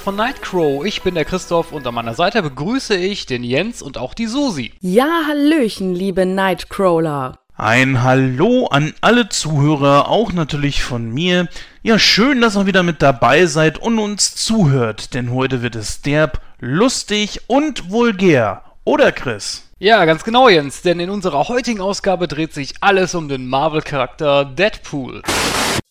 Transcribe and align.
von 0.00 0.16
Nightcrow. 0.16 0.84
Ich 0.84 1.02
bin 1.02 1.14
der 1.14 1.26
Christoph 1.26 1.72
und 1.72 1.86
an 1.86 1.94
meiner 1.94 2.14
Seite 2.14 2.42
begrüße 2.42 2.96
ich 2.96 3.26
den 3.26 3.44
Jens 3.44 3.82
und 3.82 3.98
auch 3.98 4.14
die 4.14 4.26
Susi. 4.26 4.72
Ja, 4.80 5.24
Hallöchen, 5.28 5.94
liebe 5.94 6.24
Nightcrawler. 6.24 7.38
Ein 7.56 8.02
Hallo 8.02 8.68
an 8.68 8.94
alle 9.02 9.28
Zuhörer, 9.28 10.08
auch 10.08 10.32
natürlich 10.32 10.82
von 10.82 11.12
mir. 11.12 11.48
Ja, 11.82 11.98
schön, 11.98 12.40
dass 12.40 12.56
ihr 12.56 12.66
wieder 12.66 12.82
mit 12.82 13.02
dabei 13.02 13.44
seid 13.44 13.78
und 13.78 13.98
uns 13.98 14.34
zuhört, 14.34 15.12
denn 15.12 15.34
heute 15.34 15.60
wird 15.60 15.76
es 15.76 16.00
derb, 16.00 16.40
lustig 16.58 17.42
und 17.46 17.90
vulgär. 17.90 18.62
Oder 18.84 19.12
Chris? 19.12 19.68
Ja, 19.78 20.06
ganz 20.06 20.24
genau, 20.24 20.48
Jens, 20.48 20.80
denn 20.80 21.00
in 21.00 21.10
unserer 21.10 21.48
heutigen 21.48 21.82
Ausgabe 21.82 22.26
dreht 22.26 22.54
sich 22.54 22.74
alles 22.80 23.14
um 23.14 23.28
den 23.28 23.46
Marvel-Charakter 23.46 24.46
Deadpool. 24.46 25.22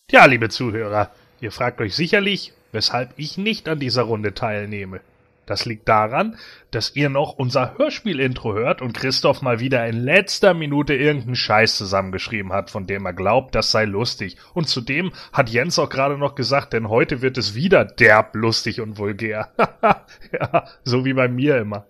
Ja, 0.10 0.26
liebe 0.26 0.50
Zuhörer, 0.50 1.12
ihr 1.40 1.52
fragt 1.52 1.80
euch 1.82 1.96
sicherlich, 1.96 2.54
weshalb 2.72 3.14
ich 3.18 3.38
nicht 3.38 3.68
an 3.68 3.80
dieser 3.80 4.04
Runde 4.04 4.34
teilnehme. 4.34 5.02
Das 5.50 5.66
liegt 5.66 5.90
daran, 5.90 6.38
dass 6.70 6.96
ihr 6.96 7.10
noch 7.10 7.34
unser 7.34 7.76
Hörspiel-Intro 7.76 8.54
hört 8.54 8.84
und 8.84 8.94
Christoph 8.94 9.42
mal 9.42 9.60
wieder 9.60 9.88
in 9.88 9.98
letzter 9.98 10.54
Minute 10.54 10.94
irgendeinen 10.94 11.36
Scheiß 11.36 11.76
zusammengeschrieben 11.76 12.54
hat, 12.54 12.70
von 12.70 12.86
dem 12.86 13.04
er 13.08 13.14
glaubt, 13.14 13.56
das 13.56 13.72
sei 13.72 13.86
lustig. 13.86 14.38
Und 14.54 14.70
zudem 14.70 15.12
hat 15.34 15.50
Jens 15.50 15.80
auch 15.80 15.90
gerade 15.90 16.20
noch 16.20 16.36
gesagt, 16.36 16.74
denn 16.74 16.88
heute 16.88 17.24
wird 17.24 17.40
es 17.40 17.56
wieder 17.56 17.84
derb 17.84 18.36
lustig 18.36 18.80
und 18.80 19.00
vulgär. 19.00 19.50
ja, 20.32 20.66
so 20.84 21.04
wie 21.04 21.14
bei 21.14 21.28
mir 21.28 21.58
immer. 21.58 21.88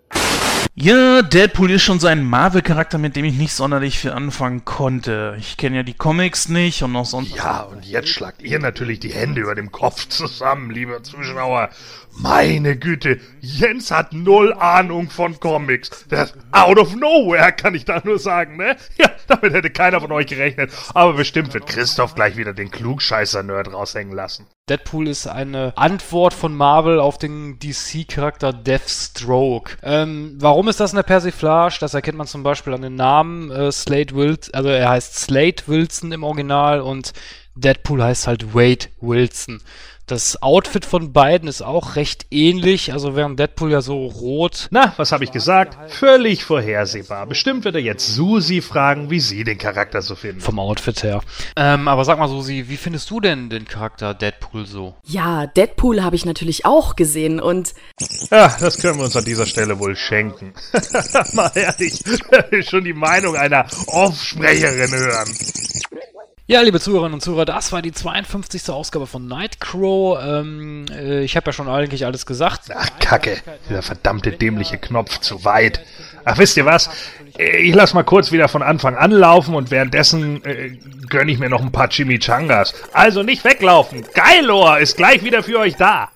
Ja, 0.74 1.20
Deadpool 1.22 1.70
ist 1.72 1.82
schon 1.82 2.00
so 2.00 2.06
ein 2.06 2.24
Marvel-Charakter, 2.24 2.96
mit 2.96 3.14
dem 3.14 3.24
ich 3.26 3.34
nicht 3.34 3.52
sonderlich 3.52 3.98
viel 3.98 4.12
anfangen 4.12 4.64
konnte. 4.64 5.36
Ich 5.38 5.56
kenne 5.56 5.76
ja 5.76 5.82
die 5.82 5.94
Comics 5.94 6.48
nicht 6.48 6.82
und 6.82 6.92
noch 6.92 7.04
sonst. 7.04 7.36
Ja, 7.36 7.62
und 7.62 7.84
jetzt 7.84 8.08
schlagt 8.08 8.40
ihr 8.40 8.58
natürlich 8.58 8.98
die 9.00 9.12
Hände 9.12 9.42
über 9.42 9.54
dem 9.54 9.72
Kopf 9.72 10.08
zusammen, 10.08 10.70
lieber 10.70 11.02
Zuschauer. 11.02 11.68
Meine 12.12 12.76
Güte, 12.76 13.20
Jens 13.40 13.90
hat 13.90 14.12
null 14.12 14.52
Ahnung 14.54 15.10
von 15.10 15.38
Comics. 15.38 16.06
Das 16.08 16.34
out 16.50 16.78
of 16.78 16.94
nowhere, 16.96 17.52
kann 17.52 17.74
ich 17.74 17.84
da 17.84 18.00
nur 18.04 18.18
sagen, 18.18 18.56
ne? 18.56 18.76
Ja, 18.96 19.10
damit 19.28 19.52
hätte 19.52 19.70
keiner 19.70 20.00
von 20.00 20.12
euch 20.12 20.26
gerechnet. 20.26 20.70
Aber 20.94 21.12
bestimmt 21.14 21.54
wird 21.54 21.66
Christoph 21.66 22.14
gleich 22.14 22.36
wieder 22.36 22.52
den 22.52 22.70
Klugscheißer-Nerd 22.70 23.72
raushängen 23.72 24.14
lassen. 24.14 24.46
Deadpool 24.68 25.08
ist 25.08 25.26
eine 25.26 25.72
Antwort 25.76 26.32
von 26.32 26.54
Marvel 26.54 27.00
auf 27.00 27.18
den 27.18 27.58
DC-Charakter 27.58 28.52
Deathstroke. 28.52 29.76
Ähm, 29.82 30.36
warum 30.38 30.49
ist 30.68 30.80
das 30.80 30.92
eine 30.92 31.02
Persiflage? 31.02 31.78
Das 31.80 31.94
erkennt 31.94 32.18
man 32.18 32.26
zum 32.26 32.42
Beispiel 32.42 32.74
an 32.74 32.82
den 32.82 32.94
Namen 32.94 33.50
äh, 33.50 33.70
Slade 33.70 34.14
Wilson, 34.14 34.54
also 34.54 34.68
er 34.68 34.88
heißt 34.88 35.18
Slade 35.18 35.62
Wilson 35.66 36.12
im 36.12 36.24
Original 36.24 36.80
und 36.80 37.12
Deadpool 37.54 38.02
heißt 38.02 38.26
halt 38.26 38.54
Wade 38.54 38.86
Wilson. 39.00 39.60
Das 40.10 40.42
Outfit 40.42 40.84
von 40.86 41.12
beiden 41.12 41.48
ist 41.48 41.62
auch 41.62 41.94
recht 41.94 42.26
ähnlich, 42.32 42.92
also 42.92 43.14
während 43.14 43.38
Deadpool 43.38 43.70
ja 43.70 43.80
so 43.80 44.06
rot. 44.06 44.66
Na, 44.72 44.92
was 44.96 45.12
habe 45.12 45.22
ich 45.22 45.30
gesagt? 45.30 45.92
Völlig 45.92 46.42
vorhersehbar. 46.42 47.28
Bestimmt 47.28 47.64
wird 47.64 47.76
er 47.76 47.80
jetzt 47.80 48.08
Susi 48.08 48.60
fragen, 48.60 49.08
wie 49.10 49.20
sie 49.20 49.44
den 49.44 49.56
Charakter 49.56 50.02
so 50.02 50.16
finden. 50.16 50.40
Vom 50.40 50.58
Outfit 50.58 51.04
her. 51.04 51.20
Ähm, 51.54 51.86
aber 51.86 52.04
sag 52.04 52.18
mal, 52.18 52.26
Susi, 52.26 52.64
wie 52.66 52.76
findest 52.76 53.08
du 53.08 53.20
denn 53.20 53.50
den 53.50 53.66
Charakter 53.66 54.12
Deadpool 54.12 54.66
so? 54.66 54.96
Ja, 55.04 55.46
Deadpool 55.46 56.02
habe 56.02 56.16
ich 56.16 56.24
natürlich 56.24 56.66
auch 56.66 56.96
gesehen 56.96 57.38
und. 57.38 57.74
Ja, 58.32 58.56
das 58.58 58.78
können 58.78 58.98
wir 58.98 59.04
uns 59.04 59.14
an 59.14 59.24
dieser 59.24 59.46
Stelle 59.46 59.78
wohl 59.78 59.94
schenken. 59.94 60.54
Mal 61.34 61.52
ehrlich, 61.54 62.02
schon 62.68 62.82
die 62.82 62.94
Meinung 62.94 63.36
einer 63.36 63.64
Aufsprecherin 63.86 64.90
hören. 64.90 65.28
Ja, 66.50 66.62
liebe 66.62 66.80
Zuhörerinnen 66.80 67.14
und 67.14 67.20
Zuhörer, 67.20 67.44
das 67.44 67.70
war 67.70 67.80
die 67.80 67.92
52. 67.92 68.70
Ausgabe 68.70 69.06
von 69.06 69.28
Nightcrow. 69.28 70.18
Ähm, 70.20 70.84
äh, 70.90 71.22
ich 71.22 71.36
habe 71.36 71.46
ja 71.46 71.52
schon 71.52 71.68
eigentlich 71.68 72.04
alles 72.04 72.26
gesagt. 72.26 72.62
Ach, 72.74 72.88
Kacke. 72.98 73.36
Dieser 73.68 73.82
verdammte 73.82 74.32
dämliche 74.32 74.76
Knopf 74.76 75.20
zu 75.20 75.44
weit. 75.44 75.80
Ach, 76.24 76.38
wisst 76.38 76.56
ihr 76.56 76.64
was? 76.66 76.90
Ich 77.38 77.72
lass 77.72 77.94
mal 77.94 78.02
kurz 78.02 78.32
wieder 78.32 78.48
von 78.48 78.64
Anfang 78.64 78.96
an 78.96 79.12
laufen 79.12 79.54
und 79.54 79.70
währenddessen 79.70 80.44
äh, 80.44 80.76
gönne 81.08 81.30
ich 81.30 81.38
mir 81.38 81.50
noch 81.50 81.60
ein 81.60 81.70
paar 81.70 81.88
Chimichangas. 81.88 82.74
Also 82.92 83.22
nicht 83.22 83.44
weglaufen. 83.44 84.04
Geilor 84.12 84.80
ist 84.80 84.96
gleich 84.96 85.22
wieder 85.22 85.44
für 85.44 85.60
euch 85.60 85.76
da. 85.76 86.10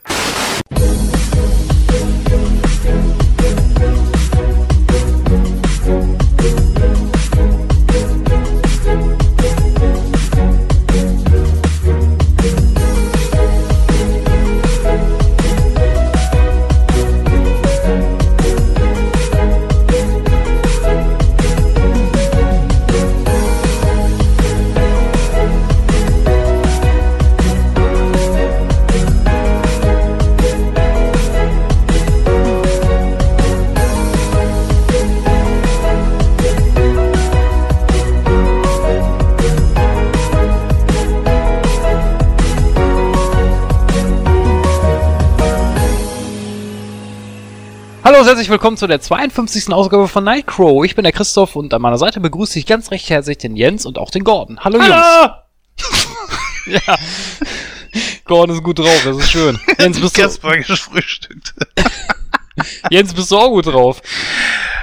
Und 48.24 48.28
herzlich 48.30 48.48
willkommen 48.48 48.78
zu 48.78 48.86
der 48.86 49.02
52. 49.02 49.70
Ausgabe 49.70 50.08
von 50.08 50.24
Nightcrow. 50.24 50.82
Ich 50.82 50.94
bin 50.94 51.02
der 51.02 51.12
Christoph 51.12 51.56
und 51.56 51.74
an 51.74 51.82
meiner 51.82 51.98
Seite 51.98 52.20
begrüße 52.20 52.58
ich 52.58 52.64
ganz 52.64 52.90
recht 52.90 53.10
herzlich 53.10 53.36
den 53.36 53.54
Jens 53.54 53.84
und 53.84 53.98
auch 53.98 54.10
den 54.10 54.24
Gordon. 54.24 54.60
Hallo, 54.64 54.80
Hallo! 54.80 55.34
Jungs. 55.76 56.08
ja. 56.86 56.96
Gordon 58.24 58.56
ist 58.56 58.62
gut 58.62 58.78
drauf, 58.78 59.02
das 59.04 59.18
ist 59.18 59.30
schön. 59.30 59.60
Jens, 59.78 60.00
bist 60.00 60.16
du, 60.16 60.22
Gestern 60.22 60.62
gefrühstückt. 60.62 61.54
Jens, 62.90 63.12
bist 63.12 63.30
du 63.30 63.36
auch 63.36 63.50
gut 63.50 63.66
drauf? 63.66 64.00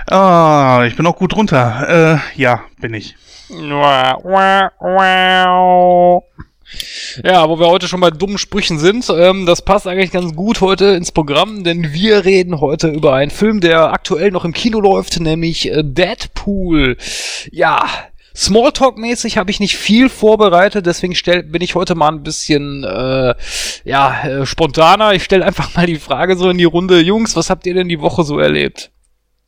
Ah, 0.05 0.83
ich 0.85 0.95
bin 0.95 1.07
auch 1.07 1.15
gut 1.15 1.35
runter. 1.35 2.21
Äh, 2.35 2.39
ja, 2.39 2.61
bin 2.79 2.93
ich. 2.93 3.15
Ja, 7.23 7.49
wo 7.49 7.59
wir 7.59 7.67
heute 7.67 7.87
schon 7.87 7.99
bei 7.99 8.09
dummen 8.09 8.37
Sprüchen 8.37 8.79
sind, 8.79 9.09
ähm, 9.09 9.45
das 9.45 9.61
passt 9.61 9.87
eigentlich 9.87 10.11
ganz 10.11 10.35
gut 10.35 10.61
heute 10.61 10.85
ins 10.87 11.11
Programm, 11.11 11.63
denn 11.63 11.93
wir 11.93 12.25
reden 12.25 12.61
heute 12.61 12.87
über 12.87 13.13
einen 13.13 13.31
Film, 13.31 13.59
der 13.59 13.91
aktuell 13.91 14.31
noch 14.31 14.45
im 14.45 14.53
Kino 14.53 14.79
läuft, 14.79 15.19
nämlich 15.19 15.69
äh, 15.69 15.83
Deadpool. 15.83 16.97
Ja, 17.51 17.85
Smalltalk-mäßig 18.35 19.37
habe 19.37 19.51
ich 19.51 19.59
nicht 19.59 19.75
viel 19.75 20.07
vorbereitet, 20.09 20.85
deswegen 20.85 21.15
stell, 21.15 21.43
bin 21.43 21.61
ich 21.61 21.75
heute 21.75 21.95
mal 21.95 22.09
ein 22.09 22.23
bisschen 22.23 22.83
äh, 22.83 23.35
ja 23.83 24.23
äh, 24.23 24.45
spontaner. 24.45 25.13
Ich 25.13 25.23
stelle 25.23 25.45
einfach 25.45 25.75
mal 25.75 25.85
die 25.85 25.99
Frage 25.99 26.37
so 26.37 26.49
in 26.49 26.57
die 26.57 26.63
Runde, 26.63 27.01
Jungs, 27.01 27.35
was 27.35 27.49
habt 27.49 27.65
ihr 27.65 27.73
denn 27.73 27.89
die 27.89 27.99
Woche 27.99 28.23
so 28.23 28.39
erlebt? 28.39 28.91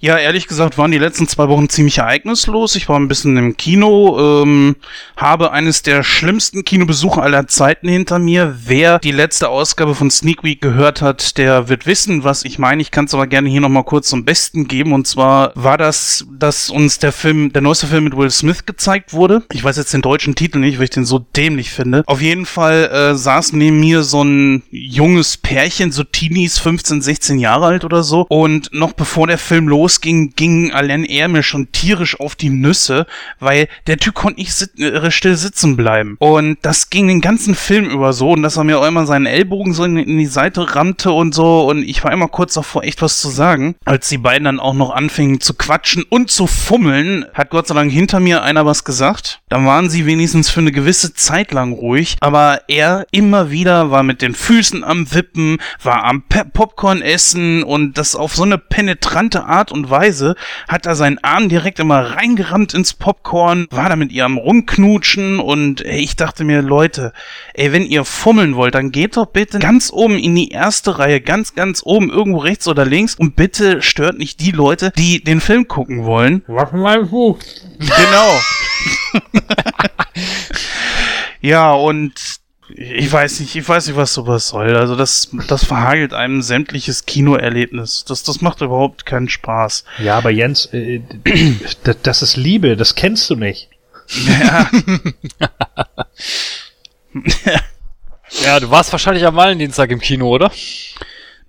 Ja, 0.03 0.17
ehrlich 0.17 0.49
gesagt 0.49 0.77
waren 0.77 0.91
die 0.91 0.97
letzten 0.97 1.29
zwei 1.29 1.47
Wochen 1.47 1.69
ziemlich 1.69 1.99
ereignislos. 1.99 2.75
Ich 2.75 2.89
war 2.89 2.99
ein 2.99 3.07
bisschen 3.07 3.37
im 3.37 3.55
Kino, 3.55 4.43
ähm, 4.43 4.75
habe 5.15 5.53
eines 5.53 5.81
der 5.81 6.03
schlimmsten 6.03 6.65
Kinobesuche 6.65 7.21
aller 7.21 7.47
Zeiten 7.47 7.87
hinter 7.87 8.19
mir. 8.19 8.53
Wer 8.65 8.99
die 8.99 9.13
letzte 9.13 9.47
Ausgabe 9.47 9.95
von 9.95 10.11
Sneak 10.11 10.43
Week 10.43 10.59
gehört 10.59 11.01
hat, 11.01 11.37
der 11.37 11.69
wird 11.69 11.85
wissen, 11.85 12.25
was 12.25 12.43
ich 12.43 12.59
meine. 12.59 12.81
Ich 12.81 12.91
kann 12.91 13.05
es 13.05 13.13
aber 13.13 13.27
gerne 13.27 13.47
hier 13.47 13.61
nochmal 13.61 13.85
kurz 13.85 14.09
zum 14.09 14.25
Besten 14.25 14.67
geben. 14.67 14.91
Und 14.91 15.07
zwar 15.07 15.53
war 15.55 15.77
das, 15.77 16.25
dass 16.37 16.69
uns 16.69 16.99
der 16.99 17.13
Film, 17.13 17.53
der 17.53 17.61
neueste 17.61 17.87
Film 17.87 18.03
mit 18.03 18.17
Will 18.17 18.29
Smith 18.29 18.65
gezeigt 18.65 19.13
wurde. 19.13 19.43
Ich 19.53 19.63
weiß 19.63 19.77
jetzt 19.77 19.93
den 19.93 20.01
deutschen 20.01 20.35
Titel 20.35 20.59
nicht, 20.59 20.79
weil 20.79 20.83
ich 20.83 20.89
den 20.89 21.05
so 21.05 21.19
dämlich 21.19 21.69
finde. 21.69 22.03
Auf 22.07 22.21
jeden 22.21 22.45
Fall 22.45 22.89
äh, 22.91 23.15
saß 23.15 23.53
neben 23.53 23.79
mir 23.79 24.03
so 24.03 24.21
ein 24.21 24.63
junges 24.69 25.37
Pärchen, 25.37 25.93
so 25.93 26.03
Teenies, 26.03 26.59
15, 26.59 27.01
16 27.01 27.39
Jahre 27.39 27.67
alt 27.67 27.85
oder 27.85 28.03
so. 28.03 28.25
Und 28.27 28.73
noch 28.73 28.91
bevor 28.91 29.27
der 29.27 29.37
Film 29.37 29.69
los 29.69 29.92
losging, 29.93 30.33
ging 30.35 30.71
allein 30.71 31.03
er 31.03 31.27
mir 31.27 31.43
schon 31.43 31.71
tierisch 31.71 32.19
auf 32.19 32.35
die 32.35 32.49
Nüsse, 32.49 33.05
weil 33.39 33.67
der 33.87 33.97
Typ 33.97 34.15
konnte 34.15 34.39
nicht 34.39 34.53
sit 34.53 34.79
äh, 34.79 35.11
still 35.11 35.35
sitzen 35.35 35.75
bleiben. 35.75 36.15
Und 36.19 36.57
das 36.61 36.89
ging 36.89 37.07
den 37.07 37.21
ganzen 37.21 37.55
Film 37.55 37.89
über 37.89 38.13
so 38.13 38.31
und 38.31 38.43
dass 38.43 38.57
er 38.57 38.63
mir 38.63 38.79
auch 38.79 38.87
immer 38.87 39.05
seinen 39.05 39.25
Ellbogen 39.25 39.73
so 39.73 39.83
in, 39.83 39.97
in 39.97 40.17
die 40.17 40.25
Seite 40.25 40.75
rammte 40.75 41.11
und 41.11 41.33
so 41.33 41.69
und 41.69 41.83
ich 41.83 42.03
war 42.03 42.11
immer 42.11 42.27
kurz 42.27 42.53
davor, 42.53 42.83
echt 42.83 43.01
was 43.01 43.19
zu 43.19 43.29
sagen. 43.29 43.75
Als 43.85 44.09
die 44.09 44.17
beiden 44.17 44.45
dann 44.45 44.59
auch 44.59 44.73
noch 44.73 44.91
anfingen 44.91 45.39
zu 45.39 45.53
quatschen 45.53 46.03
und 46.03 46.31
zu 46.31 46.47
fummeln, 46.47 47.25
hat 47.33 47.49
Gott 47.49 47.67
sei 47.67 47.75
Dank 47.75 47.91
hinter 47.91 48.19
mir 48.19 48.43
einer 48.43 48.65
was 48.65 48.83
gesagt. 48.83 49.41
Dann 49.49 49.65
waren 49.65 49.89
sie 49.89 50.05
wenigstens 50.05 50.49
für 50.49 50.61
eine 50.61 50.71
gewisse 50.71 51.13
Zeit 51.13 51.51
lang 51.51 51.73
ruhig, 51.73 52.17
aber 52.19 52.61
er 52.67 53.05
immer 53.11 53.51
wieder 53.51 53.91
war 53.91 54.03
mit 54.03 54.21
den 54.21 54.33
Füßen 54.33 54.83
am 54.83 55.13
Wippen, 55.13 55.57
war 55.81 56.03
am 56.05 56.23
Pe 56.23 56.43
Popcorn 56.51 57.01
essen 57.01 57.63
und 57.63 57.97
das 57.97 58.15
auf 58.15 58.35
so 58.35 58.43
eine 58.43 58.57
penetrante 58.57 59.45
Art 59.45 59.71
und 59.73 59.89
Weise, 59.89 60.35
hat 60.67 60.85
da 60.85 60.95
seinen 60.95 61.17
Arm 61.23 61.49
direkt 61.49 61.79
immer 61.79 62.15
reingerammt 62.15 62.73
ins 62.73 62.93
Popcorn, 62.93 63.67
war 63.71 63.89
da 63.89 63.95
mit 63.95 64.11
ihr 64.11 64.25
am 64.25 64.37
Rumknutschen 64.37 65.39
und 65.39 65.83
ey, 65.85 65.99
ich 65.99 66.15
dachte 66.15 66.43
mir, 66.43 66.61
Leute, 66.61 67.11
ey, 67.53 67.73
wenn 67.73 67.85
ihr 67.85 68.05
fummeln 68.05 68.55
wollt, 68.55 68.75
dann 68.75 68.91
geht 68.91 69.17
doch 69.17 69.25
bitte 69.25 69.59
ganz 69.59 69.91
oben 69.91 70.17
in 70.17 70.35
die 70.35 70.49
erste 70.49 70.99
Reihe, 70.99 71.19
ganz, 71.19 71.55
ganz 71.55 71.81
oben, 71.83 72.09
irgendwo 72.09 72.39
rechts 72.39 72.67
oder 72.67 72.85
links 72.85 73.15
und 73.15 73.35
bitte 73.35 73.81
stört 73.81 74.17
nicht 74.17 74.39
die 74.39 74.51
Leute, 74.51 74.91
die 74.95 75.23
den 75.23 75.41
Film 75.41 75.67
gucken 75.67 76.05
wollen. 76.05 76.43
Was 76.47 76.71
meinst 76.71 77.11
du? 77.11 77.37
Genau. 77.79 78.39
ja, 81.41 81.71
und 81.73 82.42
ich 82.75 83.11
weiß 83.11 83.39
nicht, 83.39 83.55
ich 83.55 83.67
weiß 83.67 83.87
nicht, 83.87 83.95
was 83.95 84.13
sowas 84.13 84.47
soll. 84.47 84.75
Also 84.75 84.95
das, 84.95 85.29
das 85.47 85.63
verhagelt 85.63 86.13
einem 86.13 86.41
sämtliches 86.41 87.05
Kinoerlebnis. 87.05 88.05
Das, 88.05 88.23
das 88.23 88.41
macht 88.41 88.61
überhaupt 88.61 89.05
keinen 89.05 89.29
Spaß. 89.29 89.83
Ja, 89.99 90.17
aber 90.17 90.31
Jens, 90.31 90.67
äh, 90.73 91.01
das, 91.83 91.97
das 92.01 92.21
ist 92.21 92.37
Liebe, 92.37 92.75
das 92.75 92.95
kennst 92.95 93.29
du 93.29 93.35
nicht. 93.35 93.69
Ja. 94.27 94.69
Ja, 98.43 98.59
du 98.59 98.69
warst 98.71 98.91
wahrscheinlich 98.91 99.25
am 99.25 99.35
Valentinstag 99.35 99.91
im 99.91 99.99
Kino, 99.99 100.27
oder? 100.27 100.51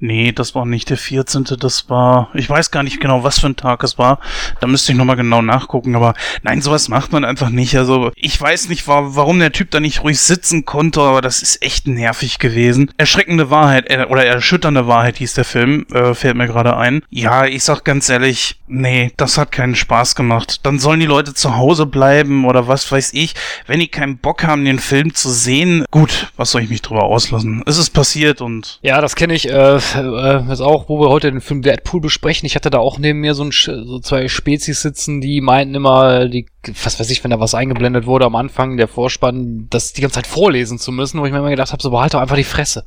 Nee, 0.05 0.33
das 0.33 0.55
war 0.55 0.67
nicht 0.67 0.91
der 0.91 0.99
14. 0.99 1.45
Das 1.59 1.89
war, 1.89 2.29
ich 2.35 2.51
weiß 2.51 2.71
gar 2.71 2.83
nicht 2.83 3.01
genau, 3.01 3.25
was 3.25 3.39
für 3.39 3.47
ein 3.47 3.57
Tag 3.57 3.83
es 3.83 3.97
war. 3.97 4.19
Da 4.61 4.67
müsste 4.67 4.93
ich 4.93 4.99
nochmal 4.99 5.17
genau 5.17 5.41
nachgucken. 5.41 5.97
Aber 5.97 6.13
nein, 6.43 6.61
sowas 6.61 6.91
macht 6.91 7.11
man 7.11 7.25
einfach 7.25 7.49
nicht. 7.49 7.75
Also 7.79 8.13
ich 8.15 8.39
weiß 8.39 8.69
nicht, 8.69 8.87
wa 8.87 9.03
warum 9.15 9.39
der 9.39 9.53
Typ 9.53 9.71
da 9.71 9.81
nicht 9.81 10.03
ruhig 10.03 10.21
sitzen 10.21 10.67
konnte, 10.67 11.01
aber 11.01 11.23
das 11.23 11.41
ist 11.41 11.63
echt 11.63 11.87
nervig 11.87 12.39
gewesen. 12.39 12.91
Erschreckende 12.99 13.49
Wahrheit, 13.49 13.89
äh, 13.89 14.05
oder 14.07 14.27
erschütternde 14.27 14.87
Wahrheit 14.87 15.17
hieß 15.17 15.33
der 15.33 15.47
Film, 15.47 15.87
äh, 15.91 16.13
fällt 16.13 16.37
mir 16.37 16.49
gerade 16.49 16.77
ein. 16.77 17.03
Ja, 17.09 17.47
ich 17.47 17.65
sag 17.65 17.85
ganz 17.85 18.11
ehrlich, 18.11 18.61
nee, 18.67 19.11
das 19.17 19.39
hat 19.39 19.53
keinen 19.53 19.75
Spaß 19.75 20.17
gemacht. 20.17 20.61
Dann 20.65 20.79
sollen 20.79 21.01
die 21.01 21.07
Leute 21.07 21.33
zu 21.33 21.57
Hause 21.57 21.87
bleiben 21.87 22.45
oder 22.45 22.69
was 22.69 22.93
weiß 22.93 23.15
ich. 23.15 23.35
Wenn 23.67 23.81
die 23.81 23.89
keinen 23.89 24.19
Bock 24.19 24.45
haben, 24.45 24.67
den 24.67 24.81
Film 24.81 25.15
zu 25.15 25.31
sehen, 25.31 25.87
gut, 25.91 26.31
was 26.37 26.51
soll 26.51 26.61
ich 26.61 26.69
mich 26.69 26.83
drüber 26.83 27.05
auslassen? 27.05 27.63
Es 27.65 27.79
ist 27.79 27.91
passiert 27.91 28.43
und 28.43 28.81
Ja, 28.83 29.01
das 29.01 29.17
kenne 29.17 29.33
ich. 29.33 29.49
Äh, 29.49 29.81
äh, 29.95 30.49
jetzt 30.49 30.61
auch, 30.61 30.89
wo 30.89 31.01
wir 31.01 31.09
heute 31.09 31.31
den 31.31 31.41
Film 31.41 31.63
Deadpool 31.63 32.01
besprechen. 32.01 32.47
Ich 32.47 32.55
hatte 32.55 32.71
da 32.71 32.79
auch 32.79 32.99
neben 32.99 33.21
mir 33.21 33.35
so, 33.35 33.45
ein, 33.45 33.53
so 33.53 33.99
zwei 34.01 34.29
Spezies 34.29 34.83
sitzen, 34.83 35.21
die 35.21 35.41
meinten 35.41 35.75
immer, 35.75 36.29
die, 36.29 36.47
was 36.83 36.99
weiß 36.99 37.11
ich, 37.11 37.23
wenn 37.23 37.31
da 37.31 37.41
was 37.41 37.55
eingeblendet 37.55 38.07
wurde 38.07 38.25
am 38.27 38.37
Anfang, 38.37 38.77
der 38.77 38.89
Vorspann, 38.89 39.67
das 39.71 39.93
die 39.93 40.01
ganze 40.01 40.17
Zeit 40.17 40.27
vorlesen 40.27 40.79
zu 40.79 40.93
müssen, 40.93 41.21
wo 41.21 41.27
ich 41.27 41.33
mir 41.33 41.39
immer 41.39 41.51
gedacht 41.51 41.73
habe, 41.73 41.83
so 41.83 41.91
behalt 41.91 42.15
doch 42.15 42.21
einfach 42.21 42.37
die 42.37 42.45
Fresse. 42.45 42.87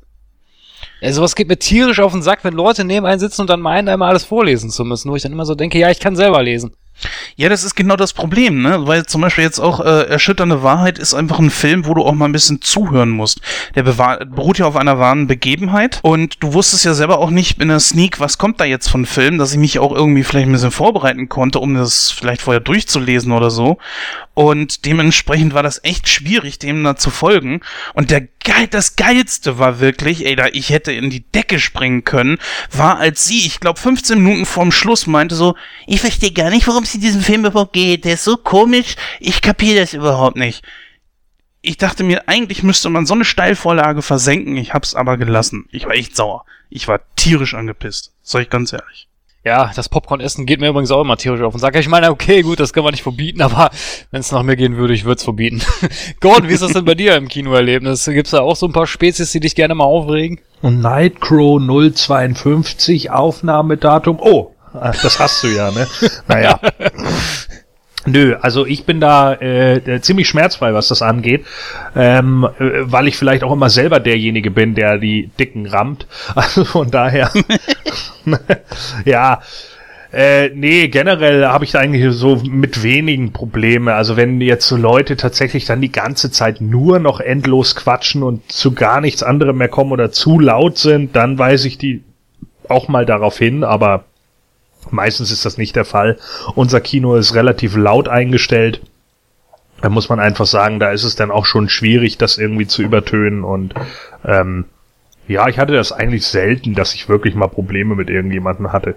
Ja, 1.01 1.13
sowas 1.13 1.35
geht 1.35 1.47
mir 1.47 1.57
tierisch 1.57 1.99
auf 1.99 2.11
den 2.11 2.23
Sack, 2.23 2.43
wenn 2.43 2.53
Leute 2.53 2.83
neben 2.83 3.05
einen 3.05 3.19
sitzen 3.19 3.41
und 3.41 3.49
dann 3.49 3.61
meinen, 3.61 3.87
einmal 3.87 4.09
alles 4.09 4.23
vorlesen 4.23 4.69
zu 4.69 4.83
müssen, 4.83 5.11
wo 5.11 5.15
ich 5.15 5.21
dann 5.21 5.31
immer 5.31 5.45
so 5.45 5.53
denke, 5.53 5.77
ja, 5.77 5.91
ich 5.91 5.99
kann 5.99 6.15
selber 6.15 6.41
lesen. 6.41 6.73
Ja, 7.35 7.49
das 7.49 7.63
ist 7.63 7.75
genau 7.75 7.95
das 7.95 8.13
Problem, 8.13 8.61
ne? 8.61 8.87
Weil 8.87 9.05
zum 9.05 9.21
Beispiel 9.21 9.43
jetzt 9.43 9.59
auch 9.59 9.79
äh, 9.79 10.03
Erschütternde 10.07 10.63
Wahrheit 10.63 10.97
ist 10.97 11.13
einfach 11.13 11.39
ein 11.39 11.51
Film, 11.51 11.85
wo 11.85 11.93
du 11.93 12.03
auch 12.03 12.13
mal 12.13 12.25
ein 12.25 12.31
bisschen 12.31 12.61
zuhören 12.61 13.09
musst. 13.09 13.41
Der 13.75 13.83
beruht 13.83 14.57
ja 14.57 14.65
auf 14.65 14.75
einer 14.75 14.99
wahren 14.99 15.27
Begebenheit 15.27 15.99
und 16.01 16.41
du 16.41 16.53
wusstest 16.53 16.85
ja 16.85 16.93
selber 16.93 17.19
auch 17.19 17.29
nicht 17.29 17.61
in 17.61 17.67
der 17.67 17.79
Sneak, 17.79 18.19
was 18.19 18.37
kommt 18.37 18.59
da 18.59 18.65
jetzt 18.65 18.89
von 18.89 19.05
Film, 19.05 19.37
dass 19.37 19.51
ich 19.51 19.59
mich 19.59 19.79
auch 19.79 19.93
irgendwie 19.93 20.23
vielleicht 20.23 20.47
ein 20.47 20.51
bisschen 20.51 20.71
vorbereiten 20.71 21.29
konnte, 21.29 21.59
um 21.59 21.75
das 21.75 22.11
vielleicht 22.11 22.41
vorher 22.41 22.61
durchzulesen 22.61 23.31
oder 23.31 23.51
so. 23.51 23.77
Und 24.33 24.85
dementsprechend 24.85 25.55
war 25.55 25.63
das 25.63 25.83
echt 25.83 26.07
schwierig, 26.07 26.59
dem 26.59 26.83
da 26.83 26.95
zu 26.95 27.09
folgen. 27.09 27.61
Und 27.95 28.11
der 28.11 28.27
geil, 28.47 28.67
das 28.67 28.95
geilste 28.95 29.59
war 29.59 29.79
wirklich, 29.81 30.25
ey, 30.25 30.35
da 30.37 30.47
ich 30.47 30.69
hätte 30.69 30.93
in 30.93 31.09
die 31.09 31.29
Decke 31.31 31.59
springen 31.59 32.05
können, 32.05 32.37
war 32.71 32.97
als 32.97 33.25
sie, 33.25 33.45
ich 33.45 33.59
glaube 33.59 33.79
15 33.79 34.23
Minuten 34.23 34.45
vorm 34.45 34.71
Schluss 34.71 35.05
meinte 35.05 35.35
so, 35.35 35.55
ich 35.85 35.99
verstehe 35.99 36.31
gar 36.31 36.49
nicht, 36.49 36.65
worum 36.65 36.83
es 36.83 36.95
in 36.95 37.01
diesem 37.01 37.21
Film 37.21 37.45
überhaupt 37.45 37.73
geht. 37.73 38.05
Der 38.05 38.13
ist 38.13 38.23
so 38.23 38.37
komisch, 38.37 38.95
ich 39.19 39.41
kapiere 39.41 39.81
das 39.81 39.93
überhaupt 39.93 40.37
nicht. 40.37 40.63
Ich 41.61 41.75
dachte 41.75 42.05
mir, 42.05 42.29
eigentlich 42.29 42.63
müsste 42.63 42.89
man 42.89 43.05
so 43.05 43.13
eine 43.13 43.25
Steilvorlage 43.25 44.01
versenken, 44.01 44.55
ich 44.55 44.73
hab's 44.73 44.95
aber 44.95 45.17
gelassen. 45.17 45.65
Ich 45.71 45.85
war 45.85 45.93
echt 45.93 46.15
sauer. 46.15 46.45
Ich 46.69 46.87
war 46.87 47.01
tierisch 47.17 47.53
angepisst. 47.53 48.13
Sag 48.21 48.43
ich 48.43 48.49
ganz 48.49 48.71
ehrlich. 48.71 49.09
Ja, 49.47 49.71
das 49.73 49.87
Popcorn-Essen 49.87 50.45
geht 50.45 50.59
mir 50.59 50.67
übrigens 50.67 50.91
auch 50.91 50.99
immer 50.99 51.15
tierisch 51.15 51.41
auf 51.41 51.53
den 51.53 51.59
Sack. 51.59 51.73
Ich 51.77 51.87
meine, 51.87 52.11
okay, 52.11 52.41
gut, 52.41 52.59
das 52.59 52.73
kann 52.73 52.83
man 52.83 52.91
nicht 52.91 53.03
verbieten, 53.03 53.41
aber 53.41 53.69
wenn 54.11 54.19
es 54.19 54.29
nach 54.33 54.43
mir 54.43 54.57
gehen 54.57 54.75
würde, 54.75 54.93
ich 54.93 55.05
würde 55.05 55.19
es 55.19 55.23
verbieten. 55.23 55.61
Gordon, 56.19 56.49
wie 56.49 56.53
ist 56.53 56.63
das 56.63 56.73
denn 56.73 56.83
bei 56.83 56.95
dir 56.95 57.15
im 57.15 57.29
Kinoerlebnis? 57.29 58.03
Gibt's 58.03 58.31
da 58.31 58.41
auch 58.41 58.57
so 58.57 58.65
ein 58.65 58.73
paar 58.73 58.87
Spezies, 58.87 59.31
die 59.31 59.39
dich 59.39 59.55
gerne 59.55 59.73
mal 59.73 59.85
aufregen? 59.85 60.41
Und 60.61 60.81
Nightcrow 60.81 61.61
052 61.61 63.09
Aufnahmedatum. 63.09 64.17
Oh, 64.19 64.51
ah, 64.73 64.91
das 65.01 65.17
hast 65.17 65.41
du 65.43 65.47
ja, 65.47 65.71
ne? 65.71 65.87
Naja. 66.27 66.59
Nö, 68.07 68.37
also 68.39 68.65
ich 68.65 68.85
bin 68.85 69.01
da 69.01 69.33
äh, 69.33 69.99
ziemlich 70.01 70.29
schmerzfrei, 70.29 70.73
was 70.73 70.87
das 70.87 71.01
angeht, 71.01 71.45
ähm, 71.93 72.47
äh, 72.57 72.89
weil 72.89 73.09
ich 73.09 73.17
vielleicht 73.17 73.43
auch 73.43 73.51
immer 73.51 73.69
selber 73.69 73.99
derjenige 73.99 74.49
bin, 74.49 74.75
der 74.75 74.97
die 74.97 75.29
Dicken 75.39 75.67
rammt. 75.67 76.07
Also 76.35 76.63
von 76.63 76.89
daher, 76.89 77.31
ja, 79.05 79.41
äh, 80.13 80.49
nee, 80.49 80.87
generell 80.87 81.45
habe 81.45 81.65
ich 81.65 81.71
da 81.71 81.79
eigentlich 81.79 82.13
so 82.13 82.37
mit 82.37 82.83
wenigen 82.83 83.33
Probleme. 83.33 83.93
Also 83.95 84.15
wenn 84.15 84.39
jetzt 84.39 84.67
so 84.67 84.77
Leute 84.77 85.17
tatsächlich 85.17 85.65
dann 85.65 85.81
die 85.81 85.91
ganze 85.91 86.31
Zeit 86.31 86.61
nur 86.61 86.99
noch 86.99 87.19
endlos 87.19 87.75
quatschen 87.75 88.23
und 88.23 88.49
zu 88.49 88.73
gar 88.73 89.01
nichts 89.01 89.21
anderem 89.23 89.57
mehr 89.57 89.67
kommen 89.67 89.91
oder 89.91 90.11
zu 90.11 90.39
laut 90.39 90.77
sind, 90.77 91.15
dann 91.15 91.37
weise 91.37 91.67
ich 91.67 91.77
die 91.77 92.03
auch 92.69 92.87
mal 92.87 93.05
darauf 93.05 93.37
hin, 93.37 93.63
aber 93.63 94.05
meistens 94.91 95.31
ist 95.31 95.45
das 95.45 95.57
nicht 95.57 95.75
der 95.75 95.85
Fall. 95.85 96.17
Unser 96.55 96.81
Kino 96.81 97.15
ist 97.15 97.35
relativ 97.35 97.75
laut 97.75 98.07
eingestellt. 98.07 98.81
Da 99.81 99.89
muss 99.89 100.09
man 100.09 100.19
einfach 100.19 100.47
sagen, 100.47 100.79
da 100.79 100.91
ist 100.91 101.03
es 101.03 101.15
dann 101.15 101.31
auch 101.31 101.45
schon 101.45 101.69
schwierig, 101.69 102.17
das 102.17 102.37
irgendwie 102.37 102.67
zu 102.67 102.81
übertönen 102.81 103.43
und 103.43 103.75
ähm, 104.25 104.65
ja, 105.27 105.47
ich 105.49 105.59
hatte 105.59 105.73
das 105.73 105.91
eigentlich 105.91 106.25
selten, 106.25 106.73
dass 106.73 106.93
ich 106.93 107.09
wirklich 107.09 107.35
mal 107.35 107.47
Probleme 107.47 107.95
mit 107.95 108.09
irgendjemandem 108.09 108.71
hatte. 108.71 108.95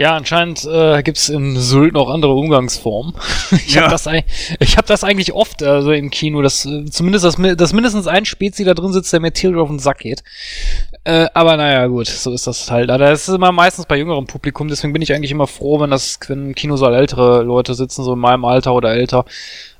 Ja, 0.00 0.16
anscheinend 0.16 0.64
äh, 0.64 1.02
gibt's 1.02 1.28
in 1.28 1.58
Sylt 1.58 1.92
noch 1.92 2.08
andere 2.08 2.32
Umgangsformen. 2.32 3.12
ich 3.66 3.74
Ja. 3.74 3.82
habe 3.82 3.90
das, 3.90 4.06
ich 4.58 4.78
hab 4.78 4.86
das 4.86 5.04
eigentlich 5.04 5.34
oft 5.34 5.62
also 5.62 5.92
im 5.92 6.08
Kino, 6.10 6.40
dass 6.40 6.64
äh, 6.64 6.86
zumindest 6.86 7.26
das, 7.26 7.36
mi- 7.36 7.54
dass 7.54 7.74
mindestens 7.74 8.06
ein 8.06 8.24
Spezi 8.24 8.64
da 8.64 8.72
drin 8.72 8.94
sitzt, 8.94 9.12
der 9.12 9.20
mir 9.20 9.32
tierisch 9.32 9.58
auf 9.58 9.68
den 9.68 9.78
Sack 9.78 9.98
geht. 9.98 10.22
Äh, 11.04 11.26
aber 11.34 11.58
naja, 11.58 11.86
gut, 11.86 12.06
so 12.06 12.32
ist 12.32 12.46
das 12.46 12.70
halt. 12.70 12.88
Aber 12.90 13.04
Das 13.10 13.28
ist 13.28 13.34
immer 13.34 13.52
meistens 13.52 13.84
bei 13.84 13.98
jüngerem 13.98 14.26
Publikum, 14.26 14.68
deswegen 14.68 14.94
bin 14.94 15.02
ich 15.02 15.12
eigentlich 15.12 15.32
immer 15.32 15.46
froh, 15.46 15.80
wenn 15.80 15.90
das, 15.90 16.18
wenn 16.28 16.46
im 16.48 16.54
Kino 16.54 16.76
so 16.76 16.86
ältere 16.86 17.42
Leute 17.42 17.74
sitzen, 17.74 18.02
so 18.02 18.14
in 18.14 18.20
meinem 18.20 18.46
Alter 18.46 18.72
oder 18.72 18.94
älter, 18.94 19.26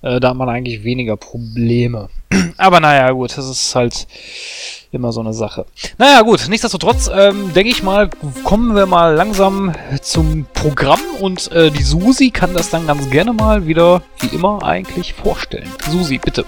äh, 0.03 0.21
da 0.21 0.29
hat 0.31 0.37
man 0.37 0.51
eigentlich 0.51 0.85
weniger 0.85 1.17
Probleme. 1.17 2.11
aber 2.59 2.81
naja, 2.81 3.11
gut, 3.13 3.39
das 3.39 3.49
ist 3.49 3.75
halt 3.75 4.07
immer 4.93 5.13
so 5.13 5.21
eine 5.21 5.33
Sache. 5.33 5.67
Naja, 5.99 6.23
gut, 6.23 6.47
nichtsdestotrotz, 6.49 7.11
ähm, 7.13 7.53
denke 7.53 7.71
ich 7.71 7.83
mal, 7.83 8.11
kommen 8.45 8.75
wir 8.75 8.87
mal 8.87 9.15
langsam 9.15 9.73
zum 10.03 10.47
Programm 10.53 11.01
und 11.21 11.51
äh, 11.53 11.71
die 11.71 11.83
Susi 11.83 12.31
kann 12.31 12.55
das 12.55 12.71
dann 12.71 12.87
ganz 12.87 13.09
gerne 13.11 13.33
mal 13.33 13.67
wieder, 13.67 14.03
wie 14.19 14.35
immer, 14.35 14.63
eigentlich 14.63 15.15
vorstellen. 15.15 15.69
Susi, 15.89 16.19
bitte. 16.19 16.45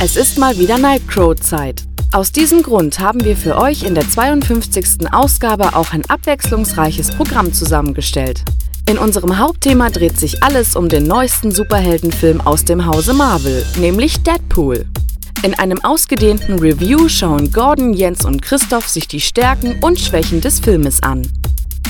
Es 0.00 0.16
ist 0.16 0.38
mal 0.38 0.56
wieder 0.58 0.78
Nightcrow-Zeit. 0.78 1.82
Aus 2.12 2.32
diesem 2.32 2.62
Grund 2.62 3.00
haben 3.00 3.22
wir 3.24 3.36
für 3.36 3.58
euch 3.58 3.82
in 3.82 3.94
der 3.94 4.08
52. 4.08 5.12
Ausgabe 5.12 5.76
auch 5.76 5.92
ein 5.92 6.08
abwechslungsreiches 6.08 7.10
Programm 7.10 7.52
zusammengestellt. 7.52 8.44
In 8.88 8.96
unserem 8.96 9.36
Hauptthema 9.36 9.90
dreht 9.90 10.18
sich 10.18 10.42
alles 10.42 10.74
um 10.74 10.88
den 10.88 11.04
neuesten 11.04 11.50
Superheldenfilm 11.50 12.40
aus 12.40 12.64
dem 12.64 12.86
Hause 12.86 13.12
Marvel, 13.12 13.62
nämlich 13.76 14.22
Deadpool. 14.22 14.86
In 15.42 15.52
einem 15.52 15.84
ausgedehnten 15.84 16.58
Review 16.58 17.06
schauen 17.10 17.52
Gordon, 17.52 17.92
Jens 17.92 18.24
und 18.24 18.40
Christoph 18.40 18.88
sich 18.88 19.06
die 19.06 19.20
Stärken 19.20 19.78
und 19.82 20.00
Schwächen 20.00 20.40
des 20.40 20.60
Filmes 20.60 21.02
an. 21.02 21.30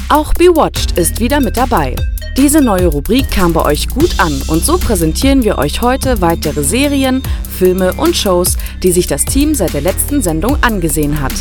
Auch 0.08 0.34
Bewatched 0.34 0.98
ist 0.98 1.20
wieder 1.20 1.40
mit 1.40 1.56
dabei. 1.56 1.94
Diese 2.36 2.60
neue 2.60 2.88
Rubrik 2.88 3.30
kam 3.30 3.52
bei 3.52 3.64
euch 3.64 3.86
gut 3.88 4.18
an 4.18 4.42
und 4.48 4.64
so 4.64 4.76
präsentieren 4.76 5.44
wir 5.44 5.58
euch 5.58 5.82
heute 5.82 6.20
weitere 6.20 6.64
Serien, 6.64 7.22
Filme 7.58 7.92
und 7.92 8.16
Shows, 8.16 8.56
die 8.82 8.90
sich 8.90 9.06
das 9.06 9.24
Team 9.24 9.54
seit 9.54 9.72
der 9.72 9.82
letzten 9.82 10.20
Sendung 10.20 10.60
angesehen 10.64 11.20
hat. 11.20 11.34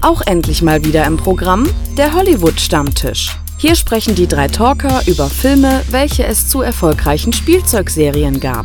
Auch 0.00 0.22
endlich 0.22 0.62
mal 0.62 0.84
wieder 0.84 1.06
im 1.06 1.16
Programm 1.16 1.68
der 1.96 2.12
Hollywood-Stammtisch. 2.12 3.38
Hier 3.60 3.74
sprechen 3.74 4.14
die 4.14 4.26
drei 4.26 4.48
Talker 4.48 5.02
über 5.06 5.28
Filme, 5.28 5.82
welche 5.90 6.24
es 6.24 6.48
zu 6.48 6.62
erfolgreichen 6.62 7.34
Spielzeugserien 7.34 8.40
gab. 8.40 8.64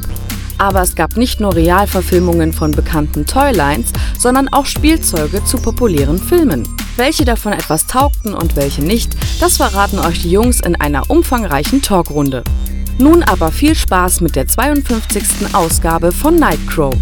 Aber 0.57 0.83
es 0.83 0.95
gab 0.95 1.17
nicht 1.17 1.41
nur 1.41 1.53
Realverfilmungen 1.53 2.53
von 2.53 2.71
bekannten 2.71 3.25
Toylines, 3.25 3.91
sondern 4.17 4.47
auch 4.47 4.65
Spielzeuge 4.65 5.43
zu 5.43 5.57
populären 5.57 6.17
Filmen. 6.17 6.65
Welche 6.95 7.25
davon 7.25 7.51
etwas 7.51 7.87
taugten 7.87 8.33
und 8.33 8.55
welche 8.55 8.85
nicht, 8.85 9.17
das 9.41 9.57
verraten 9.57 9.99
euch 9.99 10.21
die 10.21 10.31
Jungs 10.31 10.61
in 10.61 10.79
einer 10.79 11.09
umfangreichen 11.09 11.81
Talkrunde. 11.81 12.45
Nun 12.97 13.21
aber 13.21 13.51
viel 13.51 13.75
Spaß 13.75 14.21
mit 14.21 14.37
der 14.37 14.47
52. 14.47 15.53
Ausgabe 15.53 16.13
von 16.13 16.37
Nightcrow. 16.37 16.95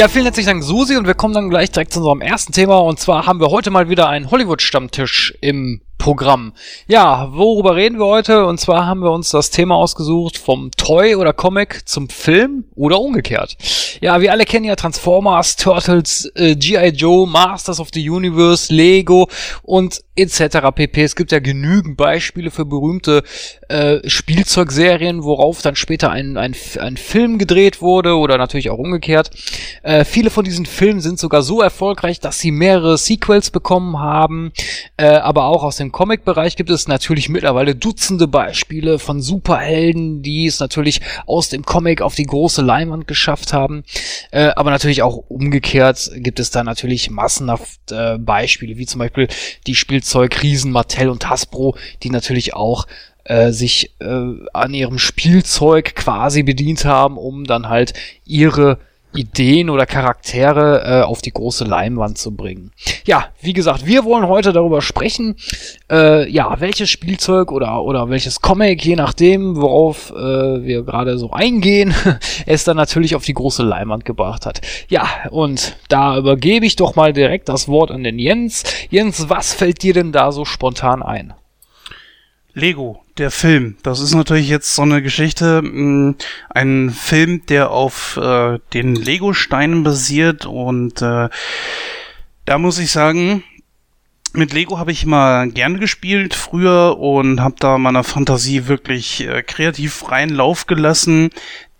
Ja, 0.00 0.08
vielen 0.08 0.24
herzlichen 0.24 0.46
Dank, 0.46 0.64
Susi, 0.64 0.96
und 0.96 1.06
wir 1.06 1.12
kommen 1.12 1.34
dann 1.34 1.50
gleich 1.50 1.72
direkt 1.72 1.92
zu 1.92 1.98
unserem 1.98 2.22
ersten 2.22 2.54
Thema. 2.54 2.78
Und 2.78 2.98
zwar 2.98 3.26
haben 3.26 3.38
wir 3.38 3.50
heute 3.50 3.70
mal 3.70 3.90
wieder 3.90 4.08
einen 4.08 4.30
Hollywood-Stammtisch 4.30 5.34
im 5.42 5.82
Programm. 6.00 6.54
Ja, 6.88 7.28
worüber 7.32 7.76
reden 7.76 7.98
wir 7.98 8.06
heute? 8.06 8.46
Und 8.46 8.58
zwar 8.58 8.86
haben 8.86 9.00
wir 9.00 9.12
uns 9.12 9.30
das 9.30 9.50
Thema 9.50 9.76
ausgesucht 9.76 10.38
vom 10.38 10.70
Toy 10.72 11.14
oder 11.14 11.34
Comic 11.34 11.86
zum 11.86 12.08
Film 12.08 12.64
oder 12.74 12.98
umgekehrt. 13.00 13.56
Ja, 14.00 14.20
wir 14.22 14.32
alle 14.32 14.46
kennen 14.46 14.64
ja 14.64 14.76
Transformers, 14.76 15.56
Turtles, 15.56 16.32
äh, 16.34 16.56
G.I. 16.56 16.88
Joe, 16.88 17.26
Masters 17.26 17.80
of 17.80 17.90
the 17.92 18.08
Universe, 18.08 18.72
Lego 18.72 19.28
und 19.62 20.00
etc. 20.16 20.68
pp. 20.74 21.02
Es 21.02 21.16
gibt 21.16 21.32
ja 21.32 21.38
genügend 21.38 21.96
Beispiele 21.96 22.50
für 22.50 22.64
berühmte 22.64 23.22
äh, 23.68 23.98
Spielzeugserien, 24.08 25.22
worauf 25.22 25.62
dann 25.62 25.76
später 25.76 26.10
ein, 26.10 26.36
ein, 26.36 26.54
ein 26.78 26.96
Film 26.96 27.38
gedreht 27.38 27.80
wurde 27.80 28.16
oder 28.16 28.38
natürlich 28.38 28.70
auch 28.70 28.78
umgekehrt. 28.78 29.30
Äh, 29.82 30.04
viele 30.04 30.30
von 30.30 30.44
diesen 30.44 30.66
Filmen 30.66 31.00
sind 31.00 31.18
sogar 31.18 31.42
so 31.42 31.60
erfolgreich, 31.60 32.20
dass 32.20 32.38
sie 32.38 32.50
mehrere 32.50 32.98
Sequels 32.98 33.50
bekommen 33.50 33.98
haben, 33.98 34.52
äh, 34.96 35.06
aber 35.06 35.44
auch 35.44 35.62
aus 35.62 35.76
dem 35.76 35.89
Comic-Bereich 35.92 36.56
gibt 36.56 36.70
es 36.70 36.88
natürlich 36.88 37.28
mittlerweile 37.28 37.74
Dutzende 37.74 38.28
Beispiele 38.28 38.98
von 38.98 39.20
Superhelden, 39.20 40.22
die 40.22 40.46
es 40.46 40.60
natürlich 40.60 41.00
aus 41.26 41.48
dem 41.48 41.64
Comic 41.64 42.02
auf 42.02 42.14
die 42.14 42.26
große 42.26 42.62
Leinwand 42.62 43.06
geschafft 43.06 43.52
haben. 43.52 43.84
Äh, 44.30 44.50
aber 44.56 44.70
natürlich 44.70 45.02
auch 45.02 45.16
umgekehrt 45.28 46.10
gibt 46.16 46.40
es 46.40 46.50
da 46.50 46.64
natürlich 46.64 47.10
massenhaft 47.10 47.92
äh, 47.92 48.18
Beispiele, 48.18 48.76
wie 48.76 48.86
zum 48.86 48.98
Beispiel 48.98 49.28
die 49.66 49.74
Spielzeugriesen 49.74 50.72
Mattel 50.72 51.08
und 51.08 51.28
Hasbro, 51.28 51.76
die 52.02 52.10
natürlich 52.10 52.54
auch 52.54 52.86
äh, 53.24 53.50
sich 53.52 53.94
äh, 54.00 54.32
an 54.52 54.74
ihrem 54.74 54.98
Spielzeug 54.98 55.94
quasi 55.94 56.42
bedient 56.42 56.84
haben, 56.84 57.16
um 57.16 57.44
dann 57.44 57.68
halt 57.68 57.92
ihre 58.24 58.78
Ideen 59.12 59.70
oder 59.70 59.86
Charaktere 59.86 60.82
äh, 60.84 61.02
auf 61.02 61.20
die 61.20 61.32
große 61.32 61.64
Leinwand 61.64 62.18
zu 62.18 62.34
bringen. 62.34 62.72
Ja, 63.04 63.28
wie 63.40 63.52
gesagt, 63.52 63.86
wir 63.86 64.04
wollen 64.04 64.28
heute 64.28 64.52
darüber 64.52 64.82
sprechen, 64.82 65.36
äh, 65.90 66.28
ja, 66.30 66.60
welches 66.60 66.90
Spielzeug 66.90 67.50
oder, 67.50 67.82
oder 67.82 68.08
welches 68.08 68.40
Comic, 68.40 68.84
je 68.84 68.96
nachdem, 68.96 69.56
worauf 69.56 70.10
äh, 70.10 70.14
wir 70.64 70.82
gerade 70.84 71.18
so 71.18 71.30
eingehen, 71.30 71.94
es 72.46 72.64
dann 72.64 72.76
natürlich 72.76 73.16
auf 73.16 73.24
die 73.24 73.34
große 73.34 73.62
Leinwand 73.62 74.04
gebracht 74.04 74.46
hat. 74.46 74.60
Ja, 74.88 75.08
und 75.30 75.76
da 75.88 76.16
übergebe 76.16 76.66
ich 76.66 76.76
doch 76.76 76.94
mal 76.94 77.12
direkt 77.12 77.48
das 77.48 77.68
Wort 77.68 77.90
an 77.90 78.04
den 78.04 78.18
Jens. 78.18 78.64
Jens, 78.90 79.28
was 79.28 79.52
fällt 79.54 79.82
dir 79.82 79.94
denn 79.94 80.12
da 80.12 80.32
so 80.32 80.44
spontan 80.44 81.02
ein? 81.02 81.34
Lego, 82.54 83.04
der 83.18 83.30
Film. 83.30 83.76
Das 83.82 84.00
ist 84.00 84.14
natürlich 84.14 84.48
jetzt 84.48 84.74
so 84.74 84.82
eine 84.82 85.02
Geschichte. 85.02 85.62
Mh, 85.62 86.14
ein 86.50 86.90
Film, 86.90 87.46
der 87.46 87.70
auf 87.70 88.16
äh, 88.16 88.58
den 88.72 88.94
Lego-Steinen 88.94 89.82
basiert 89.82 90.46
und 90.46 91.02
äh, 91.02 91.28
da 92.44 92.58
muss 92.58 92.78
ich 92.78 92.90
sagen, 92.90 93.44
mit 94.32 94.52
Lego 94.52 94.78
habe 94.78 94.92
ich 94.92 95.06
mal 95.06 95.50
gerne 95.50 95.78
gespielt 95.78 96.34
früher 96.34 96.98
und 96.98 97.40
habe 97.40 97.56
da 97.58 97.78
meiner 97.78 98.04
Fantasie 98.04 98.68
wirklich 98.68 99.26
äh, 99.26 99.42
kreativ 99.42 99.94
freien 99.94 100.30
Lauf 100.30 100.66
gelassen. 100.66 101.30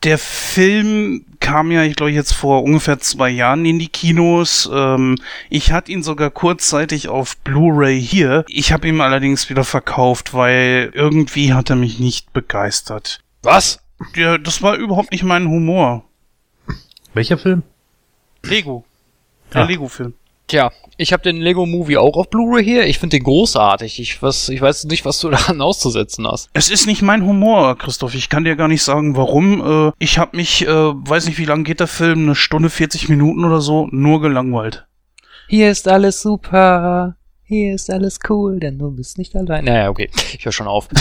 Der 0.03 0.17
Film 0.19 1.27
kam 1.41 1.71
ja, 1.71 1.83
ich 1.83 1.95
glaube, 1.95 2.13
jetzt 2.13 2.33
vor 2.33 2.63
ungefähr 2.63 3.01
zwei 3.01 3.29
Jahren 3.29 3.67
in 3.67 3.79
die 3.79 3.89
Kinos. 3.89 4.69
Ähm, 4.73 5.17
ich 5.51 5.73
hatte 5.73 5.93
ihn 5.93 6.03
sogar 6.03 6.31
kurzzeitig 6.31 7.09
auf 7.09 7.37
Blu-ray 7.39 8.01
hier. 8.01 8.45
Ich 8.49 8.73
habe 8.73 8.89
ihn 8.89 9.01
allerdings 9.03 9.51
wieder 9.51 9.65
verkauft, 9.65 10.33
weil 10.33 10.91
irgendwie 10.95 11.53
hat 11.53 11.69
er 11.71 11.77
mich 11.77 11.99
nicht 11.99 12.33
begeistert. 12.33 13.21
Was? 13.43 13.81
Ja, 14.17 14.39
das 14.39 14.63
war 14.63 14.77
überhaupt 14.77 15.13
nicht 15.13 15.23
mein 15.25 15.49
Humor. 15.49 16.05
Welcher 17.13 17.37
Film? 17.37 17.63
Lego. 18.43 18.85
Der 19.53 19.63
Ah. 19.63 19.67
Lego-Film. 19.67 20.15
Tja, 20.51 20.73
ich 20.97 21.13
habe 21.13 21.23
den 21.23 21.37
Lego 21.37 21.65
Movie 21.65 21.97
auch 21.97 22.17
auf 22.17 22.29
Blu-ray 22.29 22.65
hier. 22.65 22.85
Ich 22.85 22.99
finde 22.99 23.17
den 23.17 23.23
großartig. 23.23 24.01
Ich, 24.01 24.21
was, 24.21 24.49
ich 24.49 24.61
weiß 24.61 24.87
nicht, 24.87 25.05
was 25.05 25.21
du 25.21 25.31
daran 25.31 25.61
auszusetzen 25.61 26.27
hast. 26.27 26.51
Es 26.55 26.71
ist 26.71 26.89
nicht 26.89 27.03
mein 27.03 27.25
Humor, 27.25 27.79
Christoph. 27.79 28.17
Ich 28.17 28.29
kann 28.29 28.43
dir 28.43 28.57
gar 28.57 28.67
nicht 28.67 28.83
sagen, 28.83 29.15
warum. 29.15 29.91
Äh, 29.91 29.93
ich 30.01 30.19
habe 30.19 30.37
mich, 30.37 30.67
äh, 30.67 30.69
weiß 30.69 31.27
nicht, 31.27 31.39
wie 31.39 31.45
lang 31.45 31.63
geht 31.63 31.79
der 31.79 31.87
Film, 31.87 32.25
eine 32.25 32.35
Stunde 32.35 32.69
40 32.69 33.09
Minuten 33.09 33.45
oder 33.45 33.61
so, 33.61 33.87
nur 33.93 34.21
gelangweilt. 34.21 34.89
Hier 35.47 35.71
ist 35.71 35.87
alles 35.87 36.21
super. 36.21 37.15
Hier 37.45 37.73
ist 37.73 37.89
alles 37.89 38.19
cool, 38.29 38.59
denn 38.59 38.77
du 38.77 38.91
bist 38.91 39.19
nicht 39.19 39.37
allein. 39.37 39.67
Naja, 39.67 39.89
okay. 39.89 40.11
Ich 40.37 40.45
höre 40.45 40.53
schon 40.53 40.67
auf. 40.67 40.89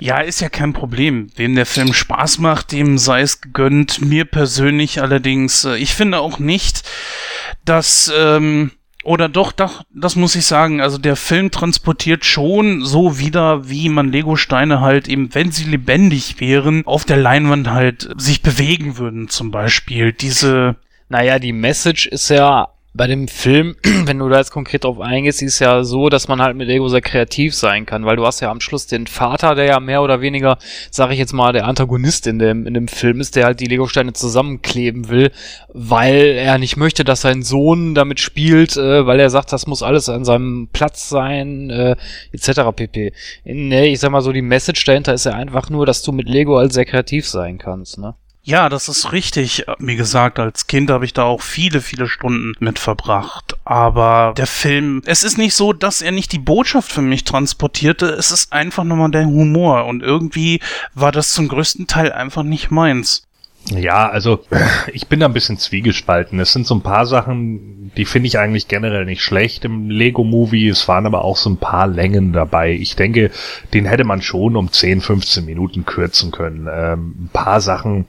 Ja, 0.00 0.18
ist 0.18 0.40
ja 0.40 0.48
kein 0.48 0.72
Problem. 0.72 1.28
Wem 1.36 1.54
der 1.54 1.66
Film 1.66 1.92
Spaß 1.92 2.38
macht, 2.38 2.72
dem 2.72 2.98
sei 2.98 3.22
es 3.22 3.40
gegönnt. 3.40 4.00
Mir 4.00 4.24
persönlich 4.24 5.00
allerdings, 5.00 5.64
äh, 5.64 5.76
ich 5.76 5.94
finde 5.94 6.18
auch 6.18 6.38
nicht, 6.38 6.82
dass, 7.64 8.12
ähm, 8.16 8.72
oder 9.02 9.28
doch, 9.28 9.52
doch, 9.52 9.82
das 9.92 10.16
muss 10.16 10.34
ich 10.34 10.46
sagen. 10.46 10.80
Also 10.80 10.98
der 10.98 11.16
Film 11.16 11.50
transportiert 11.50 12.24
schon 12.24 12.84
so 12.84 13.18
wieder, 13.18 13.68
wie 13.68 13.88
man 13.88 14.10
Lego-Steine 14.10 14.80
halt 14.80 15.08
eben, 15.08 15.34
wenn 15.34 15.52
sie 15.52 15.64
lebendig 15.64 16.40
wären, 16.40 16.86
auf 16.86 17.04
der 17.04 17.18
Leinwand 17.18 17.70
halt 17.70 18.08
sich 18.16 18.42
bewegen 18.42 18.96
würden, 18.96 19.28
zum 19.28 19.50
Beispiel. 19.50 20.12
Diese, 20.12 20.76
Naja, 21.08 21.38
die 21.38 21.52
Message 21.52 22.06
ist 22.06 22.30
ja 22.30 22.68
bei 22.96 23.08
dem 23.08 23.26
Film, 23.26 23.74
wenn 24.04 24.20
du 24.20 24.28
da 24.28 24.38
jetzt 24.38 24.52
konkret 24.52 24.84
drauf 24.84 25.00
eingehst, 25.00 25.42
ist 25.42 25.58
ja 25.58 25.82
so, 25.82 26.08
dass 26.08 26.28
man 26.28 26.40
halt 26.40 26.56
mit 26.56 26.68
Lego 26.68 26.88
sehr 26.88 27.00
kreativ 27.00 27.54
sein 27.54 27.86
kann, 27.86 28.06
weil 28.06 28.16
du 28.16 28.24
hast 28.24 28.40
ja 28.40 28.50
am 28.50 28.60
Schluss 28.60 28.86
den 28.86 29.08
Vater, 29.08 29.56
der 29.56 29.64
ja 29.64 29.80
mehr 29.80 30.00
oder 30.00 30.20
weniger, 30.20 30.58
sag 30.92 31.10
ich 31.10 31.18
jetzt 31.18 31.32
mal, 31.32 31.52
der 31.52 31.66
Antagonist 31.66 32.28
in 32.28 32.38
dem, 32.38 32.66
in 32.66 32.74
dem 32.74 32.86
Film 32.86 33.20
ist, 33.20 33.34
der 33.34 33.46
halt 33.46 33.58
die 33.58 33.66
Lego-Steine 33.66 34.12
zusammenkleben 34.12 35.08
will, 35.08 35.32
weil 35.72 36.36
er 36.36 36.58
nicht 36.58 36.76
möchte, 36.76 37.02
dass 37.02 37.22
sein 37.22 37.42
Sohn 37.42 37.96
damit 37.96 38.20
spielt, 38.20 38.76
äh, 38.76 39.06
weil 39.06 39.18
er 39.18 39.30
sagt, 39.30 39.52
das 39.52 39.66
muss 39.66 39.82
alles 39.82 40.08
an 40.08 40.24
seinem 40.24 40.68
Platz 40.72 41.08
sein, 41.08 41.70
äh, 41.70 41.96
etc. 42.32 42.60
pp. 42.76 43.12
Nee, 43.44 43.92
ich 43.92 43.98
sag 43.98 44.12
mal 44.12 44.20
so, 44.20 44.30
die 44.30 44.42
Message 44.42 44.84
dahinter 44.84 45.14
ist 45.14 45.26
ja 45.26 45.32
einfach 45.32 45.68
nur, 45.68 45.84
dass 45.84 46.02
du 46.02 46.12
mit 46.12 46.28
Lego 46.28 46.58
halt 46.58 46.72
sehr 46.72 46.84
kreativ 46.84 47.26
sein 47.26 47.58
kannst, 47.58 47.98
ne? 47.98 48.14
Ja, 48.46 48.68
das 48.68 48.88
ist 48.88 49.12
richtig. 49.12 49.64
Wie 49.78 49.96
gesagt, 49.96 50.38
als 50.38 50.66
Kind 50.66 50.90
habe 50.90 51.06
ich 51.06 51.14
da 51.14 51.22
auch 51.22 51.40
viele, 51.40 51.80
viele 51.80 52.06
Stunden 52.06 52.52
mit 52.60 52.78
verbracht. 52.78 53.56
Aber 53.64 54.34
der 54.36 54.46
Film, 54.46 55.02
es 55.06 55.22
ist 55.22 55.38
nicht 55.38 55.54
so, 55.54 55.72
dass 55.72 56.02
er 56.02 56.12
nicht 56.12 56.30
die 56.30 56.38
Botschaft 56.38 56.92
für 56.92 57.00
mich 57.00 57.24
transportierte. 57.24 58.06
Es 58.06 58.30
ist 58.30 58.52
einfach 58.52 58.84
nochmal 58.84 59.10
der 59.10 59.24
Humor. 59.24 59.86
Und 59.86 60.02
irgendwie 60.02 60.60
war 60.92 61.10
das 61.10 61.32
zum 61.32 61.48
größten 61.48 61.86
Teil 61.86 62.12
einfach 62.12 62.42
nicht 62.42 62.70
meins. 62.70 63.22
Ja, 63.70 64.10
also 64.10 64.40
ich 64.92 65.06
bin 65.06 65.20
da 65.20 65.26
ein 65.26 65.32
bisschen 65.32 65.56
zwiegespalten. 65.56 66.38
Es 66.38 66.52
sind 66.52 66.66
so 66.66 66.74
ein 66.74 66.82
paar 66.82 67.06
Sachen, 67.06 67.92
die 67.96 68.04
finde 68.04 68.26
ich 68.26 68.38
eigentlich 68.38 68.68
generell 68.68 69.06
nicht 69.06 69.22
schlecht 69.22 69.64
im 69.64 69.88
Lego-Movie. 69.88 70.68
Es 70.68 70.86
waren 70.86 71.06
aber 71.06 71.24
auch 71.24 71.38
so 71.38 71.48
ein 71.48 71.56
paar 71.56 71.86
Längen 71.86 72.34
dabei. 72.34 72.72
Ich 72.72 72.94
denke, 72.94 73.30
den 73.72 73.86
hätte 73.86 74.04
man 74.04 74.20
schon 74.20 74.56
um 74.56 74.70
10, 74.70 75.00
15 75.00 75.46
Minuten 75.46 75.86
kürzen 75.86 76.30
können. 76.30 76.68
Ähm, 76.70 77.14
ein 77.24 77.30
paar 77.32 77.62
Sachen 77.62 78.04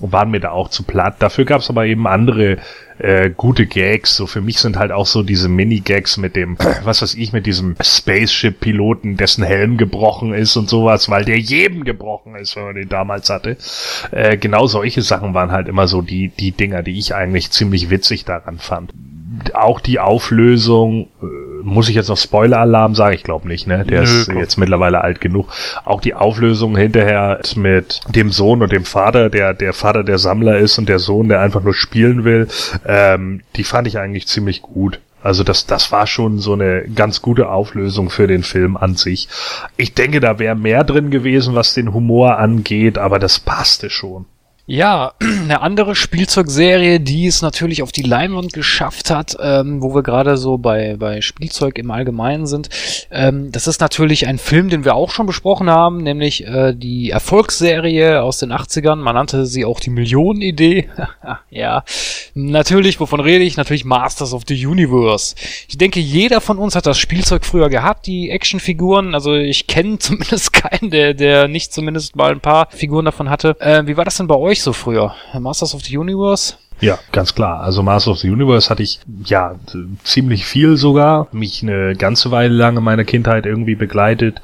waren 0.00 0.30
mir 0.30 0.40
da 0.40 0.50
auch 0.50 0.68
zu 0.68 0.82
platt. 0.82 1.16
Dafür 1.20 1.44
gab 1.44 1.60
es 1.60 1.70
aber 1.70 1.86
eben 1.86 2.06
andere 2.06 2.58
äh, 2.98 3.30
gute 3.30 3.66
Gags. 3.66 4.16
So 4.16 4.26
für 4.26 4.40
mich 4.40 4.58
sind 4.58 4.76
halt 4.76 4.92
auch 4.92 5.06
so 5.06 5.22
diese 5.22 5.48
Mini-Gags 5.48 6.16
mit 6.16 6.36
dem, 6.36 6.56
was 6.84 7.02
weiß 7.02 7.14
ich, 7.14 7.32
mit 7.32 7.46
diesem 7.46 7.76
Spaceship-Piloten, 7.80 9.16
dessen 9.16 9.44
Helm 9.44 9.76
gebrochen 9.76 10.32
ist 10.34 10.56
und 10.56 10.68
sowas, 10.68 11.08
weil 11.08 11.24
der 11.24 11.38
jedem 11.38 11.84
gebrochen 11.84 12.36
ist, 12.36 12.56
wenn 12.56 12.64
man 12.64 12.74
den 12.74 12.88
damals 12.88 13.30
hatte. 13.30 13.56
Äh, 14.10 14.36
genau 14.36 14.66
solche 14.66 15.02
Sachen 15.02 15.34
waren 15.34 15.52
halt 15.52 15.68
immer 15.68 15.86
so 15.86 16.02
die, 16.02 16.28
die 16.28 16.52
Dinger, 16.52 16.82
die 16.82 16.98
ich 16.98 17.14
eigentlich 17.14 17.50
ziemlich 17.50 17.90
witzig 17.90 18.24
daran 18.24 18.58
fand. 18.58 18.92
Auch 19.52 19.80
die 19.80 19.98
Auflösung, 19.98 21.08
äh, 21.22 21.26
muss 21.64 21.88
ich 21.88 21.94
jetzt 21.94 22.08
noch 22.08 22.16
Spoiler-Alarm 22.16 22.94
sagen? 22.94 23.14
Ich 23.14 23.22
glaube 23.24 23.48
nicht, 23.48 23.66
ne? 23.66 23.84
Der 23.84 24.02
Nö, 24.02 24.06
ist 24.06 24.26
komm. 24.26 24.38
jetzt 24.38 24.56
mittlerweile 24.58 25.00
alt 25.00 25.20
genug. 25.20 25.48
Auch 25.84 26.00
die 26.00 26.14
Auflösung 26.14 26.76
hinterher 26.76 27.40
mit 27.56 28.00
dem 28.08 28.30
Sohn 28.30 28.62
und 28.62 28.70
dem 28.70 28.84
Vater, 28.84 29.30
der 29.30 29.54
der 29.54 29.72
Vater 29.72 30.04
der 30.04 30.18
Sammler 30.18 30.58
ist 30.58 30.78
und 30.78 30.88
der 30.88 30.98
Sohn, 30.98 31.28
der 31.28 31.40
einfach 31.40 31.62
nur 31.62 31.74
spielen 31.74 32.24
will, 32.24 32.48
ähm, 32.86 33.40
die 33.56 33.64
fand 33.64 33.88
ich 33.88 33.98
eigentlich 33.98 34.26
ziemlich 34.28 34.62
gut. 34.62 35.00
Also 35.22 35.42
das, 35.42 35.64
das 35.64 35.90
war 35.90 36.06
schon 36.06 36.38
so 36.38 36.52
eine 36.52 36.82
ganz 36.94 37.22
gute 37.22 37.48
Auflösung 37.48 38.10
für 38.10 38.26
den 38.26 38.42
Film 38.42 38.76
an 38.76 38.94
sich. 38.94 39.28
Ich 39.78 39.94
denke, 39.94 40.20
da 40.20 40.38
wäre 40.38 40.54
mehr 40.54 40.84
drin 40.84 41.10
gewesen, 41.10 41.54
was 41.54 41.72
den 41.72 41.94
Humor 41.94 42.38
angeht, 42.38 42.98
aber 42.98 43.18
das 43.18 43.40
passte 43.40 43.88
schon. 43.88 44.26
Ja, 44.66 45.12
eine 45.20 45.60
andere 45.60 45.94
Spielzeugserie, 45.94 46.98
die 46.98 47.26
es 47.26 47.42
natürlich 47.42 47.82
auf 47.82 47.92
die 47.92 48.02
Leinwand 48.02 48.54
geschafft 48.54 49.10
hat, 49.10 49.36
ähm, 49.38 49.82
wo 49.82 49.94
wir 49.94 50.02
gerade 50.02 50.38
so 50.38 50.56
bei, 50.56 50.96
bei 50.98 51.20
Spielzeug 51.20 51.76
im 51.76 51.90
Allgemeinen 51.90 52.46
sind. 52.46 52.70
Ähm, 53.10 53.52
das 53.52 53.66
ist 53.66 53.82
natürlich 53.82 54.26
ein 54.26 54.38
Film, 54.38 54.70
den 54.70 54.86
wir 54.86 54.94
auch 54.94 55.10
schon 55.10 55.26
besprochen 55.26 55.68
haben, 55.68 55.98
nämlich 55.98 56.46
äh, 56.46 56.72
die 56.74 57.10
Erfolgsserie 57.10 58.22
aus 58.22 58.38
den 58.38 58.52
80ern. 58.52 58.96
Man 58.96 59.14
nannte 59.14 59.44
sie 59.44 59.66
auch 59.66 59.80
die 59.80 59.90
Millionenidee. 59.90 60.88
ja, 61.50 61.84
natürlich, 62.32 62.98
wovon 63.00 63.20
rede 63.20 63.44
ich? 63.44 63.58
Natürlich 63.58 63.84
Masters 63.84 64.32
of 64.32 64.44
the 64.48 64.66
Universe. 64.66 65.34
Ich 65.68 65.76
denke, 65.76 66.00
jeder 66.00 66.40
von 66.40 66.56
uns 66.56 66.74
hat 66.74 66.86
das 66.86 66.98
Spielzeug 66.98 67.44
früher 67.44 67.68
gehabt, 67.68 68.06
die 68.06 68.30
Actionfiguren. 68.30 69.14
Also 69.14 69.34
ich 69.34 69.66
kenne 69.66 69.98
zumindest 69.98 70.54
keinen, 70.54 70.90
der, 70.90 71.12
der 71.12 71.48
nicht 71.48 71.74
zumindest 71.74 72.16
mal 72.16 72.32
ein 72.32 72.40
paar 72.40 72.68
Figuren 72.70 73.04
davon 73.04 73.28
hatte. 73.28 73.56
Äh, 73.60 73.86
wie 73.86 73.98
war 73.98 74.06
das 74.06 74.16
denn 74.16 74.26
bei 74.26 74.36
euch 74.36 74.53
so 74.62 74.72
früher? 74.72 75.14
Masters 75.38 75.74
of 75.74 75.82
the 75.82 75.96
Universe? 75.96 76.54
Ja, 76.80 76.98
ganz 77.12 77.34
klar. 77.34 77.60
Also 77.60 77.82
Master 77.82 78.10
of 78.10 78.18
the 78.18 78.30
Universe 78.30 78.68
hatte 78.68 78.82
ich 78.82 79.00
ja 79.24 79.54
ziemlich 80.02 80.44
viel 80.44 80.76
sogar, 80.76 81.28
mich 81.32 81.62
eine 81.62 81.94
ganze 81.96 82.30
Weile 82.30 82.54
lang 82.54 82.76
in 82.76 82.84
meiner 82.84 83.04
Kindheit 83.04 83.46
irgendwie 83.46 83.74
begleitet. 83.74 84.42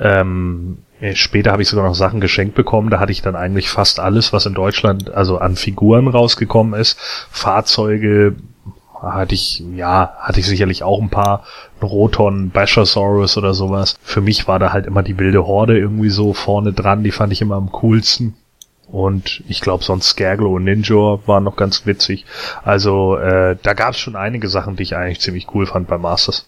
Ähm, 0.00 0.78
später 1.14 1.52
habe 1.52 1.62
ich 1.62 1.68
sogar 1.68 1.86
noch 1.86 1.94
Sachen 1.94 2.20
geschenkt 2.20 2.54
bekommen. 2.54 2.90
Da 2.90 3.00
hatte 3.00 3.12
ich 3.12 3.22
dann 3.22 3.36
eigentlich 3.36 3.68
fast 3.68 4.00
alles, 4.00 4.32
was 4.32 4.46
in 4.46 4.54
Deutschland 4.54 5.12
also 5.12 5.38
an 5.38 5.56
Figuren 5.56 6.08
rausgekommen 6.08 6.78
ist. 6.78 6.98
Fahrzeuge 7.30 8.36
hatte 9.02 9.34
ich, 9.34 9.62
ja, 9.74 10.14
hatte 10.18 10.40
ich 10.40 10.46
sicherlich 10.46 10.82
auch 10.82 11.02
ein 11.02 11.10
paar. 11.10 11.44
Roton, 11.82 12.48
Bashosaurus 12.48 13.36
oder 13.36 13.52
sowas. 13.52 13.96
Für 14.02 14.22
mich 14.22 14.48
war 14.48 14.58
da 14.58 14.72
halt 14.72 14.86
immer 14.86 15.02
die 15.02 15.18
wilde 15.18 15.46
Horde 15.46 15.78
irgendwie 15.78 16.08
so 16.08 16.32
vorne 16.32 16.72
dran. 16.72 17.04
Die 17.04 17.10
fand 17.10 17.30
ich 17.30 17.42
immer 17.42 17.56
am 17.56 17.70
coolsten. 17.72 18.34
Und 18.94 19.42
ich 19.48 19.60
glaube, 19.60 19.82
sonst 19.82 20.10
Scareglow 20.10 20.54
und 20.54 20.62
Ninja 20.62 21.18
waren 21.26 21.42
noch 21.42 21.56
ganz 21.56 21.84
witzig. 21.84 22.26
Also 22.62 23.16
äh, 23.16 23.56
da 23.60 23.72
gab 23.72 23.94
es 23.94 23.98
schon 23.98 24.14
einige 24.14 24.46
Sachen, 24.46 24.76
die 24.76 24.84
ich 24.84 24.94
eigentlich 24.94 25.18
ziemlich 25.18 25.52
cool 25.52 25.66
fand 25.66 25.88
bei 25.88 25.98
Masters. 25.98 26.46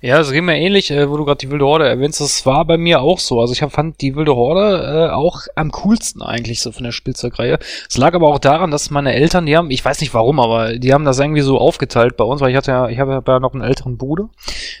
Ja, 0.00 0.18
es 0.18 0.32
ging 0.32 0.46
mir 0.46 0.56
ähnlich, 0.56 0.90
äh, 0.90 1.10
wo 1.10 1.16
du 1.16 1.24
gerade 1.24 1.38
die 1.38 1.50
Wilde 1.50 1.66
Horde 1.66 1.86
erwähnst. 1.86 2.20
Das 2.20 2.46
war 2.46 2.64
bei 2.64 2.78
mir 2.78 3.02
auch 3.02 3.18
so. 3.18 3.40
Also 3.40 3.52
ich 3.52 3.62
hab, 3.62 3.72
fand 3.72 4.00
die 4.00 4.16
Wilde 4.16 4.34
Horde 4.34 5.10
äh, 5.10 5.14
auch 5.14 5.42
am 5.54 5.70
coolsten 5.72 6.22
eigentlich 6.22 6.60
so 6.60 6.72
von 6.72 6.84
der 6.84 6.92
Spielzeugreihe. 6.92 7.58
Es 7.88 7.98
lag 7.98 8.14
aber 8.14 8.28
auch 8.28 8.38
daran, 8.38 8.70
dass 8.70 8.90
meine 8.90 9.12
Eltern, 9.12 9.46
die 9.46 9.56
haben, 9.56 9.70
ich 9.70 9.84
weiß 9.84 10.00
nicht 10.00 10.14
warum, 10.14 10.40
aber 10.40 10.78
die 10.78 10.94
haben 10.94 11.04
das 11.04 11.18
irgendwie 11.18 11.42
so 11.42 11.58
aufgeteilt 11.58 12.16
bei 12.16 12.24
uns, 12.24 12.40
weil 12.40 12.50
ich 12.50 12.56
hatte 12.56 12.70
ja, 12.70 12.88
ich 12.88 12.98
habe 12.98 13.22
ja 13.26 13.40
noch 13.40 13.52
einen 13.52 13.62
älteren 13.62 13.98
Bruder 13.98 14.30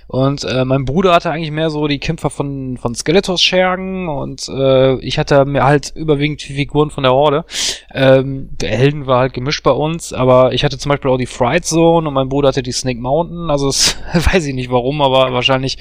und 0.08 0.44
äh, 0.44 0.64
mein 0.64 0.86
Bruder 0.86 1.12
hatte 1.12 1.30
eigentlich 1.30 1.50
mehr 1.50 1.70
so 1.70 1.86
die 1.86 1.98
Kämpfer 1.98 2.30
von 2.30 2.78
von 2.78 2.94
Skeletor 2.94 3.36
Schergen 3.36 4.08
und 4.08 4.48
äh, 4.48 4.98
ich 5.00 5.18
hatte 5.18 5.44
mir 5.44 5.64
halt 5.64 5.92
überwiegend 5.94 6.42
Figuren 6.42 6.90
von 6.90 7.02
der 7.02 7.12
Horde. 7.12 7.44
Ähm, 7.92 8.48
der 8.60 8.70
Helden 8.70 9.06
war 9.06 9.20
halt 9.20 9.34
gemischt 9.34 9.62
bei 9.62 9.70
uns, 9.70 10.12
aber 10.12 10.52
ich 10.52 10.64
hatte 10.64 10.78
zum 10.78 10.90
Beispiel 10.90 11.10
auch 11.10 11.18
die 11.18 11.26
Fright 11.26 11.66
Zone 11.66 12.08
und 12.08 12.14
mein 12.14 12.28
Bruder 12.28 12.48
hatte 12.48 12.62
die 12.62 12.72
Snake 12.72 13.00
Mountain. 13.00 13.50
Also 13.50 13.66
das 13.66 13.96
weiß 14.14 14.46
ich 14.46 14.54
nicht 14.54 14.69
warum, 14.70 15.02
aber 15.02 15.32
wahrscheinlich, 15.32 15.78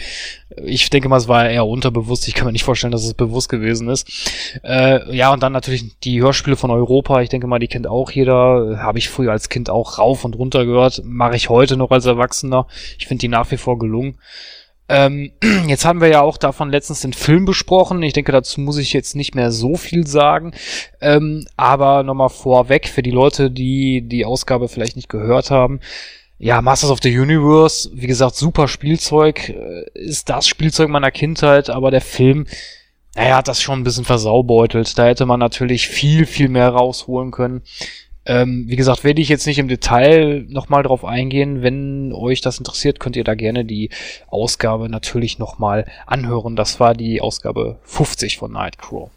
ich 0.63 0.89
denke 0.89 1.09
mal, 1.09 1.17
es 1.17 1.27
war 1.27 1.49
eher 1.49 1.65
unterbewusst. 1.65 2.27
Ich 2.27 2.33
kann 2.33 2.45
mir 2.45 2.51
nicht 2.51 2.63
vorstellen, 2.63 2.91
dass 2.91 3.05
es 3.05 3.13
bewusst 3.13 3.49
gewesen 3.49 3.89
ist. 3.89 4.59
Äh, 4.63 5.15
ja, 5.15 5.31
und 5.33 5.43
dann 5.43 5.53
natürlich 5.53 5.99
die 5.99 6.21
Hörspiele 6.21 6.55
von 6.55 6.71
Europa. 6.71 7.21
Ich 7.21 7.29
denke 7.29 7.47
mal, 7.47 7.59
die 7.59 7.67
kennt 7.67 7.87
auch 7.87 8.11
jeder. 8.11 8.79
Habe 8.81 8.97
ich 8.97 9.09
früher 9.09 9.31
als 9.31 9.49
Kind 9.49 9.69
auch 9.69 9.97
rauf 9.97 10.25
und 10.25 10.37
runter 10.37 10.65
gehört. 10.65 11.01
Mache 11.05 11.35
ich 11.35 11.49
heute 11.49 11.77
noch 11.77 11.91
als 11.91 12.05
Erwachsener. 12.05 12.67
Ich 12.97 13.07
finde 13.07 13.21
die 13.21 13.27
nach 13.27 13.49
wie 13.51 13.57
vor 13.57 13.77
gelungen. 13.79 14.17
Ähm, 14.89 15.31
jetzt 15.67 15.85
haben 15.85 16.01
wir 16.01 16.09
ja 16.09 16.21
auch 16.21 16.37
davon 16.37 16.71
letztens 16.71 17.01
den 17.01 17.13
Film 17.13 17.45
besprochen. 17.45 18.01
Ich 18.03 18.13
denke, 18.13 18.31
dazu 18.31 18.59
muss 18.59 18.77
ich 18.77 18.91
jetzt 18.91 19.15
nicht 19.15 19.35
mehr 19.35 19.51
so 19.51 19.75
viel 19.75 20.05
sagen. 20.05 20.51
Ähm, 20.99 21.45
aber 21.55 22.03
nochmal 22.03 22.29
vorweg 22.29 22.87
für 22.87 23.03
die 23.03 23.11
Leute, 23.11 23.51
die 23.51 24.01
die 24.01 24.25
Ausgabe 24.25 24.67
vielleicht 24.67 24.95
nicht 24.95 25.09
gehört 25.09 25.51
haben. 25.51 25.79
Ja, 26.41 26.61
Masters 26.61 26.89
of 26.89 26.99
the 27.03 27.19
Universe, 27.19 27.89
wie 27.93 28.07
gesagt, 28.07 28.35
super 28.35 28.69
Spielzeug, 28.69 29.49
äh, 29.49 29.83
ist 29.93 30.29
das 30.29 30.47
Spielzeug 30.47 30.87
meiner 30.87 31.11
Kindheit, 31.11 31.69
aber 31.69 31.91
der 31.91 31.99
Film, 31.99 32.47
naja, 33.13 33.35
hat 33.35 33.49
das 33.49 33.61
schon 33.61 33.81
ein 33.81 33.83
bisschen 33.83 34.05
versaubeutelt. 34.05 34.97
Da 34.97 35.05
hätte 35.05 35.25
man 35.25 35.41
natürlich 35.41 35.89
viel, 35.89 36.25
viel 36.25 36.47
mehr 36.47 36.69
rausholen 36.69 37.31
können. 37.31 37.61
Ähm, 38.25 38.65
wie 38.69 38.77
gesagt, 38.77 39.03
werde 39.03 39.21
ich 39.21 39.27
jetzt 39.27 39.47
nicht 39.47 39.59
im 39.59 39.67
Detail 39.67 40.45
nochmal 40.47 40.83
drauf 40.83 41.03
eingehen. 41.03 41.61
Wenn 41.61 42.13
euch 42.13 42.39
das 42.39 42.57
interessiert, 42.57 43.01
könnt 43.01 43.17
ihr 43.17 43.25
da 43.25 43.35
gerne 43.35 43.65
die 43.65 43.89
Ausgabe 44.27 44.87
natürlich 44.87 45.39
nochmal 45.39 45.87
anhören. 46.05 46.55
Das 46.55 46.79
war 46.79 46.93
die 46.93 47.19
Ausgabe 47.19 47.79
50 47.83 48.37
von 48.37 48.53
Nightcrow. 48.53 49.09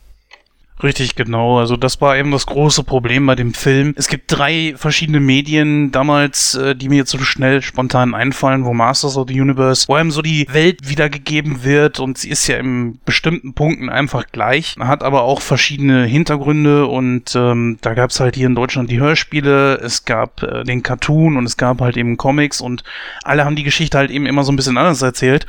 Richtig, 0.83 1.14
genau. 1.14 1.59
Also 1.59 1.77
das 1.77 2.01
war 2.01 2.16
eben 2.16 2.33
das 2.33 2.47
große 2.47 2.83
Problem 2.83 3.25
bei 3.27 3.37
dem 3.37 3.55
Film. 3.55 3.95
Es 3.97 4.09
gibt 4.09 4.25
drei 4.27 4.75
verschiedene 4.77 5.21
Medien 5.21 5.92
damals, 5.92 6.57
äh, 6.57 6.75
die 6.75 6.88
mir 6.88 6.97
jetzt 6.97 7.11
so 7.11 7.18
schnell 7.18 7.62
spontan 7.62 8.14
einfallen, 8.14 8.64
wo 8.64 8.75
Masters 8.75 9.16
of 9.16 9.29
the 9.29 9.40
Universe, 9.40 9.87
wo 9.87 9.95
einem 9.95 10.11
so 10.11 10.23
die 10.23 10.47
Welt 10.51 10.88
wiedergegeben 10.88 11.62
wird 11.62 12.01
und 12.01 12.18
sie 12.18 12.31
ist 12.31 12.49
ja 12.49 12.57
in 12.57 12.99
bestimmten 13.05 13.55
Punkten 13.55 13.90
einfach 13.90 14.27
gleich, 14.33 14.75
hat 14.81 15.05
aber 15.05 15.23
auch 15.23 15.40
verschiedene 15.40 16.05
Hintergründe 16.05 16.87
und 16.87 17.37
ähm, 17.37 17.79
da 17.81 17.95
gab 17.95 18.11
es 18.11 18.18
halt 18.18 18.35
hier 18.35 18.47
in 18.47 18.57
Deutschland 18.57 18.90
die 18.90 18.99
Hörspiele, 18.99 19.77
es 19.77 20.05
gab 20.05 20.42
äh, 20.42 20.64
den 20.64 20.83
Cartoon 20.83 21.37
und 21.37 21.45
es 21.45 21.57
gab 21.57 21.81
halt 21.81 21.97
eben 21.97 22.16
Comics 22.16 22.61
und 22.61 22.83
alle 23.23 23.45
haben 23.45 23.57
die 23.57 23.62
Geschichte 23.62 23.99
halt 23.99 24.11
eben 24.11 24.27
immer 24.27 24.42
so 24.42 24.51
ein 24.51 24.57
bisschen 24.57 24.79
anders 24.79 25.03
erzählt 25.03 25.47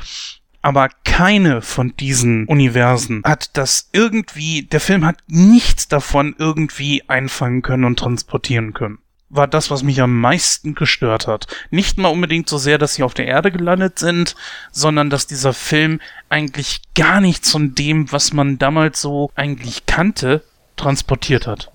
aber 0.64 0.88
keine 1.04 1.60
von 1.60 1.94
diesen 1.94 2.46
Universen 2.46 3.20
hat 3.22 3.50
das 3.58 3.90
irgendwie, 3.92 4.62
der 4.62 4.80
Film 4.80 5.04
hat 5.04 5.18
nichts 5.26 5.88
davon 5.88 6.34
irgendwie 6.38 7.04
einfangen 7.06 7.60
können 7.60 7.84
und 7.84 7.98
transportieren 7.98 8.72
können. 8.72 8.96
War 9.28 9.46
das, 9.46 9.70
was 9.70 9.82
mich 9.82 10.00
am 10.00 10.18
meisten 10.18 10.74
gestört 10.74 11.26
hat. 11.26 11.48
Nicht 11.70 11.98
mal 11.98 12.08
unbedingt 12.08 12.48
so 12.48 12.56
sehr, 12.56 12.78
dass 12.78 12.94
sie 12.94 13.02
auf 13.02 13.12
der 13.12 13.26
Erde 13.26 13.52
gelandet 13.52 13.98
sind, 13.98 14.36
sondern 14.72 15.10
dass 15.10 15.26
dieser 15.26 15.52
Film 15.52 16.00
eigentlich 16.30 16.80
gar 16.94 17.20
nichts 17.20 17.50
von 17.50 17.74
dem, 17.74 18.10
was 18.10 18.32
man 18.32 18.58
damals 18.58 19.02
so 19.02 19.32
eigentlich 19.34 19.84
kannte, 19.84 20.42
transportiert 20.76 21.46
hat. 21.46 21.70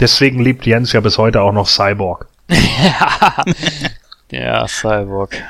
Deswegen 0.00 0.42
liebt 0.42 0.66
Jens 0.66 0.92
ja 0.92 1.00
bis 1.00 1.16
heute 1.16 1.42
auch 1.42 1.52
noch 1.52 1.68
Cyborg. 1.68 2.26
ja, 4.32 4.66
Cyborg. 4.66 5.40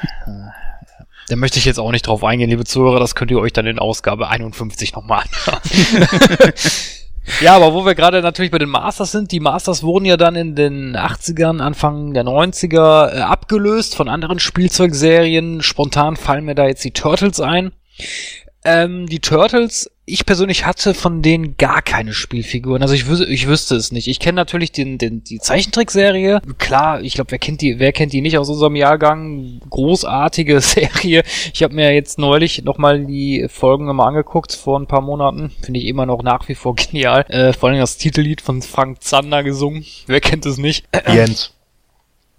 Da 1.32 1.36
möchte 1.36 1.58
ich 1.58 1.64
jetzt 1.64 1.80
auch 1.80 1.92
nicht 1.92 2.06
drauf 2.06 2.24
eingehen, 2.24 2.50
liebe 2.50 2.66
Zuhörer, 2.66 3.00
das 3.00 3.14
könnt 3.14 3.30
ihr 3.30 3.38
euch 3.38 3.54
dann 3.54 3.64
in 3.66 3.78
Ausgabe 3.78 4.28
51 4.28 4.92
nochmal 4.92 5.22
anschauen. 5.22 5.60
ja, 7.40 7.56
aber 7.56 7.72
wo 7.72 7.86
wir 7.86 7.94
gerade 7.94 8.20
natürlich 8.20 8.50
bei 8.50 8.58
den 8.58 8.68
Masters 8.68 9.12
sind, 9.12 9.32
die 9.32 9.40
Masters 9.40 9.82
wurden 9.82 10.04
ja 10.04 10.18
dann 10.18 10.34
in 10.34 10.54
den 10.54 10.94
80ern, 10.94 11.60
Anfang 11.60 12.12
der 12.12 12.24
90er 12.24 13.14
äh, 13.14 13.20
abgelöst 13.20 13.96
von 13.96 14.10
anderen 14.10 14.40
Spielzeugserien. 14.40 15.62
Spontan 15.62 16.16
fallen 16.16 16.44
mir 16.44 16.54
da 16.54 16.66
jetzt 16.66 16.84
die 16.84 16.90
Turtles 16.90 17.40
ein. 17.40 17.72
Ähm, 18.62 19.06
die 19.06 19.20
Turtles 19.20 19.90
ich 20.12 20.26
persönlich 20.26 20.66
hatte 20.66 20.92
von 20.92 21.22
denen 21.22 21.56
gar 21.56 21.80
keine 21.80 22.12
Spielfiguren. 22.12 22.82
Also 22.82 22.94
ich, 22.94 23.06
wüs 23.06 23.20
ich 23.20 23.48
wüsste 23.48 23.76
es 23.76 23.92
nicht. 23.92 24.08
Ich 24.08 24.20
kenne 24.20 24.36
natürlich 24.36 24.70
den, 24.70 24.98
den, 24.98 25.24
die 25.24 25.38
Zeichentrickserie. 25.38 26.42
Klar, 26.58 27.00
ich 27.00 27.14
glaube, 27.14 27.30
wer 27.30 27.38
kennt 27.38 27.62
die, 27.62 27.78
wer 27.78 27.92
kennt 27.92 28.12
die 28.12 28.20
nicht 28.20 28.36
aus 28.36 28.50
unserem 28.50 28.76
Jahrgang? 28.76 29.60
Großartige 29.70 30.60
Serie. 30.62 31.22
Ich 31.54 31.62
habe 31.62 31.74
mir 31.74 31.94
jetzt 31.94 32.18
neulich 32.18 32.62
nochmal 32.62 33.06
die 33.06 33.46
Folgen 33.48 33.86
nochmal 33.86 34.08
angeguckt 34.08 34.52
vor 34.52 34.78
ein 34.78 34.86
paar 34.86 35.00
Monaten. 35.00 35.50
Finde 35.62 35.80
ich 35.80 35.86
immer 35.86 36.04
noch 36.04 36.22
nach 36.22 36.46
wie 36.48 36.54
vor 36.54 36.76
genial. 36.76 37.24
Äh, 37.28 37.54
vor 37.54 37.70
allem 37.70 37.78
das 37.78 37.96
Titellied 37.96 38.42
von 38.42 38.60
Frank 38.60 39.02
Zander 39.02 39.42
gesungen. 39.42 39.84
Wer 40.06 40.20
kennt 40.20 40.44
es 40.44 40.58
nicht? 40.58 40.84
Jens. 41.06 41.52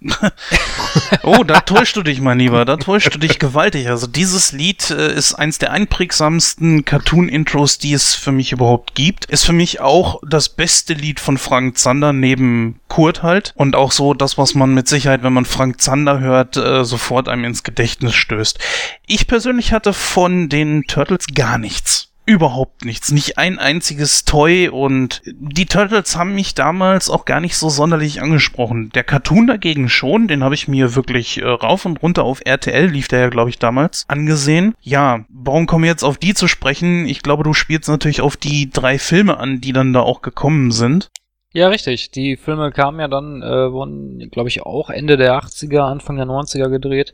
oh, 1.23 1.43
da 1.43 1.61
täuschst 1.61 1.95
du 1.95 2.03
dich, 2.03 2.21
mein 2.21 2.39
Lieber. 2.39 2.65
Da 2.65 2.77
täuschst 2.77 3.13
du 3.13 3.19
dich 3.19 3.39
gewaltig. 3.39 3.89
Also 3.89 4.07
dieses 4.07 4.51
Lied 4.51 4.89
äh, 4.89 5.13
ist 5.13 5.33
eins 5.33 5.59
der 5.59 5.71
einprägsamsten 5.71 6.85
Cartoon-Intros, 6.85 7.77
die 7.77 7.93
es 7.93 8.15
für 8.15 8.31
mich 8.31 8.51
überhaupt 8.51 8.95
gibt. 8.95 9.25
Ist 9.25 9.45
für 9.45 9.53
mich 9.53 9.81
auch 9.81 10.21
das 10.25 10.49
beste 10.49 10.93
Lied 10.93 11.19
von 11.19 11.37
Frank 11.37 11.77
Zander 11.77 12.13
neben 12.13 12.79
Kurt 12.87 13.23
halt. 13.23 13.53
Und 13.55 13.75
auch 13.75 13.91
so 13.91 14.13
das, 14.13 14.37
was 14.37 14.55
man 14.55 14.73
mit 14.73 14.87
Sicherheit, 14.87 15.23
wenn 15.23 15.33
man 15.33 15.45
Frank 15.45 15.81
Zander 15.81 16.19
hört, 16.19 16.57
äh, 16.57 16.83
sofort 16.83 17.29
einem 17.29 17.45
ins 17.45 17.63
Gedächtnis 17.63 18.15
stößt. 18.15 18.59
Ich 19.07 19.27
persönlich 19.27 19.73
hatte 19.73 19.93
von 19.93 20.49
den 20.49 20.83
Turtles 20.83 21.27
gar 21.33 21.57
nichts 21.57 22.12
überhaupt 22.25 22.85
nichts, 22.85 23.11
nicht 23.11 23.37
ein 23.37 23.59
einziges 23.59 24.25
Toy 24.25 24.69
und 24.69 25.21
die 25.25 25.65
Turtles 25.65 26.15
haben 26.15 26.35
mich 26.35 26.55
damals 26.55 27.09
auch 27.09 27.25
gar 27.25 27.39
nicht 27.39 27.57
so 27.57 27.69
sonderlich 27.69 28.21
angesprochen. 28.21 28.89
Der 28.95 29.03
Cartoon 29.03 29.47
dagegen 29.47 29.89
schon, 29.89 30.27
den 30.27 30.43
habe 30.43 30.55
ich 30.55 30.67
mir 30.67 30.95
wirklich 30.95 31.41
äh, 31.41 31.45
rauf 31.45 31.85
und 31.85 32.01
runter 32.01 32.23
auf 32.23 32.41
RTL, 32.45 32.87
lief 32.87 33.07
der 33.07 33.19
ja 33.19 33.29
glaube 33.29 33.49
ich 33.49 33.59
damals, 33.59 34.05
angesehen. 34.07 34.75
Ja, 34.81 35.25
warum 35.29 35.65
kommen 35.65 35.85
jetzt 35.85 36.03
auf 36.03 36.17
die 36.17 36.33
zu 36.33 36.47
sprechen? 36.47 37.05
Ich 37.07 37.23
glaube, 37.23 37.43
du 37.43 37.53
spielst 37.53 37.89
natürlich 37.89 38.21
auf 38.21 38.37
die 38.37 38.69
drei 38.69 38.99
Filme 38.99 39.37
an, 39.37 39.61
die 39.61 39.73
dann 39.73 39.93
da 39.93 40.01
auch 40.01 40.21
gekommen 40.21 40.71
sind. 40.71 41.09
Ja, 41.55 41.67
richtig. 41.67 42.09
Die 42.09 42.35
Filme 42.35 42.71
kamen 42.71 42.99
ja 42.99 43.07
dann, 43.07 43.43
äh, 43.43 43.71
wurden, 43.71 44.31
glaube 44.31 44.49
ich, 44.49 44.63
auch 44.63 44.89
Ende 44.89 45.17
der 45.17 45.37
80er, 45.37 45.81
Anfang 45.81 46.15
der 46.15 46.25
90er 46.25 46.67
gedreht. 46.67 47.13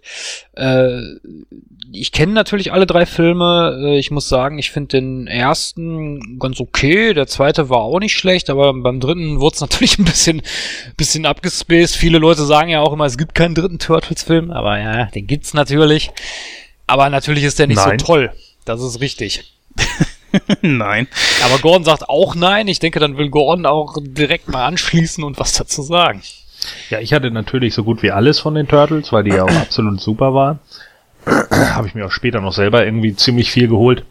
Äh, 0.54 1.02
ich 1.92 2.14
kenne 2.14 2.32
natürlich 2.32 2.72
alle 2.72 2.86
drei 2.86 3.06
Filme. 3.06 3.78
Äh, 3.84 4.00
ich 4.00 4.12
muss 4.12 4.30
sagen, 4.30 4.58
ich 4.58 4.72
finde 4.72 4.98
den 4.98 5.28
ersten 5.28 6.40
ganz 6.40 6.62
okay. 6.62 7.14
Der 7.14 7.28
zweite 7.28 7.70
war 7.70 7.80
auch 7.80 8.00
nicht 8.00 8.16
schlecht, 8.16 8.50
aber 8.50 8.74
beim 8.74 9.02
dritten 9.02 9.42
wurde 9.42 9.56
es 9.56 9.62
natürlich 9.62 10.00
ein 10.00 10.06
bisschen, 10.06 10.42
bisschen 10.96 11.26
abgespaced. 11.26 11.98
Viele 11.98 12.18
Leute 12.18 12.46
sagen 12.46 12.70
ja 12.70 12.80
auch 12.80 12.94
immer, 12.94 13.06
es 13.06 13.18
gibt 13.18 13.36
keinen 13.36 13.56
dritten 13.56 13.80
Turtles-Film, 13.80 14.52
aber 14.52 14.80
ja, 14.80 15.06
den 15.08 15.28
gibt's 15.28 15.54
natürlich. 15.54 16.12
Aber 16.88 17.10
natürlich 17.10 17.44
ist 17.44 17.60
der 17.60 17.68
nicht 17.68 17.86
Nein. 17.86 18.00
so 18.00 18.06
toll. 18.06 18.32
Das 18.64 18.82
ist 18.82 19.02
richtig. 19.02 19.54
nein. 20.62 21.08
Aber 21.44 21.60
Gordon 21.60 21.84
sagt 21.84 22.10
auch 22.10 22.36
nein. 22.36 22.68
Ich 22.68 22.80
denke, 22.80 23.00
dann 23.00 23.18
will 23.18 23.30
Gordon 23.30 23.66
auch 23.66 23.96
direkt 24.02 24.50
mal 24.50 24.66
anschließen 24.66 25.24
und 25.24 25.40
was 25.40 25.54
dazu 25.54 25.82
sagen. 25.82 26.22
Ja, 26.90 27.00
ich 27.00 27.14
hatte 27.14 27.32
natürlich 27.32 27.74
so 27.74 27.84
gut 27.84 28.04
wie 28.04 28.12
alles 28.12 28.40
von 28.40 28.56
den 28.56 28.68
Turtles, 28.68 29.12
weil 29.12 29.24
die 29.24 29.32
ja 29.32 29.44
auch 29.44 29.56
absolut 29.56 30.02
super 30.02 30.34
waren. 30.34 30.60
habe 31.26 31.88
ich 31.88 31.96
mir 31.96 32.06
auch 32.06 32.12
später 32.12 32.42
noch 32.42 32.54
selber 32.54 32.86
irgendwie 32.86 33.16
ziemlich 33.16 33.52
viel 33.52 33.68
geholt. 33.68 34.06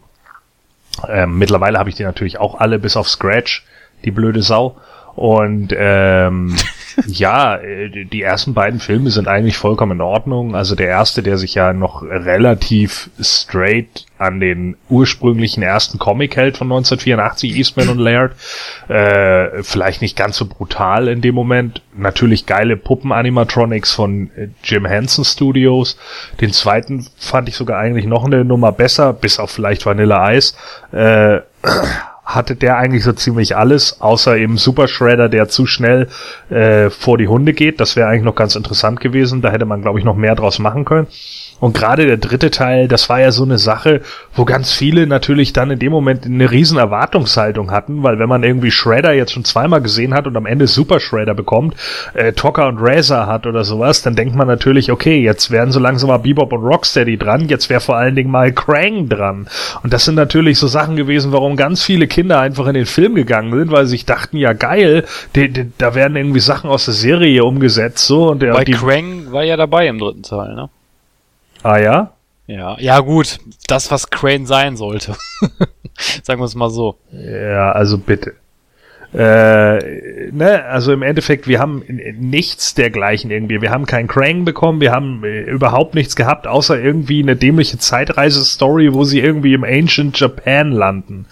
Ähm, 1.07 1.37
mittlerweile 1.37 1.79
habe 1.79 1.89
ich 1.89 1.95
die 1.95 2.03
natürlich 2.03 2.39
auch 2.39 2.55
alle 2.55 2.79
bis 2.79 2.97
auf 2.97 3.07
Scratch, 3.07 3.65
die 4.03 4.11
blöde 4.11 4.41
Sau. 4.41 4.77
Und 5.15 5.73
ähm, 5.77 6.55
ja, 7.07 7.55
äh, 7.55 8.05
die 8.05 8.21
ersten 8.21 8.53
beiden 8.53 8.79
Filme 8.79 9.11
sind 9.11 9.27
eigentlich 9.27 9.57
vollkommen 9.57 9.93
in 9.93 10.01
Ordnung. 10.01 10.55
Also 10.55 10.75
der 10.75 10.87
erste, 10.87 11.23
der 11.23 11.37
sich 11.37 11.55
ja 11.55 11.73
noch 11.73 12.03
relativ 12.03 13.09
straight 13.19 14.05
an 14.17 14.39
den 14.39 14.75
ursprünglichen 14.89 15.63
ersten 15.63 15.97
Comic 15.97 16.35
hält 16.35 16.57
von 16.57 16.67
1984, 16.67 17.55
Eastman 17.55 17.89
und 17.89 17.99
Laird. 17.99 18.33
Äh, 18.89 19.63
vielleicht 19.63 20.01
nicht 20.01 20.17
ganz 20.17 20.37
so 20.37 20.45
brutal 20.45 21.07
in 21.07 21.21
dem 21.21 21.35
Moment. 21.35 21.81
Natürlich 21.95 22.45
geile 22.45 22.75
Puppen-Animatronics 22.75 23.93
von 23.93 24.29
äh, 24.35 24.49
Jim 24.63 24.85
Henson 24.85 25.23
Studios. 25.23 25.97
Den 26.41 26.51
zweiten 26.51 27.07
fand 27.17 27.47
ich 27.49 27.55
sogar 27.55 27.79
eigentlich 27.79 28.05
noch 28.05 28.25
eine 28.25 28.43
Nummer 28.43 28.71
besser, 28.71 29.13
bis 29.13 29.39
auf 29.39 29.51
vielleicht 29.51 29.85
Vanilla 29.85 30.33
Ice. 30.33 30.53
Äh, 30.91 31.41
hatte 32.29 32.55
der 32.55 32.77
eigentlich 32.77 33.03
so 33.03 33.11
ziemlich 33.11 33.57
alles, 33.57 34.01
außer 34.01 34.37
eben 34.37 34.57
Super 34.57 34.87
Shredder, 34.87 35.29
der 35.29 35.49
zu 35.49 35.65
schnell 35.65 36.07
äh, 36.49 36.89
vor 36.89 37.17
die 37.17 37.27
Hunde 37.27 37.53
geht. 37.53 37.79
Das 37.79 37.95
wäre 37.95 38.07
eigentlich 38.07 38.23
noch 38.23 38.35
ganz 38.35 38.55
interessant 38.55 38.99
gewesen. 38.99 39.41
Da 39.41 39.51
hätte 39.51 39.65
man, 39.65 39.81
glaube 39.81 39.99
ich, 39.99 40.05
noch 40.05 40.15
mehr 40.15 40.35
draus 40.35 40.59
machen 40.59 40.85
können. 40.85 41.07
Und 41.59 41.73
gerade 41.73 42.05
der 42.05 42.17
dritte 42.17 42.51
Teil, 42.51 42.87
das 42.87 43.09
war 43.09 43.19
ja 43.19 43.31
so 43.31 43.43
eine 43.43 43.57
Sache, 43.57 44.01
wo 44.33 44.45
ganz 44.45 44.71
viele 44.71 45.07
natürlich 45.07 45.53
dann 45.53 45.71
in 45.71 45.79
dem 45.79 45.91
Moment 45.91 46.25
eine 46.25 46.49
riesen 46.49 46.77
Erwartungshaltung 46.77 47.71
hatten, 47.71 48.03
weil 48.03 48.19
wenn 48.19 48.29
man 48.29 48.43
irgendwie 48.43 48.71
Shredder 48.71 49.13
jetzt 49.13 49.33
schon 49.33 49.43
zweimal 49.43 49.81
gesehen 49.81 50.13
hat 50.13 50.27
und 50.27 50.37
am 50.37 50.45
Ende 50.45 50.67
Super 50.67 50.99
Shredder 50.99 51.33
bekommt, 51.33 51.75
äh, 52.13 52.33
Tocker 52.33 52.67
und 52.67 52.77
Razor 52.79 53.27
hat 53.27 53.45
oder 53.45 53.63
sowas, 53.63 54.01
dann 54.01 54.15
denkt 54.15 54.35
man 54.35 54.47
natürlich, 54.47 54.91
okay, 54.91 55.21
jetzt 55.21 55.51
werden 55.51 55.71
so 55.71 55.79
langsam 55.79 56.09
mal 56.09 56.17
Bebop 56.17 56.53
und 56.53 56.63
Rocksteady 56.63 57.17
dran, 57.17 57.47
jetzt 57.49 57.69
wäre 57.69 57.81
vor 57.81 57.97
allen 57.97 58.15
Dingen 58.15 58.31
mal 58.31 58.51
Krang 58.53 59.09
dran. 59.09 59.47
Und 59.83 59.93
das 59.93 60.05
sind 60.05 60.15
natürlich 60.15 60.57
so 60.59 60.67
Sachen 60.67 60.95
gewesen, 60.95 61.31
warum 61.31 61.55
ganz 61.55 61.83
viele 61.83 62.07
Kinder 62.07 62.39
einfach 62.39 62.67
in 62.67 62.73
den 62.73 62.85
Film 62.85 63.15
gegangen 63.15 63.51
sind, 63.57 63.71
weil 63.71 63.85
sie 63.85 63.91
sich 63.91 64.05
dachten, 64.05 64.37
ja 64.37 64.53
geil, 64.53 65.05
die, 65.35 65.49
die, 65.49 65.71
da 65.77 65.95
werden 65.95 66.15
irgendwie 66.15 66.39
Sachen 66.39 66.69
aus 66.69 66.85
der 66.85 66.93
Serie 66.93 67.43
umgesetzt, 67.43 68.05
so 68.05 68.29
und 68.29 68.41
der, 68.41 68.53
Weil 68.53 68.65
die, 68.65 68.71
Krang 68.73 69.31
war 69.31 69.43
ja 69.43 69.57
dabei 69.57 69.87
im 69.87 69.99
dritten 69.99 70.23
Teil, 70.23 70.55
ne? 70.55 70.69
Ah 71.63 71.77
ja? 71.77 72.13
Ja, 72.47 72.77
ja 72.79 72.99
gut, 72.99 73.37
das, 73.67 73.91
was 73.91 74.09
Crane 74.09 74.47
sein 74.47 74.75
sollte. 74.75 75.15
Sagen 76.23 76.41
wir 76.41 76.45
es 76.45 76.55
mal 76.55 76.69
so. 76.69 76.97
Ja, 77.11 77.71
also 77.73 77.97
bitte. 77.97 78.35
Äh, 79.11 80.29
ne, 80.31 80.65
also 80.65 80.93
im 80.93 81.01
Endeffekt, 81.01 81.47
wir 81.47 81.59
haben 81.59 81.83
nichts 82.19 82.75
dergleichen 82.75 83.31
irgendwie. 83.31 83.59
Wir 83.59 83.71
haben 83.71 83.87
keinen 83.87 84.07
Krang 84.07 84.45
bekommen, 84.45 84.81
wir 84.81 84.91
haben 84.91 85.23
äh, 85.23 85.41
überhaupt 85.49 85.95
nichts 85.95 86.15
gehabt, 86.15 86.45
außer 86.45 86.79
irgendwie 86.79 87.23
eine 87.23 87.35
dämliche 87.35 87.79
Zeitreise-Story, 87.79 88.93
wo 88.93 89.05
sie 89.05 89.19
irgendwie 89.19 89.55
im 89.55 89.63
Ancient 89.63 90.19
Japan 90.19 90.71
landen. 90.71 91.25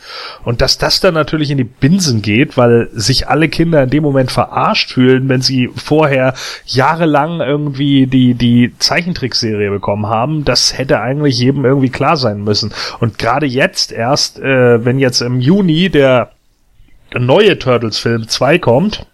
Und 0.44 0.62
dass 0.62 0.80
das 0.80 1.02
dann 1.02 1.14
natürlich 1.14 1.52
in 1.52 1.60
die 1.60 1.66
Binsen 1.66 2.24
geht, 2.24 2.58
weil 2.58 2.90
sich 2.94 3.28
alle 3.28 3.48
Kinder 3.48 3.84
in 3.84 3.92
dem 3.92 4.02
Moment 4.02 4.32
verarscht 4.32 4.94
fühlen, 4.94 5.30
wenn 5.30 5.42
sie 5.42 5.70
vorher 5.76 6.34
jahrelang 6.66 7.42
irgendwie 7.42 8.08
die, 8.08 8.34
die 8.34 8.74
Zeichentrickserie 8.80 9.70
bekommen 9.70 10.08
haben, 10.08 10.46
das 10.46 10.76
hätte 10.76 11.00
eigentlich 11.00 11.40
jedem 11.40 11.64
irgendwie 11.64 11.90
klar 11.90 12.18
sein 12.18 12.44
müssen. 12.44 12.74
Und 13.00 13.20
gerade 13.20 13.46
jetzt 13.46 13.92
erst, 13.92 14.40
äh, 14.40 14.84
wenn 14.84 14.98
jetzt 14.98 15.22
im 15.22 15.40
Juni 15.40 15.90
der 15.90 16.32
neue 17.20 17.58
Turtles-Film 17.58 18.28
2 18.28 18.60
kommt, 18.60 19.06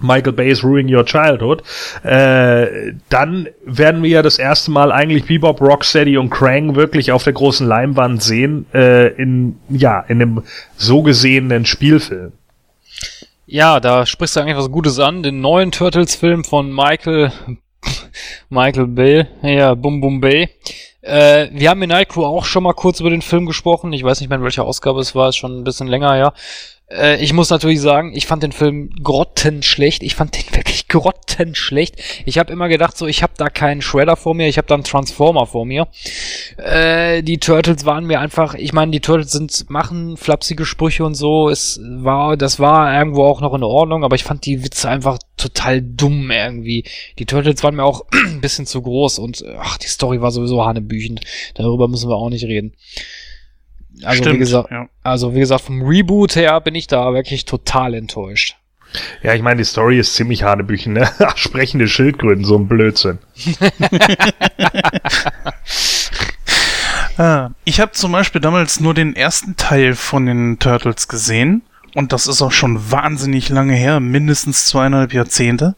Michael 0.00 0.32
Bay's 0.32 0.62
Ruining 0.62 0.94
Your 0.94 1.04
Childhood, 1.04 1.62
äh, 2.02 2.92
dann 3.08 3.48
werden 3.64 4.02
wir 4.02 4.10
ja 4.10 4.22
das 4.22 4.38
erste 4.38 4.70
Mal 4.70 4.92
eigentlich 4.92 5.24
Bebop, 5.24 5.60
Rocksteady 5.60 6.18
und 6.18 6.30
Krang 6.30 6.76
wirklich 6.76 7.12
auf 7.12 7.24
der 7.24 7.32
großen 7.32 7.66
Leinwand 7.66 8.22
sehen, 8.22 8.66
äh, 8.74 9.08
in, 9.08 9.58
ja, 9.68 10.00
in 10.00 10.20
einem 10.20 10.42
so 10.76 11.02
gesehenen 11.02 11.64
Spielfilm. 11.64 12.32
Ja, 13.46 13.78
da 13.78 14.06
sprichst 14.06 14.36
du 14.36 14.40
eigentlich 14.40 14.56
was 14.56 14.70
Gutes 14.70 14.98
an. 14.98 15.22
Den 15.22 15.40
neuen 15.40 15.70
Turtles-Film 15.70 16.44
von 16.44 16.72
Michael, 16.74 17.30
Michael 18.48 18.88
Bay, 18.88 19.26
ja, 19.42 19.74
Bum 19.74 20.00
Bum 20.00 20.20
Bay. 20.20 20.48
Äh, 21.00 21.48
wir 21.52 21.70
haben 21.70 21.80
in 21.82 21.90
Nightcrew 21.90 22.24
auch 22.24 22.44
schon 22.44 22.64
mal 22.64 22.72
kurz 22.72 22.98
über 22.98 23.10
den 23.10 23.22
Film 23.22 23.46
gesprochen. 23.46 23.92
Ich 23.92 24.02
weiß 24.02 24.20
nicht 24.20 24.28
mehr, 24.28 24.38
in 24.38 24.44
welcher 24.44 24.64
Ausgabe 24.64 25.00
es 25.00 25.14
war, 25.14 25.28
ist 25.28 25.36
schon 25.36 25.60
ein 25.60 25.64
bisschen 25.64 25.86
länger, 25.86 26.16
ja. 26.16 26.32
Äh, 26.88 27.22
ich 27.22 27.32
muss 27.32 27.50
natürlich 27.50 27.80
sagen, 27.80 28.12
ich 28.14 28.26
fand 28.26 28.42
den 28.42 28.52
Film 28.52 28.90
grottenschlecht. 29.02 30.02
Ich 30.02 30.14
fand 30.14 30.36
den 30.36 30.54
wirklich 30.56 30.88
grottenschlecht. 30.88 31.96
Ich 32.24 32.38
habe 32.38 32.52
immer 32.52 32.68
gedacht, 32.68 32.96
so, 32.96 33.06
ich 33.06 33.22
habe 33.22 33.32
da 33.36 33.48
keinen 33.48 33.82
Shredder 33.82 34.16
vor 34.16 34.34
mir, 34.34 34.48
ich 34.48 34.58
habe 34.58 34.68
da 34.68 34.74
einen 34.74 34.84
Transformer 34.84 35.46
vor 35.46 35.66
mir. 35.66 35.88
Äh, 36.56 37.22
die 37.22 37.38
Turtles 37.38 37.84
waren 37.84 38.06
mir 38.06 38.20
einfach, 38.20 38.54
ich 38.54 38.72
meine, 38.72 38.92
die 38.92 39.00
Turtles 39.00 39.32
sind 39.32 39.68
machen 39.68 40.16
flapsige 40.16 40.64
Sprüche 40.64 41.04
und 41.04 41.14
so. 41.14 41.48
Es 41.48 41.80
war, 41.82 42.36
das 42.36 42.60
war 42.60 42.96
irgendwo 42.96 43.24
auch 43.24 43.40
noch 43.40 43.54
in 43.54 43.62
Ordnung, 43.62 44.04
aber 44.04 44.16
ich 44.16 44.24
fand 44.24 44.46
die 44.46 44.64
Witze 44.64 44.88
einfach 44.88 45.18
total 45.36 45.82
dumm 45.82 46.30
irgendwie. 46.30 46.84
Die 47.18 47.26
Turtles 47.26 47.62
waren 47.62 47.76
mir 47.76 47.84
auch 47.84 48.04
ein 48.12 48.40
bisschen 48.40 48.66
zu 48.66 48.82
groß 48.82 49.18
und 49.18 49.44
ach, 49.58 49.76
die 49.78 49.88
Story 49.88 50.20
war 50.20 50.30
sowieso 50.30 50.64
hanebüchend. 50.64 51.20
Darüber 51.54 51.88
müssen 51.88 52.08
wir 52.08 52.16
auch 52.16 52.30
nicht 52.30 52.44
reden. 52.44 52.74
Also 54.02 54.22
Stimmt, 54.22 54.34
wie 54.34 54.38
gesagt, 54.38 54.70
ja. 54.70 54.88
also 55.02 55.34
wie 55.34 55.40
gesagt, 55.40 55.62
vom 55.62 55.82
Reboot 55.82 56.36
her 56.36 56.60
bin 56.60 56.74
ich 56.74 56.86
da 56.86 57.12
wirklich 57.14 57.44
total 57.44 57.94
enttäuscht. 57.94 58.56
Ja, 59.22 59.34
ich 59.34 59.42
meine, 59.42 59.58
die 59.58 59.64
Story 59.64 59.98
ist 59.98 60.14
ziemlich 60.14 60.42
hanebüchen, 60.42 60.92
ne? 60.92 61.10
Sprechende 61.34 61.88
Schildkröten, 61.88 62.44
so 62.44 62.56
ein 62.56 62.68
Blödsinn. 62.68 63.18
Ah, 67.18 67.52
ich 67.64 67.80
habe 67.80 67.92
zum 67.92 68.12
Beispiel 68.12 68.42
damals 68.42 68.78
nur 68.78 68.92
den 68.92 69.16
ersten 69.16 69.56
Teil 69.56 69.94
von 69.94 70.26
den 70.26 70.58
Turtles 70.58 71.08
gesehen. 71.08 71.62
Und 71.94 72.12
das 72.12 72.26
ist 72.26 72.42
auch 72.42 72.52
schon 72.52 72.90
wahnsinnig 72.90 73.48
lange 73.48 73.72
her, 73.72 74.00
mindestens 74.00 74.66
zweieinhalb 74.66 75.14
Jahrzehnte. 75.14 75.76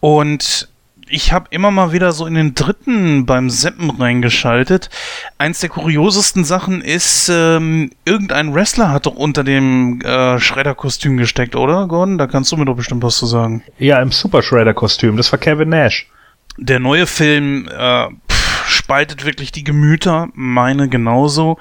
Und 0.00 0.70
ich 1.08 1.32
habe 1.32 1.46
immer 1.50 1.70
mal 1.70 1.92
wieder 1.92 2.12
so 2.12 2.26
in 2.26 2.34
den 2.34 2.54
dritten 2.54 3.26
beim 3.26 3.50
Seppen 3.50 3.90
reingeschaltet. 3.90 4.90
Eins 5.38 5.60
der 5.60 5.68
kuriosesten 5.68 6.44
Sachen 6.44 6.80
ist, 6.80 7.30
ähm, 7.32 7.90
irgendein 8.04 8.54
Wrestler 8.54 8.90
hat 8.90 9.06
doch 9.06 9.14
unter 9.14 9.44
dem 9.44 10.00
äh, 10.02 10.38
Schredder-Kostüm 10.38 11.16
gesteckt, 11.16 11.56
oder, 11.56 11.86
Gordon? 11.86 12.18
Da 12.18 12.26
kannst 12.26 12.52
du 12.52 12.56
mir 12.56 12.64
doch 12.64 12.76
bestimmt 12.76 13.02
was 13.02 13.16
zu 13.16 13.26
sagen. 13.26 13.62
Ja, 13.78 14.00
im 14.00 14.12
Super 14.12 14.42
Shredder-Kostüm, 14.42 15.16
das 15.16 15.30
war 15.32 15.38
Kevin 15.38 15.70
Nash. 15.70 16.08
Der 16.56 16.78
neue 16.78 17.06
Film 17.06 17.68
äh, 17.68 18.08
pff, 18.30 18.68
spaltet 18.68 19.24
wirklich 19.24 19.52
die 19.52 19.64
Gemüter, 19.64 20.28
meine 20.34 20.88
genauso. 20.88 21.58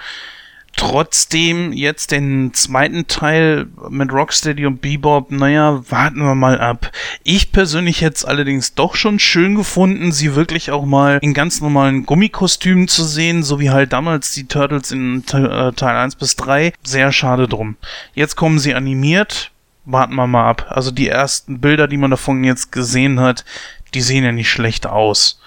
Trotzdem 0.76 1.72
jetzt 1.72 2.12
den 2.12 2.54
zweiten 2.54 3.06
Teil 3.08 3.68
mit 3.90 4.12
Rocksteady 4.12 4.66
und 4.66 4.82
Bebop, 4.82 5.30
naja, 5.30 5.84
warten 5.90 6.20
wir 6.20 6.34
mal 6.34 6.60
ab. 6.60 6.92
Ich 7.24 7.52
persönlich 7.52 8.02
hätte 8.02 8.16
es 8.16 8.26
allerdings 8.26 8.74
doch 8.74 8.96
schon 8.96 9.20
schön 9.20 9.54
gefunden, 9.54 10.12
sie 10.12 10.36
wirklich 10.36 10.72
auch 10.72 10.86
mal 10.86 11.20
in 11.22 11.36
ganz 11.36 11.62
normalen 11.62 12.08
Gummikostümen 12.08 12.88
zu 12.88 13.04
sehen, 13.04 13.44
so 13.44 13.60
wie 13.60 13.70
halt 13.70 13.94
damals 13.94 14.32
die 14.32 14.48
Turtles 14.48 14.92
in 14.92 15.24
äh, 15.32 15.72
Teil 15.74 15.96
1 15.96 16.16
bis 16.16 16.36
3. 16.38 16.74
Sehr 16.84 17.12
schade 17.12 17.48
drum. 17.48 17.78
Jetzt 18.16 18.36
kommen 18.36 18.58
sie 18.58 18.74
animiert, 18.74 19.52
warten 19.86 20.16
wir 20.16 20.26
mal 20.26 20.50
ab. 20.50 20.66
Also 20.70 20.90
die 20.90 21.08
ersten 21.08 21.60
Bilder, 21.60 21.88
die 21.88 21.98
man 21.98 22.12
davon 22.12 22.44
jetzt 22.44 22.72
gesehen 22.72 23.20
hat, 23.20 23.46
die 23.94 24.02
sehen 24.02 24.24
ja 24.24 24.32
nicht 24.32 24.50
schlecht 24.50 24.88
aus. 24.88 25.40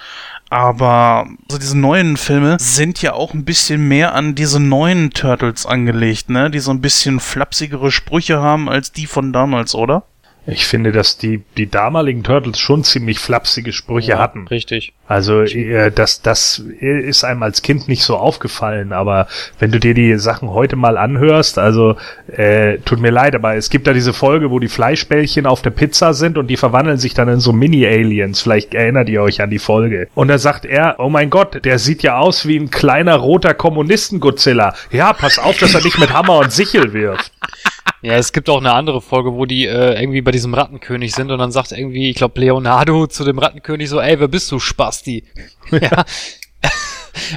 Aber 0.49 1.27
so 1.51 1.59
diese 1.59 1.77
neuen 1.77 2.17
Filme 2.17 2.57
sind 2.61 3.03
ja 3.03 3.15
auch 3.15 3.35
ein 3.35 3.45
bisschen 3.45 3.89
mehr 3.89 4.15
an 4.15 4.35
diese 4.35 4.61
neuen 4.61 5.11
Turtles 5.11 5.67
angelegt, 5.67 6.31
ne? 6.31 6.51
Die 6.51 6.61
so 6.61 6.71
ein 6.71 6.81
bisschen 6.81 7.19
flapsigere 7.19 7.91
Sprüche 7.91 8.41
haben 8.41 8.69
als 8.69 8.93
die 8.93 9.07
von 9.07 9.33
damals, 9.33 9.75
oder? 9.75 10.05
Ich 10.47 10.67
finde, 10.67 10.93
dass 10.93 11.19
die, 11.19 11.43
die 11.57 11.69
damaligen 11.69 12.23
Turtles 12.23 12.61
schon 12.61 12.85
ziemlich 12.85 13.19
flapsige 13.19 13.73
Sprüche 13.73 14.19
hatten. 14.19 14.47
Richtig. 14.47 14.93
Also 15.09 15.43
äh, 15.43 15.91
das, 15.91 16.23
das 16.23 16.63
ist 16.81 17.25
einem 17.25 17.43
als 17.43 17.63
Kind 17.63 17.89
nicht 17.89 18.05
so 18.05 18.17
aufgefallen, 18.17 18.93
aber 18.93 19.27
wenn 19.59 19.73
du 19.73 19.81
dir 19.81 19.95
die 19.95 20.17
Sachen 20.19 20.51
heute 20.51 20.77
mal 20.77 20.99
anhörst, 20.99 21.59
also 21.59 21.97
äh, 22.29 22.79
tut 22.79 23.01
mir 23.01 23.11
leid, 23.11 23.35
aber 23.35 23.57
es 23.57 23.71
gibt 23.71 23.89
da 23.89 23.93
diese 23.93 24.13
Folge, 24.13 24.51
wo 24.51 24.61
die 24.61 24.69
Fleischbällchen 24.69 25.47
auf 25.47 25.63
der 25.63 25.71
Pizza 25.71 26.15
sind 26.15 26.39
und 26.39 26.47
die 26.47 26.57
verwandeln 26.57 26.99
sich 26.99 27.15
dann 27.15 27.29
in 27.29 27.41
so 27.41 27.53
Mini-Aliens. 27.53 28.41
Vielleicht 28.41 28.73
erinnert 28.75 29.09
ihr 29.09 29.23
euch 29.23 29.43
an 29.43 29.51
die 29.51 29.59
Folge. 29.59 30.09
Und 30.15 30.29
da 30.29 30.39
sagt 30.39 30.65
er, 30.65 30.97
oh 30.99 31.09
mein 31.09 31.31
Gott, 31.31 31.65
der 31.65 31.81
sieht 31.81 32.03
ja 32.05 32.19
aus 32.19 32.47
wie 32.47 32.57
ein 32.57 32.71
kleiner 32.71 33.17
roter 33.17 33.55
Kommunisten-Godzilla. 33.55 34.75
Ja, 34.93 35.13
pass 35.13 35.39
auf, 35.39 35.59
dass 35.59 35.75
er 35.75 35.83
nicht 35.83 35.99
mit 35.99 36.13
Hammer 36.13 36.39
und 36.39 36.53
Sichel 36.53 36.93
wirft. 36.93 37.33
Ja, 38.03 38.15
es 38.15 38.33
gibt 38.33 38.49
auch 38.49 38.59
eine 38.59 38.73
andere 38.73 39.01
Folge, 39.01 39.35
wo 39.35 39.47
die 39.47 39.67
äh, 39.67 40.01
irgendwie 40.01 40.21
bei 40.21 40.31
diesem 40.31 40.55
Rattenkönig 40.55 41.13
sind 41.13 41.31
und 41.31 41.39
dann 41.39 41.51
sagt 41.51 41.73
irgendwie, 41.73 42.11
ich 42.11 42.17
glaube, 42.17 42.41
Leonardo 42.41 43.07
zu 43.07 43.25
dem 43.25 43.39
Rattenkönig 43.39 43.89
so, 43.89 44.01
ey, 44.01 44.21
wer 44.21 44.29
bist 44.29 44.51
du, 44.53 44.59
Spasti? 44.59 45.25
ja. 45.71 46.05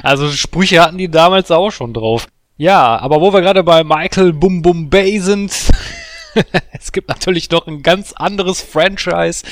Also 0.02 0.28
Sprüche 0.28 0.82
hatten 0.82 0.98
die 0.98 1.10
damals 1.10 1.50
auch 1.50 1.70
schon 1.70 1.94
drauf. 1.94 2.28
Ja, 2.58 2.98
aber 2.98 3.22
wo 3.22 3.32
wir 3.32 3.40
gerade 3.40 3.64
bei 3.64 3.82
Michael 3.82 4.34
Bum 4.34 4.60
Bum 4.60 4.90
Bay 4.90 5.18
sind, 5.20 5.69
es 6.72 6.92
gibt 6.92 7.08
natürlich 7.08 7.50
noch 7.50 7.66
ein 7.66 7.82
ganz 7.82 8.12
anderes 8.12 8.60
Franchise, 8.60 9.44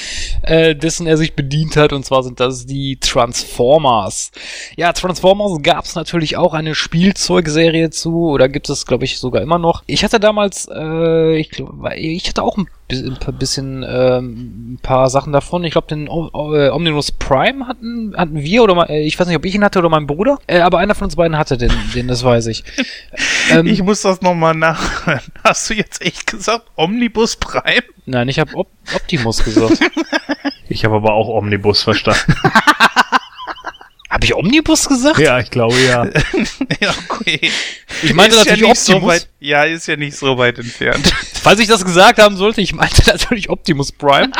äh, 0.42 0.74
dessen 0.74 1.06
er 1.06 1.16
sich 1.16 1.34
bedient 1.34 1.76
hat, 1.76 1.92
und 1.92 2.04
zwar 2.04 2.22
sind 2.22 2.40
das 2.40 2.66
die 2.66 2.96
Transformers. 2.96 4.30
Ja, 4.76 4.92
Transformers 4.92 5.62
gab 5.62 5.84
es 5.84 5.94
natürlich 5.94 6.36
auch 6.36 6.54
eine 6.54 6.74
Spielzeugserie 6.74 7.90
zu, 7.90 8.28
oder 8.28 8.48
gibt 8.48 8.68
es, 8.68 8.86
glaube 8.86 9.04
ich, 9.04 9.18
sogar 9.18 9.42
immer 9.42 9.58
noch. 9.58 9.82
Ich 9.86 10.04
hatte 10.04 10.20
damals, 10.20 10.68
äh, 10.72 11.36
ich 11.36 11.50
glaube, 11.50 11.94
ich 11.96 12.28
hatte 12.28 12.42
auch 12.42 12.56
ein 12.56 12.68
bisschen 12.88 13.84
ähm, 13.86 14.72
ein 14.72 14.78
paar 14.82 15.10
Sachen 15.10 15.32
davon. 15.32 15.62
Ich 15.64 15.72
glaube, 15.72 15.88
den 15.88 16.06
äh, 16.06 16.70
Omnibus 16.70 17.12
Prime 17.12 17.66
hatten, 17.66 18.14
hatten 18.16 18.36
wir 18.36 18.62
oder 18.62 18.74
mal, 18.74 18.88
äh, 18.88 19.02
ich 19.02 19.18
weiß 19.18 19.26
nicht, 19.26 19.36
ob 19.36 19.44
ich 19.44 19.54
ihn 19.54 19.62
hatte 19.62 19.78
oder 19.78 19.90
mein 19.90 20.06
Bruder, 20.06 20.38
äh, 20.46 20.60
aber 20.60 20.78
einer 20.78 20.94
von 20.94 21.06
uns 21.06 21.16
beiden 21.16 21.36
hatte 21.36 21.58
den, 21.58 21.72
den 21.94 22.08
das 22.08 22.24
weiß 22.24 22.46
ich. 22.46 22.64
ähm, 23.50 23.66
ich 23.66 23.82
muss 23.82 24.02
das 24.02 24.22
nochmal 24.22 24.54
nachhören. 24.54 25.20
Hast 25.44 25.68
du 25.68 25.74
jetzt 25.74 26.00
echt 26.00 26.26
gesagt 26.26 26.66
Omnibus 26.76 27.36
Prime? 27.36 27.84
Nein, 28.06 28.28
ich 28.28 28.38
habe 28.38 28.56
Op 28.56 28.68
Optimus 28.94 29.44
gesagt. 29.44 29.80
ich 30.68 30.84
habe 30.84 30.96
aber 30.96 31.12
auch 31.12 31.28
Omnibus 31.28 31.82
verstanden. 31.82 32.34
Habe 34.18 34.26
ich 34.26 34.34
Omnibus 34.34 34.88
gesagt? 34.88 35.20
Ja, 35.20 35.38
ich 35.38 35.48
glaube 35.48 35.78
ja. 35.78 36.04
ja, 36.80 36.92
okay. 37.08 37.52
Ich 38.02 38.12
meinte 38.14 38.34
ist 38.34 38.46
natürlich 38.46 38.62
ja 38.62 38.70
Optimus. 38.70 38.84
So 38.84 39.06
weit, 39.06 39.28
ja, 39.38 39.62
ist 39.62 39.86
ja 39.86 39.94
nicht 39.94 40.16
so 40.16 40.36
weit 40.36 40.58
entfernt. 40.58 41.08
Falls 41.40 41.60
ich 41.60 41.68
das 41.68 41.84
gesagt 41.84 42.18
haben 42.18 42.36
sollte, 42.36 42.60
ich 42.60 42.74
meinte 42.74 43.00
natürlich 43.06 43.48
Optimus 43.48 43.92
Prime. 43.92 44.32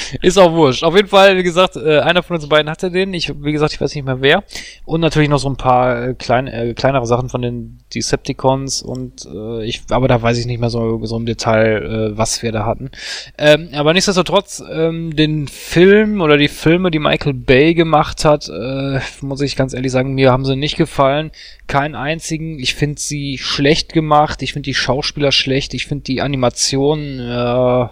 Ist 0.22 0.38
auch 0.38 0.52
wurscht. 0.52 0.82
Auf 0.82 0.94
jeden 0.94 1.08
Fall, 1.08 1.36
wie 1.36 1.42
gesagt, 1.42 1.76
äh, 1.76 2.00
einer 2.00 2.22
von 2.22 2.36
uns 2.36 2.48
beiden 2.48 2.70
hatte 2.70 2.90
den. 2.90 3.12
Ich, 3.14 3.32
wie 3.42 3.52
gesagt, 3.52 3.72
ich 3.72 3.80
weiß 3.80 3.94
nicht 3.94 4.04
mehr 4.04 4.20
wer. 4.20 4.44
Und 4.84 5.00
natürlich 5.00 5.28
noch 5.28 5.38
so 5.38 5.48
ein 5.48 5.56
paar 5.56 6.08
äh, 6.08 6.14
klein, 6.14 6.46
äh, 6.46 6.74
kleinere 6.74 7.06
Sachen 7.06 7.28
von 7.28 7.42
den 7.42 7.78
Decepticons 7.94 8.82
und 8.82 9.26
äh, 9.26 9.64
ich, 9.64 9.82
aber 9.90 10.08
da 10.08 10.20
weiß 10.20 10.38
ich 10.38 10.46
nicht 10.46 10.60
mehr 10.60 10.70
so, 10.70 11.04
so 11.04 11.16
im 11.16 11.26
Detail, 11.26 12.12
äh, 12.12 12.18
was 12.18 12.42
wir 12.42 12.52
da 12.52 12.64
hatten. 12.64 12.90
Ähm, 13.38 13.68
aber 13.72 13.92
nichtsdestotrotz, 13.92 14.62
ähm, 14.70 15.14
den 15.14 15.48
Film 15.48 16.20
oder 16.20 16.36
die 16.36 16.48
Filme, 16.48 16.90
die 16.90 16.98
Michael 16.98 17.34
Bay 17.34 17.74
gemacht 17.74 18.24
hat, 18.24 18.48
äh, 18.48 19.00
muss 19.20 19.40
ich 19.40 19.56
ganz 19.56 19.74
ehrlich 19.74 19.92
sagen, 19.92 20.14
mir 20.14 20.30
haben 20.30 20.44
sie 20.44 20.56
nicht 20.56 20.76
gefallen. 20.76 21.30
Keinen 21.66 21.94
einzigen. 21.94 22.58
Ich 22.58 22.74
finde 22.74 23.00
sie 23.00 23.38
schlecht 23.38 23.92
gemacht. 23.92 24.42
Ich 24.42 24.52
finde 24.52 24.64
die 24.64 24.74
Schauspieler 24.74 25.32
schlecht. 25.32 25.74
Ich 25.74 25.86
finde 25.86 26.04
die 26.04 26.20
Animation, 26.20 27.18
äh, 27.18 27.86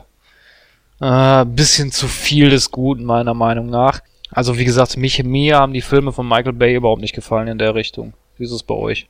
äh, 1.01 1.45
bisschen 1.45 1.93
zu 1.93 2.09
viel 2.09 2.51
des 2.51 2.71
Guten, 2.71 3.05
meiner 3.05 3.35
Meinung 3.35 3.69
nach. 3.71 4.01
Also 4.31 4.59
wie 4.59 4.65
gesagt, 4.65 4.97
mich, 4.97 5.23
mir 5.25 5.59
haben 5.59 5.73
die 5.73 5.81
Filme 5.81 6.13
von 6.13 6.29
Michael 6.29 6.53
Bay 6.53 6.75
überhaupt 6.75 7.03
nicht 7.03 7.15
gefallen 7.15 7.49
in 7.49 7.59
der 7.59 7.75
Richtung. 7.75 8.15
Wie 8.37 8.45
ist 8.45 8.53
es 8.53 8.63
bei 8.63 8.75
euch? 8.75 9.09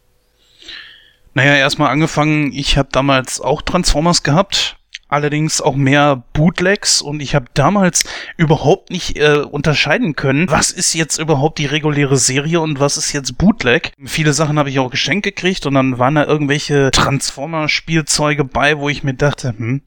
Naja, 1.35 1.55
erstmal 1.55 1.91
angefangen, 1.91 2.53
ich 2.53 2.77
habe 2.77 2.89
damals 2.91 3.41
auch 3.41 3.63
Transformers 3.63 4.25
gehabt, 4.25 4.79
allerdings 5.09 5.61
auch 5.61 5.77
mehr 5.77 6.25
Bootlegs 6.33 7.03
und 7.03 7.21
ich 7.21 7.35
habe 7.35 7.47
damals 7.55 8.05
überhaupt 8.37 8.91
nicht 8.91 9.17
äh, 9.17 9.39
unterscheiden 9.39 10.17
können, 10.17 10.51
was 10.51 10.73
ist 10.73 10.95
jetzt 10.95 11.19
überhaupt 11.19 11.59
die 11.59 11.67
reguläre 11.67 12.17
Serie 12.17 12.61
und 12.61 12.81
was 12.81 12.97
ist 12.97 13.13
jetzt 13.13 13.39
Bootleg. 13.39 13.93
Viele 14.05 14.33
Sachen 14.33 14.59
habe 14.59 14.71
ich 14.71 14.79
auch 14.79 14.91
geschenkt 14.91 15.25
gekriegt 15.25 15.67
und 15.67 15.75
dann 15.75 15.99
waren 15.99 16.17
da 16.17 16.25
irgendwelche 16.25 16.91
Transformer-Spielzeuge 16.91 18.45
bei, 18.45 18.79
wo 18.79 18.89
ich 18.89 19.05
mir 19.05 19.15
dachte, 19.15 19.55
hm, 19.57 19.83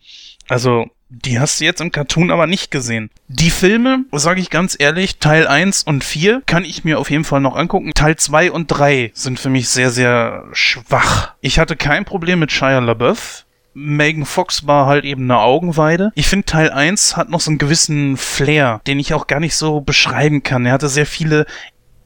also 0.50 0.88
die 1.16 1.40
hast 1.40 1.60
du 1.60 1.66
jetzt 1.66 1.80
im 1.80 1.92
Cartoon 1.92 2.32
aber 2.32 2.48
nicht 2.48 2.72
gesehen. 2.72 3.12
Die 3.28 3.52
Filme, 3.52 4.06
sage 4.12 4.42
ich 4.42 4.50
ganz 4.50 4.76
ehrlich, 4.78 5.20
Teil 5.20 5.48
1 5.48 5.84
und 5.84 6.04
4 6.04 6.42
kann 6.46 6.66
ich 6.66 6.84
mir 6.84 7.00
auf 7.00 7.12
jeden 7.12 7.24
Fall 7.24 7.40
noch 7.40 7.56
angucken. 7.56 7.92
Teil 7.94 8.16
2 8.16 8.52
und 8.52 8.68
3 8.68 9.12
sind 9.14 9.40
für 9.40 9.50
mich 9.50 9.70
sehr, 9.70 9.92
sehr 9.92 10.46
schwach. 10.54 11.34
Ich 11.42 11.60
hatte 11.60 11.76
kein 11.76 12.06
Problem 12.06 12.40
mit 12.40 12.52
Shia 12.52 12.80
LaBeouf. 12.80 13.46
Megan 13.76 14.26
Fox 14.26 14.68
war 14.68 14.86
halt 14.86 15.04
eben 15.04 15.24
eine 15.24 15.40
Augenweide. 15.40 16.12
Ich 16.16 16.28
finde 16.28 16.46
Teil 16.46 16.70
1 16.70 17.18
hat 17.18 17.30
noch 17.30 17.42
so 17.42 17.50
einen 17.52 17.58
gewissen 17.58 18.18
Flair, 18.18 18.82
den 18.88 19.00
ich 19.00 19.14
auch 19.14 19.28
gar 19.28 19.40
nicht 19.40 19.56
so 19.56 19.82
beschreiben 19.82 20.44
kann. 20.44 20.66
Er 20.66 20.74
hatte 20.74 20.90
sehr 20.90 21.06
viele 21.08 21.46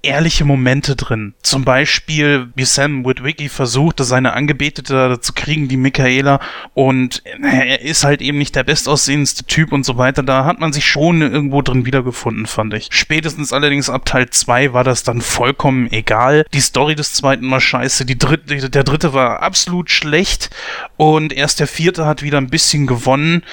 ehrliche 0.01 0.45
Momente 0.45 0.95
drin. 0.95 1.33
Zum 1.41 1.65
Beispiel, 1.65 2.49
wie 2.55 2.65
Sam 2.65 3.05
Witwicky 3.05 3.49
versuchte, 3.49 4.03
seine 4.03 4.33
Angebetete 4.33 5.19
zu 5.21 5.33
kriegen, 5.33 5.67
die 5.67 5.77
Michaela, 5.77 6.39
und 6.73 7.23
er 7.41 7.81
ist 7.81 8.03
halt 8.03 8.21
eben 8.21 8.37
nicht 8.37 8.55
der 8.55 8.63
bestaussehendste 8.63 9.45
Typ 9.45 9.71
und 9.71 9.85
so 9.85 9.97
weiter. 9.97 10.23
Da 10.23 10.45
hat 10.45 10.59
man 10.59 10.73
sich 10.73 10.85
schon 10.85 11.21
irgendwo 11.21 11.61
drin 11.61 11.85
wiedergefunden, 11.85 12.45
fand 12.45 12.73
ich. 12.73 12.89
Spätestens 12.91 13.53
allerdings 13.53 13.89
ab 13.89 14.05
Teil 14.05 14.29
2 14.29 14.73
war 14.73 14.83
das 14.83 15.03
dann 15.03 15.21
vollkommen 15.21 15.91
egal. 15.91 16.45
Die 16.53 16.61
Story 16.61 16.95
des 16.95 17.13
zweiten 17.13 17.49
war 17.49 17.61
scheiße, 17.61 18.05
die 18.05 18.17
dritte, 18.17 18.69
der 18.69 18.83
dritte 18.83 19.13
war 19.13 19.41
absolut 19.41 19.89
schlecht 19.89 20.49
und 20.97 21.33
erst 21.33 21.59
der 21.59 21.67
vierte 21.67 22.05
hat 22.05 22.23
wieder 22.23 22.37
ein 22.37 22.49
bisschen 22.49 22.87
gewonnen 22.87 23.43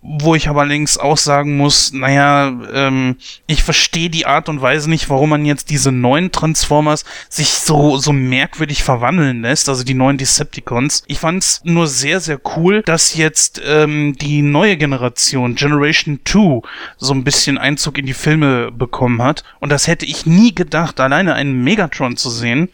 wo 0.00 0.36
ich 0.36 0.48
aber 0.48 0.60
allerdings 0.60 0.96
auch 0.96 1.16
sagen 1.16 1.56
muss, 1.56 1.92
naja, 1.92 2.56
ähm, 2.72 3.16
ich 3.48 3.64
verstehe 3.64 4.08
die 4.10 4.26
Art 4.26 4.48
und 4.48 4.62
Weise 4.62 4.88
nicht, 4.88 5.10
warum 5.10 5.30
man 5.30 5.44
jetzt 5.44 5.70
diese 5.70 5.90
neuen 5.90 6.30
Transformers 6.30 7.04
sich 7.28 7.48
so, 7.50 7.98
so 7.98 8.12
merkwürdig 8.12 8.84
verwandeln 8.84 9.42
lässt, 9.42 9.68
also 9.68 9.82
die 9.82 9.94
neuen 9.94 10.16
Decepticons. 10.16 11.02
Ich 11.08 11.18
fand's 11.18 11.62
nur 11.64 11.88
sehr, 11.88 12.20
sehr 12.20 12.40
cool, 12.56 12.82
dass 12.82 13.16
jetzt 13.16 13.60
ähm, 13.66 14.14
die 14.20 14.40
neue 14.42 14.76
Generation, 14.76 15.56
Generation 15.56 16.20
2, 16.24 16.62
so 16.96 17.12
ein 17.12 17.24
bisschen 17.24 17.58
Einzug 17.58 17.98
in 17.98 18.06
die 18.06 18.14
Filme 18.14 18.70
bekommen 18.70 19.20
hat. 19.20 19.42
Und 19.58 19.70
das 19.70 19.88
hätte 19.88 20.06
ich 20.06 20.26
nie 20.26 20.54
gedacht, 20.54 21.00
alleine 21.00 21.34
einen 21.34 21.64
Megatron 21.64 22.16
zu 22.16 22.30
sehen, 22.30 22.68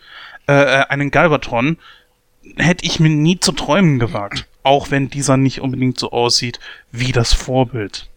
äh, 0.46 0.52
äh 0.52 0.84
einen 0.88 1.10
Galvatron, 1.10 1.78
hätte 2.58 2.84
ich 2.84 3.00
mir 3.00 3.08
nie 3.08 3.40
zu 3.40 3.52
träumen 3.52 3.98
gewagt 3.98 4.46
auch 4.64 4.90
wenn 4.90 5.08
dieser 5.08 5.36
nicht 5.36 5.60
unbedingt 5.60 5.98
so 5.98 6.10
aussieht 6.10 6.58
wie 6.90 7.12
das 7.12 7.32
Vorbild. 7.32 8.08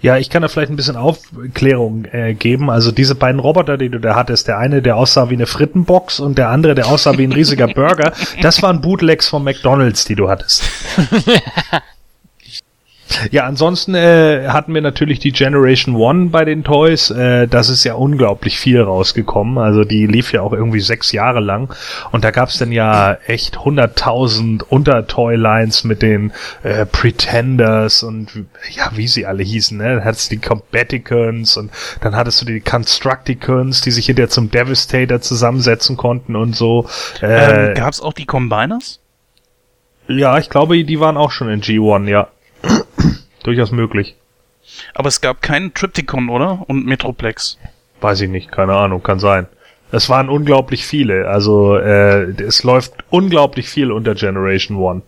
Ja, 0.00 0.16
ich 0.16 0.30
kann 0.30 0.42
da 0.42 0.48
vielleicht 0.48 0.70
ein 0.70 0.76
bisschen 0.76 0.96
Aufklärung 0.96 2.04
äh, 2.06 2.34
geben. 2.34 2.70
Also 2.70 2.90
diese 2.90 3.14
beiden 3.14 3.40
Roboter, 3.40 3.76
die 3.76 3.88
du 3.88 4.00
da 4.00 4.14
hattest, 4.14 4.48
der 4.48 4.58
eine, 4.58 4.82
der 4.82 4.96
aussah 4.96 5.30
wie 5.30 5.34
eine 5.34 5.46
Frittenbox 5.46 6.20
und 6.20 6.38
der 6.38 6.48
andere, 6.48 6.74
der 6.74 6.88
aussah 6.88 7.18
wie 7.18 7.24
ein 7.24 7.32
riesiger 7.32 7.68
Burger, 7.74 8.12
das 8.42 8.62
waren 8.62 8.80
Bootlegs 8.80 9.28
von 9.28 9.44
McDonald's, 9.44 10.04
die 10.04 10.16
du 10.16 10.28
hattest. 10.28 10.64
Ja, 13.30 13.44
ansonsten 13.44 13.94
äh, 13.94 14.48
hatten 14.48 14.74
wir 14.74 14.82
natürlich 14.82 15.18
die 15.18 15.32
Generation 15.32 15.96
One 15.96 16.26
bei 16.26 16.44
den 16.44 16.64
Toys. 16.64 17.10
Äh, 17.10 17.48
das 17.48 17.68
ist 17.68 17.84
ja 17.84 17.94
unglaublich 17.94 18.58
viel 18.58 18.80
rausgekommen. 18.80 19.58
Also 19.58 19.84
die 19.84 20.06
lief 20.06 20.32
ja 20.32 20.42
auch 20.42 20.52
irgendwie 20.52 20.80
sechs 20.80 21.12
Jahre 21.12 21.40
lang. 21.40 21.74
Und 22.12 22.24
da 22.24 22.30
gab's 22.30 22.58
dann 22.58 22.72
ja 22.72 23.14
echt 23.26 23.64
hunderttausend 23.64 24.70
Untertoy-Lines 24.70 25.84
mit 25.84 26.02
den 26.02 26.32
äh, 26.62 26.86
Pretenders 26.86 28.02
und 28.02 28.28
ja, 28.74 28.90
wie 28.94 29.08
sie 29.08 29.26
alle 29.26 29.42
hießen. 29.42 29.76
Ne? 29.78 29.96
Dann 29.96 30.04
hattest 30.04 30.30
du 30.30 30.36
die 30.36 30.40
Combaticons 30.40 31.56
und 31.56 31.70
dann 32.00 32.14
hattest 32.14 32.40
du 32.42 32.46
die 32.46 32.60
Constructicons, 32.60 33.80
die 33.80 33.90
sich 33.90 34.06
hinterher 34.06 34.30
zum 34.30 34.50
Devastator 34.50 35.20
zusammensetzen 35.20 35.96
konnten 35.96 36.36
und 36.36 36.54
so. 36.54 36.86
Äh, 37.22 37.70
ähm, 37.70 37.74
gab's 37.74 38.00
auch 38.00 38.12
die 38.12 38.26
Combiners? 38.26 39.00
Ja, 40.06 40.38
ich 40.38 40.50
glaube, 40.50 40.82
die 40.84 41.00
waren 41.00 41.16
auch 41.16 41.30
schon 41.30 41.48
in 41.48 41.60
G1, 41.60 42.08
ja. 42.08 42.28
Durchaus 43.42 43.72
möglich. 43.72 44.16
Aber 44.94 45.08
es 45.08 45.20
gab 45.20 45.42
keinen 45.42 45.74
Triptychon, 45.74 46.28
oder? 46.28 46.64
Und 46.68 46.86
Metroplex. 46.86 47.58
Weiß 48.00 48.20
ich 48.20 48.30
nicht, 48.30 48.50
keine 48.50 48.74
Ahnung, 48.74 49.02
kann 49.02 49.18
sein. 49.18 49.46
Es 49.92 50.08
waren 50.08 50.28
unglaublich 50.28 50.86
viele, 50.86 51.28
also 51.28 51.76
äh, 51.76 52.30
es 52.42 52.62
läuft 52.62 52.92
unglaublich 53.10 53.68
viel 53.68 53.90
unter 53.90 54.14
Generation 54.14 54.76
One. 54.76 55.02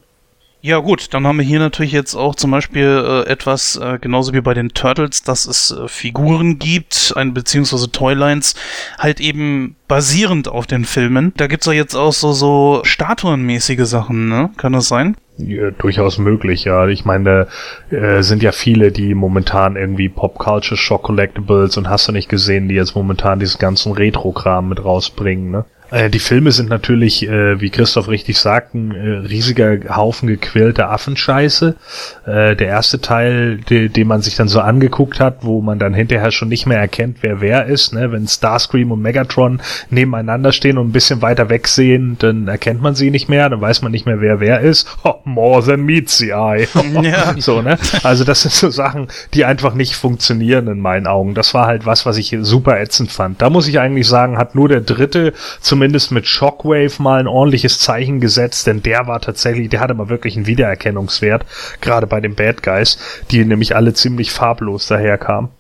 Ja 0.64 0.78
gut, 0.78 1.12
dann 1.12 1.26
haben 1.26 1.38
wir 1.38 1.44
hier 1.44 1.58
natürlich 1.58 1.90
jetzt 1.90 2.14
auch 2.14 2.36
zum 2.36 2.52
Beispiel 2.52 3.24
äh, 3.26 3.28
etwas, 3.28 3.76
äh, 3.76 3.98
genauso 4.00 4.32
wie 4.32 4.40
bei 4.40 4.54
den 4.54 4.68
Turtles, 4.68 5.22
dass 5.22 5.44
es 5.44 5.72
äh, 5.72 5.88
Figuren 5.88 6.60
gibt, 6.60 7.14
ein, 7.16 7.34
beziehungsweise 7.34 7.90
Toylines, 7.90 8.54
halt 8.96 9.18
eben 9.18 9.74
basierend 9.88 10.46
auf 10.46 10.68
den 10.68 10.84
Filmen. 10.84 11.32
Da 11.36 11.48
gibt's 11.48 11.66
ja 11.66 11.72
jetzt 11.72 11.96
auch 11.96 12.12
so, 12.12 12.32
so 12.32 12.80
statuenmäßige 12.84 13.86
Sachen, 13.86 14.28
ne? 14.28 14.50
Kann 14.56 14.72
das 14.72 14.86
sein? 14.86 15.16
Durchaus 15.38 16.18
möglich, 16.18 16.64
ja. 16.64 16.86
Ich 16.88 17.04
meine, 17.04 17.48
äh, 17.90 18.22
sind 18.22 18.42
ja 18.42 18.52
viele, 18.52 18.92
die 18.92 19.14
momentan 19.14 19.76
irgendwie 19.76 20.08
Pop 20.08 20.38
Culture 20.38 20.76
Shock 20.76 21.04
Collectibles 21.04 21.76
und 21.78 21.88
hast 21.88 22.06
du 22.06 22.12
nicht 22.12 22.28
gesehen, 22.28 22.68
die 22.68 22.74
jetzt 22.74 22.94
momentan 22.94 23.40
diesen 23.40 23.58
ganzen 23.58 23.92
Retro-Kram 23.92 24.68
mit 24.68 24.84
rausbringen, 24.84 25.50
ne? 25.50 25.64
Äh, 25.92 26.08
die 26.08 26.18
Filme 26.18 26.52
sind 26.52 26.70
natürlich, 26.70 27.28
äh, 27.28 27.60
wie 27.60 27.68
Christoph 27.70 28.08
richtig 28.08 28.38
sagt, 28.38 28.74
ein 28.74 28.92
äh, 28.92 29.26
riesiger 29.28 29.94
Haufen 29.94 30.26
gequälter 30.26 30.90
Affenscheiße. 30.90 31.76
Der 32.24 32.60
erste 32.60 33.00
Teil, 33.00 33.58
de, 33.58 33.88
den 33.88 34.06
man 34.06 34.22
sich 34.22 34.36
dann 34.36 34.48
so 34.48 34.60
angeguckt 34.60 35.20
hat, 35.20 35.38
wo 35.42 35.60
man 35.60 35.78
dann 35.78 35.92
hinterher 35.92 36.30
schon 36.30 36.48
nicht 36.48 36.66
mehr 36.66 36.78
erkennt, 36.78 37.18
wer 37.20 37.40
wer 37.40 37.66
ist. 37.66 37.92
Ne? 37.92 38.12
Wenn 38.12 38.26
Starscream 38.26 38.92
und 38.92 39.02
Megatron 39.02 39.60
nebeneinander 39.90 40.52
stehen 40.52 40.78
und 40.78 40.88
ein 40.88 40.92
bisschen 40.92 41.20
weiter 41.20 41.48
wegsehen, 41.48 42.16
dann 42.18 42.48
erkennt 42.48 42.80
man 42.80 42.94
sie 42.94 43.10
nicht 43.10 43.28
mehr, 43.28 43.48
dann 43.48 43.60
weiß 43.60 43.82
man 43.82 43.92
nicht 43.92 44.06
mehr, 44.06 44.20
wer 44.20 44.40
wer 44.40 44.60
ist. 44.60 44.88
Oh, 45.04 45.16
more 45.24 45.64
than 45.64 45.84
meets 45.84 46.18
the 46.18 46.30
eye. 46.30 46.68
ja. 47.02 47.34
So, 47.38 47.60
ne? 47.60 47.76
Also 48.04 48.22
das 48.22 48.42
sind 48.42 48.52
so 48.52 48.70
Sachen, 48.70 49.08
die 49.34 49.44
einfach 49.44 49.74
nicht 49.74 49.96
funktionieren 49.96 50.68
in 50.68 50.78
meinen 50.78 51.08
Augen. 51.08 51.34
Das 51.34 51.54
war 51.54 51.66
halt 51.66 51.86
was, 51.86 52.06
was 52.06 52.18
ich 52.18 52.36
super 52.42 52.80
ätzend 52.80 53.10
fand. 53.10 53.42
Da 53.42 53.50
muss 53.50 53.66
ich 53.66 53.80
eigentlich 53.80 54.06
sagen, 54.06 54.38
hat 54.38 54.54
nur 54.54 54.68
der 54.68 54.80
dritte 54.80 55.32
zum 55.60 55.81
zumindest 55.82 56.12
mit 56.12 56.28
Shockwave 56.28 57.02
mal 57.02 57.18
ein 57.18 57.26
ordentliches 57.26 57.80
Zeichen 57.80 58.20
gesetzt, 58.20 58.68
denn 58.68 58.84
der 58.84 59.08
war 59.08 59.20
tatsächlich, 59.20 59.68
der 59.68 59.80
hatte 59.80 59.94
mal 59.94 60.08
wirklich 60.08 60.36
einen 60.36 60.46
Wiedererkennungswert, 60.46 61.44
gerade 61.80 62.06
bei 62.06 62.20
den 62.20 62.36
Bad 62.36 62.62
Guys, 62.62 62.98
die 63.32 63.44
nämlich 63.44 63.74
alle 63.74 63.92
ziemlich 63.92 64.30
farblos 64.30 64.86
daherkamen. 64.86 65.50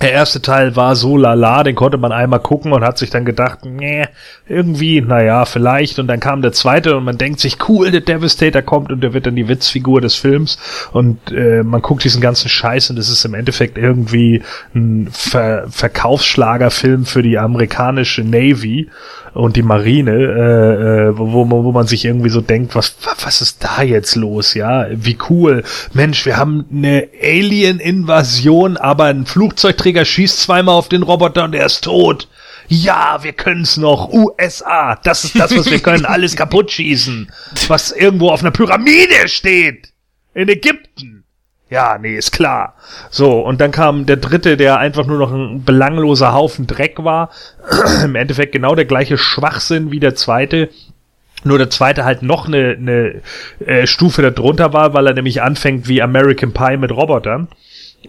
Der 0.00 0.12
erste 0.12 0.42
Teil 0.42 0.76
war 0.76 0.96
so 0.96 1.16
lala, 1.16 1.62
den 1.62 1.76
konnte 1.76 1.98
man 1.98 2.10
einmal 2.10 2.40
gucken 2.40 2.72
und 2.72 2.84
hat 2.84 2.98
sich 2.98 3.10
dann 3.10 3.24
gedacht, 3.24 3.60
nee, 3.64 4.06
irgendwie, 4.48 5.00
naja, 5.00 5.44
vielleicht. 5.44 5.98
Und 5.98 6.08
dann 6.08 6.20
kam 6.20 6.42
der 6.42 6.52
zweite 6.52 6.96
und 6.96 7.04
man 7.04 7.16
denkt 7.16 7.38
sich, 7.38 7.68
cool, 7.68 7.90
der 7.90 8.00
Devastator 8.00 8.62
kommt 8.62 8.90
und 8.90 9.02
der 9.02 9.14
wird 9.14 9.26
dann 9.26 9.36
die 9.36 9.48
Witzfigur 9.48 10.00
des 10.00 10.16
Films. 10.16 10.58
Und 10.92 11.32
äh, 11.32 11.62
man 11.62 11.80
guckt 11.80 12.02
diesen 12.02 12.20
ganzen 12.20 12.48
Scheiß 12.48 12.90
und 12.90 12.98
es 12.98 13.08
ist 13.08 13.24
im 13.24 13.34
Endeffekt 13.34 13.78
irgendwie 13.78 14.42
ein 14.74 15.08
Ver 15.12 15.66
Verkaufsschlagerfilm 15.70 17.06
für 17.06 17.22
die 17.22 17.38
amerikanische 17.38 18.24
Navy 18.24 18.90
und 19.34 19.56
die 19.56 19.62
Marine, 19.62 20.12
äh, 20.12 21.08
äh, 21.08 21.18
wo, 21.18 21.50
wo, 21.50 21.64
wo 21.64 21.72
man 21.72 21.86
sich 21.86 22.04
irgendwie 22.04 22.30
so 22.30 22.40
denkt, 22.40 22.74
was, 22.74 22.96
was 23.22 23.40
ist 23.40 23.62
da 23.64 23.82
jetzt 23.82 24.14
los, 24.14 24.54
ja? 24.54 24.86
Wie 24.90 25.18
cool. 25.28 25.64
Mensch, 25.92 26.24
wir 26.24 26.36
haben 26.36 26.64
eine 26.72 27.08
Alien-Invasion, 27.20 28.76
aber 28.76 29.04
ein 29.04 29.26
Flugzeugträger 29.26 30.04
schießt 30.04 30.40
zweimal 30.40 30.76
auf 30.76 30.88
den 30.88 31.02
Roboter 31.02 31.44
und 31.44 31.54
er 31.54 31.66
ist 31.66 31.84
tot. 31.84 32.28
Ja, 32.68 33.22
wir 33.22 33.32
können's 33.32 33.76
noch. 33.76 34.10
USA, 34.12 34.96
das 34.96 35.24
ist 35.24 35.38
das, 35.38 35.54
was 35.56 35.70
wir 35.70 35.80
können. 35.80 36.06
Alles 36.06 36.34
kaputt 36.34 36.70
schießen. 36.70 37.30
Was 37.68 37.90
irgendwo 37.92 38.30
auf 38.30 38.40
einer 38.40 38.52
Pyramide 38.52 39.28
steht. 39.28 39.92
In 40.34 40.48
Ägypten. 40.48 41.13
Ja, 41.70 41.98
nee, 41.98 42.16
ist 42.16 42.30
klar. 42.30 42.74
So, 43.10 43.40
und 43.40 43.60
dann 43.60 43.70
kam 43.70 44.06
der 44.06 44.16
dritte, 44.16 44.56
der 44.56 44.78
einfach 44.78 45.06
nur 45.06 45.18
noch 45.18 45.32
ein 45.32 45.64
belangloser 45.64 46.32
Haufen 46.32 46.66
Dreck 46.66 47.02
war. 47.02 47.30
Im 48.04 48.14
Endeffekt 48.14 48.52
genau 48.52 48.74
der 48.74 48.84
gleiche 48.84 49.16
Schwachsinn 49.16 49.90
wie 49.90 50.00
der 50.00 50.14
zweite. 50.14 50.68
Nur 51.42 51.58
der 51.58 51.70
zweite 51.70 52.04
halt 52.04 52.22
noch 52.22 52.46
eine, 52.46 52.76
eine 52.78 53.22
äh, 53.66 53.86
Stufe 53.86 54.22
darunter 54.22 54.72
war, 54.72 54.94
weil 54.94 55.06
er 55.06 55.14
nämlich 55.14 55.42
anfängt 55.42 55.88
wie 55.88 56.02
American 56.02 56.52
Pie 56.52 56.76
mit 56.76 56.92
Robotern. 56.92 57.48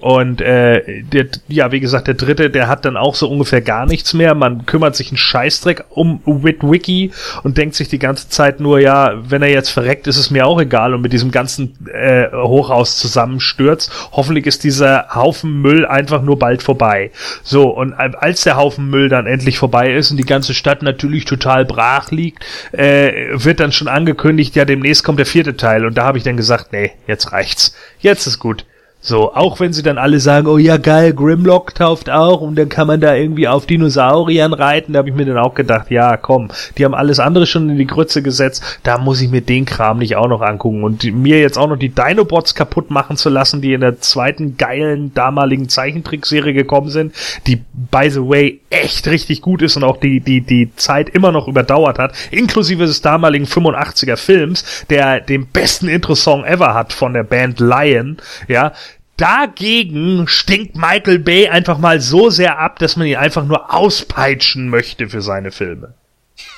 Und 0.01 0.41
äh, 0.41 1.03
der, 1.03 1.27
ja, 1.47 1.71
wie 1.71 1.79
gesagt, 1.79 2.07
der 2.07 2.13
dritte, 2.15 2.49
der 2.49 2.67
hat 2.67 2.85
dann 2.85 2.97
auch 2.97 3.15
so 3.15 3.29
ungefähr 3.29 3.61
gar 3.61 3.85
nichts 3.85 4.13
mehr. 4.13 4.35
Man 4.35 4.65
kümmert 4.65 4.95
sich 4.95 5.09
einen 5.09 5.17
Scheißdreck 5.17 5.85
um 5.89 6.21
Witwiki 6.25 7.11
und 7.43 7.57
denkt 7.57 7.75
sich 7.75 7.87
die 7.87 7.99
ganze 7.99 8.29
Zeit 8.29 8.59
nur, 8.59 8.79
ja, 8.79 9.13
wenn 9.29 9.41
er 9.41 9.49
jetzt 9.49 9.69
verreckt, 9.69 10.07
ist 10.07 10.17
es 10.17 10.31
mir 10.31 10.45
auch 10.45 10.59
egal 10.59 10.93
und 10.93 11.01
mit 11.01 11.13
diesem 11.13 11.31
ganzen 11.31 11.77
äh, 11.91 12.27
Hochhaus 12.31 12.97
zusammenstürzt. 12.97 13.91
Hoffentlich 14.11 14.45
ist 14.45 14.63
dieser 14.63 15.07
Haufen 15.13 15.61
Müll 15.61 15.85
einfach 15.85 16.21
nur 16.21 16.37
bald 16.37 16.61
vorbei. 16.61 17.11
So, 17.43 17.69
und 17.69 17.93
als 17.93 18.43
der 18.43 18.57
Haufen 18.57 18.89
Müll 18.89 19.09
dann 19.09 19.27
endlich 19.27 19.57
vorbei 19.57 19.93
ist 19.93 20.11
und 20.11 20.17
die 20.17 20.23
ganze 20.23 20.53
Stadt 20.53 20.81
natürlich 20.81 21.25
total 21.25 21.65
brach 21.65 22.11
liegt, 22.11 22.45
äh, 22.71 23.29
wird 23.31 23.59
dann 23.59 23.71
schon 23.71 23.87
angekündigt, 23.87 24.55
ja, 24.55 24.65
demnächst 24.65 25.03
kommt 25.03 25.19
der 25.19 25.25
vierte 25.25 25.55
Teil. 25.57 25.85
Und 25.85 25.97
da 25.97 26.03
habe 26.03 26.17
ich 26.17 26.23
dann 26.23 26.37
gesagt, 26.37 26.73
nee, 26.73 26.91
jetzt 27.07 27.31
reicht's. 27.31 27.75
Jetzt 27.99 28.27
ist 28.27 28.39
gut. 28.39 28.65
So, 29.07 29.35
auch 29.35 29.59
wenn 29.59 29.71
sie 29.71 29.83
dann 29.83 29.99
alle 29.99 30.19
sagen, 30.19 30.47
oh 30.47 30.57
ja 30.57 30.77
geil, 30.77 31.13
Grimlock 31.13 31.75
tauft 31.75 32.09
auch 32.09 32.41
und 32.41 32.55
dann 32.55 32.69
kann 32.69 32.87
man 32.87 32.99
da 32.99 33.13
irgendwie 33.13 33.47
auf 33.47 33.67
Dinosauriern 33.67 34.51
reiten, 34.51 34.93
da 34.93 34.99
habe 34.99 35.09
ich 35.09 35.15
mir 35.15 35.25
dann 35.25 35.37
auch 35.37 35.53
gedacht, 35.53 35.91
ja 35.91 36.17
komm, 36.17 36.49
die 36.75 36.85
haben 36.85 36.95
alles 36.95 37.19
andere 37.19 37.45
schon 37.45 37.69
in 37.69 37.77
die 37.77 37.85
Grütze 37.85 38.23
gesetzt, 38.23 38.63
da 38.81 38.97
muss 38.97 39.21
ich 39.21 39.29
mir 39.29 39.41
den 39.41 39.65
Kram 39.65 39.99
nicht 39.99 40.15
auch 40.15 40.27
noch 40.27 40.41
angucken 40.41 40.83
und 40.83 41.03
mir 41.03 41.39
jetzt 41.39 41.59
auch 41.59 41.67
noch 41.67 41.75
die 41.75 41.89
Dinobots 41.89 42.55
kaputt 42.55 42.89
machen 42.89 43.15
zu 43.15 43.29
lassen, 43.29 43.61
die 43.61 43.73
in 43.73 43.81
der 43.81 43.99
zweiten 43.99 44.57
geilen 44.57 45.13
damaligen 45.13 45.69
Zeichentrickserie 45.69 46.53
gekommen 46.53 46.89
sind, 46.89 47.13
die 47.45 47.61
by 47.91 48.09
the 48.09 48.27
way 48.27 48.61
echt 48.71 49.07
richtig 49.07 49.43
gut 49.43 49.61
ist 49.61 49.77
und 49.77 49.83
auch 49.83 49.97
die, 49.97 50.19
die, 50.19 50.41
die 50.41 50.75
Zeit 50.77 51.09
immer 51.09 51.31
noch 51.31 51.47
überdauert 51.47 51.99
hat, 51.99 52.13
inklusive 52.31 52.87
des 52.87 53.01
damaligen 53.01 53.45
85er 53.45 54.17
Films, 54.17 54.85
der 54.89 55.21
den 55.21 55.45
besten 55.45 55.89
Intro-Song 55.89 56.43
ever 56.43 56.73
hat 56.73 56.91
von 56.91 57.13
der 57.13 57.23
Band 57.23 57.59
Lion, 57.59 58.17
ja, 58.47 58.73
Dagegen 59.17 60.27
stinkt 60.27 60.75
Michael 60.75 61.19
Bay 61.19 61.47
einfach 61.47 61.77
mal 61.77 62.01
so 62.01 62.29
sehr 62.29 62.59
ab, 62.59 62.79
dass 62.79 62.97
man 62.97 63.07
ihn 63.07 63.15
einfach 63.15 63.45
nur 63.45 63.73
auspeitschen 63.73 64.69
möchte 64.69 65.07
für 65.07 65.21
seine 65.21 65.51
Filme. 65.51 65.93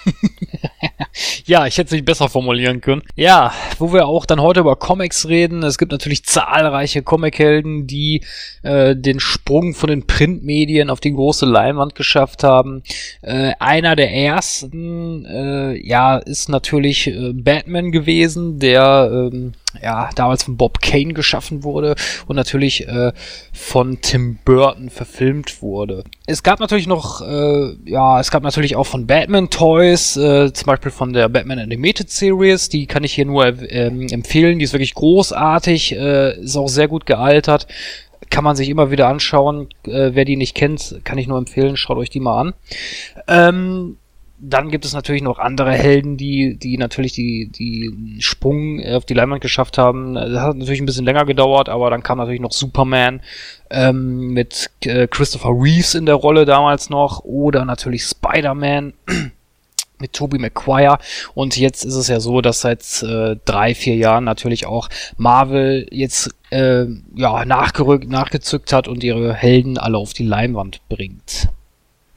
ja, 1.46 1.68
ich 1.68 1.78
hätte 1.78 1.88
es 1.88 1.92
nicht 1.92 2.06
besser 2.06 2.30
formulieren 2.30 2.82
können. 2.82 3.04
Ja, 3.16 3.54
wo 3.78 3.94
wir 3.94 4.08
auch 4.08 4.26
dann 4.26 4.42
heute 4.42 4.62
über 4.62 4.76
Comics 4.76 5.28
reden. 5.28 5.64
Es 5.64 5.78
gibt 5.78 5.92
natürlich 5.92 6.26
zahlreiche 6.26 7.04
Comichelden, 7.04 7.88
die 7.88 8.24
äh, 8.64 8.96
den 8.96 9.20
Sprung 9.20 9.74
von 9.74 9.90
den 9.90 10.08
Printmedien 10.08 10.90
auf 10.90 11.00
die 11.00 11.14
große 11.14 11.46
Leinwand 11.46 11.96
geschafft 11.96 12.44
haben. 12.44 12.84
Äh, 13.22 13.54
einer 13.60 13.96
der 13.96 14.12
ersten, 14.12 15.26
äh, 15.26 15.76
ja, 15.88 16.18
ist 16.18 16.50
natürlich 16.50 17.08
äh, 17.08 17.34
Batman 17.34 17.92
gewesen, 17.92 18.60
der 18.60 19.30
ähm, 19.32 19.54
ja, 19.82 20.10
damals 20.16 20.44
von 20.44 20.58
Bob 20.58 20.82
Kane 20.82 21.14
geschaffen 21.14 21.64
wurde 21.64 21.96
und 22.28 22.36
natürlich 22.36 22.88
äh, 22.88 23.12
von 23.54 24.02
Tim 24.02 24.40
Burton 24.46 24.90
verfilmt 24.90 25.62
wurde. 25.62 26.04
Es 26.26 26.44
gab 26.44 26.60
natürlich 26.60 26.88
noch, 26.88 27.22
äh, 27.22 27.76
ja, 27.86 28.20
es 28.20 28.32
gab 28.32 28.44
natürlich 28.44 28.76
auch 28.76 28.86
von 28.86 29.08
Batman 29.08 29.50
Toys, 29.50 30.18
äh, 30.18 30.52
zum 30.54 30.66
Beispiel 30.66 30.92
von 30.92 31.14
der 31.14 31.30
Batman 31.30 31.60
Animated 31.60 32.10
Series, 32.10 32.70
die 32.70 32.86
kann 32.86 33.04
ich 33.04 33.14
hier 33.14 33.26
nur 33.26 33.46
ähm, 33.72 34.08
empfehlen, 34.10 34.60
die 34.60 34.66
ist 34.66 34.74
wirklich 34.74 34.94
großartig, 34.94 35.96
äh, 35.96 36.40
ist 36.42 36.58
auch 36.58 36.70
sehr 36.70 36.88
gut 36.88 37.06
gealtert, 37.06 37.68
kann 38.30 38.44
man 38.44 38.56
sich 38.56 38.70
immer 38.70 38.92
wieder 38.92 39.08
anschauen, 39.08 39.68
äh, 39.86 40.12
wer 40.14 40.26
die 40.26 40.36
nicht 40.36 40.56
kennt, 40.56 41.00
kann 41.04 41.18
ich 41.18 41.28
nur 41.28 41.38
empfehlen, 41.38 41.78
schaut 41.78 41.98
euch 41.98 42.10
die 42.10 42.20
mal 42.20 42.42
an. 42.42 42.54
Ähm, 43.28 43.98
dann 44.40 44.70
gibt 44.70 44.86
es 44.86 44.94
natürlich 44.94 45.24
noch 45.24 45.40
andere 45.40 45.72
Helden, 45.72 46.16
die, 46.16 46.58
die 46.58 46.78
natürlich 46.78 47.14
die, 47.14 47.50
die 47.50 48.22
Sprung 48.22 48.84
auf 48.86 49.06
die 49.06 49.16
Leinwand 49.16 49.42
geschafft 49.42 49.78
haben. 49.78 50.14
Das 50.14 50.40
hat 50.42 50.56
natürlich 50.56 50.80
ein 50.80 50.86
bisschen 50.86 51.06
länger 51.06 51.26
gedauert, 51.26 51.70
aber 51.70 51.90
dann 51.90 52.04
kam 52.04 52.20
natürlich 52.20 52.42
noch 52.42 52.52
Superman 52.52 53.22
ähm, 53.72 54.34
mit 54.34 54.70
äh, 54.86 55.08
Christopher 55.08 55.50
Reeves 55.50 55.96
in 55.96 56.06
der 56.06 56.16
Rolle 56.16 56.46
damals 56.46 56.90
noch 56.90 57.24
oder 57.24 57.66
natürlich 57.66 58.04
Spider-Man 58.04 58.94
mit 60.00 60.14
Tobey 60.14 60.38
Maguire 60.38 61.00
und 61.34 61.58
jetzt 61.58 61.84
ist 61.84 61.96
es 61.96 62.08
ja 62.08 62.20
so, 62.20 62.42
dass 62.42 62.62
seit 62.62 62.84
äh, 63.02 63.38
drei, 63.46 63.74
vier 63.74 63.96
Jahren 63.96 64.26
natürlich 64.26 64.68
auch 64.68 64.90
Marvel 65.18 65.88
jetzt 65.90 66.30
äh, 66.52 66.86
ja 67.16 67.44
nachgerückt, 67.46 68.08
nachgezückt 68.08 68.72
hat 68.72 68.88
und 68.88 69.04
ihre 69.04 69.34
Helden 69.34 69.80
alle 69.80 69.98
auf 69.98 70.14
die 70.14 70.26
Leinwand 70.26 70.88
bringt. 70.90 71.50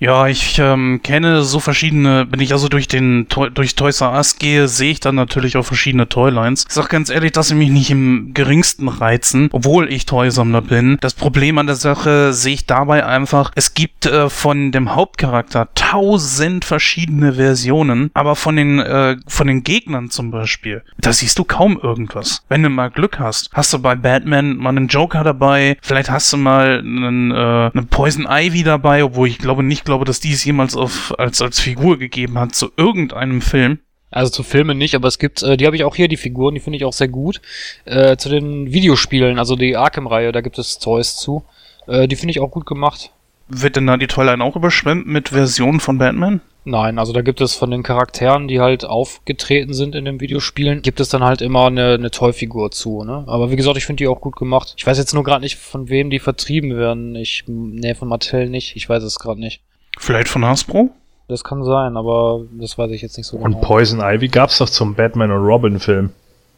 Ja, 0.03 0.29
ich 0.29 0.59
ähm, 0.59 1.01
kenne 1.03 1.43
so 1.43 1.61
verschiedene, 1.61 2.27
wenn 2.31 2.41
ich 2.41 2.53
also 2.53 2.69
durch 2.69 2.89
den 2.89 3.27
durch 3.29 3.75
Toys 3.75 4.01
R 4.01 4.13
Us 4.13 4.39
gehe, 4.39 4.67
sehe 4.67 4.93
ich 4.93 5.01
dann 5.01 5.15
natürlich 5.15 5.59
auch 5.59 5.67
verschiedene 5.67 6.09
Toylines. 6.09 6.65
Ich 6.67 6.73
sag 6.73 6.89
ganz 6.89 7.11
ehrlich, 7.11 7.33
dass 7.33 7.49
sie 7.49 7.55
mich 7.55 7.69
nicht 7.69 7.91
im 7.91 8.33
geringsten 8.33 8.89
reizen, 8.89 9.51
obwohl 9.53 9.93
ich 9.93 10.07
Toysammler 10.07 10.63
bin. 10.63 10.97
Das 11.03 11.13
Problem 11.13 11.59
an 11.59 11.67
der 11.67 11.77
Sache 11.77 12.33
sehe 12.33 12.55
ich 12.55 12.65
dabei 12.65 13.05
einfach, 13.05 13.53
es 13.57 13.75
gibt 13.75 14.07
äh, 14.07 14.31
von 14.31 14.73
dem 14.73 14.95
Hauptcharakter 14.95 15.69
tausend 15.75 16.65
verschiedene 16.65 17.35
Versionen, 17.35 18.11
aber 18.15 18.37
von 18.37 18.57
den 18.57 18.79
äh, 18.79 19.19
von 19.27 19.49
den 19.49 19.65
Gegnern 19.65 20.09
zum 20.09 20.31
Beispiel, 20.31 20.83
da 20.97 21.13
siehst 21.13 21.39
du 21.39 21.45
kaum 21.45 21.79
irgendwas. 21.79 22.43
Wenn 22.49 22.63
du 22.63 22.71
mal 22.71 22.89
Glück 22.89 23.19
hast, 23.19 23.51
hast 23.53 23.75
du 23.75 23.79
bei 23.79 23.97
Batman 23.97 24.57
mal 24.57 24.71
einen 24.71 24.89
Joker 24.89 25.25
dabei, 25.25 25.77
vielleicht 25.83 26.11
hast 26.11 26.33
du 26.33 26.39
mal 26.39 26.79
einen, 26.79 27.33
äh, 27.33 27.71
einen 27.75 27.89
Poison 27.89 28.27
Ivy 28.27 28.63
dabei, 28.63 29.05
obwohl 29.05 29.29
ich 29.29 29.37
glaube 29.37 29.63
nicht 29.63 29.89
glaube, 29.91 30.05
dass 30.05 30.20
die 30.20 30.32
es 30.32 30.45
jemals 30.45 30.76
auf, 30.76 31.18
als, 31.18 31.43
als 31.43 31.59
Figur 31.59 31.99
gegeben 31.99 32.38
hat 32.38 32.55
zu 32.55 32.70
irgendeinem 32.76 33.43
Film. 33.43 33.80
Also 34.12 34.30
zu 34.30 34.45
Filmen 34.45 34.78
nicht, 34.78 34.95
aber 34.95 35.09
es 35.09 35.18
gibt, 35.18 35.43
äh, 35.43 35.57
die 35.57 35.66
habe 35.66 35.74
ich 35.74 35.82
auch 35.82 35.97
hier, 35.97 36.07
die 36.07 36.16
Figuren, 36.16 36.55
die 36.55 36.61
finde 36.61 36.76
ich 36.76 36.84
auch 36.84 36.93
sehr 36.93 37.09
gut. 37.09 37.41
Äh, 37.86 38.16
zu 38.16 38.28
den 38.28 38.72
Videospielen, 38.72 39.38
also 39.38 39.57
die 39.57 39.76
Arkham-Reihe, 39.76 40.30
da 40.30 40.43
gibt 40.43 40.59
es 40.59 40.78
Toys 40.78 41.16
zu. 41.16 41.45
Äh, 41.88 42.07
die 42.07 42.14
finde 42.14 42.30
ich 42.30 42.41
auch 42.41 42.53
gut 42.53 42.66
gemacht. 42.66 43.11
Wird 43.49 43.74
denn 43.74 43.88
da 43.88 43.97
die 43.97 44.07
Toyline 44.07 44.43
auch 44.45 44.55
überschwemmt 44.55 45.09
mit 45.09 45.30
Versionen 45.30 45.80
von 45.80 45.99
Batman? 45.99 46.41
Nein, 46.64 46.99
also 47.01 47.12
da 47.12 47.22
gibt 47.22 47.41
es 47.41 47.57
von 47.57 47.72
den 47.72 47.82
Charakteren, 47.82 48.47
die 48.47 48.61
halt 48.61 48.84
aufgetreten 48.84 49.74
sind 49.74 49.97
in 49.97 50.05
den 50.05 50.20
Videospielen, 50.20 50.82
gibt 50.82 51.01
es 51.01 51.09
dann 51.09 51.24
halt 51.24 51.41
immer 51.41 51.66
eine, 51.66 51.95
eine 51.95 52.12
Toy-Figur 52.12 52.70
zu, 52.70 53.03
ne? 53.03 53.24
Aber 53.26 53.51
wie 53.51 53.57
gesagt, 53.57 53.76
ich 53.76 53.86
finde 53.86 54.05
die 54.05 54.09
auch 54.09 54.20
gut 54.20 54.36
gemacht. 54.36 54.74
Ich 54.76 54.86
weiß 54.86 54.99
jetzt 54.99 55.14
nur 55.14 55.24
gerade 55.24 55.41
nicht, 55.41 55.57
von 55.57 55.88
wem 55.88 56.11
die 56.11 56.20
vertrieben 56.20 56.76
werden. 56.76 57.16
Ich, 57.16 57.45
nee, 57.49 57.95
von 57.95 58.09
Mattel 58.09 58.49
nicht. 58.49 58.76
Ich 58.76 58.88
weiß 58.88 59.03
es 59.03 59.18
gerade 59.18 59.41
nicht. 59.41 59.62
Vielleicht 60.01 60.28
von 60.28 60.46
Hasbro? 60.46 60.90
Das 61.28 61.44
kann 61.44 61.62
sein, 61.62 61.98
aber 61.98 62.40
das 62.53 62.78
weiß 62.78 62.90
ich 62.90 63.03
jetzt 63.03 63.18
nicht 63.18 63.26
so 63.26 63.36
genau. 63.36 63.55
Und 63.59 63.61
Poison 63.61 64.01
Ivy 64.01 64.28
gab's 64.28 64.57
doch 64.57 64.68
zum 64.68 64.94
Batman 64.94 65.30
und 65.30 65.44
Robin 65.44 65.78
Film. 65.78 66.11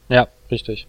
Ja, 0.09 0.29
richtig. 0.49 0.87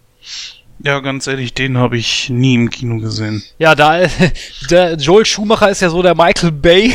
Ja, 0.78 1.00
ganz 1.00 1.26
ehrlich, 1.26 1.52
den 1.52 1.76
habe 1.76 1.96
ich 1.98 2.30
nie 2.30 2.54
im 2.54 2.70
Kino 2.70 2.98
gesehen. 2.98 3.42
Ja, 3.58 3.74
da 3.74 4.06
der 4.70 4.94
Joel 4.94 5.26
Schumacher 5.26 5.68
ist 5.68 5.82
ja 5.82 5.90
so 5.90 6.00
der 6.00 6.14
Michael 6.14 6.52
Bay 6.52 6.94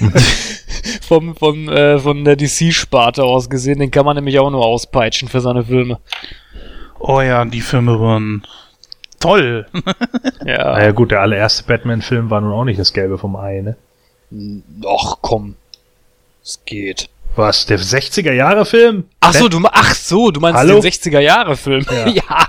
vom, 1.02 1.36
vom, 1.36 1.68
äh, 1.68 1.98
von 1.98 2.24
der 2.24 2.36
DC-Sparte 2.36 3.22
aus 3.22 3.50
gesehen. 3.50 3.80
Den 3.80 3.90
kann 3.90 4.06
man 4.06 4.16
nämlich 4.16 4.38
auch 4.38 4.50
nur 4.50 4.64
auspeitschen 4.64 5.28
für 5.28 5.42
seine 5.42 5.64
Filme. 5.64 6.00
Oh 6.98 7.20
ja, 7.20 7.44
die 7.44 7.60
Filme 7.60 8.00
waren 8.00 8.46
toll. 9.20 9.66
ja. 10.46 10.72
Naja 10.72 10.92
gut, 10.92 11.10
der 11.10 11.20
allererste 11.20 11.64
Batman-Film 11.64 12.30
war 12.30 12.40
nun 12.40 12.52
auch 12.52 12.64
nicht 12.64 12.80
das 12.80 12.94
Gelbe 12.94 13.18
vom 13.18 13.36
Ei, 13.36 13.60
ne? 13.60 13.76
Ach 14.86 15.16
komm. 15.20 15.56
Es 16.42 16.60
geht. 16.64 17.08
Was, 17.36 17.66
der 17.66 17.78
60er 17.78 18.32
Jahre 18.32 18.64
Film? 18.64 19.04
Ach 19.20 19.34
so, 19.34 19.48
du, 19.48 19.60
ach 19.64 19.94
so, 19.94 20.30
du 20.30 20.40
meinst 20.40 20.58
Hallo? 20.58 20.80
den 20.80 20.92
60er 20.92 21.20
Jahre 21.20 21.56
Film. 21.56 21.84
Ja. 21.90 22.08
ja. 22.08 22.48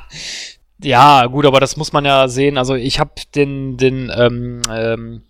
Ja, 0.82 1.26
gut, 1.26 1.46
aber 1.46 1.60
das 1.60 1.78
muss 1.78 1.94
man 1.94 2.06
ja 2.06 2.28
sehen. 2.28 2.58
Also 2.58 2.76
ich 2.76 3.00
habe 3.00 3.12
den, 3.34 3.78
den 3.78 4.12
ähm, 4.16 4.62
ähm, 4.70 5.22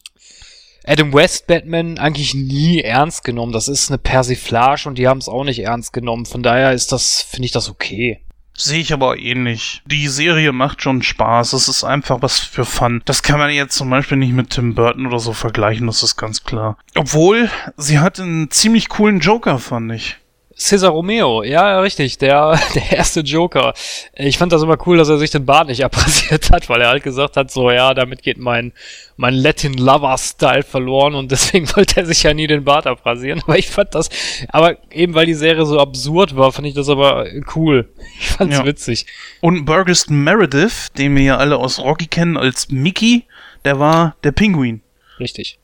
Adam 0.86 1.14
West 1.14 1.48
Batman 1.48 1.98
eigentlich 1.98 2.34
nie 2.34 2.82
ernst 2.82 3.24
genommen. 3.24 3.54
Das 3.54 3.68
ist 3.68 3.90
eine 3.90 3.98
Persiflage 3.98 4.88
und 4.88 4.98
die 4.98 5.08
haben 5.08 5.20
es 5.20 5.30
auch 5.30 5.44
nicht 5.44 5.60
ernst 5.60 5.94
genommen. 5.94 6.26
Von 6.26 6.44
daher 6.44 6.74
ist 6.74 6.92
das, 6.92 7.22
finde 7.22 7.46
ich 7.46 7.52
das 7.52 7.70
okay. 7.70 8.20
Sehe 8.58 8.80
ich 8.80 8.94
aber 8.94 9.20
ähnlich. 9.20 9.82
Die 9.86 10.08
Serie 10.08 10.52
macht 10.52 10.82
schon 10.82 11.02
Spaß. 11.02 11.54
Es 11.54 11.68
ist 11.68 11.84
einfach 11.84 12.22
was 12.22 12.40
für 12.40 12.66
Fun. 12.66 13.02
Das 13.06 13.22
kann 13.22 13.40
man 13.40 13.50
jetzt 13.50 13.76
zum 13.76 13.90
Beispiel 13.90 14.18
nicht 14.18 14.34
mit 14.34 14.52
Tim 14.52 14.76
Burton 14.76 15.08
oder 15.08 15.20
so 15.20 15.34
vergleichen, 15.34 15.88
das 15.88 16.04
ist 16.04 16.16
ganz 16.16 16.44
klar. 16.44 16.78
Obwohl, 16.96 17.50
sie 17.78 18.00
hat 18.00 18.20
einen 18.20 18.50
ziemlich 18.52 18.90
coolen 18.90 19.20
Joker, 19.20 19.60
fand 19.60 19.92
ich. 19.92 20.18
Cesar 20.58 20.92
Romeo, 20.92 21.44
ja, 21.44 21.82
richtig, 21.82 22.18
der, 22.18 22.58
der 22.76 22.92
erste 22.94 23.20
Joker. 23.20 23.74
Ich 24.14 24.38
fand 24.38 24.54
das 24.54 24.64
immer 24.64 24.78
cool, 24.88 24.98
dass 24.98 25.10
er 25.10 25.18
sich 25.18 25.30
den 25.30 25.46
Bart 25.46 25.68
nicht 25.68 25.84
abrasiert 25.86 26.50
hat, 26.50 26.70
weil 26.70 26.82
er 26.82 26.90
halt 26.90 27.04
gesagt 27.04 27.36
hat, 27.36 27.52
so, 27.52 27.70
ja, 27.72 27.94
damit 27.94 28.24
geht 28.24 28.38
mein, 28.38 28.72
mein 29.18 29.34
Latin 29.34 29.74
Lover 29.74 30.18
Style 30.18 30.64
verloren 30.64 31.16
und 31.16 31.32
deswegen 31.32 31.68
wollte 31.76 32.00
er 32.00 32.06
sich 32.06 32.24
ja 32.24 32.34
nie 32.34 32.48
den 32.48 32.64
Bart 32.64 32.88
abrasieren. 32.88 33.42
Aber 33.44 33.58
ich 33.58 33.70
fand 33.70 33.94
das, 33.96 34.10
aber 34.48 34.78
eben 34.92 35.14
weil 35.14 35.26
die 35.26 35.34
Serie 35.34 35.66
so 35.66 35.80
absurd 35.80 36.38
war, 36.38 36.54
fand 36.54 36.68
ich 36.68 36.74
das 36.74 36.88
aber 36.88 37.28
cool. 37.56 37.90
Ich 38.20 38.30
fand's 38.30 38.58
ja. 38.58 38.66
witzig. 38.66 39.06
Und 39.42 39.66
Burgess 39.66 40.10
Meredith, 40.10 40.94
den 40.98 41.16
wir 41.16 41.24
ja 41.24 41.38
alle 41.38 41.58
aus 41.58 41.80
Rocky 41.80 42.08
kennen 42.08 42.38
als 42.38 42.70
Mickey, 42.70 43.26
der 43.66 43.80
war 43.80 44.16
der 44.24 44.32
Pinguin. 44.32 44.82
Richtig. 45.20 45.60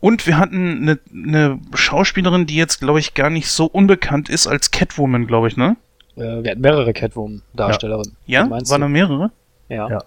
Und 0.00 0.26
wir 0.26 0.38
hatten 0.38 0.82
eine, 0.82 0.98
eine 1.12 1.60
Schauspielerin, 1.74 2.46
die 2.46 2.56
jetzt, 2.56 2.80
glaube 2.80 3.00
ich, 3.00 3.14
gar 3.14 3.30
nicht 3.30 3.48
so 3.48 3.66
unbekannt 3.66 4.28
ist 4.28 4.46
als 4.46 4.70
Catwoman, 4.70 5.26
glaube 5.26 5.48
ich, 5.48 5.56
ne? 5.56 5.76
Äh, 6.16 6.42
wir 6.42 6.50
hatten 6.50 6.60
mehrere 6.60 6.92
Catwoman-Darstellerinnen. 6.92 8.16
Ja? 8.26 8.44
ja? 8.44 8.50
Waren 8.50 8.80
da 8.80 8.88
mehrere? 8.88 9.30
Ja. 9.68 9.88
ja. 9.88 10.04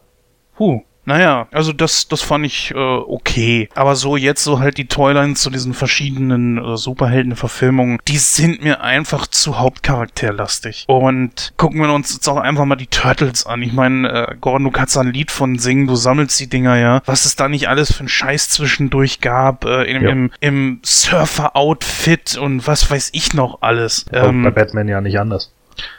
Huh. 0.57 0.81
Naja, 1.05 1.47
also 1.51 1.73
das, 1.73 2.07
das 2.07 2.21
fand 2.21 2.45
ich 2.45 2.71
äh, 2.71 2.77
okay. 2.77 3.69
Aber 3.75 3.95
so 3.95 4.15
jetzt 4.15 4.43
so 4.43 4.59
halt 4.59 4.77
die 4.77 4.87
Toylines 4.87 5.41
zu 5.41 5.49
diesen 5.49 5.73
verschiedenen 5.73 6.57
äh, 6.57 6.77
Superhelden-Verfilmungen, 6.77 7.99
die 8.07 8.17
sind 8.17 8.63
mir 8.63 8.81
einfach 8.81 9.27
zu 9.27 9.59
hauptcharakterlastig. 9.59 10.85
Und 10.87 11.53
gucken 11.57 11.81
wir 11.81 11.91
uns 11.93 12.13
jetzt 12.13 12.27
auch 12.29 12.37
einfach 12.37 12.65
mal 12.65 12.75
die 12.75 12.87
Turtles 12.87 13.45
an. 13.45 13.61
Ich 13.61 13.73
meine, 13.73 14.29
äh, 14.29 14.35
Gordon, 14.39 14.63
du 14.63 14.71
kannst 14.71 14.95
da 14.95 15.01
ein 15.01 15.11
Lied 15.11 15.31
von 15.31 15.59
singen, 15.59 15.87
du 15.87 15.95
sammelst 15.95 16.39
die 16.39 16.47
Dinger 16.47 16.77
ja. 16.77 17.01
Was 17.05 17.25
es 17.25 17.35
da 17.35 17.49
nicht 17.49 17.67
alles 17.67 17.91
für 17.91 17.99
einen 17.99 18.09
Scheiß 18.09 18.49
zwischendurch 18.49 19.19
gab, 19.19 19.65
äh, 19.65 19.83
in, 19.83 20.03
ja. 20.03 20.09
im, 20.09 20.31
im 20.39 20.79
Surfer-Outfit 20.83 22.37
und 22.37 22.65
was 22.65 22.89
weiß 22.89 23.09
ich 23.13 23.33
noch 23.33 23.61
alles. 23.61 24.05
Ähm, 24.13 24.43
bei 24.43 24.51
Batman 24.51 24.87
ja 24.87 25.01
nicht 25.01 25.19
anders. 25.19 25.51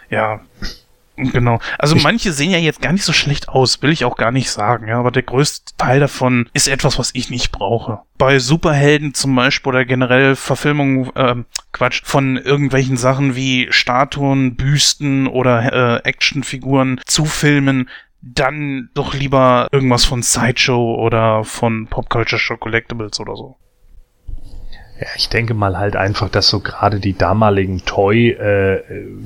Ja, 0.09 0.41
Genau. 1.17 1.61
Also 1.79 1.95
manche 1.97 2.33
sehen 2.33 2.51
ja 2.51 2.59
jetzt 2.59 2.83
gar 2.83 2.93
nicht 2.93 3.05
so 3.05 3.13
schlecht 3.13 3.49
aus, 3.49 3.83
will 3.83 3.93
ich 3.93 4.05
auch 4.05 4.17
gar 4.17 4.33
nicht 4.33 4.51
sagen, 4.51 4.89
ja, 4.89 4.99
aber 4.99 5.13
der 5.13 5.23
größte 5.23 5.77
Teil 5.77 6.01
davon 6.01 6.49
ist 6.55 6.67
etwas, 6.67 6.99
was 6.99 7.11
ich 7.15 7.31
nicht 7.31 7.53
brauche. 7.53 8.01
Bei 8.19 8.41
Superhelden 8.41 9.15
zum 9.15 9.35
Beispiel 9.37 9.71
oder 9.71 9.85
generell 9.85 10.35
Verfilmungen, 10.35 11.15
äh, 11.15 11.37
Quatsch, 11.73 12.03
von 12.05 12.37
irgendwelchen 12.37 12.97
Sachen 12.97 13.37
wie 13.37 13.69
Statuen, 13.71 14.57
Büsten 14.57 15.29
oder 15.29 15.73
äh, 15.73 16.09
Actionfiguren 16.09 17.01
zu 17.07 17.25
filmen, 17.25 17.89
dann 18.21 18.91
doch 18.95 19.15
lieber 19.15 19.69
irgendwas 19.71 20.05
von 20.05 20.23
Sideshow 20.23 20.97
oder 20.97 21.45
von 21.45 21.87
Pop 21.87 22.09
Culture 22.09 22.41
Show 22.41 22.57
Collectibles 22.57 23.21
oder 23.21 23.37
so. 23.37 23.57
Ja, 25.01 25.09
ich 25.17 25.29
denke 25.29 25.55
mal 25.55 25.77
halt 25.77 25.97
einfach, 25.97 26.29
dass 26.29 26.49
so 26.49 26.61
gerade 26.61 27.01
die 27.01 27.19
damaligen 27.19 27.85
Toy-Firmen, 27.85 29.25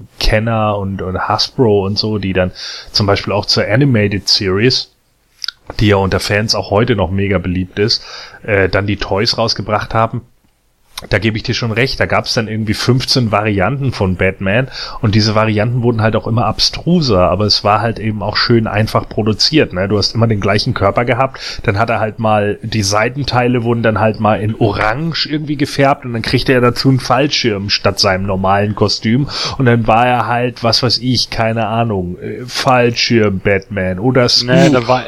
äh, 0.00 0.04
Kenner 0.18 0.76
und, 0.76 1.02
und 1.02 1.28
Hasbro 1.28 1.86
und 1.86 1.96
so, 1.98 2.18
die 2.18 2.32
dann 2.32 2.50
zum 2.90 3.06
Beispiel 3.06 3.32
auch 3.32 3.46
zur 3.46 3.64
Animated 3.66 4.28
Series, 4.28 4.92
die 5.78 5.88
ja 5.88 5.96
unter 5.96 6.18
Fans 6.18 6.54
auch 6.56 6.70
heute 6.70 6.96
noch 6.96 7.10
mega 7.10 7.38
beliebt 7.38 7.78
ist, 7.78 8.04
äh, 8.42 8.68
dann 8.68 8.86
die 8.86 8.96
Toys 8.96 9.38
rausgebracht 9.38 9.94
haben 9.94 10.22
da 11.10 11.18
gebe 11.18 11.36
ich 11.36 11.44
dir 11.44 11.54
schon 11.54 11.70
recht, 11.70 12.00
da 12.00 12.06
gab 12.06 12.24
es 12.24 12.34
dann 12.34 12.48
irgendwie 12.48 12.74
15 12.74 13.30
Varianten 13.30 13.92
von 13.92 14.16
Batman 14.16 14.68
und 15.00 15.14
diese 15.14 15.36
Varianten 15.36 15.82
wurden 15.82 16.02
halt 16.02 16.16
auch 16.16 16.26
immer 16.26 16.46
abstruser, 16.46 17.30
aber 17.30 17.44
es 17.44 17.62
war 17.62 17.80
halt 17.80 18.00
eben 18.00 18.20
auch 18.20 18.36
schön 18.36 18.66
einfach 18.66 19.08
produziert. 19.08 19.72
Ne? 19.72 19.88
Du 19.88 19.96
hast 19.96 20.14
immer 20.14 20.26
den 20.26 20.40
gleichen 20.40 20.74
Körper 20.74 21.04
gehabt, 21.04 21.60
dann 21.62 21.78
hat 21.78 21.88
er 21.90 22.00
halt 22.00 22.18
mal, 22.18 22.58
die 22.62 22.82
Seitenteile 22.82 23.62
wurden 23.62 23.82
dann 23.82 24.00
halt 24.00 24.18
mal 24.18 24.40
in 24.40 24.56
Orange 24.56 25.28
irgendwie 25.30 25.56
gefärbt 25.56 26.04
und 26.04 26.14
dann 26.14 26.22
kriegte 26.22 26.52
er 26.52 26.60
dazu 26.60 26.88
einen 26.88 27.00
Fallschirm 27.00 27.70
statt 27.70 28.00
seinem 28.00 28.26
normalen 28.26 28.74
Kostüm 28.74 29.28
und 29.56 29.66
dann 29.66 29.86
war 29.86 30.06
er 30.06 30.26
halt, 30.26 30.64
was 30.64 30.82
weiß 30.82 30.98
ich, 30.98 31.30
keine 31.30 31.68
Ahnung, 31.68 32.18
äh, 32.18 32.44
Fallschirm 32.44 33.38
Batman 33.38 34.00
oder 34.00 34.28
Scoop, 34.28 34.50
nee, 34.50 34.70
da 34.70 34.88
war, 34.88 35.04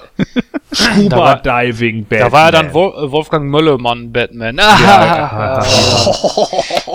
Scuba 0.72 1.34
Diving 1.34 2.04
Batman. 2.08 2.30
Da 2.30 2.32
war 2.32 2.46
er 2.46 2.52
dann 2.52 2.72
Wolfgang 2.74 3.50
Möllemann 3.50 4.12
Batman. 4.12 4.56
Ja, 4.56 5.62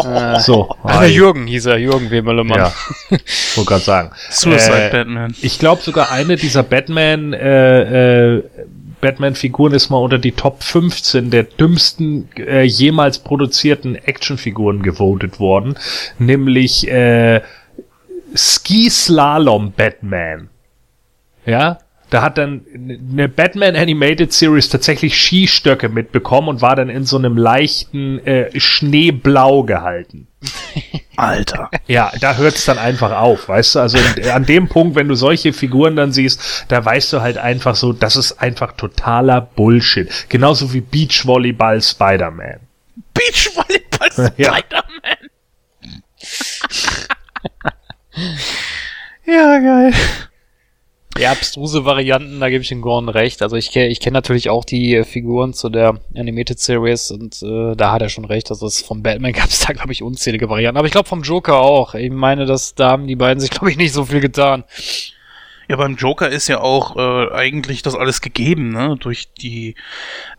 äh, 0.04 0.40
so. 0.40 0.76
Ach, 0.84 1.00
der 1.00 1.12
Jürgen 1.12 1.48
hieß 1.48 1.68
er, 1.68 1.78
Jürgen 1.78 2.10
W. 2.10 2.22
Müllermann. 2.22 2.58
Ja, 2.58 2.74
wollte 3.56 3.70
gerade 3.70 3.84
sagen. 3.84 4.12
Suicide 4.30 4.88
äh, 4.88 4.92
Batman. 4.92 5.36
Ich 5.42 5.60
glaube 5.60 5.82
sogar 5.82 6.12
eine 6.12 6.36
dieser 6.36 6.64
Batman, 6.64 7.34
äh, 7.34 8.38
äh, 8.38 8.44
Batman-Figuren 9.02 9.74
ist 9.74 9.90
mal 9.90 9.98
unter 9.98 10.18
die 10.18 10.32
Top 10.32 10.64
15 10.64 11.30
der 11.30 11.44
dümmsten 11.44 12.30
äh, 12.38 12.64
jemals 12.64 13.20
produzierten 13.20 13.96
Actionfiguren 13.96 14.82
gewotet 14.82 15.40
worden, 15.40 15.76
nämlich 16.18 16.88
äh, 16.88 17.42
Ski 18.34 18.90
Slalom 18.90 19.74
Batman. 19.74 20.50
Ja, 21.46 21.78
da 22.10 22.22
hat 22.22 22.38
dann 22.38 22.66
eine 23.12 23.28
Batman 23.28 23.76
Animated 23.76 24.32
Series 24.32 24.70
tatsächlich 24.70 25.18
Skistöcke 25.18 25.90
mitbekommen 25.90 26.50
und 26.50 26.62
war 26.62 26.76
dann 26.76 26.90
in 26.90 27.06
so 27.06 27.18
einem 27.18 27.38
leichten 27.38 28.20
äh, 28.26 28.58
Schneeblau 28.60 29.64
gehalten. 29.64 30.28
Alter. 31.16 31.70
Ja, 31.88 32.12
da 32.20 32.36
hört 32.36 32.56
es 32.56 32.66
dann 32.66 32.78
einfach 32.78 33.12
auf, 33.12 33.48
weißt 33.48 33.76
du? 33.76 33.80
Also 33.80 33.98
an 34.32 34.46
dem 34.46 34.68
Punkt, 34.68 34.96
wenn 34.96 35.08
du 35.08 35.16
solche 35.16 35.54
Figuren 35.54 35.96
dann 35.96 36.12
siehst, 36.12 36.66
da 36.68 36.84
weißt 36.84 37.14
du 37.14 37.22
halt 37.22 37.38
einfach 37.38 37.76
so, 37.76 37.94
das 37.94 38.16
ist 38.16 38.34
einfach 38.34 38.74
totaler 38.74 39.42
Bullshit. 39.42 40.10
Genauso 40.30 40.74
wie 40.74 40.82
Beachvolleyball 40.82 41.82
Spider-Man. 41.82 42.60
Beachvolleyball 43.14 44.12
Spider-Man. 44.12 45.30
ja, 49.26 49.60
geil. 49.60 49.94
Ja, 51.18 51.32
abstruse 51.32 51.86
Varianten, 51.86 52.42
da 52.42 52.50
gebe 52.50 52.62
ich 52.62 52.68
den 52.68 52.82
Gordon 52.82 53.08
recht. 53.08 53.42
Also 53.42 53.56
ich, 53.56 53.74
ich 53.74 54.00
kenne 54.02 54.16
natürlich 54.16 54.50
auch 54.50 54.66
die 54.66 54.96
äh, 54.96 55.06
Figuren 55.06 55.54
zu 55.54 55.70
der 55.70 56.02
Animated 56.14 56.60
Series 56.60 57.10
und 57.10 57.42
äh, 57.42 57.74
da 57.76 57.94
hat 57.94 58.02
er 58.02 58.10
schon 58.10 58.26
recht. 58.26 58.50
Also 58.50 58.68
es 58.68 58.82
vom 58.82 59.02
Batman 59.02 59.32
gab 59.32 59.50
es 59.50 59.60
da, 59.60 59.72
glaube 59.72 59.94
ich, 59.94 60.04
unzählige 60.04 60.50
Varianten. 60.50 60.78
Aber 60.78 60.88
ich 60.88 60.92
glaube 60.92 61.08
vom 61.08 61.24
Joker 61.24 61.60
auch. 61.60 61.96
Ich 61.96 62.12
meine, 62.12 62.46
dass 62.46 62.76
da 62.76 62.90
haben 62.92 63.08
die 63.08 63.16
beiden 63.16 63.40
sich, 63.40 63.50
glaube 63.50 63.72
ich, 63.72 63.78
nicht 63.78 63.94
so 63.94 64.04
viel 64.04 64.20
getan. 64.20 64.66
Ja, 65.68 65.78
beim 65.78 65.96
Joker 65.96 66.30
ist 66.30 66.48
ja 66.48 66.60
auch 66.60 66.96
äh, 66.96 67.34
eigentlich 67.34 67.82
das 67.82 67.96
alles 67.96 68.22
gegeben, 68.22 68.72
ne? 68.72 68.98
Durch 69.00 69.32
die, 69.34 69.76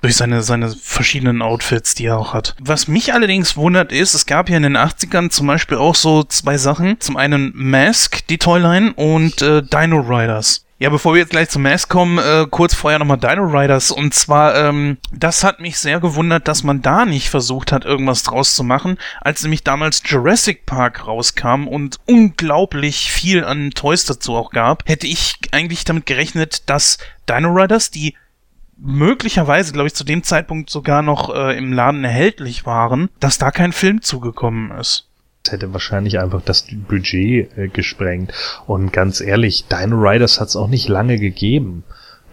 durch 0.00 0.14
seine, 0.14 0.42
seine 0.42 0.68
verschiedenen 0.68 1.42
Outfits, 1.42 1.94
die 1.94 2.06
er 2.06 2.18
auch 2.18 2.32
hat. 2.32 2.54
Was 2.60 2.86
mich 2.86 3.12
allerdings 3.12 3.56
wundert 3.56 3.92
ist, 3.92 4.14
es 4.14 4.26
gab 4.26 4.48
ja 4.48 4.56
in 4.56 4.62
den 4.62 4.76
80ern 4.76 5.30
zum 5.30 5.48
Beispiel 5.48 5.78
auch 5.78 5.96
so 5.96 6.22
zwei 6.22 6.58
Sachen. 6.58 7.00
Zum 7.00 7.16
einen 7.16 7.50
Mask, 7.54 8.24
die 8.28 8.38
Toyline, 8.38 8.92
und 8.94 9.42
äh, 9.42 9.62
Dino 9.62 9.98
Riders. 10.00 10.65
Ja, 10.78 10.90
bevor 10.90 11.14
wir 11.14 11.20
jetzt 11.20 11.30
gleich 11.30 11.48
zum 11.48 11.62
Mass 11.62 11.88
kommen, 11.88 12.18
äh, 12.18 12.46
kurz 12.50 12.74
vorher 12.74 12.98
nochmal 12.98 13.16
Dino 13.16 13.44
Riders. 13.44 13.90
Und 13.90 14.12
zwar, 14.12 14.54
ähm, 14.56 14.98
das 15.10 15.42
hat 15.42 15.58
mich 15.58 15.78
sehr 15.78 16.00
gewundert, 16.00 16.48
dass 16.48 16.64
man 16.64 16.82
da 16.82 17.06
nicht 17.06 17.30
versucht 17.30 17.72
hat, 17.72 17.86
irgendwas 17.86 18.24
draus 18.24 18.54
zu 18.54 18.62
machen, 18.62 18.98
als 19.22 19.42
nämlich 19.42 19.64
damals 19.64 20.02
Jurassic 20.04 20.66
Park 20.66 21.06
rauskam 21.06 21.66
und 21.66 21.98
unglaublich 22.04 23.10
viel 23.10 23.42
an 23.42 23.70
Toys 23.70 24.04
dazu 24.04 24.36
auch 24.36 24.50
gab, 24.50 24.86
hätte 24.86 25.06
ich 25.06 25.36
eigentlich 25.50 25.84
damit 25.84 26.04
gerechnet, 26.04 26.68
dass 26.68 26.98
Dino 27.26 27.54
Riders, 27.54 27.90
die 27.90 28.14
möglicherweise, 28.76 29.72
glaube 29.72 29.86
ich, 29.86 29.94
zu 29.94 30.04
dem 30.04 30.24
Zeitpunkt 30.24 30.68
sogar 30.68 31.00
noch 31.00 31.34
äh, 31.34 31.56
im 31.56 31.72
Laden 31.72 32.04
erhältlich 32.04 32.66
waren, 32.66 33.08
dass 33.18 33.38
da 33.38 33.50
kein 33.50 33.72
Film 33.72 34.02
zugekommen 34.02 34.72
ist 34.72 35.08
hätte 35.53 35.72
wahrscheinlich 35.72 36.18
einfach 36.18 36.42
das 36.42 36.66
Budget 36.88 37.57
äh, 37.57 37.68
gesprengt. 37.68 38.32
Und 38.66 38.92
ganz 38.92 39.20
ehrlich, 39.20 39.66
Dino 39.68 39.97
Riders 39.97 40.40
hat 40.40 40.49
es 40.49 40.57
auch 40.57 40.68
nicht 40.68 40.88
lange 40.88 41.18
gegeben. 41.18 41.84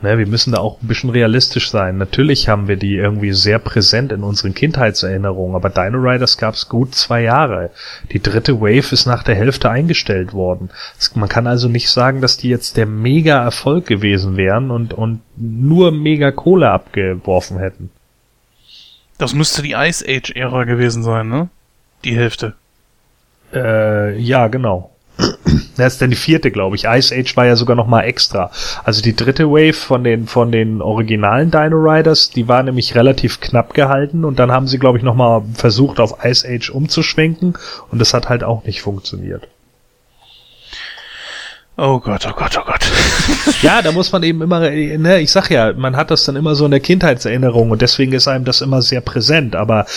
Ne, 0.03 0.17
wir 0.17 0.27
müssen 0.27 0.51
da 0.51 0.59
auch 0.59 0.81
ein 0.81 0.87
bisschen 0.87 1.11
realistisch 1.11 1.71
sein. 1.71 1.97
Natürlich 1.97 2.49
haben 2.49 2.67
wir 2.67 2.75
die 2.75 2.95
irgendwie 2.95 3.31
sehr 3.31 3.57
präsent 3.57 4.11
in 4.11 4.21
unseren 4.21 4.53
Kindheitserinnerungen, 4.53 5.55
aber 5.55 5.69
Dino 5.69 5.97
Riders 5.97 6.37
gab 6.37 6.55
es 6.55 6.67
gut 6.67 6.93
zwei 6.93 7.21
Jahre. 7.21 7.69
Die 8.11 8.21
dritte 8.21 8.59
Wave 8.59 8.91
ist 8.91 9.05
nach 9.05 9.23
der 9.23 9.35
Hälfte 9.35 9.69
eingestellt 9.69 10.33
worden. 10.33 10.71
Man 11.15 11.29
kann 11.29 11.47
also 11.47 11.69
nicht 11.69 11.89
sagen, 11.89 12.19
dass 12.19 12.35
die 12.35 12.49
jetzt 12.49 12.75
der 12.75 12.85
Mega-Erfolg 12.85 13.85
gewesen 13.85 14.35
wären 14.35 14.71
und, 14.71 14.93
und 14.93 15.21
nur 15.37 15.93
mega 15.93 16.31
Kohle 16.31 16.69
abgeworfen 16.69 17.59
hätten. 17.59 17.89
Das 19.17 19.33
müsste 19.33 19.61
die 19.61 19.71
Ice 19.71 20.03
Age-Ära 20.05 20.65
gewesen 20.65 21.01
sein, 21.01 21.29
ne? 21.29 21.47
Die 22.03 22.17
Hälfte. 22.17 22.55
Äh, 23.53 24.17
ja, 24.19 24.47
genau. 24.47 24.89
Das 25.77 25.93
ist 25.93 26.01
dann 26.01 26.09
die 26.09 26.15
vierte, 26.15 26.51
glaube 26.51 26.75
ich. 26.75 26.85
Ice 26.85 27.15
Age 27.15 27.37
war 27.37 27.45
ja 27.45 27.55
sogar 27.55 27.75
noch 27.75 27.87
mal 27.87 28.01
extra. 28.01 28.51
Also 28.83 29.01
die 29.01 29.15
dritte 29.15 29.49
Wave 29.49 29.73
von 29.73 30.03
den 30.03 30.27
von 30.27 30.51
den 30.51 30.81
originalen 30.81 31.51
Dino 31.51 31.77
Riders, 31.77 32.29
die 32.29 32.47
war 32.47 32.63
nämlich 32.63 32.95
relativ 32.95 33.39
knapp 33.39 33.73
gehalten 33.73 34.25
und 34.25 34.39
dann 34.39 34.51
haben 34.51 34.67
sie, 34.67 34.79
glaube 34.79 34.97
ich, 34.97 35.03
noch 35.03 35.15
mal 35.15 35.43
versucht 35.53 35.99
auf 35.99 36.23
Ice 36.23 36.47
Age 36.47 36.69
umzuschwenken 36.71 37.57
und 37.91 37.99
das 37.99 38.13
hat 38.13 38.29
halt 38.29 38.43
auch 38.43 38.63
nicht 38.63 38.81
funktioniert. 38.81 39.47
Oh 41.75 41.99
Gott, 41.99 42.27
oh 42.29 42.33
Gott, 42.35 42.55
oh 42.59 42.65
Gott. 42.65 42.91
ja, 43.63 43.81
da 43.81 43.91
muss 43.91 44.11
man 44.11 44.21
eben 44.21 44.43
immer, 44.43 44.59
ne, 44.59 45.19
ich 45.21 45.31
sag 45.31 45.49
ja, 45.49 45.73
man 45.73 45.95
hat 45.95 46.11
das 46.11 46.23
dann 46.23 46.35
immer 46.35 46.53
so 46.53 46.65
in 46.65 46.71
der 46.71 46.79
Kindheitserinnerung 46.79 47.71
und 47.71 47.81
deswegen 47.81 48.13
ist 48.13 48.27
einem 48.27 48.45
das 48.45 48.61
immer 48.61 48.83
sehr 48.83 49.01
präsent, 49.01 49.55
aber 49.55 49.87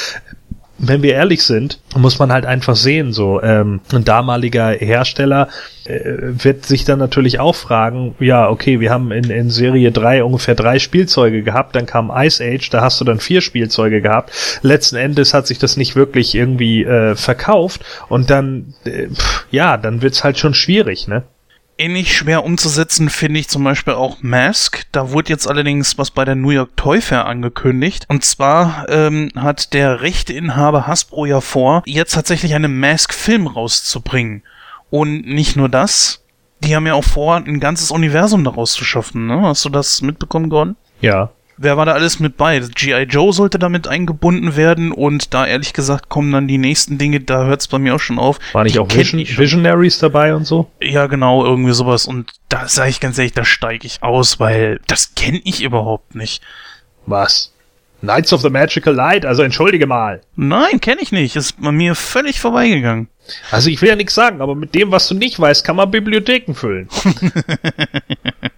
wenn 0.79 1.03
wir 1.03 1.15
ehrlich 1.15 1.43
sind, 1.43 1.81
muss 1.97 2.19
man 2.19 2.33
halt 2.33 2.45
einfach 2.45 2.77
sehen, 2.77 3.13
so 3.13 3.43
ähm, 3.43 3.81
ein 3.93 4.05
damaliger 4.05 4.71
Hersteller 4.71 5.49
äh, 5.85 6.01
wird 6.19 6.67
sich 6.67 6.85
dann 6.85 6.99
natürlich 6.99 7.41
auch 7.41 7.55
fragen, 7.55 8.15
ja, 8.21 8.49
okay, 8.49 8.81
wir 8.81 8.91
haben 8.91 9.11
in, 9.13 9.31
in 9.31 9.51
Serie 9.51 9.93
3 9.93 10.25
ungefähr 10.25 10.55
drei 10.55 10.79
Spielzeuge 10.79 11.43
gehabt, 11.43 11.77
dann 11.77 11.87
kam 11.87 12.13
Ice 12.15 12.45
Age, 12.45 12.69
da 12.71 12.83
hast 12.83 13.01
du 13.01 13.05
dann 13.05 13.21
vier 13.21 13.41
Spielzeuge 13.41 14.03
gehabt. 14.03 14.33
Letzten 14.63 14.97
Endes 14.97 15.33
hat 15.33 15.47
sich 15.47 15.59
das 15.59 15.77
nicht 15.77 15.97
wirklich 15.97 16.35
irgendwie 16.35 16.85
äh, 16.85 17.15
verkauft 17.17 17.85
und 18.09 18.31
dann, 18.31 18.75
äh, 18.85 19.09
pff, 19.09 19.47
ja, 19.51 19.77
dann 19.77 20.03
wird's 20.03 20.25
halt 20.25 20.39
schon 20.39 20.55
schwierig, 20.55 21.09
ne? 21.09 21.23
Ähnlich 21.79 22.17
schwer 22.17 22.45
umzusetzen 22.45 23.09
finde 23.09 23.41
ich 23.41 23.49
zum 23.49 23.65
Beispiel 23.65 23.95
auch 23.95 24.23
Mask. 24.23 24.85
Da 24.93 25.11
wurde 25.11 25.31
jetzt 25.31 25.49
allerdings 25.49 25.99
was 25.99 26.11
bei 26.11 26.25
der 26.25 26.35
New 26.35 26.51
York 26.51 26.77
Toy 26.77 27.01
Fair 27.01 27.27
angekündigt. 27.27 28.07
Und 28.09 28.25
zwar 28.25 28.87
ähm, 28.89 29.31
hat 29.37 29.73
der 29.73 30.01
Rechteinhaber 30.01 30.87
Hasbro 30.87 31.27
ja 31.27 31.41
vor, 31.41 31.83
jetzt 31.87 32.15
tatsächlich 32.15 32.55
einen 32.55 32.79
Mask-Film 32.79 33.47
rauszubringen. 33.47 34.43
Und 34.91 35.27
nicht 35.27 35.57
nur 35.57 35.69
das, 35.69 36.25
die 36.61 36.75
haben 36.75 36.87
ja 36.87 36.95
auch 36.95 37.05
vor, 37.05 37.37
ein 37.37 37.61
ganzes 37.61 37.91
Universum 37.91 38.45
daraus 38.45 38.73
zu 38.73 38.85
schaffen. 38.85 39.27
Ne? 39.27 39.43
Hast 39.43 39.65
du 39.65 39.69
das 39.69 40.03
mitbekommen, 40.03 40.49
Gordon? 40.49 40.77
Ja. 41.01 41.31
Wer 41.59 41.77
war 41.77 41.87
da 41.87 41.93
alles 41.93 42.21
mit 42.21 42.37
bei? 42.37 42.59
G.I. 42.61 43.05
Joe 43.05 43.33
sollte 43.33 43.59
damit 43.59 43.89
eingebunden 43.89 44.57
werden 44.57 44.93
und 44.93 45.33
da 45.33 45.47
ehrlich 45.47 45.73
gesagt 45.73 46.09
kommen 46.09 46.31
dann 46.33 46.49
die 46.49 46.59
nächsten 46.59 46.99
Dinge, 46.99 47.21
da 47.21 47.45
hört 47.45 47.63
es 47.63 47.69
bei 47.69 47.79
mir 47.79 47.95
auch 47.95 48.01
schon 48.01 48.19
auf. 48.19 48.39
War 48.53 48.65
nicht 48.65 48.77
Die 48.77 48.81
auch 48.81 48.93
Vision. 48.93 49.21
Visionaries 49.21 49.99
dabei 49.99 50.35
und 50.35 50.45
so? 50.45 50.71
Ja, 50.83 51.07
genau, 51.07 51.45
irgendwie 51.45 51.73
sowas. 51.73 52.07
Und 52.07 52.33
da 52.51 52.69
sage 52.69 52.91
ich 52.91 53.01
ganz 53.01 53.17
ehrlich, 53.17 53.33
da 53.33 53.45
steige 53.45 53.87
ich 53.87 54.03
aus, 54.03 54.39
weil 54.39 54.81
das 54.87 55.15
kenne 55.15 55.41
ich 55.45 55.63
überhaupt 55.63 56.15
nicht. 56.15 56.43
Was? 57.07 57.53
Knights 58.03 58.33
of 58.35 58.43
the 58.43 58.51
Magical 58.51 58.95
Light, 58.95 59.25
also 59.25 59.43
entschuldige 59.43 59.87
mal. 59.87 60.21
Nein, 60.37 60.81
kenne 60.81 61.01
ich 61.01 61.13
nicht. 61.13 61.35
Ist 61.37 61.61
bei 61.61 61.73
mir 61.73 61.95
völlig 61.95 62.41
vorbeigegangen. 62.41 63.09
Also 63.51 63.71
ich 63.71 63.81
will 63.81 63.89
ja 63.89 63.97
nichts 63.97 64.15
sagen, 64.15 64.43
aber 64.43 64.55
mit 64.55 64.75
dem, 64.75 64.91
was 64.93 65.09
du 65.09 65.15
nicht 65.15 65.41
weißt, 65.41 65.65
kann 65.65 65.77
man 65.77 65.91
Bibliotheken 65.91 66.53
füllen. 66.55 66.89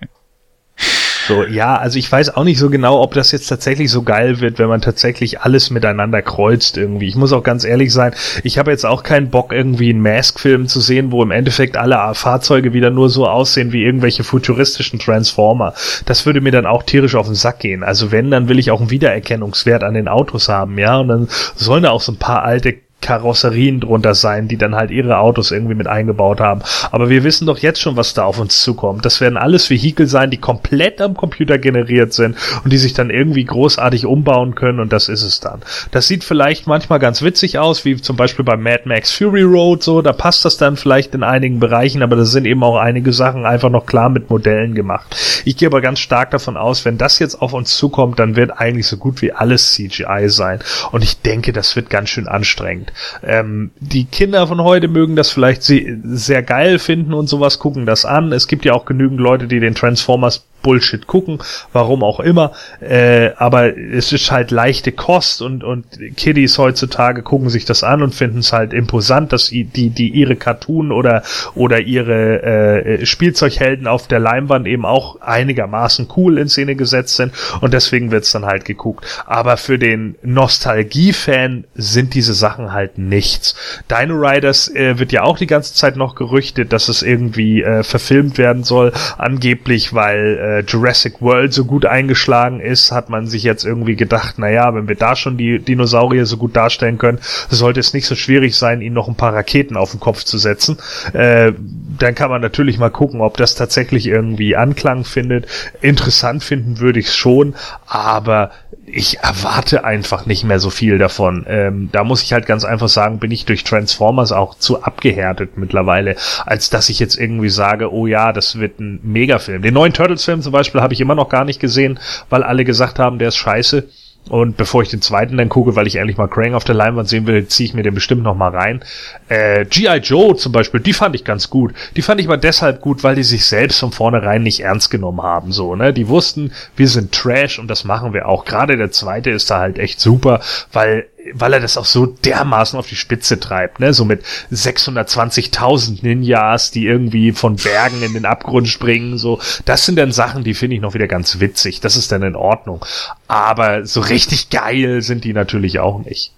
So, 1.28 1.44
ja, 1.44 1.76
also 1.76 1.98
ich 1.98 2.10
weiß 2.10 2.34
auch 2.36 2.44
nicht 2.44 2.58
so 2.58 2.70
genau, 2.70 3.02
ob 3.02 3.12
das 3.12 3.32
jetzt 3.32 3.48
tatsächlich 3.48 3.90
so 3.90 4.02
geil 4.02 4.40
wird, 4.40 4.58
wenn 4.58 4.68
man 4.68 4.80
tatsächlich 4.80 5.42
alles 5.42 5.68
miteinander 5.68 6.22
kreuzt 6.22 6.78
irgendwie. 6.78 7.06
Ich 7.06 7.16
muss 7.16 7.34
auch 7.34 7.42
ganz 7.42 7.64
ehrlich 7.64 7.92
sein, 7.92 8.14
ich 8.44 8.56
habe 8.56 8.70
jetzt 8.70 8.86
auch 8.86 9.02
keinen 9.02 9.28
Bock, 9.28 9.52
irgendwie 9.52 9.90
einen 9.90 10.00
Mask-Film 10.00 10.68
zu 10.68 10.80
sehen, 10.80 11.12
wo 11.12 11.22
im 11.22 11.30
Endeffekt 11.30 11.76
alle 11.76 12.14
Fahrzeuge 12.14 12.72
wieder 12.72 12.88
nur 12.88 13.10
so 13.10 13.28
aussehen 13.28 13.72
wie 13.72 13.84
irgendwelche 13.84 14.24
futuristischen 14.24 14.98
Transformer. 14.98 15.74
Das 16.06 16.24
würde 16.24 16.40
mir 16.40 16.50
dann 16.50 16.64
auch 16.64 16.82
tierisch 16.82 17.14
auf 17.14 17.26
den 17.26 17.34
Sack 17.34 17.58
gehen. 17.58 17.84
Also 17.84 18.10
wenn, 18.10 18.30
dann 18.30 18.48
will 18.48 18.58
ich 18.58 18.70
auch 18.70 18.80
einen 18.80 18.88
Wiedererkennungswert 18.90 19.84
an 19.84 19.92
den 19.92 20.08
Autos 20.08 20.48
haben, 20.48 20.78
ja, 20.78 20.96
und 20.96 21.08
dann 21.08 21.28
sollen 21.56 21.82
da 21.82 21.90
auch 21.90 22.00
so 22.00 22.12
ein 22.12 22.18
paar 22.18 22.42
alte 22.42 22.74
Karosserien 23.00 23.80
drunter 23.80 24.14
sein, 24.14 24.48
die 24.48 24.56
dann 24.56 24.74
halt 24.74 24.90
ihre 24.90 25.18
Autos 25.18 25.50
irgendwie 25.50 25.74
mit 25.74 25.86
eingebaut 25.86 26.40
haben. 26.40 26.62
Aber 26.90 27.08
wir 27.08 27.24
wissen 27.24 27.46
doch 27.46 27.58
jetzt 27.58 27.80
schon, 27.80 27.96
was 27.96 28.12
da 28.12 28.24
auf 28.24 28.38
uns 28.38 28.60
zukommt. 28.60 29.04
Das 29.04 29.20
werden 29.20 29.36
alles 29.36 29.70
Vehikel 29.70 30.06
sein, 30.06 30.30
die 30.30 30.36
komplett 30.36 31.00
am 31.00 31.14
Computer 31.14 31.58
generiert 31.58 32.12
sind 32.12 32.36
und 32.64 32.72
die 32.72 32.76
sich 32.78 32.94
dann 32.94 33.10
irgendwie 33.10 33.44
großartig 33.44 34.04
umbauen 34.04 34.54
können 34.54 34.80
und 34.80 34.92
das 34.92 35.08
ist 35.08 35.22
es 35.22 35.40
dann. 35.40 35.60
Das 35.92 36.08
sieht 36.08 36.24
vielleicht 36.24 36.66
manchmal 36.66 36.98
ganz 36.98 37.22
witzig 37.22 37.58
aus, 37.58 37.84
wie 37.84 37.96
zum 37.96 38.16
Beispiel 38.16 38.44
bei 38.44 38.56
Mad 38.56 38.82
Max 38.84 39.12
Fury 39.12 39.42
Road 39.42 39.82
so, 39.82 40.02
da 40.02 40.12
passt 40.12 40.44
das 40.44 40.56
dann 40.56 40.76
vielleicht 40.76 41.14
in 41.14 41.22
einigen 41.22 41.60
Bereichen, 41.60 42.02
aber 42.02 42.16
da 42.16 42.24
sind 42.24 42.46
eben 42.46 42.62
auch 42.64 42.76
einige 42.76 43.12
Sachen 43.12 43.46
einfach 43.46 43.70
noch 43.70 43.86
klar 43.86 44.08
mit 44.08 44.28
Modellen 44.28 44.74
gemacht. 44.74 45.16
Ich 45.44 45.56
gehe 45.56 45.68
aber 45.68 45.80
ganz 45.80 46.00
stark 46.00 46.32
davon 46.32 46.56
aus, 46.56 46.84
wenn 46.84 46.98
das 46.98 47.18
jetzt 47.20 47.40
auf 47.40 47.52
uns 47.52 47.76
zukommt, 47.76 48.18
dann 48.18 48.36
wird 48.36 48.58
eigentlich 48.58 48.86
so 48.86 48.96
gut 48.96 49.22
wie 49.22 49.32
alles 49.32 49.72
CGI 49.72 50.28
sein 50.28 50.58
und 50.90 51.04
ich 51.04 51.22
denke, 51.22 51.52
das 51.52 51.76
wird 51.76 51.90
ganz 51.90 52.10
schön 52.10 52.26
anstrengend. 52.26 52.87
Ähm, 53.22 53.70
die 53.78 54.04
Kinder 54.04 54.46
von 54.46 54.62
heute 54.62 54.88
mögen 54.88 55.16
das 55.16 55.30
vielleicht 55.30 55.62
se 55.62 55.98
sehr 56.04 56.42
geil 56.42 56.78
finden 56.78 57.14
und 57.14 57.28
sowas, 57.28 57.58
gucken 57.58 57.86
das 57.86 58.04
an. 58.04 58.32
Es 58.32 58.48
gibt 58.48 58.64
ja 58.64 58.72
auch 58.72 58.84
genügend 58.84 59.20
Leute, 59.20 59.46
die 59.46 59.60
den 59.60 59.74
Transformers 59.74 60.46
Bullshit 60.68 61.06
gucken, 61.06 61.38
warum 61.72 62.04
auch 62.04 62.20
immer. 62.20 62.52
Äh, 62.80 63.30
aber 63.38 63.74
es 63.78 64.12
ist 64.12 64.30
halt 64.30 64.50
leichte 64.50 64.92
Kost 64.92 65.40
und, 65.40 65.64
und 65.64 65.86
Kiddies 66.14 66.58
heutzutage 66.58 67.22
gucken 67.22 67.48
sich 67.48 67.64
das 67.64 67.82
an 67.82 68.02
und 68.02 68.14
finden 68.14 68.40
es 68.40 68.52
halt 68.52 68.74
imposant, 68.74 69.32
dass 69.32 69.48
die, 69.48 69.64
die, 69.64 70.10
ihre 70.10 70.36
Cartoon 70.36 70.92
oder, 70.92 71.22
oder 71.54 71.80
ihre 71.80 72.42
äh, 72.42 73.06
Spielzeughelden 73.06 73.86
auf 73.86 74.08
der 74.08 74.18
Leinwand 74.18 74.66
eben 74.66 74.84
auch 74.84 75.22
einigermaßen 75.22 76.08
cool 76.18 76.36
in 76.36 76.50
Szene 76.50 76.76
gesetzt 76.76 77.16
sind 77.16 77.32
und 77.62 77.72
deswegen 77.72 78.10
wird's 78.10 78.32
dann 78.32 78.44
halt 78.44 78.66
geguckt. 78.66 79.06
Aber 79.24 79.56
für 79.56 79.78
den 79.78 80.16
Nostalgie-Fan 80.22 81.64
sind 81.76 82.12
diese 82.12 82.34
Sachen 82.34 82.74
halt 82.74 82.98
nichts. 82.98 83.54
Dino 83.90 84.16
Riders 84.16 84.68
äh, 84.74 84.98
wird 84.98 85.12
ja 85.12 85.22
auch 85.22 85.38
die 85.38 85.46
ganze 85.46 85.72
Zeit 85.72 85.96
noch 85.96 86.14
gerüchtet, 86.14 86.74
dass 86.74 86.90
es 86.90 87.00
irgendwie 87.00 87.62
äh, 87.62 87.82
verfilmt 87.82 88.36
werden 88.36 88.64
soll, 88.64 88.92
angeblich, 89.16 89.94
weil 89.94 90.57
äh, 90.57 90.57
Jurassic 90.66 91.20
World 91.20 91.52
so 91.52 91.64
gut 91.64 91.86
eingeschlagen 91.86 92.60
ist, 92.60 92.92
hat 92.92 93.10
man 93.10 93.26
sich 93.26 93.42
jetzt 93.42 93.64
irgendwie 93.64 93.96
gedacht, 93.96 94.38
naja, 94.38 94.74
wenn 94.74 94.88
wir 94.88 94.94
da 94.94 95.16
schon 95.16 95.36
die 95.36 95.58
Dinosaurier 95.58 96.26
so 96.26 96.36
gut 96.36 96.56
darstellen 96.56 96.98
können, 96.98 97.18
sollte 97.48 97.80
es 97.80 97.94
nicht 97.94 98.06
so 98.06 98.14
schwierig 98.14 98.56
sein, 98.56 98.80
ihnen 98.80 98.94
noch 98.94 99.08
ein 99.08 99.14
paar 99.14 99.34
Raketen 99.34 99.76
auf 99.76 99.90
den 99.92 100.00
Kopf 100.00 100.24
zu 100.24 100.38
setzen. 100.38 100.78
Äh, 101.12 101.52
dann 101.98 102.14
kann 102.14 102.30
man 102.30 102.40
natürlich 102.40 102.78
mal 102.78 102.90
gucken, 102.90 103.20
ob 103.20 103.36
das 103.36 103.54
tatsächlich 103.54 104.06
irgendwie 104.06 104.56
Anklang 104.56 105.04
findet. 105.04 105.46
Interessant 105.80 106.44
finden 106.44 106.78
würde 106.78 107.00
ich 107.00 107.06
es 107.06 107.16
schon, 107.16 107.54
aber 107.86 108.50
ich 108.92 109.18
erwarte 109.20 109.84
einfach 109.84 110.26
nicht 110.26 110.44
mehr 110.44 110.58
so 110.58 110.70
viel 110.70 110.98
davon. 110.98 111.44
Ähm, 111.48 111.88
da 111.92 112.04
muss 112.04 112.22
ich 112.22 112.32
halt 112.32 112.46
ganz 112.46 112.64
einfach 112.64 112.88
sagen, 112.88 113.18
bin 113.18 113.30
ich 113.30 113.44
durch 113.44 113.64
Transformers 113.64 114.32
auch 114.32 114.56
zu 114.56 114.82
abgehärtet 114.82 115.56
mittlerweile, 115.56 116.16
als 116.46 116.70
dass 116.70 116.88
ich 116.88 116.98
jetzt 116.98 117.18
irgendwie 117.18 117.48
sage, 117.48 117.92
oh 117.92 118.06
ja, 118.06 118.32
das 118.32 118.58
wird 118.58 118.80
ein 118.80 119.00
Megafilm. 119.02 119.62
Den 119.62 119.74
neuen 119.74 119.92
Turtles-Film 119.92 120.42
zum 120.42 120.52
Beispiel 120.52 120.80
habe 120.80 120.94
ich 120.94 121.00
immer 121.00 121.14
noch 121.14 121.28
gar 121.28 121.44
nicht 121.44 121.60
gesehen, 121.60 121.98
weil 122.30 122.42
alle 122.42 122.64
gesagt 122.64 122.98
haben, 122.98 123.18
der 123.18 123.28
ist 123.28 123.36
scheiße. 123.36 123.88
Und 124.28 124.56
bevor 124.56 124.82
ich 124.82 124.88
den 124.88 125.02
zweiten 125.02 125.36
dann 125.36 125.48
gucke, 125.48 125.76
weil 125.76 125.86
ich 125.86 125.96
endlich 125.96 126.16
mal 126.16 126.28
Krang 126.28 126.54
auf 126.54 126.64
der 126.64 126.74
Leinwand 126.74 127.08
sehen 127.08 127.26
will, 127.26 127.46
ziehe 127.46 127.68
ich 127.68 127.74
mir 127.74 127.82
den 127.82 127.94
bestimmt 127.94 128.22
noch 128.22 128.34
mal 128.34 128.54
rein. 128.54 128.84
Äh, 129.28 129.64
G.I. 129.64 129.98
Joe 129.98 130.36
zum 130.36 130.52
Beispiel, 130.52 130.80
die 130.80 130.92
fand 130.92 131.14
ich 131.14 131.24
ganz 131.24 131.50
gut. 131.50 131.74
Die 131.96 132.02
fand 132.02 132.20
ich 132.20 132.26
aber 132.26 132.36
deshalb 132.36 132.80
gut, 132.80 133.02
weil 133.04 133.14
die 133.14 133.22
sich 133.22 133.44
selbst 133.46 133.80
von 133.80 133.92
vornherein 133.92 134.42
nicht 134.42 134.60
ernst 134.60 134.90
genommen 134.90 135.22
haben. 135.22 135.52
So, 135.52 135.74
ne? 135.74 135.92
Die 135.92 136.08
wussten, 136.08 136.52
wir 136.76 136.88
sind 136.88 137.12
Trash 137.12 137.58
und 137.58 137.68
das 137.68 137.84
machen 137.84 138.12
wir 138.12 138.28
auch. 138.28 138.44
Gerade 138.44 138.76
der 138.76 138.90
zweite 138.90 139.30
ist 139.30 139.50
da 139.50 139.58
halt 139.60 139.78
echt 139.78 140.00
super, 140.00 140.40
weil 140.72 141.06
weil 141.34 141.52
er 141.52 141.60
das 141.60 141.76
auch 141.76 141.84
so 141.84 142.06
dermaßen 142.06 142.78
auf 142.78 142.86
die 142.86 142.96
Spitze 142.96 143.40
treibt, 143.40 143.80
ne? 143.80 143.92
So 143.92 144.04
mit 144.04 144.24
620.000 144.52 145.98
Ninjas, 146.02 146.70
die 146.70 146.86
irgendwie 146.86 147.32
von 147.32 147.56
Bergen 147.56 148.02
in 148.02 148.14
den 148.14 148.24
Abgrund 148.24 148.68
springen, 148.68 149.18
so. 149.18 149.40
Das 149.64 149.84
sind 149.84 149.96
dann 149.96 150.12
Sachen, 150.12 150.44
die 150.44 150.54
finde 150.54 150.76
ich 150.76 150.82
noch 150.82 150.94
wieder 150.94 151.08
ganz 151.08 151.40
witzig. 151.40 151.80
Das 151.80 151.96
ist 151.96 152.12
dann 152.12 152.22
in 152.22 152.36
Ordnung. 152.36 152.84
Aber 153.26 153.84
so 153.84 154.00
richtig 154.00 154.17
geil 154.50 155.02
sind 155.02 155.24
die 155.24 155.32
natürlich 155.32 155.78
auch 155.78 156.00
nicht. 156.00 156.32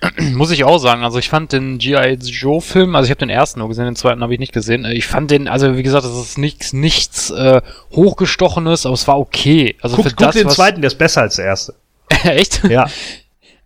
Muss 0.34 0.50
ich 0.52 0.64
auch 0.64 0.78
sagen, 0.78 1.02
also 1.02 1.18
ich 1.18 1.28
fand 1.28 1.52
den 1.52 1.78
G.I. 1.78 2.14
Joe 2.22 2.60
Film, 2.60 2.94
also 2.94 3.06
ich 3.06 3.10
habe 3.10 3.18
den 3.18 3.30
ersten 3.30 3.58
nur 3.58 3.68
gesehen, 3.68 3.84
den 3.86 3.96
zweiten 3.96 4.22
habe 4.22 4.32
ich 4.32 4.38
nicht 4.38 4.52
gesehen. 4.52 4.84
Ich 4.84 5.06
fand 5.06 5.30
den, 5.30 5.48
also 5.48 5.76
wie 5.76 5.82
gesagt, 5.82 6.04
das 6.04 6.12
ist 6.16 6.38
nichts, 6.38 6.72
nichts 6.72 7.30
äh, 7.30 7.60
hochgestochenes, 7.92 8.86
aber 8.86 8.94
es 8.94 9.08
war 9.08 9.18
okay. 9.18 9.76
Also 9.82 9.96
guck, 9.96 10.04
für 10.06 10.10
guck 10.10 10.18
das, 10.26 10.34
den 10.36 10.46
was, 10.46 10.54
zweiten, 10.54 10.80
der 10.82 10.88
ist 10.88 10.98
besser 10.98 11.22
als 11.22 11.36
der 11.36 11.46
erste. 11.46 11.74
echt? 12.24 12.62
Ja. 12.64 12.86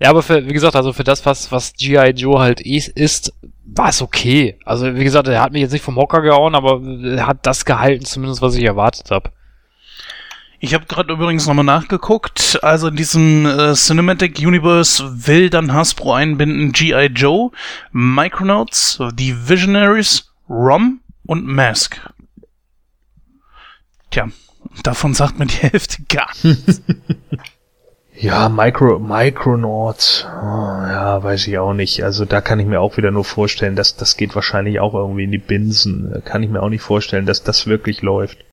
Ja, 0.00 0.10
aber 0.10 0.24
für, 0.24 0.48
wie 0.48 0.52
gesagt, 0.52 0.74
also 0.74 0.92
für 0.92 1.04
das, 1.04 1.24
was, 1.26 1.52
was 1.52 1.74
G.I. 1.74 2.10
Joe 2.16 2.40
halt 2.40 2.60
is- 2.60 2.88
ist, 2.88 3.32
war 3.64 3.90
es 3.90 4.02
okay. 4.02 4.56
Also, 4.64 4.96
wie 4.96 5.04
gesagt, 5.04 5.28
er 5.28 5.40
hat 5.40 5.52
mich 5.52 5.62
jetzt 5.62 5.70
nicht 5.70 5.84
vom 5.84 5.94
Hocker 5.94 6.22
gehauen, 6.22 6.56
aber 6.56 6.80
er 7.04 7.28
hat 7.28 7.46
das 7.46 7.64
gehalten, 7.64 8.04
zumindest 8.04 8.42
was 8.42 8.56
ich 8.56 8.64
erwartet 8.64 9.12
habe. 9.12 9.30
Ich 10.64 10.74
habe 10.74 10.86
gerade 10.86 11.12
übrigens 11.12 11.48
nochmal 11.48 11.64
nachgeguckt. 11.64 12.60
Also 12.62 12.86
in 12.86 12.94
diesem 12.94 13.46
äh, 13.46 13.74
Cinematic 13.74 14.38
Universe 14.38 15.26
will 15.26 15.50
dann 15.50 15.72
Hasbro 15.72 16.12
einbinden 16.12 16.70
G.I. 16.70 17.06
Joe, 17.06 17.50
Micronauts, 17.90 19.02
die 19.14 19.48
Visionaries, 19.48 20.32
ROM 20.48 21.00
und 21.26 21.48
Mask. 21.48 22.00
Tja, 24.12 24.28
davon 24.84 25.14
sagt 25.14 25.40
mir 25.40 25.46
die 25.46 25.56
Hälfte 25.56 26.04
gar 26.08 26.30
nichts. 26.42 26.80
Ja, 28.14 28.50
Micro, 28.50 29.00
Micronauts, 29.00 30.26
oh, 30.28 30.36
ja, 30.36 31.20
weiß 31.24 31.48
ich 31.48 31.58
auch 31.58 31.72
nicht. 31.72 32.04
Also 32.04 32.24
da 32.24 32.40
kann 32.42 32.60
ich 32.60 32.66
mir 32.66 32.78
auch 32.78 32.98
wieder 32.98 33.10
nur 33.10 33.24
vorstellen, 33.24 33.74
dass 33.74 33.96
das 33.96 34.16
geht 34.16 34.34
wahrscheinlich 34.36 34.78
auch 34.78 34.94
irgendwie 34.94 35.24
in 35.24 35.32
die 35.32 35.38
Binsen. 35.38 36.22
Kann 36.24 36.42
ich 36.42 36.50
mir 36.50 36.62
auch 36.62 36.68
nicht 36.68 36.82
vorstellen, 36.82 37.26
dass 37.26 37.42
das 37.42 37.66
wirklich 37.66 38.02
läuft. 38.02 38.44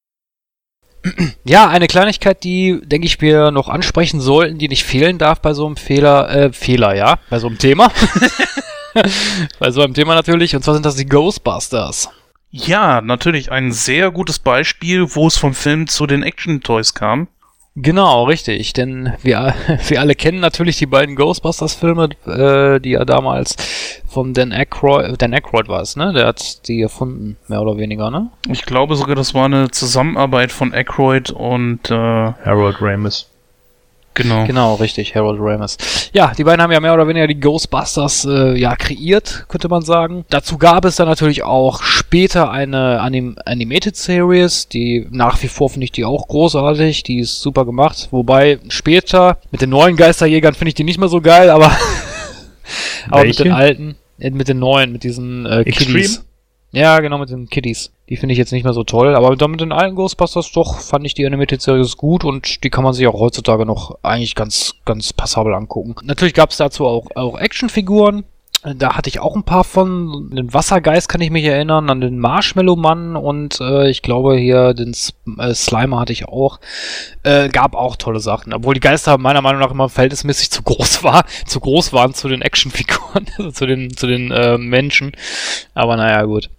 Ja, 1.45 1.68
eine 1.70 1.88
Kleinigkeit, 1.88 2.43
die, 2.43 2.82
denke 2.84 3.08
ich, 3.08 3.22
wir 3.22 3.52
noch 3.52 3.70
ansprechen 3.70 4.20
sollten, 4.20 4.58
die 4.58 4.68
nicht 4.68 4.84
fehlen 4.84 5.18
darf 5.18 5.41
bei 5.41 5.54
so 5.54 5.66
einem 5.66 5.78
Fehler, 5.78 6.30
äh, 6.30 6.54
Fehler, 6.54 6.95
ja, 6.95 7.20
bei 7.30 7.39
so 7.39 7.47
einem 7.47 7.58
Thema. 7.58 7.91
bei 9.60 9.72
so 9.72 9.82
einem 9.82 9.93
Thema 9.93 10.16
natürlich, 10.16 10.56
und 10.56 10.64
zwar 10.64 10.74
sind 10.74 10.86
das 10.86 10.95
die 10.95 11.06
Ghostbusters. 11.06 12.10
Ja, 12.52 13.02
natürlich 13.02 13.52
ein 13.52 13.72
sehr 13.72 14.12
gutes 14.12 14.39
Beispiel, 14.39 15.16
wo 15.16 15.28
es 15.28 15.38
vom 15.38 15.54
Film 15.54 15.88
zu 15.88 16.08
den 16.08 16.24
Action-Toys 16.24 16.95
kam. 16.95 17.28
Genau, 17.82 18.25
richtig, 18.25 18.73
denn 18.73 19.13
wir, 19.21 19.53
wir 19.88 20.01
alle 20.01 20.15
kennen 20.15 20.41
natürlich 20.41 20.77
die 20.77 20.86
beiden 20.86 21.15
Ghostbusters-Filme, 21.15 22.09
äh, 22.25 22.80
die 22.82 22.91
ja 22.91 23.05
damals 23.05 23.55
von 24.07 24.34
Dan 24.34 24.51
Aykroyd, 24.51 25.21
Dan 25.21 25.34
Aykroyd 25.34 25.69
war 25.69 25.82
es, 25.82 25.95
ne? 25.95 26.11
Der 26.11 26.27
hat 26.27 26.67
die 26.67 26.82
erfunden, 26.82 27.38
mehr 27.47 27.61
oder 27.61 27.77
weniger, 27.77 28.11
ne? 28.11 28.32
Ich 28.49 28.65
glaube 28.65 28.95
sogar, 28.95 29.15
das 29.15 29.34
war 29.34 29.45
eine 29.45 29.71
Zusammenarbeit 29.71 30.51
von 30.51 30.73
Aykroyd 30.73 31.32
und 31.32 31.89
äh, 31.89 31.93
Harold 31.93 32.82
Ramis. 32.82 33.30
Genau. 34.22 34.45
Genau, 34.45 34.76
richtig, 34.76 35.15
Harold 35.15 35.39
Ramis. 35.41 35.78
Ja, 36.13 36.34
die 36.38 36.43
beiden 36.43 36.61
haben 36.61 36.72
ja 36.72 36.80
mehr 36.80 36.93
oder 36.93 37.07
weniger 37.07 37.28
die 37.28 37.39
Ghostbusters 37.39 38.26
äh, 38.26 38.57
ja 38.57 38.76
kreiert, 38.76 39.45
könnte 39.47 39.70
man 39.70 39.82
sagen. 39.82 40.26
Dazu 40.30 40.57
gab 40.57 40.86
es 40.86 40.97
dann 40.97 41.07
natürlich 41.07 41.43
auch 41.43 41.82
später 41.82 42.51
eine 42.51 42.99
Anim 42.99 43.38
Animated 43.45 43.95
Series, 43.95 44.67
die 44.67 45.07
nach 45.09 45.41
wie 45.41 45.47
vor 45.47 45.70
finde 45.70 45.86
ich 45.86 45.91
die 45.91 46.05
auch 46.05 46.28
großartig, 46.28 47.03
die 47.03 47.20
ist 47.20 47.41
super 47.41 47.65
gemacht. 47.65 48.09
Wobei 48.11 48.59
später 48.70 49.38
mit 49.51 49.61
den 49.61 49.70
neuen 49.70 49.95
Geisterjägern 49.95 50.53
finde 50.53 50.70
ich 50.70 50.76
die 50.76 50.84
nicht 50.84 50.99
mehr 50.99 51.09
so 51.09 51.22
geil, 51.22 51.49
aber, 51.49 51.72
aber 53.09 53.26
mit 53.26 53.39
den 53.39 53.51
alten, 53.51 53.95
äh, 54.20 54.32
mit 54.32 54.47
den 54.47 54.59
neuen, 54.59 54.91
mit 54.91 55.03
diesen 55.03 55.45
äh, 55.45 55.61
Extreme? 55.61 55.93
Kiddies. 55.93 56.26
Ja, 56.72 56.99
genau, 56.99 57.17
mit 57.17 57.30
den 57.30 57.49
Kiddies. 57.49 57.91
Die 58.09 58.17
finde 58.17 58.34
ich 58.34 58.39
jetzt 58.39 58.51
nicht 58.51 58.63
mehr 58.63 58.74
so 58.74 58.84
toll, 58.84 59.15
aber 59.15 59.36
dann 59.36 59.51
mit 59.51 59.61
den 59.61 59.72
alten 59.72 59.95
Ghostbusters 59.95 60.51
doch 60.51 60.80
fand 60.80 61.05
ich 61.05 61.15
die 61.15 61.26
Animated 61.26 61.61
Series 61.61 61.97
gut 61.97 62.24
und 62.24 62.63
die 62.63 62.70
kann 62.70 62.84
man 62.84 62.93
sich 62.93 63.07
auch 63.07 63.20
heutzutage 63.20 63.65
noch 63.65 63.97
eigentlich 64.03 64.36
ganz, 64.36 64.76
ganz 64.86 65.13
passabel 65.13 65.53
angucken. 65.53 65.95
Natürlich 66.03 66.34
gab 66.34 66.51
es 66.51 66.57
dazu 66.57 66.86
auch, 66.86 67.07
auch 67.15 67.38
Actionfiguren. 67.38 68.24
Da 68.62 68.95
hatte 68.95 69.07
ich 69.07 69.20
auch 69.20 69.36
ein 69.38 69.43
paar 69.43 69.64
von. 69.64 70.30
Den 70.32 70.53
Wassergeist 70.53 71.07
kann 71.07 71.22
ich 71.22 71.32
mich 71.32 71.45
erinnern, 71.45 71.89
an 71.89 72.01
den 72.01 72.20
Marshmallow-Mann 72.20 73.16
und 73.16 73.62
äh, 73.62 73.89
ich 73.89 74.01
glaube 74.01 74.36
hier 74.36 74.74
den 74.74 74.91
S 74.91 75.14
äh, 75.38 75.53
Slimer 75.53 76.01
hatte 76.01 76.12
ich 76.12 76.28
auch. 76.28 76.60
Äh, 77.24 77.47
gab 77.49 77.74
auch 77.74 77.95
tolle 77.95 78.20
Sachen, 78.20 78.53
obwohl 78.53 78.74
die 78.74 78.82
Geister 78.82 79.18
meiner 79.18 79.41
Meinung 79.41 79.62
nach 79.62 79.72
immer 79.72 79.88
verhältnismäßig 79.88 80.51
zu 80.51 80.64
groß 80.64 81.03
war, 81.03 81.26
zu 81.45 81.62
groß 81.62 81.93
waren 81.93 82.14
zu 82.14 82.28
den 82.28 82.41
Actionfiguren, 82.41 83.28
also 83.38 83.51
zu 83.51 83.66
den, 83.66 83.95
zu 83.95 84.07
den 84.07 84.32
äh, 84.32 84.57
Menschen. 84.57 85.14
Aber 85.74 85.95
naja, 85.95 86.24
gut. 86.24 86.49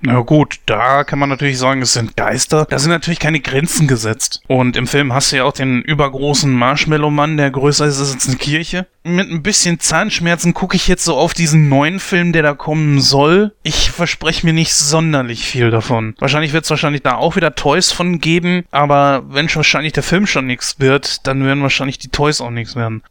Na 0.00 0.20
gut, 0.20 0.58
da 0.66 1.04
kann 1.04 1.18
man 1.18 1.28
natürlich 1.28 1.58
sagen, 1.58 1.82
es 1.82 1.92
sind 1.92 2.16
Geister. 2.16 2.66
Da 2.68 2.78
sind 2.78 2.90
natürlich 2.90 3.20
keine 3.20 3.40
Grenzen 3.40 3.86
gesetzt. 3.86 4.42
Und 4.48 4.76
im 4.76 4.86
Film 4.86 5.12
hast 5.12 5.30
du 5.30 5.36
ja 5.36 5.44
auch 5.44 5.52
den 5.52 5.82
übergroßen 5.82 6.52
Marshmallow-Mann, 6.52 7.36
der 7.36 7.50
größer 7.50 7.86
ist 7.86 8.00
als 8.00 8.28
eine 8.28 8.36
Kirche. 8.36 8.86
Mit 9.02 9.30
ein 9.30 9.42
bisschen 9.42 9.80
Zahnschmerzen 9.80 10.54
gucke 10.54 10.76
ich 10.76 10.88
jetzt 10.88 11.04
so 11.04 11.16
auf 11.16 11.34
diesen 11.44 11.68
neuen 11.68 12.00
Film, 12.00 12.32
der 12.32 12.42
da 12.42 12.54
kommen 12.54 13.02
soll. 13.02 13.52
Ich 13.62 13.90
verspreche 13.90 14.46
mir 14.46 14.54
nicht 14.54 14.72
sonderlich 14.72 15.44
viel 15.44 15.70
davon. 15.70 16.14
Wahrscheinlich 16.18 16.54
wird 16.54 16.64
es 16.64 16.70
wahrscheinlich 16.70 17.02
da 17.02 17.16
auch 17.16 17.36
wieder 17.36 17.54
Toys 17.54 17.92
von 17.92 18.18
geben, 18.18 18.64
aber 18.70 19.24
wenn 19.28 19.50
schon 19.50 19.60
wahrscheinlich 19.60 19.92
der 19.92 20.02
Film 20.02 20.26
schon 20.26 20.46
nichts 20.46 20.80
wird, 20.80 21.26
dann 21.26 21.44
werden 21.44 21.62
wahrscheinlich 21.62 21.98
die 21.98 22.08
Toys 22.08 22.40
auch 22.40 22.48
nichts 22.48 22.76
werden. 22.76 23.02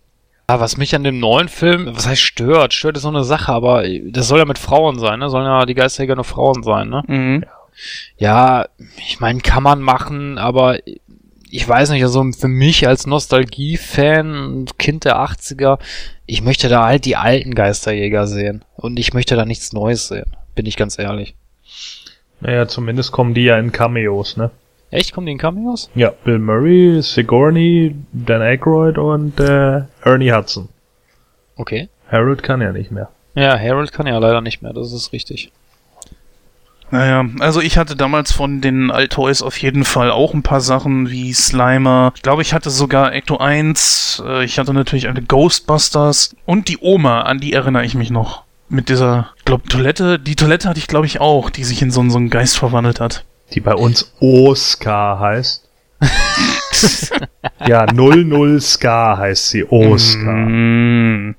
Ja, 0.49 0.59
was 0.59 0.77
mich 0.77 0.95
an 0.95 1.03
dem 1.03 1.19
neuen 1.19 1.47
Film, 1.47 1.95
was 1.95 2.07
heißt 2.07 2.23
stört? 2.23 2.73
Stört 2.73 2.97
ist 2.97 3.03
so 3.03 3.09
eine 3.09 3.23
Sache, 3.23 3.51
aber 3.51 3.83
das 4.07 4.27
soll 4.27 4.39
ja 4.39 4.45
mit 4.45 4.57
Frauen 4.57 4.97
sein, 4.97 5.19
ne? 5.19 5.29
Sollen 5.29 5.45
ja 5.45 5.67
die 5.67 5.75
Geisterjäger 5.75 6.15
nur 6.15 6.23
Frauen 6.23 6.63
sein, 6.63 6.89
ne? 6.89 7.03
Mhm. 7.05 7.45
Ja, 8.17 8.65
ich 8.97 9.19
meine, 9.19 9.41
kann 9.41 9.61
man 9.61 9.79
machen, 9.79 10.39
aber 10.39 10.79
ich 11.53 11.69
weiß 11.69 11.91
nicht, 11.91 12.01
also 12.01 12.23
für 12.31 12.47
mich 12.47 12.87
als 12.87 13.05
Nostalgie-Fan 13.05 14.35
und 14.35 14.79
Kind 14.79 15.05
der 15.05 15.17
80er, 15.17 15.77
ich 16.25 16.41
möchte 16.41 16.67
da 16.67 16.85
halt 16.85 17.05
die 17.05 17.15
alten 17.15 17.53
Geisterjäger 17.53 18.25
sehen. 18.25 18.65
Und 18.75 18.97
ich 18.97 19.13
möchte 19.13 19.35
da 19.35 19.45
nichts 19.45 19.71
Neues 19.71 20.07
sehen. 20.07 20.25
Bin 20.55 20.65
ich 20.65 20.77
ganz 20.77 20.97
ehrlich. 20.97 21.35
Naja, 22.41 22.67
zumindest 22.67 23.11
kommen 23.11 23.35
die 23.35 23.43
ja 23.43 23.59
in 23.59 23.71
Cameos, 23.71 24.35
ne? 24.35 24.49
Echt? 24.89 25.13
Kommen 25.13 25.27
die 25.27 25.33
in 25.33 25.37
Cameos? 25.37 25.91
Ja, 25.93 26.11
Bill 26.23 26.39
Murray, 26.39 26.99
Sigourney, 27.03 27.95
Dan 28.11 28.41
Aykroyd 28.41 28.97
und 28.97 29.39
äh, 29.39 29.83
Ernie 30.03 30.33
Hudson. 30.33 30.69
Okay. 31.55 31.87
Harold 32.07 32.41
kann 32.41 32.61
ja 32.61 32.71
nicht 32.71 32.89
mehr. 32.89 33.09
Ja, 33.35 33.59
Harold 33.59 33.91
kann 33.91 34.07
ja 34.07 34.17
leider 34.17 34.41
nicht 34.41 34.63
mehr, 34.63 34.73
das 34.73 34.91
ist 34.91 35.13
richtig. 35.13 35.51
Naja, 36.93 37.25
also 37.39 37.59
ich 37.59 37.79
hatte 37.79 37.95
damals 37.95 38.31
von 38.31 38.61
den 38.61 38.91
Altoys 38.91 39.41
auf 39.41 39.57
jeden 39.57 39.83
Fall 39.83 40.11
auch 40.11 40.35
ein 40.35 40.43
paar 40.43 40.61
Sachen 40.61 41.09
wie 41.09 41.33
Slimer. 41.33 42.13
Ich 42.15 42.21
glaube, 42.21 42.43
ich 42.43 42.53
hatte 42.53 42.69
sogar 42.69 43.13
Ecto 43.13 43.37
1. 43.37 44.21
Äh, 44.23 44.45
ich 44.45 44.59
hatte 44.59 44.75
natürlich 44.75 45.09
alle 45.09 45.23
Ghostbusters. 45.23 46.35
Und 46.45 46.67
die 46.67 46.77
Oma, 46.79 47.21
an 47.21 47.39
die 47.39 47.51
erinnere 47.51 47.83
ich 47.83 47.95
mich 47.95 48.11
noch. 48.11 48.43
Mit 48.69 48.89
dieser, 48.89 49.31
ich 49.37 49.45
glaube, 49.45 49.67
Toilette. 49.67 50.19
Die 50.19 50.35
Toilette 50.35 50.69
hatte 50.69 50.77
ich, 50.77 50.85
glaube 50.85 51.07
ich, 51.07 51.19
auch, 51.19 51.49
die 51.49 51.63
sich 51.63 51.81
in 51.81 51.89
so, 51.89 52.07
so 52.11 52.17
einen 52.19 52.29
Geist 52.29 52.59
verwandelt 52.59 52.99
hat. 52.99 53.25
Die 53.53 53.59
bei 53.59 53.73
uns 53.73 54.13
Oscar 54.19 55.19
heißt. 55.19 55.67
ja, 57.65 57.91
00 57.91 58.61
Scar 58.61 59.17
heißt 59.17 59.49
sie. 59.49 59.65
Oscar. 59.65 60.31
Mm. 60.31 61.35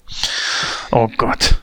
Oh 0.90 1.08
Gott. 1.16 1.62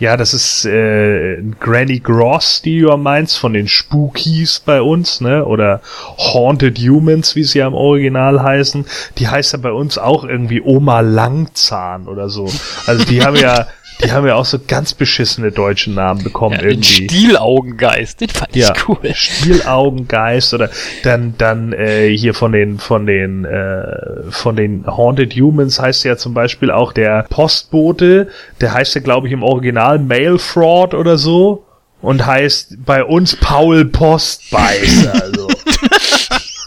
Ja, 0.00 0.16
das 0.16 0.32
ist 0.32 0.64
äh, 0.64 1.42
Granny 1.60 1.98
Gross, 1.98 2.62
die 2.62 2.80
du 2.80 2.96
meinst, 2.96 3.36
von 3.36 3.52
den 3.52 3.68
Spookies 3.68 4.58
bei 4.58 4.80
uns, 4.80 5.20
ne? 5.20 5.44
Oder 5.44 5.82
Haunted 6.16 6.78
Humans, 6.78 7.36
wie 7.36 7.44
sie 7.44 7.58
ja 7.58 7.66
im 7.66 7.74
Original 7.74 8.42
heißen. 8.42 8.86
Die 9.18 9.28
heißt 9.28 9.52
ja 9.52 9.58
bei 9.58 9.72
uns 9.72 9.98
auch 9.98 10.24
irgendwie 10.24 10.62
Oma 10.62 11.00
Langzahn 11.00 12.08
oder 12.08 12.30
so. 12.30 12.50
Also 12.86 13.04
die 13.04 13.22
haben 13.22 13.36
ja, 13.36 13.66
die 14.04 14.12
haben 14.12 14.26
ja 14.26 14.34
auch 14.34 14.44
so 14.44 14.58
ganz 14.66 14.94
beschissene 14.94 15.52
deutsche 15.52 15.90
Namen 15.90 16.22
bekommen 16.22 16.54
Ja, 16.56 16.62
den 16.62 16.70
irgendwie. 16.70 17.04
Stielaugengeist, 17.08 18.20
den 18.20 18.28
fand 18.28 18.54
Ja, 18.56 18.72
ich 18.74 18.88
cool. 18.88 18.98
Spielaugengeist 19.14 20.54
oder 20.54 20.70
dann 21.02 21.34
dann 21.38 21.72
äh, 21.72 22.08
hier 22.16 22.34
von 22.34 22.52
den 22.52 22.78
von 22.78 23.06
den 23.06 23.44
äh, 23.44 24.30
von 24.30 24.56
den 24.56 24.86
Haunted 24.86 25.34
Humans 25.34 25.78
heißt 25.80 26.04
ja 26.04 26.16
zum 26.16 26.34
Beispiel 26.34 26.70
auch 26.70 26.92
der 26.92 27.24
Postbote, 27.30 28.28
der 28.60 28.72
heißt 28.72 28.94
ja 28.94 29.00
glaube 29.00 29.26
ich 29.26 29.32
im 29.32 29.42
Original 29.42 29.98
Mail 29.98 30.38
Fraud 30.38 30.94
oder 30.94 31.18
so 31.18 31.66
und 32.00 32.24
heißt 32.26 32.84
bei 32.84 33.04
uns 33.04 33.36
Paul 33.36 33.84
Postbeißer. 33.86 35.12
Also 35.22 35.48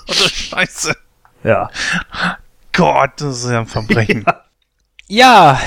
Oh, 0.09 0.13
Scheiße. 0.13 0.93
ja, 1.43 1.69
Gott, 2.73 3.11
das 3.17 3.43
ist 3.45 3.49
ja 3.51 3.59
ein 3.61 3.65
Verbrechen. 3.67 4.23
Ja, 4.27 4.41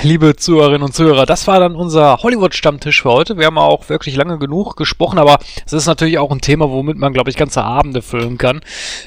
liebe 0.03 0.35
Zuhörerinnen 0.35 0.83
und 0.83 0.95
Zuhörer, 0.95 1.27
das 1.27 1.47
war 1.47 1.61
dann 1.61 1.77
unser 1.77 2.17
Hollywood-Stammtisch 2.23 3.03
für 3.03 3.13
heute. 3.13 3.37
Wir 3.37 3.45
haben 3.45 3.59
auch 3.59 3.87
wirklich 3.91 4.17
lange 4.17 4.39
genug 4.39 4.77
gesprochen, 4.77 5.19
aber 5.19 5.39
es 5.67 5.75
ist 5.75 5.85
natürlich 5.85 6.19
auch 6.19 6.31
ein 6.31 6.41
Thema, 6.41 6.71
womit 6.71 6.97
man, 6.97 7.13
glaube 7.13 7.29
ich, 7.29 7.37
ganze 7.37 7.63
Abende 7.63 8.01
füllen 8.01 8.39
kann. 8.39 8.63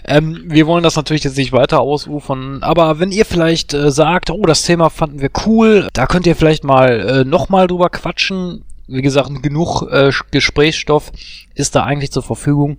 Ähm, 0.05 0.43
wir 0.45 0.67
wollen 0.67 0.83
das 0.83 0.95
natürlich 0.95 1.23
jetzt 1.23 1.35
nicht 1.35 1.51
weiter 1.51 1.79
ausufern, 1.79 2.59
aber 2.61 2.99
wenn 2.99 3.11
ihr 3.11 3.25
vielleicht 3.25 3.73
äh, 3.73 3.89
sagt, 3.89 4.29
oh, 4.29 4.43
das 4.43 4.61
Thema 4.61 4.91
fanden 4.91 5.19
wir 5.19 5.31
cool, 5.47 5.89
da 5.93 6.05
könnt 6.05 6.27
ihr 6.27 6.35
vielleicht 6.35 6.63
mal 6.63 6.99
äh, 6.99 7.25
nochmal 7.25 7.65
drüber 7.65 7.89
quatschen. 7.89 8.63
Wie 8.87 9.01
gesagt, 9.01 9.31
genug 9.41 9.81
äh, 9.91 10.11
Gesprächsstoff 10.29 11.11
ist 11.55 11.75
da 11.75 11.85
eigentlich 11.85 12.11
zur 12.11 12.23
Verfügung. 12.23 12.77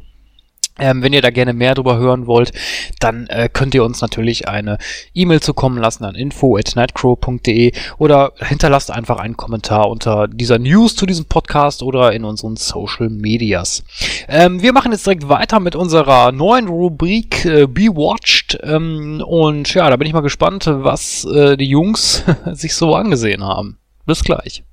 Ähm, 0.78 1.02
wenn 1.02 1.12
ihr 1.12 1.22
da 1.22 1.30
gerne 1.30 1.52
mehr 1.52 1.74
drüber 1.74 1.98
hören 1.98 2.26
wollt, 2.26 2.52
dann 3.00 3.26
äh, 3.26 3.48
könnt 3.52 3.74
ihr 3.74 3.84
uns 3.84 4.00
natürlich 4.00 4.48
eine 4.48 4.78
E-Mail 5.14 5.40
zukommen 5.40 5.78
lassen 5.78 6.04
an 6.04 6.14
info@nightcrow.de 6.14 7.72
oder 7.98 8.32
hinterlasst 8.38 8.90
einfach 8.90 9.18
einen 9.18 9.36
Kommentar 9.36 9.90
unter 9.90 10.28
dieser 10.28 10.58
News 10.58 10.96
zu 10.96 11.06
diesem 11.06 11.26
Podcast 11.26 11.82
oder 11.82 12.12
in 12.12 12.24
unseren 12.24 12.56
Social 12.56 13.10
Medias. 13.10 13.84
Ähm, 14.28 14.62
wir 14.62 14.72
machen 14.72 14.92
jetzt 14.92 15.06
direkt 15.06 15.28
weiter 15.28 15.60
mit 15.60 15.76
unserer 15.76 16.32
neuen 16.32 16.68
Rubrik 16.68 17.44
äh, 17.44 17.66
Be 17.66 17.88
Watched 17.88 18.58
ähm, 18.62 19.22
und 19.26 19.74
ja, 19.74 19.90
da 19.90 19.96
bin 19.96 20.06
ich 20.06 20.14
mal 20.14 20.20
gespannt, 20.20 20.66
was 20.66 21.24
äh, 21.24 21.56
die 21.56 21.68
Jungs 21.68 22.24
sich 22.52 22.74
so 22.74 22.94
angesehen 22.94 23.44
haben. 23.44 23.78
Bis 24.06 24.24
gleich. 24.24 24.64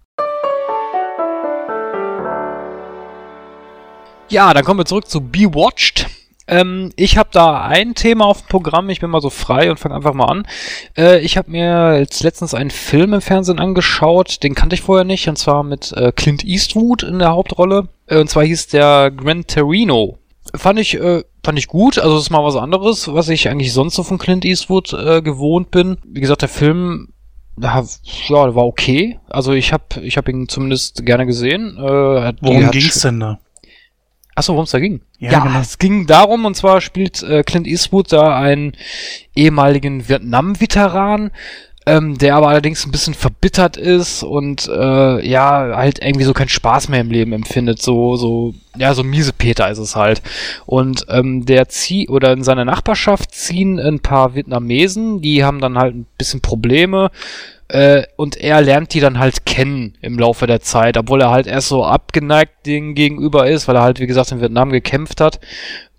Ja, 4.30 4.54
dann 4.54 4.66
kommen 4.66 4.80
wir 4.80 4.86
zurück 4.86 5.08
zu 5.08 5.22
Be 5.22 5.54
Watched. 5.54 6.08
Ähm, 6.48 6.92
ich 6.96 7.18
habe 7.18 7.30
da 7.32 7.62
ein 7.66 7.96
Thema 7.96 8.26
auf 8.26 8.42
dem 8.42 8.50
Programm. 8.50 8.90
Ich 8.90 9.00
bin 9.00 9.10
mal 9.10 9.22
so 9.22 9.30
frei 9.30 9.70
und 9.72 9.80
fange 9.80 9.96
einfach 9.96 10.14
mal 10.14 10.26
an. 10.26 10.48
Äh, 10.98 11.20
ich 11.20 11.38
habe 11.38 11.52
mir 11.52 11.98
jetzt 12.00 12.24
letztens 12.24 12.54
einen 12.54 12.70
Film 12.70 13.14
im 13.14 13.22
Fernsehen 13.22 13.60
angeschaut. 13.60 14.44
Den 14.44 14.54
kannte 14.54 14.76
ich 14.76 14.82
vorher 14.82 15.06
nicht. 15.06 15.30
Und 15.30 15.38
zwar 15.38 15.64
mit 15.64 15.94
äh, 15.94 16.12
Clint 16.12 16.44
Eastwood 16.44 17.04
in 17.04 17.20
der 17.20 17.32
Hauptrolle. 17.32 17.88
Äh, 18.08 18.20
und 18.20 18.30
zwar 18.30 18.44
hieß 18.44 18.68
der 18.68 19.12
Gran 19.12 19.48
Torino. 19.48 20.18
fand 20.54 20.80
ich, 20.80 20.96
äh, 20.96 21.24
fand 21.44 21.58
ich 21.58 21.68
gut. 21.68 21.98
Also, 21.98 22.16
das 22.16 22.24
ist 22.24 22.30
mal 22.30 22.44
was 22.44 22.58
anderes, 22.58 23.14
was 23.14 23.30
ich 23.30 23.50
eigentlich 23.50 23.72
sonst 23.72 23.96
so 23.96 24.04
von 24.04 24.18
Clint 24.18 24.44
Eastwood 24.44 24.92
äh, 24.92 25.22
gewohnt 25.22 25.72
bin. 25.72 25.98
Wie 26.06 26.22
gesagt, 26.22 26.42
der 26.42 26.50
Film, 26.50 27.14
ja, 27.62 27.84
war 28.30 28.66
okay. 28.66 29.20
Also, 29.30 29.54
ich 29.54 29.72
habe 29.72 30.02
ich 30.02 30.18
hab 30.18 30.28
ihn 30.28 30.50
zumindest 30.50 31.06
gerne 31.06 31.26
gesehen. 31.26 31.78
Äh, 31.78 32.34
Worum 32.42 32.72
ging's 32.72 33.02
denn 33.02 33.22
da? 33.22 33.40
Achso, 34.38 34.54
worum 34.54 34.66
es 34.66 34.72
da 34.72 34.80
ging? 34.80 35.02
Ja, 35.18 35.32
Ja, 35.32 35.40
genau. 35.40 35.60
es 35.60 35.80
ging 35.80 36.06
darum, 36.06 36.46
und 36.46 36.56
zwar 36.56 36.80
spielt 36.80 37.24
äh, 37.24 37.42
Clint 37.42 37.66
Eastwood 37.66 38.14
da 38.14 38.36
einen 38.36 38.74
ehemaligen 39.34 40.08
Vietnam-Veteran, 40.08 41.32
ähm, 41.88 42.20
der 42.20 42.36
aber 42.36 42.50
allerdings 42.50 42.86
ein 42.86 42.92
bisschen 42.92 43.16
verbittert 43.16 43.78
ist 43.78 44.22
und 44.22 44.68
äh, 44.68 45.28
ja, 45.28 45.76
halt 45.76 46.04
irgendwie 46.04 46.26
so 46.26 46.34
keinen 46.34 46.50
Spaß 46.50 46.90
mehr 46.90 47.02
im 47.02 47.10
Leben 47.10 47.34
empfindet. 47.34 47.82
So, 47.82 48.16
so, 48.16 48.54
ja, 48.78 48.94
so 48.94 49.04
miese 49.04 49.34
Peter 49.34 49.72
ist 49.72 49.80
es 49.80 49.96
halt. 49.96 50.22
Und 50.68 51.08
ähm, 51.10 51.48
der 51.48 51.68
zieht, 51.70 52.12
oder 52.12 52.32
in 52.32 52.44
seiner 52.44 52.66
Nachbarschaft 52.66 53.34
ziehen 53.34 53.80
ein 53.80 54.02
paar 54.02 54.36
Vietnamesen, 54.36 55.20
die 55.20 55.44
haben 55.44 55.62
dann 55.62 55.80
halt 55.80 55.96
ein 55.96 56.06
bisschen 56.16 56.42
Probleme. 56.42 57.10
Äh, 57.70 58.04
und 58.16 58.38
er 58.38 58.62
lernt 58.62 58.94
die 58.94 59.02
dann 59.02 59.20
halt 59.20 59.46
kennen 59.46 59.98
im 60.02 60.18
Laufe 60.18 60.48
der 60.48 60.62
Zeit, 60.62 60.98
obwohl 60.98 61.22
er 61.22 61.32
halt 61.32 61.48
erst 61.48 61.68
so 61.68 61.84
abgeneigt 61.84 62.66
denen 62.66 62.96
gegenüber 62.96 63.48
ist, 63.48 63.68
weil 63.68 63.76
er 63.76 63.82
halt, 63.82 64.00
wie 64.00 64.08
gesagt, 64.08 64.32
in 64.32 64.40
Vietnam 64.40 64.70
gekämpft 64.70 65.20
hat. 65.20 65.40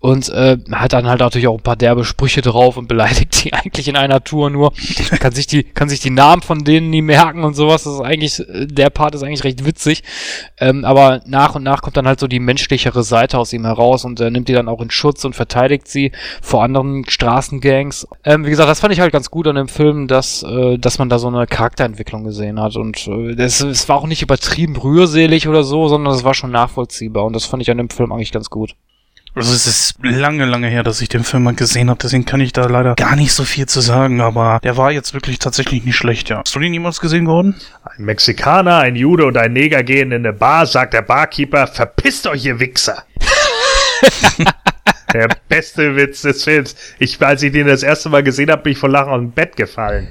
Und 0.01 0.29
äh, 0.29 0.57
hat 0.71 0.93
dann 0.93 1.07
halt 1.07 1.19
natürlich 1.19 1.47
auch 1.47 1.57
ein 1.57 1.63
paar 1.63 1.75
derbe 1.75 2.05
Sprüche 2.05 2.41
drauf 2.41 2.77
und 2.77 2.87
beleidigt 2.87 3.43
die 3.43 3.53
eigentlich 3.53 3.89
in 3.89 3.97
einer 3.97 4.23
Tour 4.23 4.49
nur. 4.49 4.71
kann 5.19 5.33
sich 5.33 5.45
die, 5.45 5.63
kann 5.63 5.89
sich 5.89 5.99
die 5.99 6.09
Namen 6.09 6.41
von 6.41 6.63
denen 6.63 6.89
nie 6.89 7.01
merken 7.01 7.43
und 7.43 7.53
sowas. 7.53 7.83
Das 7.83 7.95
ist 7.95 8.01
eigentlich, 8.01 8.39
äh, 8.39 8.65
der 8.65 8.89
Part 8.91 9.13
ist 9.13 9.23
eigentlich 9.23 9.43
recht 9.43 9.65
witzig. 9.65 10.03
Ähm, 10.57 10.85
aber 10.85 11.21
nach 11.25 11.55
und 11.55 11.63
nach 11.63 11.81
kommt 11.81 11.97
dann 11.97 12.07
halt 12.07 12.21
so 12.21 12.27
die 12.27 12.39
menschlichere 12.39 13.03
Seite 13.03 13.37
aus 13.37 13.51
ihm 13.51 13.65
heraus 13.65 14.05
und 14.05 14.21
er 14.21 14.31
nimmt 14.31 14.47
die 14.47 14.53
dann 14.53 14.69
auch 14.69 14.81
in 14.81 14.89
Schutz 14.89 15.25
und 15.25 15.35
verteidigt 15.35 15.89
sie 15.89 16.13
vor 16.41 16.63
anderen 16.63 17.03
Straßengangs. 17.05 18.07
Ähm, 18.23 18.45
wie 18.45 18.51
gesagt, 18.51 18.69
das 18.69 18.79
fand 18.79 18.93
ich 18.93 19.01
halt 19.01 19.11
ganz 19.11 19.29
gut 19.29 19.47
an 19.47 19.55
dem 19.55 19.67
Film, 19.67 20.07
dass, 20.07 20.43
äh, 20.43 20.77
dass 20.77 20.97
man 20.99 21.09
da 21.09 21.19
so 21.19 21.27
eine 21.27 21.45
Charakterentwicklung 21.45 22.23
gesehen 22.23 22.61
hat. 22.61 22.77
Und 22.77 23.05
äh, 23.07 23.35
das, 23.35 23.59
es 23.59 23.89
war 23.89 23.97
auch 23.97 24.07
nicht 24.07 24.21
übertrieben 24.21 24.77
rührselig 24.77 25.49
oder 25.49 25.63
so, 25.63 25.89
sondern 25.89 26.13
es 26.13 26.23
war 26.23 26.33
schon 26.33 26.51
nachvollziehbar. 26.51 27.25
Und 27.25 27.33
das 27.33 27.43
fand 27.43 27.61
ich 27.61 27.69
an 27.69 27.77
dem 27.77 27.89
Film 27.89 28.13
eigentlich 28.13 28.31
ganz 28.31 28.49
gut. 28.49 28.75
Also 29.35 29.53
es 29.53 29.67
ist 29.67 29.95
lange, 30.01 30.45
lange 30.45 30.67
her, 30.67 30.83
dass 30.83 31.01
ich 31.01 31.09
den 31.09 31.23
Film 31.23 31.43
mal 31.43 31.53
gesehen 31.53 31.89
habe, 31.89 31.99
deswegen 32.01 32.25
kann 32.25 32.41
ich 32.41 32.51
da 32.51 32.65
leider 32.65 32.95
gar 32.95 33.15
nicht 33.15 33.31
so 33.31 33.43
viel 33.43 33.67
zu 33.67 33.79
sagen, 33.79 34.21
aber 34.21 34.59
der 34.63 34.75
war 34.75 34.91
jetzt 34.91 35.13
wirklich 35.13 35.39
tatsächlich 35.39 35.85
nicht 35.85 35.95
schlecht, 35.95 36.29
ja. 36.29 36.39
Hast 36.39 36.55
du 36.55 36.59
den 36.59 36.73
jemals 36.73 36.99
gesehen, 36.99 37.25
Gordon? 37.25 37.55
Ein 37.83 38.05
Mexikaner, 38.05 38.79
ein 38.79 38.95
Jude 38.95 39.25
und 39.25 39.37
ein 39.37 39.53
Neger 39.53 39.83
gehen 39.83 40.11
in 40.11 40.25
eine 40.25 40.33
Bar, 40.33 40.65
sagt 40.65 40.93
der 40.93 41.03
Barkeeper, 41.03 41.67
verpisst 41.67 42.27
euch, 42.27 42.45
ihr 42.45 42.59
Wichser. 42.59 43.03
der 45.13 45.29
beste 45.47 45.95
Witz 45.95 46.21
des 46.21 46.43
Films. 46.43 46.75
Ich, 46.99 47.21
als 47.21 47.43
ich 47.43 47.51
den 47.51 47.67
das 47.67 47.83
erste 47.83 48.09
Mal 48.09 48.23
gesehen 48.23 48.49
habe, 48.51 48.63
bin 48.63 48.73
ich 48.73 48.77
vor 48.77 48.89
Lachen 48.89 49.11
aus 49.11 49.19
dem 49.19 49.31
Bett 49.31 49.55
gefallen. 49.55 50.07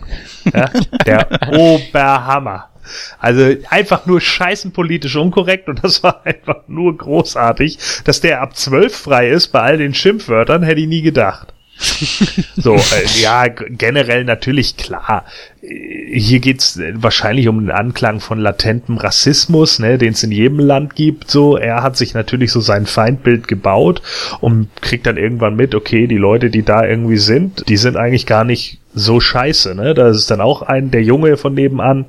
Ja? 0.52 0.70
Der 1.06 1.28
Oberhammer. 1.52 2.68
Also 3.18 3.54
einfach 3.70 4.06
nur 4.06 4.20
scheißen 4.20 4.72
politisch 4.72 5.16
unkorrekt 5.16 5.68
und 5.68 5.82
das 5.82 6.02
war 6.02 6.24
einfach 6.24 6.62
nur 6.68 6.96
großartig. 6.96 7.78
Dass 8.04 8.20
der 8.20 8.40
ab 8.42 8.56
12 8.56 8.94
frei 8.94 9.28
ist 9.30 9.48
bei 9.48 9.60
all 9.60 9.78
den 9.78 9.94
Schimpfwörtern, 9.94 10.62
hätte 10.62 10.80
ich 10.80 10.88
nie 10.88 11.02
gedacht. 11.02 11.52
So, 12.56 12.74
äh, 12.74 13.20
ja, 13.20 13.46
generell 13.46 14.24
natürlich 14.24 14.76
klar. 14.76 15.24
Hier 15.60 16.40
geht's 16.40 16.76
äh, 16.76 16.92
wahrscheinlich 16.96 17.46
um 17.46 17.60
den 17.60 17.70
Anklang 17.70 18.20
von 18.20 18.40
latentem 18.40 18.96
Rassismus, 18.96 19.78
ne, 19.78 19.96
den 19.96 20.12
es 20.12 20.22
in 20.22 20.32
jedem 20.32 20.58
Land 20.58 20.96
gibt. 20.96 21.30
So, 21.30 21.56
er 21.56 21.82
hat 21.82 21.96
sich 21.96 22.14
natürlich 22.14 22.50
so 22.50 22.60
sein 22.60 22.86
Feindbild 22.86 23.46
gebaut 23.46 24.02
und 24.40 24.68
kriegt 24.80 25.06
dann 25.06 25.16
irgendwann 25.16 25.54
mit, 25.56 25.74
okay, 25.74 26.06
die 26.06 26.16
Leute, 26.16 26.50
die 26.50 26.64
da 26.64 26.84
irgendwie 26.84 27.18
sind, 27.18 27.68
die 27.68 27.76
sind 27.76 27.96
eigentlich 27.96 28.26
gar 28.26 28.44
nicht 28.44 28.80
so 28.94 29.20
scheiße, 29.20 29.74
ne? 29.74 29.94
Da 29.94 30.08
ist 30.08 30.30
dann 30.30 30.40
auch 30.40 30.62
ein, 30.62 30.90
der 30.90 31.02
Junge 31.02 31.36
von 31.36 31.54
nebenan, 31.54 32.06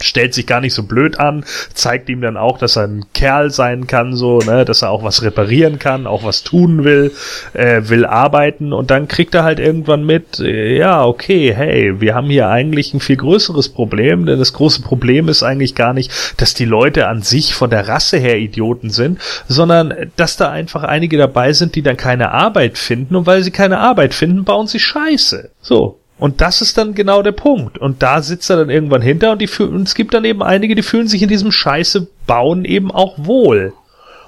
stellt 0.00 0.34
sich 0.34 0.46
gar 0.46 0.60
nicht 0.60 0.74
so 0.74 0.82
blöd 0.82 1.18
an, 1.18 1.44
zeigt 1.74 2.08
ihm 2.08 2.20
dann 2.20 2.36
auch, 2.36 2.58
dass 2.58 2.76
er 2.76 2.84
ein 2.84 3.04
Kerl 3.12 3.50
sein 3.50 3.86
kann, 3.86 4.14
so, 4.14 4.38
ne, 4.38 4.64
dass 4.64 4.82
er 4.82 4.90
auch 4.90 5.02
was 5.02 5.22
reparieren 5.22 5.78
kann, 5.78 6.06
auch 6.06 6.24
was 6.24 6.42
tun 6.42 6.84
will, 6.84 7.12
äh, 7.52 7.82
will 7.84 8.04
arbeiten 8.04 8.72
und 8.72 8.90
dann 8.90 9.08
kriegt 9.08 9.34
er 9.34 9.44
halt 9.44 9.58
irgendwann 9.58 10.04
mit, 10.04 10.40
äh, 10.40 10.76
ja, 10.76 11.04
okay, 11.04 11.54
hey, 11.54 12.00
wir 12.00 12.14
haben 12.14 12.28
hier 12.28 12.48
eigentlich 12.48 12.94
ein 12.94 13.00
viel 13.00 13.16
größeres 13.16 13.68
Problem, 13.70 14.26
denn 14.26 14.38
das 14.38 14.52
große 14.52 14.82
Problem 14.82 15.28
ist 15.28 15.42
eigentlich 15.42 15.74
gar 15.74 15.92
nicht, 15.92 16.10
dass 16.36 16.54
die 16.54 16.64
Leute 16.64 17.08
an 17.08 17.22
sich 17.22 17.54
von 17.54 17.70
der 17.70 17.88
Rasse 17.88 18.18
her 18.18 18.38
Idioten 18.38 18.90
sind, 18.90 19.20
sondern 19.48 19.90
äh, 19.90 20.06
dass 20.16 20.36
da 20.36 20.50
einfach 20.50 20.84
einige 20.84 21.18
dabei 21.18 21.52
sind, 21.52 21.74
die 21.74 21.82
dann 21.82 21.96
keine 21.96 22.30
Arbeit 22.30 22.78
finden 22.78 23.16
und 23.16 23.26
weil 23.26 23.42
sie 23.42 23.50
keine 23.50 23.78
Arbeit 23.78 24.14
finden, 24.14 24.44
bauen 24.44 24.66
sie 24.66 24.80
Scheiße. 24.80 25.50
So. 25.60 25.98
Und 26.18 26.40
das 26.40 26.62
ist 26.62 26.78
dann 26.78 26.94
genau 26.94 27.22
der 27.22 27.32
Punkt. 27.32 27.78
Und 27.78 28.02
da 28.02 28.22
sitzt 28.22 28.48
er 28.48 28.56
dann 28.56 28.70
irgendwann 28.70 29.02
hinter 29.02 29.32
und, 29.32 29.42
die 29.42 29.48
und 29.62 29.82
es 29.82 29.94
gibt 29.94 30.14
dann 30.14 30.24
eben 30.24 30.42
einige, 30.42 30.74
die 30.74 30.82
fühlen 30.82 31.08
sich 31.08 31.22
in 31.22 31.28
diesem 31.28 31.52
Scheiße 31.52 32.08
bauen 32.26 32.64
eben 32.64 32.90
auch 32.90 33.14
wohl. 33.18 33.74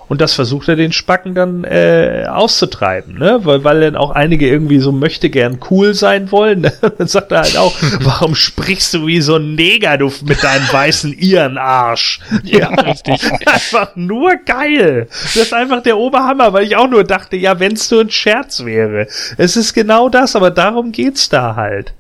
Und 0.09 0.23
das 0.23 0.33
versucht 0.33 0.69
er 0.69 0.77
den 0.77 0.93
Spacken 0.93 1.35
dann 1.35 1.65
äh, 1.65 2.25
auszutreiben, 2.29 3.19
ne? 3.19 3.41
Weil, 3.43 3.63
weil 3.63 3.81
dann 3.83 3.97
auch 3.97 4.11
einige 4.11 4.49
irgendwie 4.49 4.79
so 4.79 4.91
möchte 4.91 5.29
gern 5.29 5.59
cool 5.71 5.95
sein 5.95 6.33
wollen. 6.33 6.63
Ne? 6.63 6.73
Dann 6.99 7.07
sagt 7.07 7.31
er 7.33 7.43
halt 7.43 7.57
auch, 7.59 7.77
warum 8.01 8.35
sprichst 8.35 8.95
du 8.95 9.07
wie 9.07 9.21
so 9.21 9.37
ein 9.37 9.55
Neger, 9.55 9.99
du 9.99 10.11
mit 10.25 10.43
deinem 10.43 10.73
weißen 10.73 11.13
Irrenarsch? 11.13 12.21
Ja, 12.45 12.69
richtig. 12.69 13.21
einfach 13.47 13.95
nur 13.95 14.37
geil. 14.47 15.09
Das 15.11 15.37
ist 15.37 15.53
einfach 15.53 15.83
der 15.83 15.99
Oberhammer, 15.99 16.53
weil 16.53 16.65
ich 16.65 16.77
auch 16.77 16.89
nur 16.89 17.05
dachte, 17.05 17.37
ja, 17.37 17.61
wenn's 17.61 17.91
nur 17.91 18.01
ein 18.01 18.11
Scherz 18.11 18.65
wäre. 18.65 19.07
Es 19.37 19.57
ist 19.57 19.75
genau 19.75 20.09
das, 20.09 20.35
aber 20.35 20.51
darum 20.51 20.93
geht's 20.93 21.29
da 21.29 21.57
halt. 21.57 21.93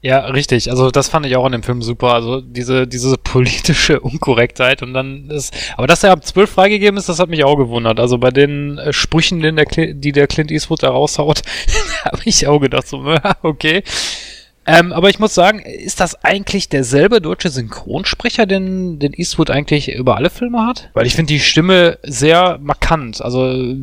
Ja, 0.00 0.20
richtig. 0.26 0.70
Also 0.70 0.90
das 0.90 1.08
fand 1.08 1.26
ich 1.26 1.36
auch 1.36 1.46
in 1.46 1.52
dem 1.52 1.62
Film 1.62 1.82
super. 1.82 2.14
Also 2.14 2.40
diese, 2.40 2.86
diese 2.86 3.16
politische 3.18 4.00
Unkorrektheit 4.00 4.82
und 4.82 4.94
dann 4.94 5.30
ist. 5.30 5.54
Aber 5.76 5.86
dass 5.86 6.04
er 6.04 6.12
ab 6.12 6.24
12 6.24 6.50
freigegeben 6.50 6.98
ist, 6.98 7.08
das 7.08 7.18
hat 7.18 7.28
mich 7.28 7.44
auch 7.44 7.56
gewundert. 7.56 8.00
Also 8.00 8.18
bei 8.18 8.30
den 8.30 8.78
äh, 8.78 8.92
Sprüchen, 8.92 9.40
den 9.40 9.56
der, 9.56 9.66
die 9.66 10.12
der 10.12 10.26
Clint 10.26 10.50
Eastwood 10.50 10.82
da 10.82 10.90
raushaut, 10.90 11.42
habe 12.04 12.20
ich 12.24 12.46
auch 12.46 12.60
gedacht, 12.60 12.86
so, 12.86 13.04
okay. 13.42 13.82
Ähm, 14.68 14.92
aber 14.92 15.08
ich 15.08 15.18
muss 15.18 15.34
sagen, 15.34 15.60
ist 15.60 15.98
das 15.98 16.22
eigentlich 16.24 16.68
derselbe 16.68 17.22
deutsche 17.22 17.48
Synchronsprecher, 17.48 18.44
den, 18.44 18.98
den 18.98 19.14
Eastwood 19.14 19.50
eigentlich 19.50 19.94
über 19.94 20.16
alle 20.16 20.28
Filme 20.28 20.66
hat? 20.66 20.90
Weil 20.92 21.06
ich 21.06 21.14
finde 21.14 21.32
die 21.32 21.40
Stimme 21.40 21.98
sehr 22.02 22.58
markant. 22.60 23.22
Also 23.22 23.74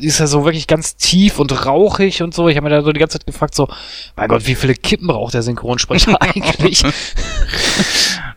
ist 0.00 0.18
ja 0.18 0.26
so 0.26 0.44
wirklich 0.44 0.66
ganz 0.66 0.96
tief 0.96 1.38
und 1.38 1.66
rauchig 1.66 2.22
und 2.22 2.34
so. 2.34 2.48
Ich 2.48 2.56
habe 2.56 2.68
mir 2.68 2.74
da 2.74 2.82
so 2.82 2.92
die 2.92 3.00
ganze 3.00 3.18
Zeit 3.18 3.26
gefragt, 3.26 3.54
so, 3.54 3.68
mein 4.16 4.28
Gott, 4.28 4.46
wie 4.46 4.54
viele 4.54 4.74
Kippen 4.74 5.06
braucht 5.06 5.34
der 5.34 5.42
Synchronsprecher 5.42 6.16
eigentlich? 6.20 6.82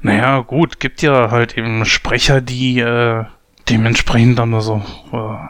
Naja, 0.02 0.40
gut, 0.42 0.80
gibt 0.80 1.02
ja 1.02 1.32
halt 1.32 1.58
eben 1.58 1.86
Sprecher, 1.86 2.42
die 2.42 2.80
äh, 2.80 3.24
dementsprechend 3.70 4.40
dann 4.40 4.60
so, 4.62 4.82
äh, 5.12 5.48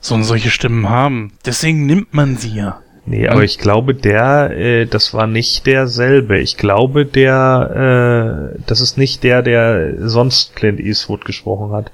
so 0.00 0.22
solche 0.22 0.50
Stimmen 0.50 0.88
haben. 0.88 1.32
Deswegen 1.44 1.86
nimmt 1.86 2.14
man 2.14 2.36
sie 2.36 2.56
ja. 2.56 2.80
Nee, 3.06 3.28
aber 3.28 3.44
ich 3.44 3.58
glaube, 3.58 3.94
der, 3.94 4.50
äh, 4.56 4.86
das 4.86 5.12
war 5.12 5.26
nicht 5.26 5.66
derselbe. 5.66 6.38
Ich 6.38 6.56
glaube, 6.56 7.04
der, 7.04 8.54
äh, 8.56 8.62
das 8.66 8.80
ist 8.80 8.96
nicht 8.96 9.22
der, 9.22 9.42
der 9.42 10.08
sonst 10.08 10.56
Clint 10.56 10.80
Eastwood 10.80 11.26
gesprochen 11.26 11.72
hat. 11.72 11.90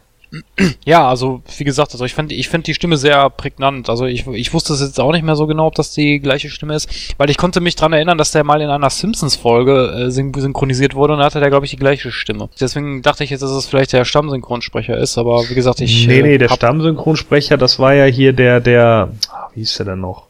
Ja, 0.84 1.08
also 1.08 1.42
wie 1.58 1.64
gesagt, 1.64 1.92
also 1.92 2.04
ich 2.04 2.14
finde 2.14 2.34
ich 2.34 2.48
find 2.48 2.66
die 2.66 2.74
Stimme 2.74 2.96
sehr 2.96 3.30
prägnant. 3.30 3.88
Also 3.88 4.06
ich, 4.06 4.26
ich 4.28 4.52
wusste 4.54 4.72
es 4.74 4.80
jetzt 4.80 5.00
auch 5.00 5.12
nicht 5.12 5.24
mehr 5.24 5.36
so 5.36 5.46
genau, 5.46 5.66
ob 5.66 5.74
das 5.74 5.92
die 5.92 6.20
gleiche 6.20 6.50
Stimme 6.50 6.74
ist, 6.74 7.14
weil 7.18 7.30
ich 7.30 7.36
konnte 7.36 7.60
mich 7.60 7.74
dran 7.76 7.92
erinnern, 7.92 8.16
dass 8.18 8.30
der 8.30 8.44
mal 8.44 8.60
in 8.60 8.70
einer 8.70 8.90
Simpsons-Folge 8.90 10.06
äh, 10.06 10.10
syn 10.10 10.32
synchronisiert 10.32 10.94
wurde 10.94 11.14
und 11.14 11.18
da 11.18 11.24
hatte 11.26 11.40
der, 11.40 11.50
glaube 11.50 11.64
ich, 11.66 11.70
die 11.70 11.76
gleiche 11.76 12.12
Stimme. 12.12 12.48
Deswegen 12.60 13.02
dachte 13.02 13.24
ich 13.24 13.30
jetzt, 13.30 13.40
dass 13.42 13.50
es 13.50 13.66
vielleicht 13.66 13.92
der 13.92 14.04
Stammsynchronsprecher 14.04 14.96
ist, 14.96 15.18
aber 15.18 15.48
wie 15.48 15.54
gesagt, 15.54 15.80
ich. 15.80 16.06
nee, 16.06 16.20
äh, 16.20 16.22
nee, 16.22 16.38
der 16.38 16.48
hab- 16.48 16.56
Stammsynchronsprecher, 16.56 17.56
das 17.56 17.78
war 17.78 17.94
ja 17.94 18.04
hier 18.04 18.32
der, 18.32 18.60
der, 18.60 19.10
ah, 19.30 19.48
wie 19.54 19.60
hieß 19.60 19.78
der 19.78 19.86
denn 19.86 20.00
noch? 20.00 20.26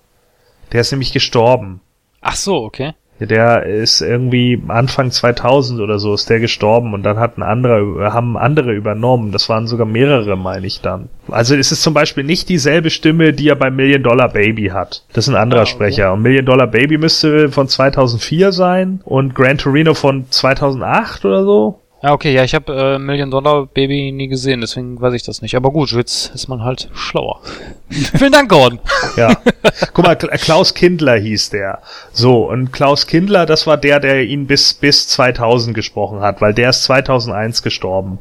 Der 0.73 0.81
ist 0.81 0.93
nämlich 0.93 1.13
gestorben. 1.13 1.81
Ach 2.23 2.37
so, 2.37 2.57
okay. 2.63 2.93
Der 3.21 3.65
ist 3.65 4.01
irgendwie 4.01 4.63
Anfang 4.69 5.11
2000 5.11 5.81
oder 5.81 5.99
so 5.99 6.15
ist 6.15 6.31
der 6.31 6.41
gestorben 6.41 6.95
und 6.95 7.03
dann 7.03 7.19
hat 7.19 7.37
ein 7.37 7.43
anderer, 7.43 8.13
haben 8.13 8.39
andere 8.39 8.73
übernommen. 8.73 9.31
Das 9.31 9.49
waren 9.49 9.67
sogar 9.67 9.87
mehrere, 9.87 10.37
meine 10.37 10.67
ich 10.67 10.81
dann. 10.81 11.09
Also 11.29 11.55
es 11.55 11.71
ist 11.71 11.83
zum 11.83 11.93
Beispiel 11.95 12.25
nicht 12.25 12.49
dieselbe 12.49 12.91
Stimme, 12.91 13.33
die 13.33 13.49
er 13.49 13.57
bei 13.57 13.71
Million 13.71 14.03
Dollar 14.03 14.31
Baby 14.31 14.69
hat. 14.69 15.05
Das 15.13 15.29
ist 15.29 15.35
ein 15.35 15.41
anderer 15.41 15.61
Ah, 15.61 15.65
okay. 15.65 15.73
Sprecher. 15.73 16.13
Und 16.13 16.23
Million 16.23 16.47
Dollar 16.47 16.67
Baby 16.67 16.97
müsste 16.99 17.51
von 17.51 17.69
2004 17.69 18.53
sein 18.53 19.01
und 19.05 19.35
Gran 19.35 19.59
Torino 19.59 19.95
von 19.95 20.25
2008 20.31 21.25
oder 21.25 21.45
so. 21.45 21.81
Ja, 22.03 22.13
okay, 22.13 22.33
ja, 22.33 22.45
ich 22.45 22.55
habe 22.55 22.73
äh, 22.95 22.99
Million 22.99 23.31
Dollar 23.31 23.67
Baby 23.67 24.11
nie 24.11 24.29
gesehen, 24.29 24.63
deswegen 24.63 24.99
weiß 24.99 25.13
ich 25.13 25.23
das 25.23 25.43
nicht. 25.43 25.55
Aber 25.55 25.71
gut, 25.71 25.93
jetzt 25.93 26.35
ist 26.35 26.49
man 26.49 26.63
halt 26.65 26.89
schlauer. 26.95 27.41
Vielen 27.91 28.33
Dank, 28.33 28.49
Gordon. 28.49 28.79
Ja. 29.17 29.37
Guck 29.93 30.07
mal, 30.07 30.15
Kla- 30.17 30.39
Klaus 30.39 30.73
Kindler 30.73 31.17
hieß 31.19 31.51
der. 31.51 31.81
So, 32.13 32.49
und 32.49 32.73
Klaus 32.73 33.07
Kindler, 33.07 33.45
das 33.45 33.67
war 33.67 33.77
der, 33.77 34.01
der 34.01 34.23
ihn 34.25 34.47
bis, 34.47 34.73
bis 34.73 35.09
2000 35.09 35.75
gesprochen 35.75 36.21
hat, 36.21 36.41
weil 36.41 36.55
der 36.55 36.71
ist 36.71 36.85
2001 36.85 37.63
gestorben. 37.63 38.19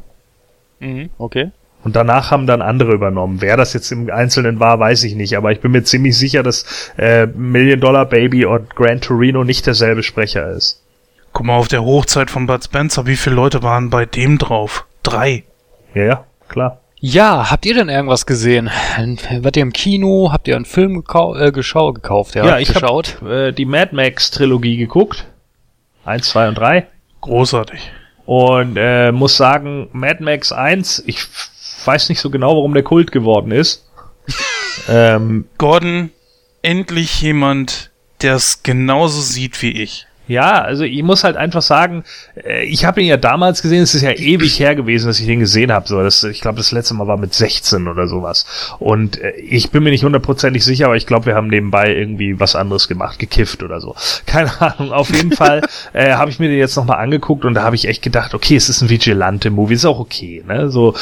Mhm, 0.80 1.08
okay. 1.16 1.50
Und 1.82 1.96
danach 1.96 2.30
haben 2.30 2.46
dann 2.46 2.60
andere 2.60 2.92
übernommen. 2.92 3.40
Wer 3.40 3.56
das 3.56 3.72
jetzt 3.72 3.90
im 3.92 4.10
Einzelnen 4.10 4.60
war, 4.60 4.78
weiß 4.78 5.04
ich 5.04 5.14
nicht. 5.14 5.38
Aber 5.38 5.52
ich 5.52 5.60
bin 5.60 5.72
mir 5.72 5.82
ziemlich 5.84 6.18
sicher, 6.18 6.42
dass 6.42 6.66
äh, 6.98 7.24
Million 7.26 7.80
Dollar 7.80 8.04
Baby 8.04 8.44
und 8.44 8.76
Gran 8.76 9.00
Torino 9.00 9.42
nicht 9.44 9.66
derselbe 9.66 10.02
Sprecher 10.02 10.50
ist. 10.50 10.82
Guck 11.32 11.46
mal, 11.46 11.56
auf 11.56 11.68
der 11.68 11.84
Hochzeit 11.84 12.30
von 12.30 12.46
Bud 12.46 12.64
Spencer, 12.64 13.06
wie 13.06 13.16
viele 13.16 13.36
Leute 13.36 13.62
waren 13.62 13.90
bei 13.90 14.04
dem 14.04 14.38
drauf? 14.38 14.86
Drei. 15.02 15.44
Ja, 15.94 16.04
ja, 16.04 16.24
klar. 16.48 16.80
Ja, 17.02 17.50
habt 17.50 17.64
ihr 17.64 17.74
denn 17.74 17.88
irgendwas 17.88 18.26
gesehen? 18.26 18.68
Wart 19.40 19.56
ihr 19.56 19.62
im 19.62 19.72
Kino? 19.72 20.30
Habt 20.32 20.48
ihr 20.48 20.56
einen 20.56 20.66
Film 20.66 20.96
gekau 20.96 21.34
äh, 21.34 21.50
geschau 21.50 21.94
gekauft? 21.94 22.34
Ja, 22.34 22.58
ich 22.58 22.72
geschaut. 22.72 23.16
habe 23.20 23.48
äh, 23.48 23.52
die 23.52 23.64
Mad 23.64 23.96
Max 23.96 24.30
Trilogie 24.30 24.76
geguckt. 24.76 25.26
Eins, 26.04 26.28
zwei 26.28 26.48
und 26.48 26.58
drei. 26.58 26.88
Großartig. 27.22 27.90
Und 28.26 28.76
äh, 28.76 29.12
muss 29.12 29.36
sagen, 29.36 29.88
Mad 29.92 30.22
Max 30.22 30.52
1, 30.52 31.04
ich 31.06 31.24
weiß 31.84 32.10
nicht 32.10 32.20
so 32.20 32.28
genau, 32.30 32.54
warum 32.54 32.74
der 32.74 32.82
Kult 32.82 33.12
geworden 33.12 33.50
ist. 33.50 33.90
ähm, 34.88 35.46
Gordon, 35.56 36.10
endlich 36.62 37.22
jemand, 37.22 37.90
der 38.22 38.34
es 38.34 38.62
genauso 38.62 39.20
sieht 39.20 39.60
wie 39.62 39.82
ich. 39.82 40.06
Ja, 40.30 40.62
also 40.62 40.84
ich 40.84 41.02
muss 41.02 41.24
halt 41.24 41.36
einfach 41.36 41.60
sagen, 41.60 42.04
äh, 42.44 42.64
ich 42.64 42.84
habe 42.84 43.00
ihn 43.00 43.08
ja 43.08 43.16
damals 43.16 43.62
gesehen, 43.62 43.82
es 43.82 43.96
ist 43.96 44.02
ja 44.02 44.12
ewig 44.12 44.60
her 44.60 44.76
gewesen, 44.76 45.08
dass 45.08 45.18
ich 45.18 45.26
den 45.26 45.40
gesehen 45.40 45.72
habe. 45.72 45.88
So, 45.88 46.00
das, 46.00 46.22
ich 46.22 46.40
glaube, 46.40 46.58
das 46.58 46.70
letzte 46.70 46.94
Mal 46.94 47.08
war 47.08 47.16
mit 47.16 47.34
16 47.34 47.88
oder 47.88 48.06
sowas. 48.06 48.46
Und 48.78 49.20
äh, 49.20 49.32
ich 49.32 49.72
bin 49.72 49.82
mir 49.82 49.90
nicht 49.90 50.04
hundertprozentig 50.04 50.64
sicher, 50.64 50.86
aber 50.86 50.96
ich 50.96 51.06
glaube, 51.06 51.26
wir 51.26 51.34
haben 51.34 51.48
nebenbei 51.48 51.92
irgendwie 51.92 52.38
was 52.38 52.54
anderes 52.54 52.86
gemacht, 52.86 53.18
gekifft 53.18 53.64
oder 53.64 53.80
so. 53.80 53.96
Keine 54.26 54.60
Ahnung. 54.60 54.92
Auf 54.92 55.12
jeden 55.12 55.32
Fall 55.32 55.62
äh, 55.94 56.12
habe 56.12 56.30
ich 56.30 56.38
mir 56.38 56.48
den 56.48 56.58
jetzt 56.58 56.76
nochmal 56.76 56.98
angeguckt 56.98 57.44
und 57.44 57.54
da 57.54 57.64
habe 57.64 57.74
ich 57.74 57.88
echt 57.88 58.02
gedacht, 58.02 58.32
okay, 58.32 58.54
es 58.54 58.68
ist 58.68 58.82
ein 58.82 58.88
Vigilante-Movie, 58.88 59.74
ist 59.74 59.84
auch 59.84 59.98
okay. 59.98 60.44
Ne? 60.46 60.70
So, 60.70 60.94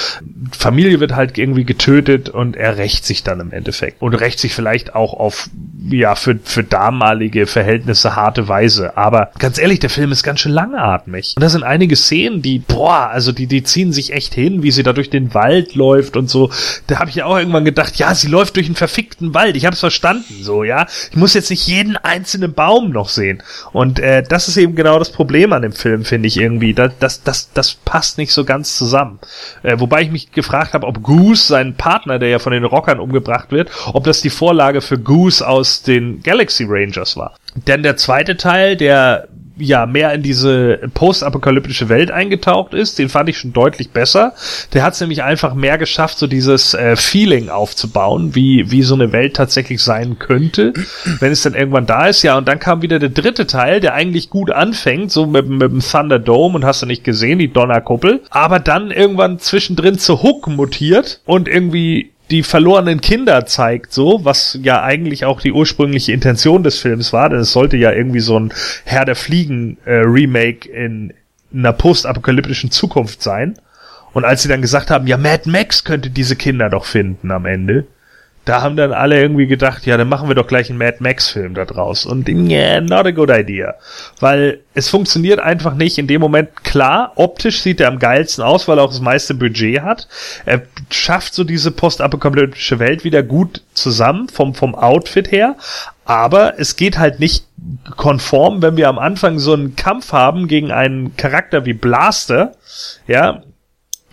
Familie 0.56 1.00
wird 1.00 1.14
halt 1.14 1.36
irgendwie 1.36 1.64
getötet 1.64 2.30
und 2.30 2.56
er 2.56 2.78
rächt 2.78 3.04
sich 3.04 3.24
dann 3.24 3.40
im 3.40 3.52
Endeffekt. 3.52 4.00
Und 4.00 4.14
rächt 4.14 4.38
sich 4.38 4.54
vielleicht 4.54 4.94
auch 4.94 5.12
auf, 5.12 5.50
ja, 5.90 6.14
für, 6.14 6.38
für 6.42 6.64
damalige 6.64 7.46
Verhältnisse 7.46 8.16
harte 8.16 8.48
Weise. 8.48 8.96
Aber 8.96 9.17
aber 9.18 9.30
ganz 9.38 9.58
ehrlich, 9.58 9.80
der 9.80 9.90
Film 9.90 10.12
ist 10.12 10.22
ganz 10.22 10.40
schön 10.40 10.52
langatmig. 10.52 11.34
Und 11.36 11.42
da 11.42 11.48
sind 11.48 11.64
einige 11.64 11.96
Szenen, 11.96 12.42
die, 12.42 12.60
boah, 12.60 13.10
also 13.10 13.32
die, 13.32 13.46
die 13.46 13.62
ziehen 13.62 13.92
sich 13.92 14.12
echt 14.12 14.34
hin, 14.34 14.62
wie 14.62 14.70
sie 14.70 14.82
da 14.82 14.92
durch 14.92 15.10
den 15.10 15.34
Wald 15.34 15.74
läuft 15.74 16.16
und 16.16 16.30
so. 16.30 16.50
Da 16.86 16.98
habe 16.98 17.10
ich 17.10 17.16
ja 17.16 17.26
auch 17.26 17.36
irgendwann 17.36 17.64
gedacht, 17.64 17.96
ja, 17.96 18.14
sie 18.14 18.28
läuft 18.28 18.56
durch 18.56 18.66
einen 18.66 18.76
verfickten 18.76 19.34
Wald. 19.34 19.56
Ich 19.56 19.66
habe 19.66 19.74
es 19.74 19.80
verstanden, 19.80 20.42
so, 20.42 20.62
ja. 20.64 20.86
Ich 21.10 21.16
muss 21.16 21.34
jetzt 21.34 21.50
nicht 21.50 21.66
jeden 21.66 21.96
einzelnen 21.96 22.52
Baum 22.52 22.90
noch 22.90 23.08
sehen. 23.08 23.42
Und 23.72 23.98
äh, 23.98 24.22
das 24.22 24.48
ist 24.48 24.56
eben 24.56 24.76
genau 24.76 24.98
das 24.98 25.10
Problem 25.10 25.52
an 25.52 25.62
dem 25.62 25.72
Film, 25.72 26.04
finde 26.04 26.28
ich 26.28 26.36
irgendwie. 26.36 26.74
Das, 26.74 26.92
das, 26.98 27.22
das, 27.22 27.52
das 27.52 27.74
passt 27.74 28.18
nicht 28.18 28.32
so 28.32 28.44
ganz 28.44 28.76
zusammen. 28.76 29.18
Äh, 29.62 29.80
wobei 29.80 30.02
ich 30.02 30.10
mich 30.10 30.30
gefragt 30.32 30.74
habe, 30.74 30.86
ob 30.86 31.02
Goose, 31.02 31.46
sein 31.48 31.74
Partner, 31.74 32.18
der 32.18 32.28
ja 32.28 32.38
von 32.38 32.52
den 32.52 32.64
Rockern 32.64 33.00
umgebracht 33.00 33.50
wird, 33.50 33.70
ob 33.92 34.04
das 34.04 34.20
die 34.20 34.30
Vorlage 34.30 34.80
für 34.80 34.98
Goose 34.98 35.46
aus 35.46 35.82
den 35.82 36.22
Galaxy 36.22 36.64
Rangers 36.68 37.16
war. 37.16 37.34
Denn 37.55 37.82
der 37.82 37.96
zweite 37.96 38.36
Teil, 38.36 38.76
der 38.76 39.28
ja 39.59 39.86
mehr 39.86 40.12
in 40.14 40.22
diese 40.22 40.78
postapokalyptische 40.94 41.88
Welt 41.88 42.11
eingetaucht 42.11 42.74
ist, 42.74 42.99
den 42.99 43.09
fand 43.09 43.28
ich 43.28 43.38
schon 43.38 43.53
deutlich 43.53 43.90
besser. 43.90 44.32
Der 44.72 44.82
hat 44.82 44.94
es 44.94 45.01
nämlich 45.01 45.22
einfach 45.22 45.55
mehr 45.55 45.78
geschafft, 45.78 46.18
so 46.18 46.26
dieses 46.26 46.74
äh, 46.74 46.96
Feeling 46.96 47.49
aufzubauen, 47.49 48.34
wie 48.34 48.70
wie 48.70 48.82
so 48.82 48.94
eine 48.94 49.12
Welt 49.12 49.34
tatsächlich 49.34 49.82
sein 49.82 50.18
könnte, 50.18 50.72
wenn 51.20 51.32
es 51.32 51.42
dann 51.42 51.55
irgendwann 51.55 51.86
da 51.86 52.07
ist. 52.07 52.22
Ja, 52.22 52.38
und 52.38 52.49
dann 52.49 52.59
kam 52.59 52.82
wieder 52.82 52.99
der 52.99 53.11
dritte 53.11 53.46
Teil, 53.46 53.80
der 53.80 53.94
eigentlich 53.94 54.30
gut 54.30 54.51
anfängt, 54.51 55.11
so 55.11 55.26
mit, 55.26 55.49
mit 55.49 55.72
dem 55.72 55.80
Thunderdome 55.80 56.57
und 56.57 56.64
hast 56.64 56.82
du 56.82 56.86
nicht 56.86 57.05
gesehen, 57.05 57.38
die 57.38 57.53
Donnerkuppel, 57.53 58.22
aber 58.30 58.61
dann 58.61 58.90
irgendwann 58.90 59.38
zwischendrin 59.38 59.99
zu 59.99 60.22
Hook 60.22 60.46
mutiert 60.46 61.20
und 61.24 61.49
irgendwie 61.49 62.12
die 62.30 62.42
verlorenen 62.42 63.00
Kinder 63.00 63.46
zeigt, 63.46 63.92
so, 63.92 64.24
was 64.24 64.58
ja 64.62 64.82
eigentlich 64.82 65.24
auch 65.24 65.40
die 65.40 65.52
ursprüngliche 65.52 66.12
Intention 66.12 66.62
des 66.62 66.78
Films 66.78 67.12
war, 67.12 67.30
denn 67.30 67.40
es 67.40 67.52
sollte 67.52 67.76
ja 67.76 67.92
irgendwie 67.92 68.20
so 68.20 68.38
ein 68.38 68.52
Herr 68.84 69.04
der 69.04 69.16
Fliegen 69.16 69.78
äh, 69.84 69.94
Remake 69.94 70.68
in, 70.68 71.12
in 71.50 71.60
einer 71.60 71.72
postapokalyptischen 71.72 72.70
Zukunft 72.70 73.22
sein. 73.22 73.58
Und 74.12 74.24
als 74.24 74.42
sie 74.42 74.48
dann 74.48 74.62
gesagt 74.62 74.90
haben, 74.90 75.06
ja, 75.06 75.16
Mad 75.16 75.48
Max 75.48 75.84
könnte 75.84 76.10
diese 76.10 76.36
Kinder 76.36 76.68
doch 76.70 76.84
finden 76.84 77.30
am 77.30 77.46
Ende, 77.46 77.86
da 78.49 78.62
haben 78.62 78.76
dann 78.76 78.92
alle 78.92 79.20
irgendwie 79.20 79.46
gedacht, 79.46 79.84
ja, 79.84 79.99
dann 79.99 80.09
machen 80.09 80.28
wir 80.28 80.34
doch 80.34 80.46
gleich 80.46 80.70
einen 80.70 80.78
Mad 80.78 80.96
Max-Film 81.01 81.53
da 81.53 81.66
draus. 81.66 82.07
Und 82.07 82.28
yeah, 82.28 82.80
not 82.80 83.05
a 83.05 83.11
good 83.11 83.30
idea. 83.30 83.74
Weil 84.20 84.61
es 84.72 84.88
funktioniert 84.88 85.38
einfach 85.38 85.74
nicht 85.74 85.99
in 85.99 86.07
dem 86.07 86.22
Moment. 86.22 86.64
Klar, 86.64 87.12
optisch 87.16 87.61
sieht 87.61 87.78
er 87.80 87.88
am 87.88 87.99
geilsten 87.99 88.42
aus, 88.42 88.66
weil 88.66 88.78
er 88.78 88.84
auch 88.84 88.90
das 88.90 89.03
meiste 89.03 89.34
Budget 89.34 89.82
hat. 89.82 90.09
Er 90.46 90.62
schafft 90.90 91.34
so 91.34 91.44
diese 91.44 91.70
postapokalyptische 91.70 92.78
Welt 92.78 93.05
wieder 93.05 93.22
gut 93.22 93.62
zusammen, 93.74 94.30
vom, 94.30 94.55
vom 94.55 94.74
Outfit 94.74 95.30
her. 95.30 95.57
Aber 96.07 96.59
es 96.59 96.76
geht 96.76 96.99
halt 96.99 97.20
nicht 97.20 97.44
konform, 97.99 98.62
wenn 98.62 98.78
wir 98.78 98.88
am 98.88 98.99
Anfang 98.99 99.38
so 99.38 99.53
einen 99.53 99.76
Kampf 99.76 100.12
haben 100.12 100.49
gegen 100.49 100.70
einen 100.70 101.16
Charakter 101.18 101.66
wie 101.66 101.74
Blaster, 101.74 102.53
ja, 103.07 103.42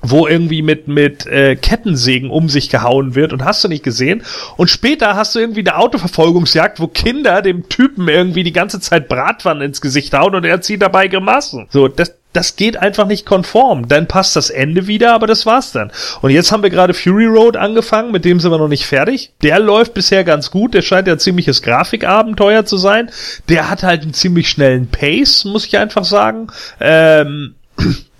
wo 0.10 0.28
irgendwie 0.28 0.62
mit 0.62 0.88
mit 0.88 1.26
äh, 1.26 1.56
Kettensägen 1.56 2.30
um 2.30 2.50
sich 2.50 2.70
gehauen 2.70 3.16
wird 3.16 3.34
und 3.34 3.44
hast 3.44 3.64
du 3.64 3.68
nicht 3.68 3.84
gesehen 3.84 4.24
und 4.58 4.70
später 4.70 5.16
hast 5.16 5.36
du 5.36 5.40
irgendwie 5.40 5.62
eine 5.62 5.78
Autoverfolgungsjagd, 5.78 6.80
wo 6.80 6.88
Kinder 6.88 7.42
dem 7.42 7.70
Typen 7.70 8.08
irgendwie 8.08 8.44
die 8.44 8.54
ganze 8.54 8.80
Zeit 8.80 9.08
Bratpfannen 9.08 9.64
ins 9.64 9.82
Gesicht 9.82 10.14
hauen 10.14 10.36
und 10.36 10.46
er 10.46 10.62
zieht 10.62 10.82
dabei 10.82 11.08
Grimassen. 11.08 11.68
So, 11.70 11.88
das 11.88 12.14
das 12.36 12.56
geht 12.56 12.78
einfach 12.78 13.08
nicht 13.08 13.26
konform. 13.26 13.88
Dann 13.88 14.08
passt 14.08 14.36
das 14.36 14.50
Ende 14.50 14.88
wieder, 14.88 15.14
aber 15.14 15.26
das 15.26 15.46
war's 15.46 15.72
dann. 15.72 15.92
Und 16.22 16.32
jetzt 16.32 16.52
haben 16.52 16.64
wir 16.64 16.70
gerade 16.70 16.94
Fury 16.94 17.26
Road 17.26 17.56
angefangen, 17.56 18.12
mit 18.12 18.26
dem 18.26 18.40
sind 18.40 18.52
wir 18.52 18.58
noch 18.58 18.68
nicht 18.68 18.86
fertig. 18.86 19.32
Der 19.42 19.60
läuft 19.60 19.94
bisher 19.94 20.24
ganz 20.24 20.52
gut. 20.52 20.74
Der 20.74 20.82
scheint 20.82 21.08
ja 21.08 21.14
ein 21.14 21.20
ziemliches 21.20 21.62
Grafikabenteuer 21.62 22.66
zu 22.66 22.78
sein. 22.78 23.10
Der 23.48 23.70
hat 23.70 23.84
halt 23.84 24.02
einen 24.02 24.14
ziemlich 24.14 24.50
schnellen 24.50 24.88
Pace, 24.88 25.46
muss 25.46 25.66
ich 25.66 25.78
einfach 25.78 26.04
sagen. 26.04 26.48
Ähm, 26.82 27.56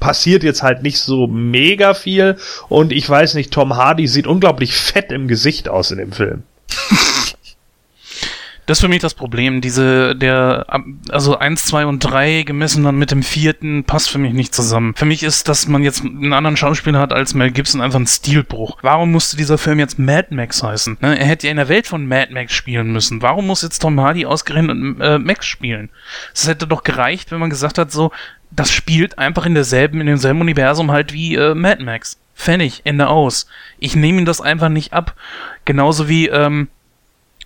passiert 0.06 0.44
jetzt 0.44 0.62
halt 0.62 0.84
nicht 0.84 1.00
so 1.00 1.26
mega 1.26 1.96
viel 1.96 2.38
und 2.70 2.92
ich 2.92 3.10
weiß 3.10 3.34
nicht, 3.34 3.50
Tom 3.50 3.76
Hardy 3.76 4.08
sieht 4.08 4.28
unglaublich 4.28 4.76
fett 4.76 5.12
im 5.12 5.28
Gesicht 5.28 5.68
aus 5.68 5.90
in 5.90 5.98
dem 5.98 6.12
Film. 6.12 6.44
Das 8.66 8.78
ist 8.78 8.82
für 8.82 8.88
mich 8.88 9.02
das 9.02 9.14
Problem. 9.14 9.62
Diese, 9.62 10.16
der, 10.16 10.66
also 11.10 11.38
eins, 11.38 11.66
zwei 11.66 11.86
und 11.86 12.00
drei 12.00 12.44
gemessen 12.44 12.84
dann 12.84 12.98
mit 12.98 13.12
dem 13.12 13.22
vierten 13.22 13.84
passt 13.84 14.10
für 14.10 14.18
mich 14.18 14.34
nicht 14.34 14.56
zusammen. 14.56 14.96
Für 14.96 15.06
mich 15.06 15.24
ist, 15.24 15.48
dass 15.48 15.68
man 15.68 15.84
jetzt 15.84 16.04
einen 16.04 16.34
anderen 16.34 16.58
Schauspieler 16.58 17.00
hat 17.00 17.14
als 17.14 17.34
Mel 17.34 17.52
Gibson 17.52 17.82
einfach 17.82 18.00
ein 18.00 18.08
Stilbruch. 18.08 18.78
Warum 18.82 19.12
musste 19.12 19.38
dieser 19.38 19.58
Film 19.58 19.80
jetzt 19.80 20.00
Mad 20.00 20.34
Max 20.34 20.64
heißen? 20.64 20.98
Ne? 21.02 21.18
Er 21.20 21.26
hätte 21.26 21.48
ja 21.48 21.52
in 21.52 21.58
der 21.58 21.70
Welt 21.70 21.88
von 21.88 22.08
Mad 22.08 22.34
Max 22.34 22.54
spielen 22.54 22.92
müssen. 22.92 23.22
Warum 23.22 23.48
muss 23.48 23.62
jetzt 23.62 23.80
Tom 23.80 24.00
Hardy 24.00 24.26
ausgerechnet 24.26 25.00
äh, 25.00 25.20
Max 25.20 25.46
spielen? 25.46 25.90
Es 26.34 26.48
hätte 26.48 26.66
doch 26.66 26.84
gereicht, 26.84 27.32
wenn 27.32 27.40
man 27.40 27.50
gesagt 27.52 27.78
hat, 27.78 27.92
so, 27.92 28.12
das 28.50 28.72
spielt 28.72 29.20
einfach 29.20 29.46
in 29.46 29.54
derselben, 29.54 30.02
in 30.02 30.08
demselben 30.08 30.42
Universum 30.42 30.92
halt 30.92 31.14
wie 31.14 31.36
äh, 31.36 31.54
Mad 31.54 31.84
Max. 31.84 32.18
Pfennig, 32.36 32.82
Ende 32.84 33.08
aus. 33.08 33.48
Ich 33.80 33.96
nehme 33.96 34.20
ihm 34.20 34.26
das 34.26 34.42
einfach 34.42 34.70
nicht 34.70 34.92
ab. 34.92 35.16
Genauso 35.64 36.10
wie, 36.10 36.28
ähm, 36.28 36.68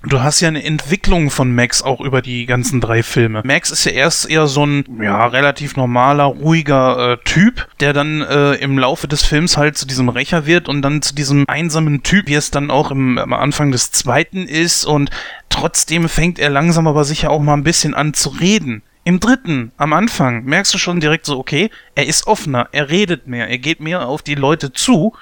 Du 0.02 0.22
hast 0.22 0.40
ja 0.40 0.48
eine 0.48 0.64
Entwicklung 0.64 1.30
von 1.30 1.54
Max 1.54 1.82
auch 1.82 2.00
über 2.00 2.22
die 2.22 2.46
ganzen 2.46 2.80
drei 2.80 3.04
Filme. 3.04 3.42
Max 3.44 3.70
ist 3.70 3.84
ja 3.84 3.92
erst 3.92 4.30
eher 4.30 4.48
so 4.48 4.66
ein 4.66 4.86
ja 5.02 5.26
relativ 5.26 5.76
normaler, 5.76 6.24
ruhiger 6.24 7.14
äh, 7.14 7.18
Typ, 7.26 7.68
der 7.82 7.92
dann 7.92 8.22
äh, 8.22 8.54
im 8.54 8.78
Laufe 8.78 9.10
des 9.10 9.24
Films 9.24 9.58
halt 9.58 9.78
zu 9.78 9.86
diesem 9.86 10.08
Rächer 10.08 10.46
wird 10.46 10.70
und 10.70 10.84
dann 10.84 11.02
zu 11.02 11.14
diesem 11.14 11.44
einsamen 11.50 12.02
Typ, 12.02 12.28
wie 12.28 12.36
es 12.36 12.50
dann 12.50 12.72
auch 12.72 12.92
im, 12.92 13.18
am 13.18 13.34
Anfang 13.34 13.74
des 13.74 13.92
zweiten 13.92 14.48
ist 14.48 14.86
und 14.86 15.10
trotzdem 15.50 16.08
fängt 16.08 16.40
er 16.40 16.50
langsam 16.50 16.88
aber 16.88 17.04
sicher 17.04 17.30
auch 17.30 17.42
mal 17.42 17.56
ein 17.56 17.64
bisschen 17.64 17.94
an 17.94 18.14
zu 18.14 18.30
reden. 18.30 18.84
Im 19.04 19.20
dritten, 19.20 19.74
am 19.76 19.92
Anfang, 19.92 20.46
merkst 20.46 20.74
du 20.74 20.78
schon 20.78 21.02
direkt 21.02 21.26
so, 21.26 21.38
okay, 21.38 21.72
er 21.96 22.06
ist 22.06 22.28
offener, 22.28 22.70
er 22.72 22.90
redet 22.90 23.28
mehr, 23.28 23.50
er 23.50 23.58
geht 23.58 23.82
mehr 23.82 24.08
auf 24.08 24.22
die 24.22 24.36
Leute 24.36 24.72
zu. 24.72 25.14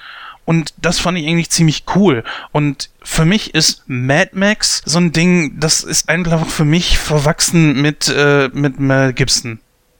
Und 0.47 0.73
das 0.81 0.97
fand 0.97 1.17
ich 1.17 1.27
eigentlich 1.27 1.49
ziemlich 1.49 1.83
cool. 1.93 2.23
Und 2.53 2.89
für 3.03 3.25
mich 3.25 3.53
ist 3.53 3.83
Mad 3.87 4.29
Max 4.31 4.81
so 4.85 4.97
ein 4.97 5.11
Ding, 5.11 5.59
das 5.59 5.83
ist 5.83 6.07
einfach 6.07 6.47
für 6.47 6.63
mich 6.63 6.97
verwachsen 6.97 7.81
mit, 7.81 8.07
äh, 8.07 8.49
mit 8.53 8.79
Mel 8.79 9.11
Gibson. 9.11 9.59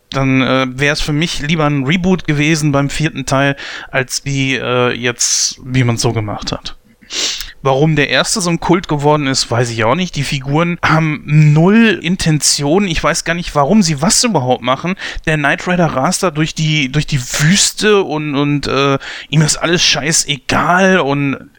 Dann 0.09 0.41
äh, 0.41 0.67
wäre 0.69 0.93
es 0.93 1.01
für 1.01 1.11
mich 1.11 1.41
lieber 1.41 1.65
ein 1.65 1.83
Reboot 1.83 2.25
gewesen 2.25 2.71
beim 2.71 2.89
vierten 2.89 3.25
Teil, 3.25 3.57
als 3.91 4.23
wie 4.23 4.55
äh, 4.55 4.93
jetzt, 4.93 5.59
wie 5.65 5.83
man 5.83 5.95
es 5.95 6.01
so 6.01 6.13
gemacht 6.13 6.53
hat. 6.53 6.76
Warum 7.61 7.95
der 7.95 8.09
erste 8.09 8.39
so 8.39 8.49
ein 8.49 8.59
Kult 8.59 8.87
geworden 8.87 9.27
ist, 9.27 9.49
weiß 9.49 9.71
ich 9.71 9.83
auch 9.83 9.95
nicht. 9.95 10.15
Die 10.15 10.23
Figuren 10.23 10.77
haben 10.83 11.23
null 11.25 11.99
Intention. 12.01 12.87
Ich 12.87 13.03
weiß 13.03 13.23
gar 13.23 13.33
nicht, 13.33 13.55
warum 13.55 13.81
sie 13.81 14.01
was 14.01 14.23
überhaupt 14.23 14.61
machen. 14.61 14.95
Der 15.25 15.37
Knight 15.37 15.67
Rider 15.67 15.87
rast 15.87 16.23
da 16.23 16.31
durch 16.31 16.53
die, 16.53 16.91
durch 16.91 17.07
die 17.07 17.19
Wüste 17.19 18.03
und, 18.03 18.35
und 18.35 18.67
äh, 18.67 18.99
ihm 19.29 19.41
ist 19.41 19.57
alles 19.57 19.81
scheißegal 19.83 20.99
und 20.99 21.49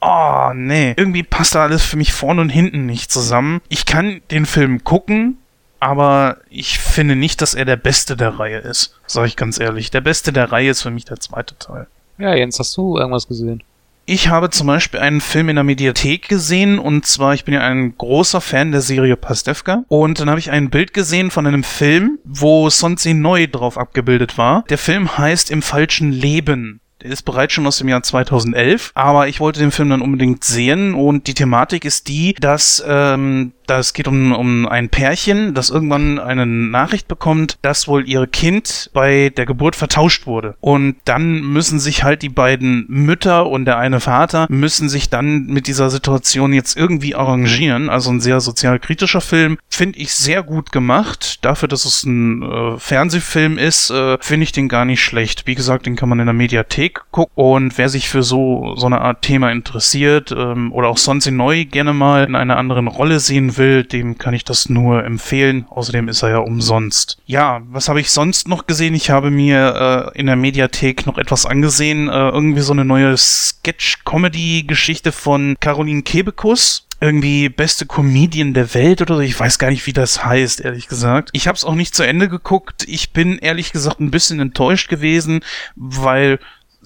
Oh, 0.00 0.52
nee. 0.54 0.94
Irgendwie 0.96 1.22
passt 1.22 1.54
da 1.54 1.62
alles 1.64 1.82
für 1.82 1.96
mich 1.96 2.12
vorne 2.12 2.42
und 2.42 2.50
hinten 2.50 2.86
nicht 2.86 3.10
zusammen. 3.10 3.60
Ich 3.68 3.86
kann 3.86 4.20
den 4.30 4.46
Film 4.46 4.84
gucken, 4.84 5.38
aber 5.80 6.36
ich 6.50 6.78
finde 6.78 7.16
nicht, 7.16 7.40
dass 7.42 7.54
er 7.54 7.64
der 7.64 7.76
beste 7.76 8.16
der 8.16 8.38
Reihe 8.38 8.58
ist. 8.58 8.94
Sag 9.06 9.26
ich 9.26 9.36
ganz 9.36 9.58
ehrlich. 9.58 9.90
Der 9.90 10.02
beste 10.02 10.32
der 10.32 10.52
Reihe 10.52 10.70
ist 10.70 10.82
für 10.82 10.90
mich 10.90 11.06
der 11.06 11.18
zweite 11.18 11.58
Teil. 11.58 11.86
Ja, 12.18 12.34
Jens, 12.34 12.58
hast 12.58 12.76
du 12.76 12.98
irgendwas 12.98 13.26
gesehen? 13.26 13.62
Ich 14.08 14.28
habe 14.28 14.50
zum 14.50 14.68
Beispiel 14.68 15.00
einen 15.00 15.20
Film 15.20 15.48
in 15.48 15.56
der 15.56 15.64
Mediathek 15.64 16.28
gesehen 16.28 16.78
und 16.78 17.06
zwar, 17.06 17.34
ich 17.34 17.44
bin 17.44 17.54
ja 17.54 17.62
ein 17.62 17.98
großer 17.98 18.40
Fan 18.40 18.70
der 18.70 18.80
Serie 18.80 19.16
Pastewka 19.16 19.82
und 19.88 20.20
dann 20.20 20.30
habe 20.30 20.38
ich 20.38 20.52
ein 20.52 20.70
Bild 20.70 20.94
gesehen 20.94 21.32
von 21.32 21.44
einem 21.44 21.64
Film, 21.64 22.20
wo 22.22 22.70
Sonzi 22.70 23.14
Neu 23.14 23.48
drauf 23.48 23.76
abgebildet 23.76 24.38
war. 24.38 24.62
Der 24.68 24.78
Film 24.78 25.18
heißt 25.18 25.50
Im 25.50 25.60
falschen 25.60 26.12
Leben. 26.12 26.78
Der 27.02 27.10
ist 27.10 27.22
bereits 27.22 27.52
schon 27.52 27.66
aus 27.66 27.78
dem 27.78 27.88
Jahr 27.88 28.04
2011, 28.04 28.92
aber 28.94 29.26
ich 29.26 29.40
wollte 29.40 29.58
den 29.58 29.72
Film 29.72 29.90
dann 29.90 30.02
unbedingt 30.02 30.44
sehen 30.44 30.94
und 30.94 31.26
die 31.26 31.34
Thematik 31.34 31.84
ist 31.84 32.06
die, 32.06 32.32
dass 32.32 32.84
ähm, 32.86 33.54
das 33.66 33.92
geht 33.92 34.08
um, 34.08 34.32
um 34.32 34.66
ein 34.66 34.88
Pärchen, 34.88 35.54
das 35.54 35.70
irgendwann 35.70 36.18
eine 36.18 36.46
Nachricht 36.46 37.08
bekommt, 37.08 37.58
dass 37.62 37.88
wohl 37.88 38.08
ihr 38.08 38.26
Kind 38.26 38.90
bei 38.92 39.30
der 39.30 39.46
Geburt 39.46 39.76
vertauscht 39.76 40.26
wurde. 40.26 40.56
Und 40.60 40.96
dann 41.04 41.40
müssen 41.40 41.78
sich 41.78 42.04
halt 42.04 42.22
die 42.22 42.28
beiden 42.28 42.86
Mütter 42.88 43.46
und 43.46 43.64
der 43.64 43.78
eine 43.78 44.00
Vater 44.00 44.46
müssen 44.48 44.88
sich 44.88 45.10
dann 45.10 45.46
mit 45.46 45.66
dieser 45.66 45.90
Situation 45.90 46.52
jetzt 46.52 46.76
irgendwie 46.76 47.14
arrangieren. 47.14 47.88
Also 47.90 48.10
ein 48.10 48.20
sehr 48.20 48.40
sozialkritischer 48.40 49.20
Film. 49.20 49.58
Finde 49.68 49.98
ich 49.98 50.14
sehr 50.14 50.42
gut 50.42 50.72
gemacht. 50.72 51.44
Dafür, 51.44 51.68
dass 51.68 51.84
es 51.84 52.04
ein 52.04 52.42
äh, 52.42 52.78
Fernsehfilm 52.78 53.58
ist, 53.58 53.90
äh, 53.90 54.16
finde 54.20 54.44
ich 54.44 54.52
den 54.52 54.68
gar 54.68 54.84
nicht 54.84 55.02
schlecht. 55.02 55.46
Wie 55.46 55.54
gesagt, 55.54 55.86
den 55.86 55.96
kann 55.96 56.08
man 56.08 56.20
in 56.20 56.26
der 56.26 56.34
Mediathek 56.34 57.02
gucken. 57.10 57.32
Und 57.34 57.78
wer 57.78 57.88
sich 57.88 58.08
für 58.08 58.22
so, 58.22 58.74
so 58.76 58.86
eine 58.86 59.00
Art 59.00 59.22
Thema 59.22 59.50
interessiert 59.50 60.34
ähm, 60.36 60.72
oder 60.72 60.88
auch 60.88 60.98
sonst 60.98 61.30
neu 61.30 61.64
gerne 61.64 61.92
mal 61.92 62.24
in 62.24 62.34
einer 62.34 62.56
anderen 62.56 62.88
Rolle 62.88 63.20
sehen 63.20 63.55
will, 63.58 63.84
dem 63.84 64.18
kann 64.18 64.34
ich 64.34 64.44
das 64.44 64.68
nur 64.68 65.04
empfehlen. 65.04 65.66
Außerdem 65.70 66.08
ist 66.08 66.22
er 66.22 66.30
ja 66.30 66.38
umsonst. 66.38 67.18
Ja, 67.26 67.62
was 67.68 67.88
habe 67.88 68.00
ich 68.00 68.10
sonst 68.10 68.48
noch 68.48 68.66
gesehen? 68.66 68.94
Ich 68.94 69.10
habe 69.10 69.30
mir 69.30 70.12
äh, 70.14 70.18
in 70.18 70.26
der 70.26 70.36
Mediathek 70.36 71.06
noch 71.06 71.18
etwas 71.18 71.46
angesehen. 71.46 72.08
Äh, 72.08 72.28
irgendwie 72.28 72.62
so 72.62 72.72
eine 72.72 72.84
neue 72.84 73.16
Sketch-Comedy-Geschichte 73.16 75.12
von 75.12 75.56
Caroline 75.60 76.02
Kebekus 76.02 76.86
irgendwie 77.00 77.48
beste 77.48 77.86
Comedian 77.86 78.54
der 78.54 78.72
Welt 78.74 79.02
oder 79.02 79.16
so. 79.16 79.20
Ich 79.20 79.38
weiß 79.38 79.58
gar 79.58 79.70
nicht, 79.70 79.86
wie 79.86 79.92
das 79.92 80.24
heißt, 80.24 80.60
ehrlich 80.60 80.88
gesagt. 80.88 81.30
Ich 81.32 81.46
habe 81.46 81.56
es 81.56 81.64
auch 81.64 81.74
nicht 81.74 81.94
zu 81.94 82.02
Ende 82.02 82.28
geguckt. 82.28 82.84
Ich 82.88 83.12
bin 83.12 83.38
ehrlich 83.38 83.72
gesagt 83.72 84.00
ein 84.00 84.10
bisschen 84.10 84.40
enttäuscht 84.40 84.88
gewesen, 84.88 85.40
weil 85.74 86.38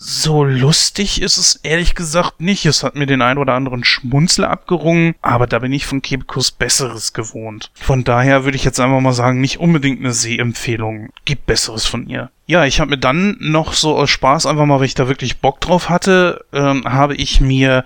so 0.02 0.44
lustig 0.44 1.20
ist 1.20 1.36
es 1.36 1.56
ehrlich 1.56 1.94
gesagt 1.94 2.40
nicht. 2.40 2.64
Es 2.64 2.82
hat 2.82 2.94
mir 2.94 3.04
den 3.04 3.20
ein 3.20 3.36
oder 3.36 3.52
anderen 3.52 3.84
Schmunzler 3.84 4.48
abgerungen, 4.48 5.14
aber 5.20 5.46
da 5.46 5.58
bin 5.58 5.74
ich 5.74 5.84
von 5.84 6.00
Kebekus 6.00 6.52
Besseres 6.52 7.12
gewohnt. 7.12 7.70
Von 7.74 8.02
daher 8.02 8.44
würde 8.44 8.56
ich 8.56 8.64
jetzt 8.64 8.80
einfach 8.80 9.00
mal 9.00 9.12
sagen, 9.12 9.42
nicht 9.42 9.60
unbedingt 9.60 10.00
eine 10.00 10.14
Sehempfehlung. 10.14 11.10
Gibt 11.26 11.44
Besseres 11.44 11.84
von 11.84 12.08
ihr. 12.08 12.30
Ja, 12.46 12.64
ich 12.64 12.80
habe 12.80 12.90
mir 12.90 12.98
dann 12.98 13.36
noch 13.40 13.74
so 13.74 13.94
aus 13.94 14.08
Spaß 14.08 14.46
einfach 14.46 14.64
mal, 14.64 14.78
weil 14.78 14.86
ich 14.86 14.94
da 14.94 15.06
wirklich 15.06 15.38
Bock 15.38 15.60
drauf 15.60 15.90
hatte, 15.90 16.46
ähm, 16.54 16.84
habe 16.86 17.14
ich 17.14 17.42
mir 17.42 17.84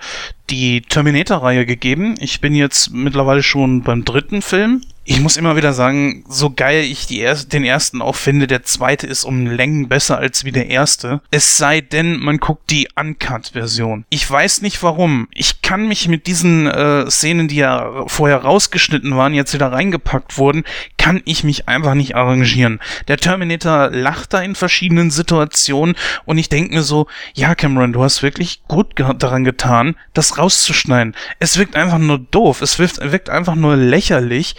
die 0.49 0.81
Terminator-Reihe 0.81 1.65
gegeben. 1.65 2.15
Ich 2.19 2.39
bin 2.39 2.55
jetzt 2.55 2.93
mittlerweile 2.93 3.43
schon 3.43 3.81
beim 3.83 4.05
dritten 4.05 4.41
Film 4.41 4.81
ich 5.07 5.21
muss 5.21 5.37
immer 5.37 5.55
wieder 5.55 5.71
sagen, 5.71 6.23
so 6.27 6.49
geil 6.49 6.83
ich 6.83 7.09
er 7.11 7.35
den 7.35 7.63
ersten 7.63 8.01
auch 8.01 8.15
finde, 8.15 8.47
der 8.47 8.63
zweite 8.63 9.05
ist 9.05 9.23
um 9.23 9.45
Längen 9.45 9.87
besser 9.87 10.17
als 10.17 10.45
wie 10.45 10.51
der 10.51 10.67
erste. 10.67 11.21
Es 11.29 11.57
sei 11.57 11.81
denn, 11.81 12.17
man 12.17 12.39
guckt 12.39 12.71
die 12.71 12.87
Uncut-Version. 12.95 14.05
Ich 14.09 14.29
weiß 14.29 14.63
nicht 14.63 14.81
warum. 14.81 15.27
Ich 15.31 15.61
kann 15.61 15.87
mich 15.87 16.07
mit 16.07 16.25
diesen 16.25 16.65
äh, 16.65 17.09
Szenen, 17.09 17.47
die 17.47 17.57
ja 17.57 18.05
vorher 18.07 18.37
rausgeschnitten 18.37 19.15
waren, 19.15 19.35
jetzt 19.35 19.53
wieder 19.53 19.71
reingepackt 19.71 20.39
wurden, 20.39 20.63
kann 20.97 21.21
ich 21.25 21.43
mich 21.43 21.69
einfach 21.69 21.93
nicht 21.93 22.15
arrangieren. 22.15 22.79
Der 23.07 23.17
Terminator 23.17 23.91
lacht 23.91 24.33
da 24.33 24.41
in 24.41 24.55
verschiedenen 24.55 25.11
Situationen 25.11 25.95
und 26.25 26.39
ich 26.39 26.49
denke 26.49 26.73
mir 26.73 26.81
so, 26.81 27.05
ja 27.35 27.53
Cameron, 27.53 27.93
du 27.93 28.03
hast 28.03 28.23
wirklich 28.23 28.63
gut 28.67 28.95
ge 28.95 29.05
daran 29.15 29.43
getan, 29.43 29.95
das 30.13 30.39
rauszuschneiden. 30.39 31.15
Es 31.39 31.59
wirkt 31.59 31.75
einfach 31.75 31.99
nur 31.99 32.17
doof. 32.17 32.61
Es 32.61 32.79
wirkt 32.79 33.29
einfach 33.29 33.53
nur 33.53 33.75
lächerlich 33.75 34.55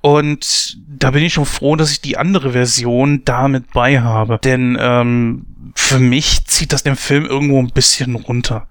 und 0.00 0.78
da 0.88 1.10
bin 1.10 1.22
ich 1.22 1.34
schon 1.34 1.46
froh, 1.46 1.76
dass 1.76 1.92
ich 1.92 2.00
die 2.00 2.16
andere 2.16 2.52
Version 2.52 3.22
damit 3.24 3.72
bei 3.72 4.00
habe. 4.00 4.38
Denn 4.42 4.76
ähm, 4.80 5.46
für 5.74 5.98
mich 5.98 6.44
zieht 6.46 6.72
das 6.72 6.82
den 6.82 6.96
Film 6.96 7.26
irgendwo 7.26 7.58
ein 7.60 7.70
bisschen 7.70 8.14
runter. 8.14 8.66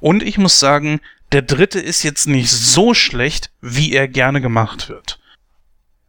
Und 0.00 0.22
ich 0.22 0.38
muss 0.38 0.60
sagen, 0.60 1.00
der 1.32 1.42
dritte 1.42 1.80
ist 1.80 2.02
jetzt 2.02 2.28
nicht 2.28 2.50
so 2.50 2.94
schlecht, 2.94 3.50
wie 3.60 3.92
er 3.92 4.08
gerne 4.08 4.40
gemacht 4.40 4.88
wird. 4.88 5.18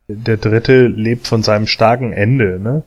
Der 0.07 0.38
dritte 0.38 0.88
lebt 0.88 1.28
von 1.28 1.41
seinem 1.41 1.67
starken 1.67 2.13
Ende, 2.13 2.59
ne? 2.59 2.84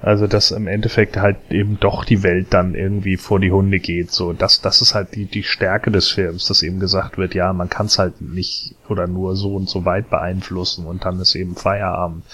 Also, 0.00 0.28
dass 0.28 0.52
im 0.52 0.68
Endeffekt 0.68 1.16
halt 1.16 1.38
eben 1.50 1.80
doch 1.80 2.04
die 2.04 2.22
Welt 2.22 2.48
dann 2.50 2.76
irgendwie 2.76 3.16
vor 3.16 3.40
die 3.40 3.50
Hunde 3.50 3.80
geht. 3.80 4.12
So, 4.12 4.32
das, 4.32 4.60
das 4.60 4.80
ist 4.80 4.94
halt 4.94 5.16
die, 5.16 5.24
die 5.24 5.42
Stärke 5.42 5.90
des 5.90 6.08
Films, 6.08 6.46
dass 6.46 6.62
eben 6.62 6.78
gesagt 6.78 7.18
wird, 7.18 7.34
ja, 7.34 7.52
man 7.52 7.68
kann 7.68 7.86
es 7.86 7.98
halt 7.98 8.20
nicht 8.20 8.76
oder 8.88 9.08
nur 9.08 9.34
so 9.34 9.56
und 9.56 9.68
so 9.68 9.84
weit 9.84 10.08
beeinflussen 10.08 10.86
und 10.86 11.04
dann 11.04 11.18
ist 11.18 11.34
eben 11.34 11.56
Feierabend. 11.56 12.24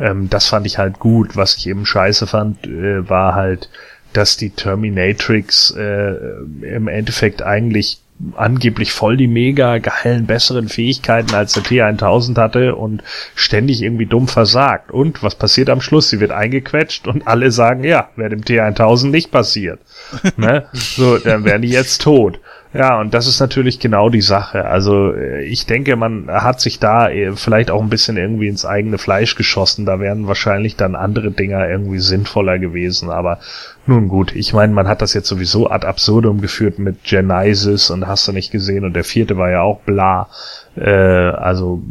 Ähm, 0.00 0.30
das 0.30 0.48
fand 0.48 0.66
ich 0.66 0.78
halt 0.78 1.00
gut. 1.00 1.36
Was 1.36 1.56
ich 1.56 1.66
eben 1.66 1.84
scheiße 1.84 2.26
fand, 2.26 2.66
äh, 2.66 3.08
war 3.08 3.34
halt, 3.34 3.68
dass 4.14 4.38
die 4.38 4.50
Terminatrix 4.50 5.70
äh, 5.76 6.14
im 6.62 6.88
Endeffekt 6.88 7.42
eigentlich 7.42 8.01
angeblich 8.36 8.92
voll 8.92 9.16
die 9.16 9.26
mega 9.26 9.78
geilen, 9.78 10.26
besseren 10.26 10.68
Fähigkeiten 10.68 11.34
als 11.34 11.52
der 11.54 11.62
T1000 11.62 12.38
hatte 12.38 12.76
und 12.76 13.02
ständig 13.34 13.82
irgendwie 13.82 14.06
dumm 14.06 14.28
versagt. 14.28 14.90
Und 14.90 15.22
was 15.22 15.34
passiert 15.34 15.70
am 15.70 15.80
Schluss? 15.80 16.08
Sie 16.08 16.20
wird 16.20 16.30
eingequetscht 16.30 17.06
und 17.08 17.26
alle 17.26 17.50
sagen, 17.50 17.84
ja, 17.84 18.10
wäre 18.16 18.30
dem 18.30 18.42
T1000 18.42 19.08
nicht 19.08 19.30
passiert. 19.30 19.80
ne? 20.36 20.66
So, 20.72 21.18
dann 21.18 21.44
wären 21.44 21.62
die 21.62 21.70
jetzt 21.70 22.02
tot. 22.02 22.40
Ja, 22.74 22.98
und 22.98 23.12
das 23.12 23.26
ist 23.26 23.38
natürlich 23.38 23.80
genau 23.80 24.08
die 24.08 24.22
Sache. 24.22 24.64
Also 24.64 25.12
äh, 25.12 25.44
ich 25.44 25.66
denke, 25.66 25.94
man 25.96 26.30
hat 26.30 26.60
sich 26.60 26.78
da 26.78 27.10
äh, 27.10 27.32
vielleicht 27.36 27.70
auch 27.70 27.82
ein 27.82 27.90
bisschen 27.90 28.16
irgendwie 28.16 28.48
ins 28.48 28.64
eigene 28.64 28.96
Fleisch 28.96 29.34
geschossen. 29.34 29.84
Da 29.84 30.00
wären 30.00 30.26
wahrscheinlich 30.26 30.76
dann 30.76 30.94
andere 30.94 31.32
Dinger 31.32 31.68
irgendwie 31.68 31.98
sinnvoller 31.98 32.58
gewesen. 32.58 33.10
Aber 33.10 33.40
nun 33.86 34.08
gut, 34.08 34.34
ich 34.34 34.54
meine, 34.54 34.72
man 34.72 34.88
hat 34.88 35.02
das 35.02 35.12
jetzt 35.12 35.28
sowieso 35.28 35.68
ad 35.68 35.86
absurdum 35.86 36.40
geführt 36.40 36.78
mit 36.78 37.04
Genesis 37.04 37.90
und 37.90 38.06
hast 38.06 38.26
du 38.26 38.32
nicht 38.32 38.50
gesehen. 38.50 38.86
Und 38.86 38.94
der 38.94 39.04
vierte 39.04 39.36
war 39.36 39.50
ja 39.50 39.60
auch 39.60 39.80
bla. 39.80 40.30
Äh, 40.74 40.90
also 40.90 41.82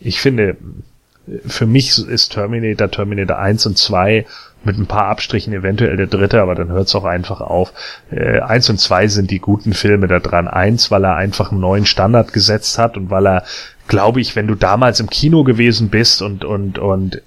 ich 0.00 0.20
finde, 0.20 0.56
für 1.46 1.66
mich 1.66 1.98
ist 1.98 2.30
Terminator, 2.30 2.90
Terminator 2.90 3.38
1 3.38 3.66
und 3.66 3.78
2 3.78 4.24
mit 4.64 4.78
ein 4.78 4.86
paar 4.86 5.06
Abstrichen 5.06 5.52
eventuell 5.52 5.96
der 5.96 6.06
dritte, 6.06 6.40
aber 6.40 6.54
dann 6.54 6.70
hört 6.70 6.88
es 6.88 6.94
auch 6.94 7.04
einfach 7.04 7.40
auf. 7.40 7.72
Äh, 8.10 8.40
eins 8.40 8.68
und 8.70 8.78
zwei 8.78 9.08
sind 9.08 9.30
die 9.30 9.40
guten 9.40 9.72
Filme 9.72 10.08
da 10.08 10.18
dran. 10.18 10.48
Eins, 10.48 10.90
weil 10.90 11.04
er 11.04 11.16
einfach 11.16 11.50
einen 11.50 11.60
neuen 11.60 11.86
Standard 11.86 12.32
gesetzt 12.32 12.78
hat 12.78 12.96
und 12.96 13.10
weil 13.10 13.26
er, 13.26 13.44
glaube 13.88 14.20
ich, 14.20 14.36
wenn 14.36 14.46
du 14.46 14.54
damals 14.54 15.00
im 15.00 15.10
Kino 15.10 15.44
gewesen 15.44 15.88
bist 15.88 16.22
und, 16.22 16.44
und, 16.44 16.78
und 16.78 17.22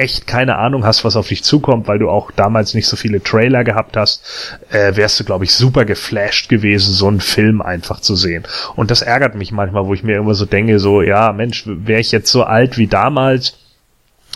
echt 0.00 0.26
keine 0.26 0.56
Ahnung 0.56 0.84
hast, 0.84 1.04
was 1.04 1.14
auf 1.14 1.28
dich 1.28 1.44
zukommt, 1.44 1.86
weil 1.86 1.98
du 1.98 2.08
auch 2.08 2.30
damals 2.30 2.74
nicht 2.74 2.86
so 2.86 2.96
viele 2.96 3.22
Trailer 3.22 3.64
gehabt 3.64 3.96
hast, 3.96 4.58
äh, 4.70 4.96
wärst 4.96 5.20
du, 5.20 5.24
glaube 5.24 5.44
ich, 5.44 5.52
super 5.52 5.84
geflasht 5.84 6.48
gewesen, 6.48 6.94
so 6.94 7.06
einen 7.06 7.20
Film 7.20 7.60
einfach 7.60 8.00
zu 8.00 8.16
sehen. 8.16 8.44
Und 8.76 8.90
das 8.90 9.02
ärgert 9.02 9.34
mich 9.34 9.52
manchmal, 9.52 9.86
wo 9.86 9.92
ich 9.92 10.02
mir 10.02 10.16
immer 10.16 10.34
so 10.34 10.46
denke, 10.46 10.78
so, 10.78 11.02
ja, 11.02 11.32
Mensch, 11.32 11.64
wäre 11.66 12.00
ich 12.00 12.12
jetzt 12.12 12.32
so 12.32 12.44
alt 12.44 12.78
wie 12.78 12.86
damals, 12.86 13.58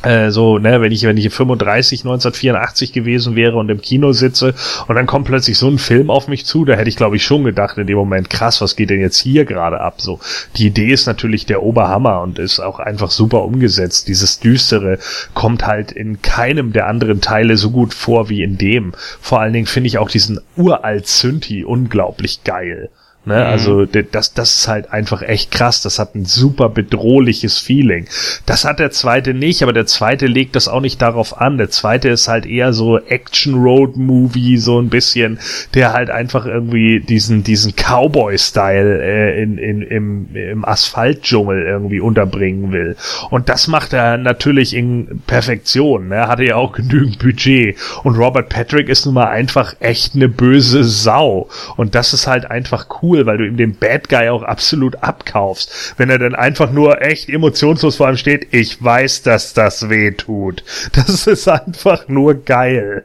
äh, 0.05 0.31
so, 0.31 0.59
ne, 0.59 0.81
wenn 0.81 0.93
ich, 0.93 1.03
wenn 1.05 1.17
ich 1.17 1.33
35, 1.33 2.01
1984 2.01 2.93
gewesen 2.93 3.37
wäre 3.37 3.57
und 3.57 3.71
im 3.71 3.81
Kino 3.81 4.13
sitze 4.13 4.55
und 4.87 4.95
dann 4.95 5.07
kommt 5.07 5.27
plötzlich 5.27 5.59
so 5.59 5.69
ein 5.69 5.79
Film 5.79 6.11
auf 6.11 6.29
mich 6.29 6.47
zu, 6.47 6.65
da 6.65 6.75
hätte 6.75 6.89
ich, 6.89 6.97
glaube 6.97 7.17
ich, 7.17 7.25
schon 7.25 7.45
gedacht 7.45 7.79
in 7.79 7.87
dem 7.87 7.97
Moment, 7.97 8.31
krass, 8.31 8.61
was 8.61 8.77
geht 8.77 8.91
denn 8.91 9.01
jetzt 9.01 9.19
hier 9.19 9.45
gerade 9.45 9.81
ab? 9.81 10.01
So, 10.01 10.21
die 10.57 10.67
Idee 10.67 10.93
ist 10.93 11.07
natürlich 11.07 11.47
der 11.47 11.63
Oberhammer 11.63 12.23
und 12.23 12.39
ist 12.39 12.61
auch 12.61 12.79
einfach 12.79 13.11
super 13.11 13.45
umgesetzt. 13.45 14.09
Dieses 14.09 14.41
Düstere 14.41 14.99
kommt 15.35 15.67
halt 15.67 15.93
in 15.93 16.23
keinem 16.23 16.73
der 16.73 16.87
anderen 16.87 17.21
Teile 17.21 17.57
so 17.57 17.71
gut 17.71 17.95
vor 17.95 18.29
wie 18.29 18.43
in 18.43 18.59
dem. 18.59 18.93
Vor 19.21 19.41
allen 19.41 19.53
Dingen 19.53 19.67
finde 19.67 19.89
ich 19.89 19.99
auch 19.99 20.11
diesen 20.11 20.41
uralt 20.57 21.07
Synthi 21.07 21.65
unglaublich 21.65 22.45
geil. 22.45 22.91
Ne? 23.27 23.37
Mhm. 23.37 23.41
Also 23.41 23.85
das, 23.87 24.35
das 24.35 24.55
ist 24.55 24.69
halt 24.69 24.93
einfach 24.93 25.23
echt 25.23 25.51
krass. 25.51 25.81
Das 25.81 25.99
hat 25.99 26.15
ein 26.15 26.25
super 26.27 26.69
bedrohliches 26.69 27.59
Feeling. 27.59 28.07
Das 28.47 28.65
hat 28.65 28.79
der 28.79 28.91
zweite 28.91 29.33
nicht, 29.33 29.63
aber 29.63 29.73
der 29.73 29.87
zweite 29.87 30.27
legt 30.27 30.57
das 30.57 30.69
auch 30.69 30.81
nicht 30.81 31.01
darauf 31.01 31.41
an. 31.41 31.57
Der 31.59 31.71
zweite 31.71 32.11
ist 32.11 32.29
halt 32.29 32.47
eher 32.47 32.73
so 32.73 32.99
Action 32.99 33.55
Road 33.55 33.97
Movie, 33.97 34.59
so 34.59 34.79
ein 34.79 34.91
bisschen, 34.91 35.39
der 35.73 35.93
halt 35.93 36.11
einfach 36.11 36.47
irgendwie 36.47 37.01
diesen, 37.01 37.45
diesen 37.45 37.75
Cowboy-Style 37.75 39.03
äh, 39.03 39.43
in, 39.43 39.59
in, 39.59 39.83
im, 39.83 40.37
im 40.37 40.65
Asphaltdschungel 40.65 41.63
irgendwie 41.63 42.01
unterbringen 42.01 42.73
will. 42.73 42.97
Und 43.31 43.49
das 43.49 43.69
macht 43.69 43.93
er 43.93 44.19
natürlich 44.19 44.75
in 44.75 45.23
Perfektion. 45.27 46.09
Ne? 46.09 46.17
Er 46.17 46.29
hatte 46.29 46.45
ja 46.45 46.57
auch 46.57 46.73
genügend 46.73 47.19
Budget. 47.19 47.77
Und 48.03 48.17
Robert 48.17 48.49
Patrick 48.49 48.89
ist 48.89 49.07
nun 49.07 49.15
mal 49.15 49.29
einfach 49.29 49.75
echt 49.81 50.15
eine 50.15 50.29
böse 50.29 50.85
Sau. 50.85 51.49
Und 51.77 51.95
das 51.95 52.13
ist 52.13 52.27
halt 52.27 52.51
einfach 52.51 52.87
cool 53.03 53.14
cool, 53.15 53.27
weil 53.27 53.39
du 53.39 53.47
ihm 53.47 53.57
den 53.57 53.77
Bad 53.77 54.09
Guy 54.09 54.29
auch 54.29 54.43
absolut 54.43 54.97
abkaufst. 55.03 55.95
Wenn 55.97 56.11
er 56.11 56.19
dann 56.19 56.35
einfach 56.35 56.71
nur 56.71 57.01
echt 57.03 57.29
emotionslos 57.29 57.97
vor 57.97 58.09
ihm 58.09 58.17
steht, 58.17 58.49
ich 58.53 58.83
weiß, 58.83 59.23
dass 59.23 59.55
das 59.55 59.89
weh 59.89 60.13
tut. 60.13 60.65
Das 60.93 61.27
ist 61.27 61.49
einfach 61.49 62.09
nur 62.09 62.35
geil. 62.45 63.05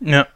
Ja. 0.00 0.26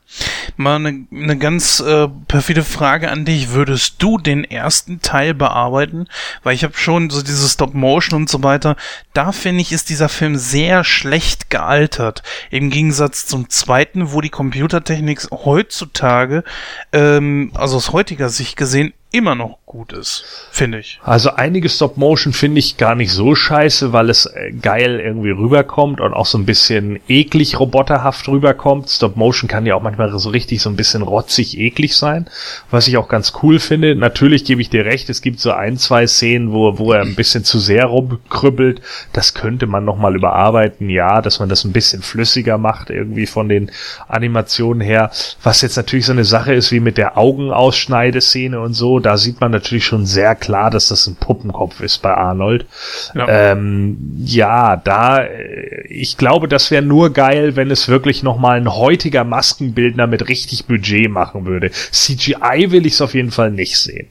Mal 0.56 0.76
eine, 0.76 1.06
eine 1.10 1.38
ganz 1.38 1.80
äh, 1.80 2.06
perfide 2.28 2.62
Frage 2.62 3.10
an 3.10 3.24
dich. 3.24 3.50
Würdest 3.50 3.96
du 3.98 4.18
den 4.18 4.44
ersten 4.44 5.00
Teil 5.00 5.32
bearbeiten? 5.32 6.06
Weil 6.42 6.54
ich 6.54 6.64
habe 6.64 6.76
schon 6.76 7.08
so 7.08 7.22
diese 7.22 7.48
Stop-Motion 7.48 8.20
und 8.20 8.28
so 8.28 8.42
weiter. 8.42 8.76
Da 9.14 9.32
finde 9.32 9.62
ich, 9.62 9.72
ist 9.72 9.88
dieser 9.88 10.10
Film 10.10 10.36
sehr 10.36 10.84
schlecht 10.84 11.48
gealtert. 11.48 12.22
Im 12.50 12.70
Gegensatz 12.70 13.26
zum 13.26 13.48
zweiten, 13.48 14.12
wo 14.12 14.20
die 14.20 14.28
Computertechnik 14.28 15.28
heutzutage, 15.30 16.44
ähm, 16.92 17.50
also 17.54 17.76
aus 17.76 17.92
heutiger 17.92 18.28
Sicht 18.28 18.56
gesehen, 18.56 18.92
immer 19.14 19.36
noch 19.36 19.63
gut 19.74 19.92
ist, 19.92 20.24
finde 20.52 20.78
ich. 20.78 21.00
Also 21.02 21.30
einige 21.30 21.68
Stop-Motion 21.68 22.32
finde 22.32 22.60
ich 22.60 22.76
gar 22.76 22.94
nicht 22.94 23.10
so 23.10 23.34
scheiße, 23.34 23.92
weil 23.92 24.08
es 24.08 24.26
äh, 24.26 24.52
geil 24.52 25.00
irgendwie 25.00 25.30
rüberkommt 25.30 26.00
und 26.00 26.14
auch 26.14 26.26
so 26.26 26.38
ein 26.38 26.46
bisschen 26.46 27.00
eklig 27.08 27.58
roboterhaft 27.58 28.28
rüberkommt. 28.28 28.88
Stop-Motion 28.88 29.48
kann 29.48 29.66
ja 29.66 29.74
auch 29.74 29.82
manchmal 29.82 30.16
so 30.16 30.28
richtig 30.28 30.62
so 30.62 30.70
ein 30.70 30.76
bisschen 30.76 31.02
rotzig 31.02 31.58
eklig 31.58 31.96
sein, 31.96 32.26
was 32.70 32.86
ich 32.86 32.96
auch 32.98 33.08
ganz 33.08 33.32
cool 33.42 33.58
finde. 33.58 33.96
Natürlich 33.96 34.44
gebe 34.44 34.62
ich 34.62 34.70
dir 34.70 34.84
recht, 34.84 35.10
es 35.10 35.22
gibt 35.22 35.40
so 35.40 35.50
ein, 35.50 35.76
zwei 35.76 36.06
Szenen, 36.06 36.52
wo, 36.52 36.78
wo 36.78 36.92
er 36.92 37.02
ein 37.02 37.16
bisschen 37.16 37.42
zu 37.42 37.58
sehr 37.58 37.86
rumkrübbelt. 37.86 38.80
Das 39.12 39.34
könnte 39.34 39.66
man 39.66 39.84
nochmal 39.84 40.14
überarbeiten, 40.14 40.88
ja, 40.88 41.20
dass 41.20 41.40
man 41.40 41.48
das 41.48 41.64
ein 41.64 41.72
bisschen 41.72 42.00
flüssiger 42.00 42.58
macht, 42.58 42.90
irgendwie 42.90 43.26
von 43.26 43.48
den 43.48 43.72
Animationen 44.06 44.80
her. 44.80 45.10
Was 45.42 45.62
jetzt 45.62 45.76
natürlich 45.76 46.06
so 46.06 46.12
eine 46.12 46.24
Sache 46.24 46.54
ist 46.54 46.70
wie 46.70 46.78
mit 46.78 46.96
der 46.96 47.18
Augenausschneideszene 47.18 48.60
und 48.60 48.74
so, 48.74 49.00
da 49.00 49.16
sieht 49.16 49.40
man 49.40 49.50
natürlich 49.50 49.63
schon 49.66 50.06
sehr 50.06 50.34
klar, 50.34 50.70
dass 50.70 50.88
das 50.88 51.06
ein 51.06 51.16
Puppenkopf 51.16 51.80
ist 51.80 51.98
bei 52.02 52.14
Arnold. 52.14 52.66
Ja, 53.14 53.28
ähm, 53.28 53.96
ja 54.24 54.76
da, 54.76 55.18
äh, 55.24 55.86
ich 55.88 56.16
glaube, 56.16 56.48
das 56.48 56.70
wäre 56.70 56.82
nur 56.82 57.12
geil, 57.12 57.56
wenn 57.56 57.70
es 57.70 57.88
wirklich 57.88 58.22
nochmal 58.22 58.56
ein 58.56 58.74
heutiger 58.74 59.24
Maskenbildner 59.24 60.06
mit 60.06 60.28
richtig 60.28 60.66
Budget 60.66 61.10
machen 61.10 61.46
würde. 61.46 61.70
CGI 61.70 62.70
will 62.70 62.86
ich 62.86 62.94
es 62.94 63.00
auf 63.00 63.14
jeden 63.14 63.30
Fall 63.30 63.50
nicht 63.50 63.78
sehen. 63.78 64.08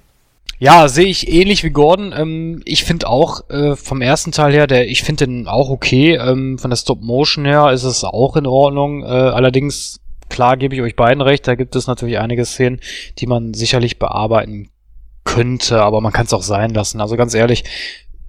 Ja, 0.60 0.88
sehe 0.88 1.08
ich 1.08 1.28
ähnlich 1.28 1.64
wie 1.64 1.72
Gordon. 1.72 2.14
Ähm, 2.16 2.62
ich 2.64 2.84
finde 2.86 3.10
auch 3.10 3.49
äh, 3.49 3.76
vom 3.76 4.01
ersten 4.01 4.32
Teil 4.32 4.54
her, 4.54 4.66
der, 4.66 4.88
ich 4.88 5.04
finde 5.04 5.26
den 5.26 5.47
auch 5.47 5.70
okay. 5.70 6.16
Ähm, 6.16 6.58
von 6.58 6.70
der 6.70 6.78
Stop 6.78 7.01
Motion 7.01 7.43
her 7.43 7.72
ist 7.72 7.84
es 7.84 8.04
auch 8.04 8.38
in 8.38 8.47
Ordnung. 8.47 9.04
Äh, 9.04 9.08
allerdings 9.08 9.99
klar 10.30 10.58
gebe 10.58 10.76
ich 10.76 10.82
euch 10.82 10.95
beiden 10.95 11.22
recht, 11.22 11.47
da 11.47 11.56
gibt 11.56 11.76
es 11.76 11.88
natürlich 11.88 12.18
einige 12.18 12.45
Szenen, 12.45 12.80
die 13.20 13.28
man 13.28 13.54
sicherlich 13.54 13.99
bearbeiten 13.99 14.70
könnte, 15.24 15.82
aber 15.82 16.02
man 16.02 16.14
kann 16.14 16.26
es 16.26 16.34
auch 16.34 16.44
sein 16.44 16.72
lassen. 16.72 17.02
Also 17.02 17.16
ganz 17.16 17.34
ehrlich, 17.34 17.64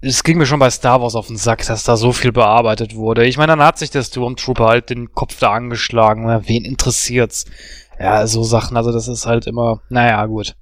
es 0.01 0.23
ging 0.23 0.37
mir 0.37 0.45
schon 0.45 0.59
bei 0.59 0.69
Star 0.69 1.01
Wars 1.01 1.15
auf 1.15 1.27
den 1.27 1.37
Sack, 1.37 1.65
dass 1.65 1.83
da 1.83 1.97
so 1.97 2.11
viel 2.11 2.31
bearbeitet 2.31 2.95
wurde. 2.95 3.25
Ich 3.25 3.37
meine, 3.37 3.53
dann 3.53 3.65
hat 3.65 3.79
sich 3.79 3.89
der 3.89 4.03
Stormtrooper 4.03 4.67
halt 4.67 4.89
den 4.89 5.13
Kopf 5.13 5.39
da 5.39 5.51
angeschlagen. 5.51 6.27
Wen 6.45 6.65
interessiert's? 6.65 7.45
Ja, 7.99 8.27
so 8.27 8.43
Sachen, 8.43 8.77
also 8.77 8.91
das 8.91 9.07
ist 9.07 9.25
halt 9.25 9.47
immer, 9.47 9.81
naja, 9.89 10.25
gut. 10.25 10.55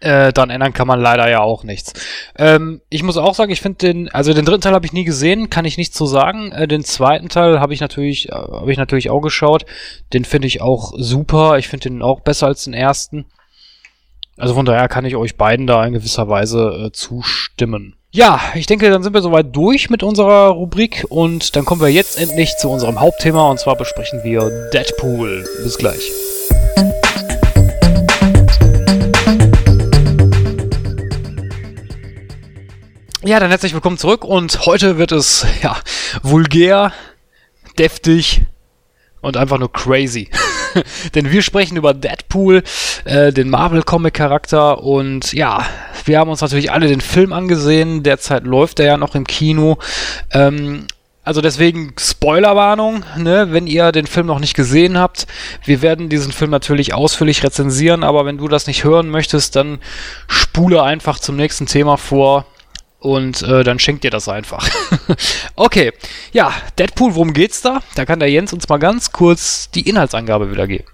Äh, 0.00 0.32
dann 0.32 0.50
ändern 0.50 0.72
kann 0.72 0.86
man 0.86 1.00
leider 1.00 1.28
ja 1.28 1.40
auch 1.40 1.64
nichts. 1.64 1.92
Ähm, 2.36 2.80
ich 2.88 3.02
muss 3.02 3.16
auch 3.16 3.34
sagen, 3.34 3.50
ich 3.50 3.60
finde 3.60 3.78
den, 3.78 4.08
also 4.08 4.32
den 4.32 4.44
dritten 4.44 4.60
Teil 4.60 4.74
habe 4.74 4.86
ich 4.86 4.92
nie 4.92 5.02
gesehen, 5.02 5.50
kann 5.50 5.64
ich 5.64 5.76
nicht 5.76 5.92
so 5.92 6.06
sagen. 6.06 6.52
Äh, 6.52 6.68
den 6.68 6.84
zweiten 6.84 7.28
Teil 7.28 7.58
habe 7.58 7.74
ich 7.74 7.80
natürlich, 7.80 8.28
äh, 8.28 8.32
habe 8.32 8.70
ich 8.70 8.78
natürlich 8.78 9.10
auch 9.10 9.20
geschaut. 9.20 9.66
Den 10.12 10.24
finde 10.24 10.46
ich 10.46 10.62
auch 10.62 10.92
super. 10.96 11.58
Ich 11.58 11.66
finde 11.66 11.88
den 11.88 12.02
auch 12.02 12.20
besser 12.20 12.46
als 12.46 12.64
den 12.64 12.74
ersten. 12.74 13.26
Also 14.40 14.54
von 14.54 14.64
daher 14.64 14.86
kann 14.86 15.04
ich 15.04 15.16
euch 15.16 15.36
beiden 15.36 15.66
da 15.66 15.84
in 15.84 15.94
gewisser 15.94 16.28
Weise 16.28 16.86
äh, 16.86 16.92
zustimmen. 16.92 17.96
Ja, 18.12 18.40
ich 18.54 18.66
denke, 18.66 18.88
dann 18.88 19.02
sind 19.02 19.12
wir 19.12 19.20
soweit 19.20 19.54
durch 19.54 19.90
mit 19.90 20.04
unserer 20.04 20.50
Rubrik 20.50 21.04
und 21.08 21.56
dann 21.56 21.64
kommen 21.64 21.80
wir 21.80 21.88
jetzt 21.88 22.16
endlich 22.20 22.56
zu 22.56 22.70
unserem 22.70 23.00
Hauptthema 23.00 23.50
und 23.50 23.58
zwar 23.58 23.74
besprechen 23.74 24.20
wir 24.22 24.70
Deadpool. 24.72 25.44
Bis 25.64 25.76
gleich. 25.76 26.12
Ja, 33.24 33.40
dann 33.40 33.50
herzlich 33.50 33.74
willkommen 33.74 33.98
zurück 33.98 34.24
und 34.24 34.66
heute 34.66 34.98
wird 34.98 35.10
es 35.10 35.44
ja 35.62 35.76
vulgär, 36.22 36.92
deftig 37.76 38.42
und 39.20 39.36
einfach 39.36 39.58
nur 39.58 39.72
crazy. 39.72 40.30
Denn 41.14 41.30
wir 41.30 41.42
sprechen 41.42 41.76
über 41.76 41.94
Deadpool, 41.94 42.62
äh, 43.04 43.32
den 43.32 43.50
Marvel-Comic-Charakter 43.50 44.82
und 44.82 45.32
ja, 45.32 45.64
wir 46.04 46.18
haben 46.18 46.30
uns 46.30 46.40
natürlich 46.40 46.72
alle 46.72 46.88
den 46.88 47.00
Film 47.00 47.32
angesehen. 47.32 48.02
Derzeit 48.02 48.44
läuft 48.44 48.80
er 48.80 48.86
ja 48.86 48.96
noch 48.96 49.14
im 49.14 49.26
Kino. 49.26 49.78
Ähm, 50.32 50.86
also 51.28 51.42
deswegen 51.42 51.92
Spoilerwarnung, 51.98 53.04
ne, 53.18 53.48
wenn 53.50 53.66
ihr 53.66 53.92
den 53.92 54.06
Film 54.06 54.26
noch 54.26 54.38
nicht 54.38 54.54
gesehen 54.54 54.96
habt. 54.96 55.26
Wir 55.62 55.82
werden 55.82 56.08
diesen 56.08 56.32
Film 56.32 56.50
natürlich 56.50 56.94
ausführlich 56.94 57.44
rezensieren, 57.44 58.02
aber 58.02 58.24
wenn 58.24 58.38
du 58.38 58.48
das 58.48 58.66
nicht 58.66 58.82
hören 58.82 59.10
möchtest, 59.10 59.54
dann 59.54 59.78
spule 60.26 60.82
einfach 60.82 61.18
zum 61.18 61.36
nächsten 61.36 61.66
Thema 61.66 61.98
vor 61.98 62.46
und 62.98 63.42
äh, 63.42 63.64
dann 63.64 63.78
schenkt 63.78 64.04
ihr 64.04 64.10
das 64.10 64.28
einfach. 64.28 64.68
okay, 65.56 65.92
ja, 66.32 66.52
Deadpool, 66.78 67.14
worum 67.14 67.32
geht's 67.32 67.62
da? 67.62 67.80
Da 67.94 68.04
kann 68.04 68.18
der 68.18 68.30
Jens 68.30 68.52
uns 68.52 68.68
mal 68.68 68.78
ganz 68.78 69.12
kurz 69.12 69.70
die 69.70 69.88
Inhaltsangabe 69.88 70.50
wiedergeben. 70.50 70.86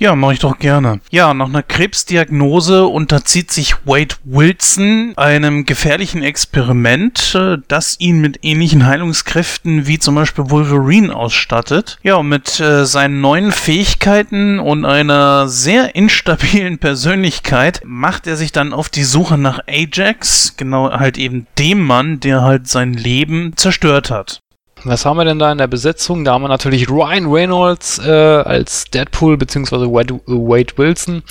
Ja, 0.00 0.14
mache 0.14 0.34
ich 0.34 0.38
doch 0.38 0.58
gerne. 0.60 1.00
Ja, 1.10 1.34
nach 1.34 1.48
einer 1.48 1.64
Krebsdiagnose 1.64 2.86
unterzieht 2.86 3.50
sich 3.50 3.74
Wade 3.84 4.14
Wilson 4.22 5.12
einem 5.16 5.64
gefährlichen 5.64 6.22
Experiment, 6.22 7.34
äh, 7.34 7.58
das 7.66 7.96
ihn 7.98 8.20
mit 8.20 8.38
ähnlichen 8.42 8.86
Heilungskräften 8.86 9.88
wie 9.88 9.98
zum 9.98 10.14
Beispiel 10.14 10.50
Wolverine 10.50 11.14
ausstattet. 11.14 11.98
Ja, 12.04 12.14
und 12.14 12.28
mit 12.28 12.60
äh, 12.60 12.86
seinen 12.86 13.20
neuen 13.20 13.50
Fähigkeiten 13.50 14.60
und 14.60 14.84
einer 14.84 15.48
sehr 15.48 15.96
instabilen 15.96 16.78
Persönlichkeit 16.78 17.82
macht 17.84 18.28
er 18.28 18.36
sich 18.36 18.52
dann 18.52 18.72
auf 18.72 18.90
die 18.90 19.04
Suche 19.04 19.36
nach 19.36 19.60
Ajax, 19.66 20.54
genau 20.56 20.92
halt 20.92 21.18
eben 21.18 21.48
dem 21.58 21.84
Mann, 21.84 22.20
der 22.20 22.42
halt 22.42 22.68
sein 22.68 22.92
Leben 22.92 23.54
zerstört 23.56 24.12
hat. 24.12 24.42
Was 24.84 25.04
haben 25.04 25.16
wir 25.16 25.24
denn 25.24 25.38
da 25.38 25.50
in 25.50 25.58
der 25.58 25.66
Besetzung? 25.66 26.24
Da 26.24 26.32
haben 26.32 26.42
wir 26.42 26.48
natürlich 26.48 26.88
Ryan 26.88 27.26
Reynolds 27.26 27.98
äh, 27.98 28.10
als 28.10 28.84
Deadpool 28.86 29.36
beziehungsweise 29.36 29.90
Wade, 29.92 30.20
Wade 30.26 30.76
Wilson. 30.76 31.22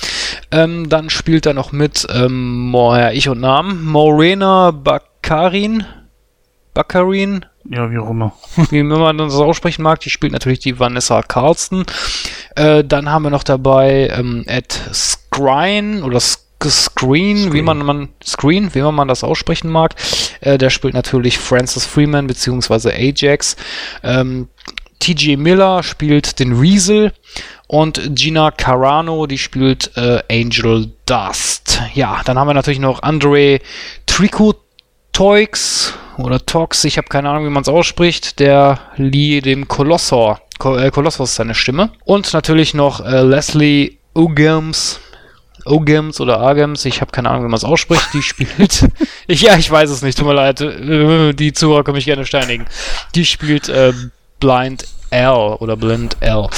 Ähm, 0.50 0.88
dann 0.88 1.10
spielt 1.10 1.46
er 1.46 1.54
noch 1.54 1.72
mit, 1.72 2.06
ähm, 2.12 2.72
ja, 2.74 3.10
ich 3.10 3.28
und 3.28 3.40
Namen, 3.40 3.84
Morena 3.84 4.70
Bakarin. 4.70 5.84
Bakarin? 6.74 7.44
Ja, 7.68 7.90
wie 7.90 7.98
auch 7.98 8.10
immer. 8.10 8.32
wie 8.70 8.82
man 8.82 9.18
das 9.18 9.34
aussprechen 9.34 9.82
mag. 9.82 10.00
Die 10.00 10.10
spielt 10.10 10.32
natürlich 10.32 10.60
die 10.60 10.78
Vanessa 10.78 11.22
Carlston. 11.22 11.84
Äh, 12.54 12.84
dann 12.84 13.10
haben 13.10 13.24
wir 13.24 13.30
noch 13.30 13.44
dabei 13.44 14.10
ähm, 14.16 14.44
Ed 14.46 14.72
Skrine 14.92 16.04
oder 16.04 16.20
Skrine 16.20 16.47
Screen, 16.64 17.52
wie 17.52 17.62
man, 17.62 17.78
man 17.78 18.08
Screen, 18.24 18.74
wie 18.74 18.82
man 18.82 19.08
das 19.08 19.24
aussprechen 19.24 19.70
mag. 19.70 19.94
Äh, 20.40 20.58
der 20.58 20.70
spielt 20.70 20.94
natürlich 20.94 21.38
Francis 21.38 21.86
Freeman 21.86 22.26
beziehungsweise 22.26 22.92
Ajax. 22.92 23.56
Ähm, 24.02 24.48
TJ 24.98 25.36
Miller 25.36 25.82
spielt 25.82 26.38
den 26.38 26.60
Weasel 26.60 27.12
und 27.68 28.16
Gina 28.16 28.50
Carano, 28.50 29.26
die 29.26 29.38
spielt 29.38 29.92
äh, 29.96 30.22
Angel 30.30 30.90
Dust. 31.06 31.80
Ja, 31.94 32.22
dann 32.24 32.38
haben 32.38 32.48
wir 32.48 32.54
natürlich 32.54 32.80
noch 32.80 33.02
Andre 33.02 33.60
Tricotoix 34.06 35.94
oder 36.18 36.44
Tox, 36.44 36.84
ich 36.84 36.98
habe 36.98 37.08
keine 37.08 37.30
Ahnung, 37.30 37.46
wie 37.46 37.50
man 37.50 37.62
es 37.62 37.68
ausspricht, 37.68 38.40
der 38.40 38.80
lieh 38.96 39.40
dem 39.40 39.68
Kolossor, 39.68 40.40
äh, 40.64 40.90
Kolossos 40.90 41.36
seine 41.36 41.54
Stimme. 41.54 41.92
Und 42.04 42.32
natürlich 42.32 42.74
noch 42.74 43.04
äh, 43.04 43.22
Leslie 43.22 43.98
Uggams, 44.14 44.98
Ogems 45.68 46.20
oder 46.20 46.40
Agems, 46.40 46.84
ich 46.84 47.00
habe 47.00 47.10
keine 47.10 47.30
Ahnung, 47.30 47.44
wie 47.44 47.48
man 47.48 47.56
es 47.56 47.64
ausspricht, 47.64 48.08
die 48.12 48.22
spielt. 48.22 48.88
ich, 49.26 49.42
ja, 49.42 49.56
ich 49.56 49.70
weiß 49.70 49.90
es 49.90 50.02
nicht, 50.02 50.18
tut 50.18 50.26
mir 50.26 50.34
leid. 50.34 50.60
Äh, 50.60 51.32
die 51.32 51.52
Zuhörer 51.52 51.84
können 51.84 51.96
mich 51.96 52.04
gerne 52.04 52.26
steinigen. 52.26 52.66
Die 53.14 53.24
spielt 53.24 53.68
äh, 53.68 53.92
Blind 54.40 54.86
L 55.10 55.56
oder 55.58 55.76
Blind 55.76 56.16
L. 56.20 56.48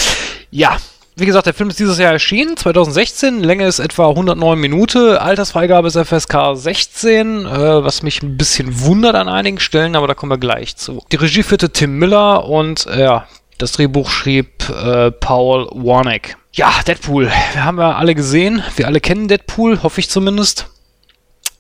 Ja, 0.51 0.77
wie 1.17 1.27
gesagt, 1.27 1.47
der 1.47 1.55
Film 1.55 1.69
ist 1.69 1.79
dieses 1.79 1.99
Jahr 1.99 2.13
erschienen, 2.13 2.57
2016. 2.57 3.43
Länge 3.43 3.67
ist 3.67 3.79
etwa 3.79 4.09
109 4.09 4.59
Minuten. 4.59 5.17
Altersfreigabe 5.17 5.89
ist 5.89 5.99
FSK 5.99 6.55
16, 6.55 7.45
äh, 7.47 7.85
was 7.85 8.03
mich 8.03 8.23
ein 8.23 8.37
bisschen 8.37 8.81
wundert 8.81 9.15
an 9.17 9.29
einigen 9.29 9.61
Stellen, 9.61 9.97
aber 9.97 10.07
da 10.07 10.15
kommen 10.15 10.33
wir 10.33 10.39
gleich 10.39 10.77
zu. 10.77 11.03
Die 11.13 11.17
Regie 11.17 11.43
führte 11.43 11.71
Tim 11.71 11.99
Miller 11.99 12.47
und 12.47 12.87
äh, 12.87 13.03
ja, 13.03 13.27
das 13.59 13.73
Drehbuch 13.73 14.09
schrieb 14.09 14.69
äh, 14.71 15.11
Paul 15.11 15.69
Warnick. 15.73 16.37
Ja, 16.53 16.73
Deadpool. 16.87 17.31
Wir 17.53 17.65
haben 17.65 17.79
ja 17.79 17.97
alle 17.97 18.15
gesehen. 18.15 18.63
Wir 18.77 18.87
alle 18.87 19.01
kennen 19.01 19.29
Deadpool, 19.29 19.83
hoffe 19.83 20.01
ich 20.01 20.11
zumindest. 20.11 20.69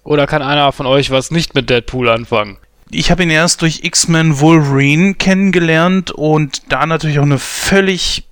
Oder 0.03 0.27
kann 0.27 0.43
einer 0.43 0.73
von 0.73 0.87
euch 0.87 1.11
was 1.11 1.31
nicht 1.31 1.55
mit 1.55 1.71
Deadpool 1.71 2.09
anfangen? 2.09 2.59
Ich 2.91 3.13
habe 3.13 3.23
ihn 3.23 3.31
erst 3.31 3.63
durch 3.63 3.85
X-Men 3.85 4.41
Wolverine 4.41 5.15
kennengelernt 5.15 6.11
und 6.11 6.73
da 6.73 6.87
natürlich 6.87 7.21
auch 7.21 7.25
eine 7.25 7.39
völlig 7.39 8.25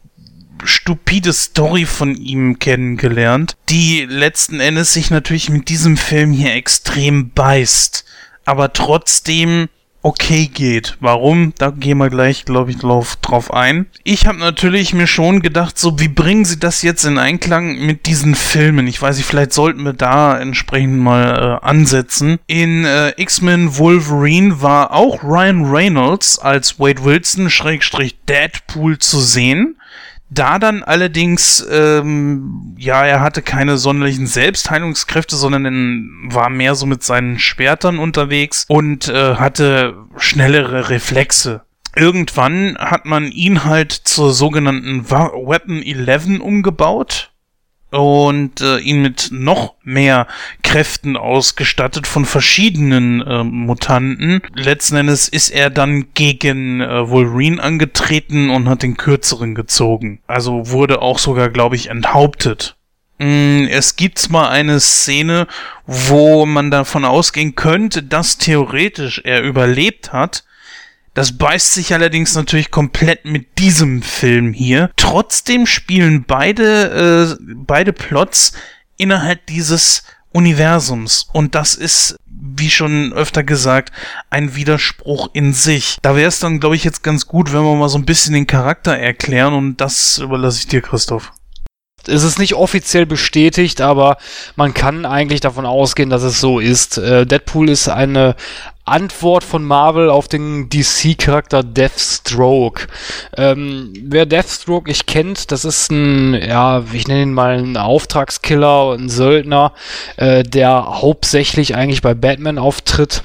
stupide 0.64 1.32
Story 1.32 1.86
von 1.86 2.16
ihm 2.16 2.58
kennengelernt, 2.58 3.56
die 3.68 4.04
letzten 4.04 4.58
Endes 4.58 4.92
sich 4.92 5.10
natürlich 5.10 5.50
mit 5.50 5.68
diesem 5.68 5.96
Film 5.96 6.32
hier 6.32 6.54
extrem 6.54 7.30
beißt, 7.30 8.04
aber 8.44 8.72
trotzdem 8.72 9.68
okay 10.02 10.46
geht. 10.46 10.96
Warum? 11.00 11.52
Da 11.58 11.70
gehen 11.70 11.98
wir 11.98 12.10
gleich, 12.10 12.44
glaube 12.44 12.70
ich, 12.70 12.78
drauf, 12.78 13.18
ein. 13.52 13.86
Ich 14.04 14.26
habe 14.26 14.38
natürlich 14.38 14.92
mir 14.94 15.06
schon 15.06 15.42
gedacht, 15.42 15.78
so 15.78 15.98
wie 15.98 16.08
bringen 16.08 16.44
sie 16.44 16.58
das 16.58 16.82
jetzt 16.82 17.04
in 17.04 17.18
Einklang 17.18 17.78
mit 17.84 18.06
diesen 18.06 18.34
Filmen? 18.34 18.86
Ich 18.86 19.00
weiß 19.00 19.16
nicht, 19.16 19.26
vielleicht 19.26 19.52
sollten 19.52 19.82
wir 19.84 19.92
da 19.92 20.38
entsprechend 20.38 20.98
mal 20.98 21.60
äh, 21.62 21.66
ansetzen. 21.66 22.38
In 22.46 22.84
äh, 22.84 23.12
X-Men 23.16 23.76
Wolverine 23.78 24.62
war 24.62 24.92
auch 24.92 25.22
Ryan 25.22 25.64
Reynolds 25.64 26.38
als 26.38 26.78
Wade 26.78 27.04
Wilson 27.04 27.50
Schrägstrich 27.50 28.18
Deadpool 28.28 28.98
zu 28.98 29.20
sehen. 29.20 29.76
Da 30.30 30.58
dann 30.58 30.82
allerdings, 30.82 31.66
ähm, 31.70 32.74
ja, 32.76 33.04
er 33.04 33.20
hatte 33.20 33.40
keine 33.40 33.78
sonderlichen 33.78 34.26
Selbstheilungskräfte, 34.26 35.36
sondern 35.36 35.64
war 36.24 36.50
mehr 36.50 36.74
so 36.74 36.84
mit 36.84 37.02
seinen 37.02 37.38
Schwertern 37.38 37.98
unterwegs 37.98 38.66
und 38.68 39.08
äh, 39.08 39.36
hatte 39.36 39.96
schnellere 40.18 40.90
Reflexe. 40.90 41.62
Irgendwann 41.96 42.76
hat 42.78 43.06
man 43.06 43.32
ihn 43.32 43.64
halt 43.64 43.92
zur 43.92 44.32
sogenannten 44.32 45.10
Weapon 45.10 45.82
11 45.82 46.40
umgebaut 46.40 47.30
und 47.90 48.60
äh, 48.60 48.78
ihn 48.78 49.00
mit 49.02 49.28
noch 49.30 49.74
mehr 49.82 50.26
Kräften 50.62 51.16
ausgestattet 51.16 52.06
von 52.06 52.24
verschiedenen 52.24 53.22
äh, 53.22 53.44
Mutanten. 53.44 54.42
Letzten 54.54 54.96
Endes 54.96 55.28
ist 55.28 55.50
er 55.50 55.70
dann 55.70 56.12
gegen 56.14 56.80
äh, 56.80 57.08
Wolverine 57.08 57.62
angetreten 57.62 58.50
und 58.50 58.68
hat 58.68 58.82
den 58.82 58.96
kürzeren 58.96 59.54
gezogen. 59.54 60.20
Also 60.26 60.70
wurde 60.70 61.00
auch 61.00 61.18
sogar, 61.18 61.48
glaube 61.48 61.76
ich, 61.76 61.88
enthauptet. 61.88 62.76
Mm, 63.18 63.64
es 63.70 63.96
gibt 63.96 64.30
mal 64.30 64.48
eine 64.48 64.80
Szene, 64.80 65.46
wo 65.86 66.46
man 66.46 66.70
davon 66.70 67.04
ausgehen 67.04 67.54
könnte, 67.54 68.02
dass 68.02 68.38
theoretisch 68.38 69.22
er 69.24 69.42
überlebt 69.42 70.12
hat, 70.12 70.44
das 71.18 71.36
beißt 71.36 71.74
sich 71.74 71.92
allerdings 71.92 72.36
natürlich 72.36 72.70
komplett 72.70 73.24
mit 73.24 73.58
diesem 73.58 74.02
Film 74.02 74.52
hier. 74.52 74.92
Trotzdem 74.94 75.66
spielen 75.66 76.22
beide, 76.24 77.36
äh, 77.40 77.44
beide 77.56 77.92
Plots 77.92 78.52
innerhalb 78.98 79.44
dieses 79.46 80.04
Universums. 80.30 81.28
Und 81.32 81.56
das 81.56 81.74
ist, 81.74 82.20
wie 82.26 82.70
schon 82.70 83.12
öfter 83.12 83.42
gesagt, 83.42 83.92
ein 84.30 84.54
Widerspruch 84.54 85.30
in 85.32 85.52
sich. 85.52 85.98
Da 86.02 86.14
wäre 86.14 86.28
es 86.28 86.38
dann, 86.38 86.60
glaube 86.60 86.76
ich, 86.76 86.84
jetzt 86.84 87.02
ganz 87.02 87.26
gut, 87.26 87.52
wenn 87.52 87.64
wir 87.64 87.74
mal 87.74 87.88
so 87.88 87.98
ein 87.98 88.06
bisschen 88.06 88.34
den 88.34 88.46
Charakter 88.46 88.96
erklären. 88.96 89.54
Und 89.54 89.80
das 89.80 90.18
überlasse 90.18 90.60
ich 90.60 90.68
dir, 90.68 90.82
Christoph. 90.82 91.32
Es 92.06 92.22
ist 92.22 92.38
nicht 92.38 92.54
offiziell 92.54 93.06
bestätigt, 93.06 93.80
aber 93.80 94.16
man 94.56 94.72
kann 94.72 95.04
eigentlich 95.04 95.40
davon 95.40 95.66
ausgehen, 95.66 96.10
dass 96.10 96.22
es 96.22 96.40
so 96.40 96.58
ist. 96.58 96.98
Äh, 96.98 97.26
Deadpool 97.26 97.68
ist 97.68 97.88
eine 97.88 98.34
Antwort 98.88 99.44
von 99.44 99.64
Marvel 99.64 100.08
auf 100.10 100.28
den 100.28 100.68
DC-Charakter 100.70 101.62
Deathstroke. 101.62 102.86
Ähm, 103.36 103.92
wer 104.02 104.26
Deathstroke 104.26 104.88
nicht 104.88 105.06
kennt, 105.06 105.52
das 105.52 105.64
ist 105.64 105.90
ein, 105.90 106.34
ja, 106.34 106.82
ich 106.92 107.06
nenne 107.06 107.22
ihn 107.22 107.34
mal 107.34 107.58
einen 107.58 107.76
Auftragskiller, 107.76 108.96
ein 108.98 109.08
Söldner, 109.08 109.72
äh, 110.16 110.42
der 110.42 111.00
hauptsächlich 111.02 111.74
eigentlich 111.74 112.02
bei 112.02 112.14
Batman 112.14 112.58
auftritt 112.58 113.22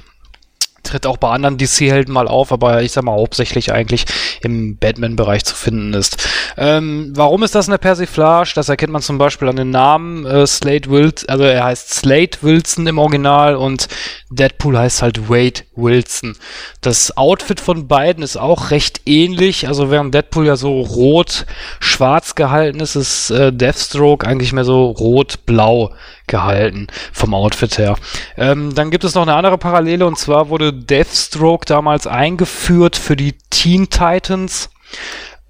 tritt 0.84 1.06
auch 1.06 1.18
bei 1.18 1.30
anderen 1.30 1.58
DC-Helden 1.58 2.14
mal 2.14 2.28
auf, 2.28 2.52
aber 2.52 2.84
ich 2.84 2.92
sag 2.92 3.04
mal 3.04 3.14
hauptsächlich 3.14 3.72
eigentlich 3.72 4.06
im 4.42 4.78
Batman-Bereich 4.78 5.46
zu 5.46 5.56
finden 5.56 5.94
ist. 5.94 6.28
Ähm, 6.58 7.14
warum 7.16 7.44
ist 7.44 7.56
das 7.56 7.68
eine 7.68 7.78
Persiflage? 7.78 8.52
Das 8.56 8.70
erkennt 8.70 8.94
man 8.94 9.02
zum 9.02 9.18
Beispiel 9.18 9.48
an 9.48 9.56
den 9.56 9.72
Namen 9.72 10.26
äh, 10.26 10.46
Slade 10.46 10.90
Wilson, 10.90 11.30
also 11.30 11.44
er 11.44 11.64
heißt 11.64 11.94
Slade 11.94 12.38
Wilson 12.42 12.86
im 12.88 12.98
Original 12.98 13.56
und 13.56 13.88
Deadpool 14.30 14.78
heißt 14.78 15.02
halt 15.02 15.30
Wade 15.30 15.62
Wilson. 15.76 16.36
Das 16.82 17.16
Outfit 17.18 17.60
von 17.60 17.88
beiden 17.88 18.24
ist 18.24 18.38
auch 18.38 18.72
recht 18.72 19.02
ähnlich, 19.06 19.68
also 19.68 19.90
während 19.90 20.14
Deadpool 20.14 20.46
ja 20.46 20.56
so 20.56 20.82
rot-schwarz 20.82 22.36
gehalten 22.36 22.80
ist, 22.80 22.96
ist 22.96 23.30
äh, 23.32 23.54
Deathstroke 23.54 24.28
eigentlich 24.28 24.54
mehr 24.54 24.66
so 24.66 24.88
rot-blau 24.88 25.94
gehalten 26.28 26.88
vom 27.12 27.34
Outfit 27.34 27.78
her. 27.78 27.96
Ähm, 28.38 28.74
dann 28.74 28.92
gibt 28.92 29.04
es 29.04 29.16
noch 29.16 29.24
eine 29.24 29.36
andere 29.36 29.58
Parallele 29.58 30.06
und 30.06 30.18
zwar 30.18 30.50
wurde 30.50 30.74
Deathstroke 30.74 31.66
damals 31.66 32.08
eingeführt 32.08 32.96
für 32.96 33.16
die 33.16 33.36
Teen 33.50 33.90
Titans. 33.90 34.70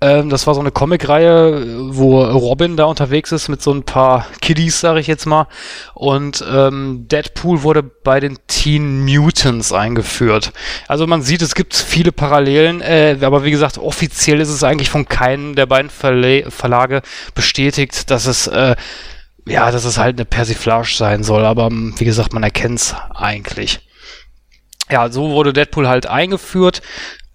Ähm, 0.04 0.30
das 0.30 0.48
war 0.48 0.54
so 0.54 0.60
eine 0.60 0.72
Comicreihe, 0.72 1.96
wo 1.96 2.22
Robin 2.26 2.76
da 2.76 2.84
unterwegs 2.86 3.32
ist 3.32 3.48
mit 3.48 3.62
so 3.62 3.72
ein 3.72 3.84
paar 3.84 4.28
Kiddies, 4.42 4.82
sage 4.82 5.00
ich 5.00 5.08
jetzt 5.08 5.26
mal. 5.26 5.48
Und 5.94 6.44
ähm, 6.52 7.06
Deadpool 7.08 7.64
wurde 7.64 7.84
bei 7.84 8.20
den 8.20 8.38
Teen 8.48 9.06
Mutants 9.06 9.72
eingeführt. 9.72 10.52
Also 10.90 11.08
man 11.08 11.22
sieht, 11.22 11.42
es 11.42 11.56
gibt 11.56 11.74
viele 11.74 12.12
Parallelen, 12.12 12.82
äh, 12.82 13.18
aber 13.22 13.46
wie 13.46 13.52
gesagt, 13.52 13.78
offiziell 13.78 14.42
ist 14.42 14.50
es 14.50 14.64
eigentlich 14.66 14.90
von 14.90 15.08
keinem 15.08 15.56
der 15.56 15.68
beiden 15.68 15.90
Verle 15.90 16.52
Verlage 16.52 17.02
bestätigt, 17.34 18.12
dass 18.12 18.26
es 18.26 18.48
äh, 18.48 18.76
ja, 19.46 19.72
dass 19.72 19.86
es 19.86 19.98
halt 19.98 20.18
eine 20.18 20.26
Persiflage 20.26 20.94
sein 20.96 21.24
soll, 21.24 21.46
aber 21.46 21.68
ähm, 21.68 21.94
wie 21.98 22.06
gesagt, 22.06 22.34
man 22.34 22.44
erkennt 22.44 22.80
es 22.80 22.96
eigentlich. 23.14 23.82
Ja, 24.90 25.10
so 25.10 25.32
wurde 25.32 25.54
Deadpool 25.54 25.88
halt 25.88 26.08
eingeführt. 26.08 26.82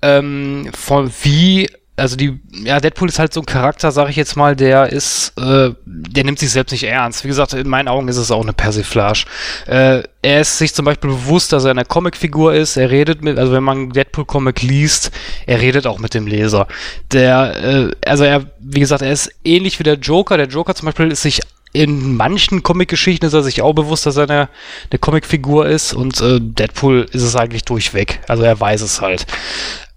Ähm, 0.00 0.70
von 0.74 1.10
wie, 1.22 1.68
also 1.96 2.14
die, 2.14 2.38
ja, 2.52 2.78
Deadpool 2.78 3.08
ist 3.08 3.18
halt 3.18 3.32
so 3.32 3.40
ein 3.40 3.46
Charakter, 3.46 3.90
sag 3.90 4.08
ich 4.08 4.16
jetzt 4.16 4.36
mal, 4.36 4.54
der 4.54 4.92
ist, 4.92 5.32
äh, 5.36 5.70
der 5.84 6.24
nimmt 6.24 6.38
sich 6.38 6.50
selbst 6.50 6.70
nicht 6.70 6.84
ernst. 6.84 7.24
Wie 7.24 7.28
gesagt, 7.28 7.54
in 7.54 7.68
meinen 7.68 7.88
Augen 7.88 8.06
ist 8.06 8.16
es 8.16 8.30
auch 8.30 8.42
eine 8.42 8.52
Persiflage. 8.52 9.24
Äh, 9.66 10.04
er 10.22 10.40
ist 10.40 10.58
sich 10.58 10.72
zum 10.72 10.84
Beispiel 10.84 11.10
bewusst, 11.10 11.52
dass 11.52 11.64
er 11.64 11.72
eine 11.72 11.84
Comicfigur 11.84 12.54
ist. 12.54 12.76
Er 12.76 12.90
redet 12.90 13.22
mit, 13.22 13.38
also 13.38 13.52
wenn 13.52 13.64
man 13.64 13.90
Deadpool-Comic 13.90 14.62
liest, 14.62 15.10
er 15.46 15.60
redet 15.60 15.86
auch 15.86 15.98
mit 15.98 16.14
dem 16.14 16.26
Leser. 16.26 16.68
Der, 17.12 17.56
äh, 17.62 17.90
also 18.06 18.22
er, 18.24 18.44
wie 18.60 18.80
gesagt, 18.80 19.02
er 19.02 19.12
ist 19.12 19.32
ähnlich 19.44 19.78
wie 19.80 19.84
der 19.84 19.94
Joker. 19.94 20.36
Der 20.36 20.46
Joker 20.46 20.74
zum 20.74 20.86
Beispiel 20.86 21.10
ist 21.10 21.22
sich 21.22 21.40
in 21.72 22.16
manchen 22.16 22.62
Comic-Geschichten 22.62 23.26
ist 23.26 23.34
er 23.34 23.42
sich 23.42 23.62
auch 23.62 23.74
bewusst, 23.74 24.06
dass 24.06 24.16
er 24.16 24.24
eine, 24.24 24.48
eine 24.90 24.98
Comicfigur 24.98 25.66
ist 25.66 25.92
und 25.92 26.20
äh, 26.20 26.38
Deadpool 26.40 27.06
ist 27.12 27.22
es 27.22 27.36
eigentlich 27.36 27.64
durchweg. 27.64 28.20
Also 28.28 28.42
er 28.42 28.58
weiß 28.58 28.80
es 28.80 29.00
halt. 29.00 29.26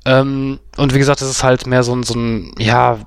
Ähm, 0.06 0.60
und 0.78 0.94
wie 0.94 1.00
gesagt, 1.00 1.22
es 1.22 1.30
ist 1.30 1.44
halt 1.44 1.68
mehr 1.68 1.84
so 1.84 1.96
ein, 1.96 2.04
so 2.04 2.16
ein, 2.16 2.54
ja, 2.58 3.00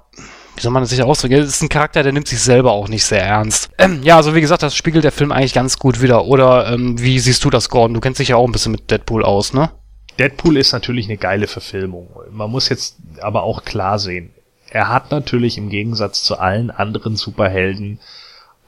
wie 0.57 0.61
soll 0.61 0.73
man 0.73 0.82
das 0.82 0.91
sich 0.91 1.03
ausdrücken? 1.03 1.35
Es 1.35 1.49
ist 1.49 1.62
ein 1.62 1.69
Charakter, 1.69 2.03
der 2.03 2.12
nimmt 2.12 2.28
sich 2.28 2.41
selber 2.41 2.73
auch 2.73 2.89
nicht 2.89 3.05
sehr 3.05 3.23
ernst. 3.23 3.70
Ähm, 3.78 4.03
ja, 4.03 4.16
also 4.16 4.35
wie 4.35 4.41
gesagt, 4.41 4.62
das 4.62 4.77
spiegelt 4.77 5.05
der 5.05 5.12
Film 5.12 5.32
eigentlich 5.32 5.53
ganz 5.53 5.78
gut 5.78 6.01
wieder. 6.01 6.27
Oder 6.27 6.73
ähm, 6.73 7.01
wie 7.01 7.19
siehst 7.19 7.45
du 7.45 7.51
das, 7.51 7.69
Gordon? 7.69 7.95
Du 7.95 8.01
kennst 8.01 8.20
dich 8.20 8.28
ja 8.28 8.36
auch 8.36 8.47
ein 8.47 8.53
bisschen 8.53 8.73
mit 8.73 8.91
Deadpool 8.91 9.24
aus, 9.24 9.53
ne? 9.53 9.70
Deadpool 10.19 10.57
ist 10.57 10.73
natürlich 10.73 11.07
eine 11.07 11.16
geile 11.16 11.49
Verfilmung. 11.49 12.09
Man 12.31 12.51
muss 12.51 12.69
jetzt 12.69 12.97
aber 13.20 13.43
auch 13.43 13.65
klar 13.65 13.99
sehen, 13.99 14.31
er 14.70 14.89
hat 14.89 15.11
natürlich 15.11 15.59
im 15.59 15.70
Gegensatz 15.70 16.23
zu 16.23 16.39
allen 16.39 16.70
anderen 16.70 17.16
Superhelden 17.16 17.99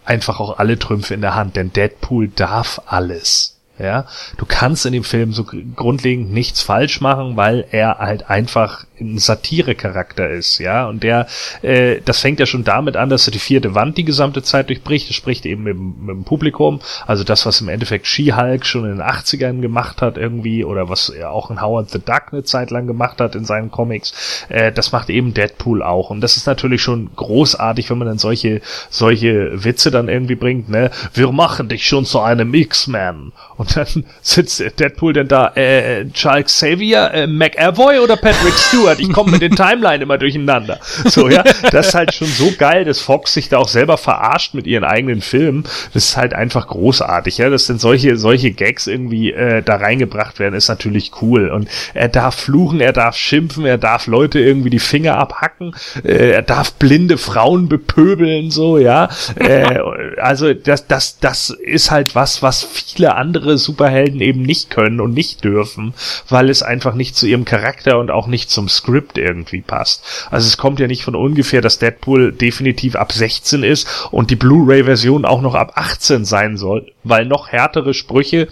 einfach 0.06 0.40
auch 0.40 0.58
alle 0.58 0.78
Trümpfe 0.78 1.14
in 1.14 1.20
der 1.20 1.34
Hand, 1.34 1.56
denn 1.56 1.72
Deadpool 1.72 2.28
darf 2.28 2.80
alles. 2.86 3.52
Ja, 3.78 4.06
du 4.38 4.46
kannst 4.46 4.86
in 4.86 4.92
dem 4.94 5.04
Film 5.04 5.34
so 5.34 5.44
grundlegend 5.44 6.32
nichts 6.32 6.62
falsch 6.62 7.02
machen, 7.02 7.36
weil 7.36 7.66
er 7.70 7.98
halt 7.98 8.30
einfach 8.30 8.85
ein 9.00 9.18
Satire-Charakter 9.18 10.30
ist, 10.30 10.58
ja, 10.58 10.86
und 10.86 11.02
der, 11.02 11.26
äh, 11.62 12.00
das 12.04 12.20
fängt 12.20 12.40
ja 12.40 12.46
schon 12.46 12.64
damit 12.64 12.96
an, 12.96 13.08
dass 13.08 13.28
er 13.28 13.32
die 13.32 13.38
vierte 13.38 13.74
Wand 13.74 13.98
die 13.98 14.04
gesamte 14.04 14.42
Zeit 14.42 14.68
durchbricht, 14.68 15.08
das 15.08 15.16
spricht 15.16 15.46
eben 15.46 15.64
mit, 15.64 15.76
mit 15.78 16.16
dem 16.16 16.24
Publikum, 16.24 16.80
also 17.06 17.24
das, 17.24 17.46
was 17.46 17.60
im 17.60 17.68
Endeffekt 17.68 18.06
She-Hulk 18.06 18.64
schon 18.64 18.84
in 18.84 18.98
den 18.98 19.02
80ern 19.02 19.60
gemacht 19.60 20.02
hat 20.02 20.16
irgendwie, 20.16 20.64
oder 20.64 20.88
was 20.88 21.08
er 21.08 21.30
auch 21.30 21.50
in 21.50 21.60
Howard 21.60 21.90
the 21.90 21.98
Duck 21.98 22.32
eine 22.32 22.44
Zeit 22.44 22.70
lang 22.70 22.86
gemacht 22.86 23.20
hat 23.20 23.34
in 23.34 23.44
seinen 23.44 23.70
Comics, 23.70 24.44
äh, 24.48 24.72
das 24.72 24.92
macht 24.92 25.10
eben 25.10 25.34
Deadpool 25.34 25.82
auch, 25.82 26.10
und 26.10 26.20
das 26.20 26.36
ist 26.36 26.46
natürlich 26.46 26.82
schon 26.82 27.10
großartig, 27.14 27.90
wenn 27.90 27.98
man 27.98 28.08
dann 28.08 28.18
solche, 28.18 28.60
solche 28.90 29.64
Witze 29.64 29.90
dann 29.90 30.08
irgendwie 30.08 30.36
bringt, 30.36 30.68
ne, 30.68 30.90
wir 31.14 31.30
machen 31.32 31.68
dich 31.68 31.86
schon 31.86 32.04
zu 32.04 32.20
einem 32.20 32.54
X-Man, 32.54 33.32
und 33.56 33.76
dann 33.76 33.86
sitzt 34.22 34.60
Deadpool 34.78 35.12
denn 35.12 35.28
da, 35.28 35.52
äh, 35.54 36.06
Charles 36.12 36.46
Xavier, 36.46 37.10
äh, 37.12 37.26
McAvoy 37.26 37.98
oder 37.98 38.16
Patrick 38.16 38.54
Stewart? 38.54 38.85
Stewart, 38.86 39.00
ich 39.00 39.12
komme 39.12 39.32
mit 39.32 39.42
den 39.42 39.56
Timeline 39.56 40.02
immer 40.02 40.18
durcheinander. 40.18 40.78
So, 41.06 41.28
ja, 41.28 41.42
das 41.70 41.88
ist 41.88 41.94
halt 41.94 42.14
schon 42.14 42.28
so 42.28 42.52
geil, 42.56 42.84
dass 42.84 43.00
Fox 43.00 43.34
sich 43.34 43.48
da 43.48 43.58
auch 43.58 43.68
selber 43.68 43.98
verarscht 43.98 44.54
mit 44.54 44.66
ihren 44.66 44.84
eigenen 44.84 45.20
Filmen. 45.20 45.64
Das 45.92 46.04
ist 46.04 46.16
halt 46.16 46.34
einfach 46.34 46.68
großartig, 46.68 47.38
ja, 47.38 47.50
dass 47.50 47.66
denn 47.66 47.78
solche, 47.78 48.16
solche 48.16 48.52
Gags 48.52 48.86
irgendwie 48.86 49.32
äh, 49.32 49.62
da 49.62 49.76
reingebracht 49.76 50.38
werden, 50.38 50.54
ist 50.54 50.68
natürlich 50.68 51.10
cool. 51.22 51.48
Und 51.48 51.68
er 51.94 52.08
darf 52.08 52.36
fluchen, 52.36 52.80
er 52.80 52.92
darf 52.92 53.16
schimpfen, 53.16 53.64
er 53.64 53.78
darf 53.78 54.06
Leute 54.06 54.38
irgendwie 54.38 54.70
die 54.70 54.78
Finger 54.78 55.16
abhacken, 55.18 55.74
äh, 56.04 56.30
er 56.30 56.42
darf 56.42 56.72
blinde 56.74 57.18
Frauen 57.18 57.68
bepöbeln, 57.68 58.50
so, 58.50 58.78
ja. 58.78 59.08
Äh, 59.36 59.78
also 60.20 60.54
das, 60.54 60.86
das, 60.86 61.18
das 61.18 61.50
ist 61.50 61.90
halt 61.90 62.14
was, 62.14 62.42
was 62.42 62.62
viele 62.62 63.14
andere 63.14 63.58
Superhelden 63.58 64.20
eben 64.20 64.42
nicht 64.42 64.70
können 64.70 65.00
und 65.00 65.14
nicht 65.14 65.44
dürfen, 65.44 65.94
weil 66.28 66.50
es 66.50 66.62
einfach 66.62 66.94
nicht 66.94 67.16
zu 67.16 67.26
ihrem 67.26 67.44
Charakter 67.44 67.98
und 67.98 68.10
auch 68.10 68.26
nicht 68.26 68.50
zum 68.50 68.68
Skript 68.76 69.18
irgendwie 69.18 69.60
passt. 69.60 70.28
Also 70.30 70.46
es 70.46 70.56
kommt 70.56 70.80
ja 70.80 70.86
nicht 70.86 71.04
von 71.04 71.14
ungefähr, 71.14 71.60
dass 71.60 71.78
Deadpool 71.78 72.32
definitiv 72.32 72.96
ab 72.96 73.12
16 73.12 73.62
ist 73.62 73.88
und 74.10 74.30
die 74.30 74.36
Blu-ray-Version 74.36 75.24
auch 75.24 75.40
noch 75.40 75.54
ab 75.54 75.72
18 75.74 76.24
sein 76.24 76.56
soll, 76.56 76.92
weil 77.04 77.26
noch 77.26 77.48
härtere 77.48 77.94
Sprüche 77.94 78.48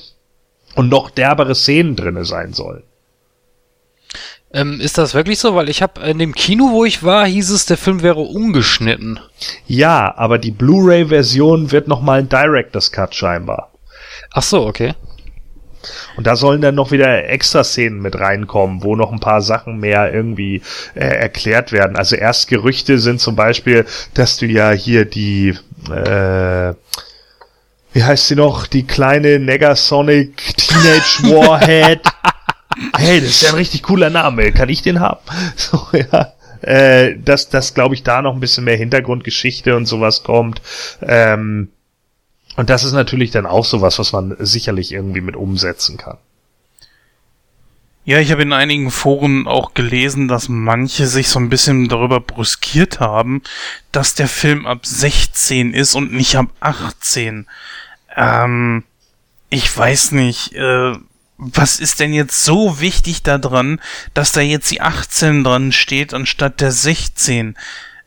und 0.74 0.88
noch 0.88 1.10
derbere 1.10 1.54
Szenen 1.54 1.96
drinne 1.96 2.24
sein 2.24 2.52
sollen. 2.52 2.82
Ähm, 4.52 4.80
ist 4.80 4.98
das 4.98 5.14
wirklich 5.14 5.40
so? 5.40 5.56
Weil 5.56 5.68
ich 5.68 5.82
habe 5.82 6.00
in 6.02 6.20
dem 6.20 6.32
Kino, 6.32 6.70
wo 6.70 6.84
ich 6.84 7.02
war, 7.02 7.26
hieß 7.26 7.50
es, 7.50 7.66
der 7.66 7.76
Film 7.76 8.02
wäre 8.02 8.20
ungeschnitten. 8.20 9.18
Ja, 9.66 10.14
aber 10.16 10.38
die 10.38 10.52
Blu-ray-Version 10.52 11.72
wird 11.72 11.88
nochmal 11.88 12.20
ein 12.20 12.28
Director's 12.28 12.92
Cut 12.92 13.16
scheinbar. 13.16 13.72
Ach 14.32 14.44
so, 14.44 14.64
okay. 14.64 14.94
Und 16.16 16.26
da 16.26 16.36
sollen 16.36 16.60
dann 16.60 16.74
noch 16.74 16.90
wieder 16.90 17.28
extra 17.28 17.64
Szenen 17.64 18.00
mit 18.00 18.18
reinkommen, 18.18 18.82
wo 18.82 18.96
noch 18.96 19.12
ein 19.12 19.20
paar 19.20 19.42
Sachen 19.42 19.78
mehr 19.78 20.12
irgendwie 20.12 20.62
äh, 20.94 21.04
erklärt 21.04 21.72
werden. 21.72 21.96
Also 21.96 22.16
erst 22.16 22.48
Gerüchte 22.48 22.98
sind 22.98 23.20
zum 23.20 23.36
Beispiel, 23.36 23.86
dass 24.14 24.36
du 24.36 24.46
ja 24.46 24.70
hier 24.72 25.04
die, 25.04 25.54
äh, 25.90 26.74
wie 27.92 28.02
heißt 28.02 28.28
sie 28.28 28.36
noch, 28.36 28.66
die 28.66 28.86
kleine 28.86 29.38
Negasonic 29.38 30.36
Teenage 30.56 31.22
Warhead. 31.24 32.00
hey, 32.96 33.20
das 33.20 33.30
ist 33.30 33.42
ja 33.42 33.50
ein 33.50 33.54
richtig 33.56 33.82
cooler 33.82 34.10
Name. 34.10 34.52
Kann 34.52 34.68
ich 34.68 34.82
den 34.82 35.00
haben? 35.00 35.20
So, 35.56 35.88
ja. 35.92 36.32
Äh, 36.62 37.18
dass, 37.18 37.50
dass 37.50 37.74
glaube 37.74 37.94
ich, 37.94 38.02
da 38.02 38.22
noch 38.22 38.32
ein 38.32 38.40
bisschen 38.40 38.64
mehr 38.64 38.76
Hintergrundgeschichte 38.76 39.76
und 39.76 39.84
sowas 39.84 40.22
kommt. 40.22 40.62
Ähm, 41.02 41.68
und 42.56 42.70
das 42.70 42.84
ist 42.84 42.92
natürlich 42.92 43.30
dann 43.30 43.46
auch 43.46 43.64
sowas, 43.64 43.98
was 43.98 44.12
man 44.12 44.36
sicherlich 44.38 44.92
irgendwie 44.92 45.20
mit 45.20 45.36
umsetzen 45.36 45.96
kann. 45.96 46.18
Ja, 48.06 48.18
ich 48.18 48.30
habe 48.32 48.42
in 48.42 48.52
einigen 48.52 48.90
Foren 48.90 49.46
auch 49.46 49.72
gelesen, 49.72 50.28
dass 50.28 50.50
manche 50.50 51.06
sich 51.06 51.28
so 51.28 51.38
ein 51.38 51.48
bisschen 51.48 51.88
darüber 51.88 52.20
brüskiert 52.20 53.00
haben, 53.00 53.42
dass 53.92 54.14
der 54.14 54.28
Film 54.28 54.66
ab 54.66 54.84
16 54.84 55.72
ist 55.72 55.94
und 55.94 56.12
nicht 56.12 56.36
ab 56.36 56.48
18. 56.60 57.46
Ähm, 58.14 58.84
ich 59.48 59.74
weiß 59.74 60.12
nicht, 60.12 60.52
äh, 60.52 60.92
was 61.38 61.80
ist 61.80 61.98
denn 62.00 62.12
jetzt 62.12 62.44
so 62.44 62.78
wichtig 62.78 63.22
daran, 63.22 63.80
dass 64.12 64.32
da 64.32 64.42
jetzt 64.42 64.70
die 64.70 64.82
18 64.82 65.42
dran 65.42 65.72
steht 65.72 66.12
anstatt 66.12 66.60
der 66.60 66.72
16? 66.72 67.56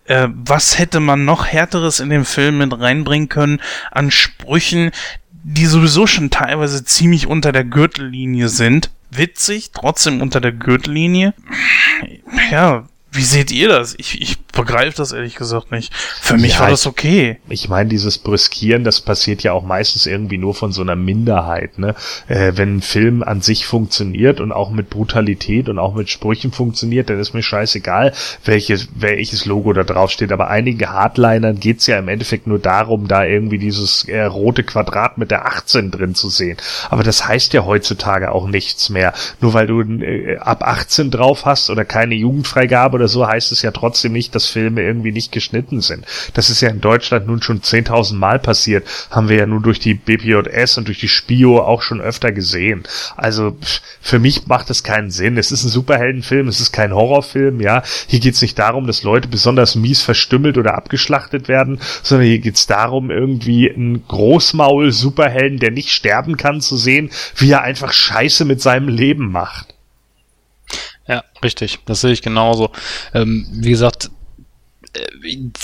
Äh, 0.08 0.30
was 0.32 0.80
hätte 0.80 1.00
man 1.00 1.26
noch 1.26 1.46
härteres 1.46 2.00
in 2.00 2.10
den 2.10 2.26
Film 2.26 2.60
mit 2.60 2.78
reinbringen 2.80 3.30
können 3.30 3.62
an 3.92 4.12
Sprüchen, 4.12 4.92
die 5.44 5.66
sowieso 5.66 6.08
schon 6.08 6.30
teilweise 6.30 6.84
ziemlich 6.84 7.28
unter 7.28 7.52
der 7.52 7.64
Gürtellinie 7.64 8.50
sind? 8.50 8.90
Witzig, 9.12 9.72
trotzdem 9.74 10.22
unter 10.22 10.42
der 10.42 10.52
Gürtellinie. 10.52 11.34
Ja, 12.52 12.88
wie 13.12 13.24
seht 13.24 13.52
ihr 13.52 13.70
das? 13.70 13.96
Ich, 13.98 14.22
ich 14.22 14.47
begreife 14.58 14.98
das 14.98 15.14
ehrlich 15.14 15.36
gesagt 15.36 15.72
nicht. 15.72 15.94
Für 15.94 16.36
mich 16.36 16.56
Ja, 16.56 16.62
war 16.62 16.70
das 16.70 16.86
okay. 16.86 17.38
Ich 17.48 17.70
meine, 17.70 17.90
dieses 17.90 18.18
Brüskieren, 18.18 18.84
das 18.84 19.00
passiert 19.00 19.44
ja 19.44 19.54
auch 19.54 19.64
meistens 19.64 20.06
irgendwie 20.06 20.38
nur 20.38 20.54
von 20.54 20.72
so 20.72 20.82
einer 20.82 20.96
Minderheit. 20.96 21.78
Ne? 21.80 21.96
Äh, 22.28 22.54
wenn 22.56 22.78
ein 22.78 22.82
Film 22.82 23.24
an 23.24 23.42
sich 23.42 23.66
funktioniert 23.66 24.42
und 24.42 24.52
auch 24.52 24.72
mit 24.72 24.90
Brutalität 24.90 25.70
und 25.70 25.80
auch 25.80 25.94
mit 25.94 26.10
Sprüchen 26.10 26.52
funktioniert, 26.52 27.10
dann 27.10 27.20
ist 27.20 27.34
mir 27.34 27.44
scheißegal, 27.44 28.14
welches, 28.44 28.90
welches 28.96 29.46
Logo 29.46 29.72
da 29.74 29.84
drauf 29.84 30.12
steht. 30.12 30.32
Aber 30.32 30.50
einigen 30.50 30.90
Hardlinern 30.90 31.60
geht's 31.60 31.88
ja 31.88 32.00
im 32.00 32.08
Endeffekt 32.08 32.48
nur 32.48 32.60
darum, 32.60 33.08
da 33.08 33.24
irgendwie 33.24 33.60
dieses 33.60 34.06
äh, 34.06 34.24
rote 34.24 34.64
Quadrat 34.64 35.18
mit 35.18 35.32
der 35.32 35.46
18 35.46 35.92
drin 35.92 36.16
zu 36.16 36.30
sehen. 36.30 36.58
Aber 36.90 37.04
das 37.04 37.28
heißt 37.28 37.54
ja 37.54 37.66
heutzutage 37.66 38.32
auch 38.32 38.48
nichts 38.48 38.90
mehr. 38.90 39.14
Nur 39.40 39.54
weil 39.54 39.68
du 39.68 39.82
äh, 39.82 40.38
ab 40.38 40.64
18 40.64 41.12
drauf 41.12 41.46
hast 41.46 41.70
oder 41.70 41.86
keine 41.86 42.16
Jugendfreigabe 42.16 42.96
oder 42.96 43.08
so, 43.08 43.28
heißt 43.28 43.52
es 43.52 43.62
ja 43.62 43.72
trotzdem 43.72 44.14
nicht, 44.14 44.34
dass 44.34 44.47
Filme 44.50 44.82
irgendwie 44.82 45.12
nicht 45.12 45.32
geschnitten 45.32 45.82
sind. 45.82 46.06
Das 46.34 46.50
ist 46.50 46.62
ja 46.62 46.70
in 46.70 46.82
Deutschland 46.82 47.28
nun 47.28 47.42
schon 47.42 47.62
10.000 47.62 48.16
Mal 48.16 48.40
passiert. 48.40 48.88
Haben 49.12 49.30
wir 49.30 49.38
ja 49.38 49.46
nun 49.46 49.64
durch 49.64 49.80
die 49.80 49.94
BPJS 49.94 50.78
und 50.78 50.88
durch 50.88 51.00
die 51.00 51.08
Spio 51.08 51.60
auch 51.62 51.82
schon 51.82 52.02
öfter 52.02 52.32
gesehen. 52.32 52.84
Also 53.16 53.58
für 54.02 54.20
mich 54.20 54.48
macht 54.48 54.70
es 54.70 54.84
keinen 54.84 55.12
Sinn. 55.12 55.38
Es 55.38 55.52
ist 55.52 55.64
ein 55.64 55.70
Superheldenfilm, 55.70 56.48
es 56.48 56.60
ist 56.60 56.72
kein 56.72 56.94
Horrorfilm, 56.94 57.62
ja. 57.62 57.84
Hier 58.08 58.20
geht 58.20 58.36
es 58.36 58.42
nicht 58.42 58.58
darum, 58.58 58.88
dass 58.88 59.04
Leute 59.04 59.28
besonders 59.28 59.76
mies 59.76 60.02
verstümmelt 60.02 60.58
oder 60.58 60.76
abgeschlachtet 60.76 61.48
werden, 61.48 61.80
sondern 62.04 62.28
hier 62.28 62.40
geht 62.40 62.56
es 62.56 62.68
darum, 62.68 63.12
irgendwie 63.12 63.72
einen 63.72 64.08
Großmaul-Superhelden, 64.08 65.60
der 65.60 65.72
nicht 65.72 65.92
sterben 65.92 66.38
kann, 66.38 66.62
zu 66.62 66.78
sehen, 66.78 67.10
wie 67.36 67.52
er 67.52 67.62
einfach 67.62 67.92
Scheiße 67.92 68.46
mit 68.46 68.62
seinem 68.62 68.88
Leben 68.88 69.32
macht. 69.32 69.76
Ja, 71.08 71.24
richtig. 71.44 71.80
Das 71.86 72.02
sehe 72.02 72.12
ich 72.12 72.22
genauso. 72.22 72.72
Ähm, 73.14 73.48
wie 73.52 73.70
gesagt, 73.70 74.12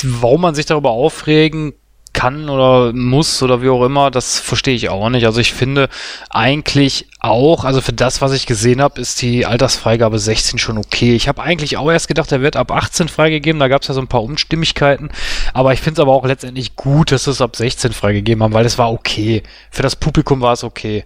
warum 0.04 0.42
man 0.42 0.56
sich 0.56 0.66
darüber 0.66 0.92
aufregen 0.92 1.74
kann 2.14 2.48
oder 2.48 2.94
muss 2.94 3.42
oder 3.42 3.62
wie 3.62 3.70
auch 3.70 3.84
immer, 3.84 4.12
das 4.12 4.40
verstehe 4.40 4.76
ich 4.76 4.90
auch 4.90 5.10
nicht. 5.10 5.26
Also 5.26 5.42
ich 5.42 5.52
finde 5.52 5.90
eigentlich 6.30 7.08
auch, 7.20 7.66
also 7.66 7.82
für 7.82 7.92
das, 7.92 8.22
was 8.22 8.34
ich 8.34 8.46
gesehen 8.46 8.82
habe, 8.82 9.02
ist 9.02 9.22
die 9.22 9.46
Altersfreigabe 9.46 10.20
16 10.20 10.60
schon 10.60 10.78
okay. 10.78 11.16
Ich 11.16 11.28
habe 11.28 11.42
eigentlich 11.42 11.78
auch 11.78 11.92
erst 11.92 12.08
gedacht, 12.08 12.32
er 12.32 12.42
wird 12.42 12.56
ab 12.56 12.72
18 12.72 13.08
freigegeben. 13.08 13.60
Da 13.60 13.68
gab 13.68 13.82
es 13.82 13.88
ja 13.88 13.96
so 13.96 14.02
ein 14.02 14.08
paar 14.08 14.24
Unstimmigkeiten. 14.24 15.10
Aber 15.54 15.74
ich 15.74 15.82
finde 15.82 16.00
es 16.00 16.04
aber 16.04 16.14
auch 16.14 16.26
letztendlich 16.26 16.76
gut, 16.76 17.12
dass 17.12 17.26
es 17.28 17.42
ab 17.42 17.56
16 17.56 17.92
freigegeben 17.94 18.44
haben, 18.44 18.54
weil 18.54 18.66
es 18.66 18.78
war 18.78 18.92
okay. 18.92 19.42
Für 19.72 19.82
das 19.84 19.96
Publikum 19.96 20.40
war 20.40 20.54
es 20.54 20.64
okay. 20.64 21.06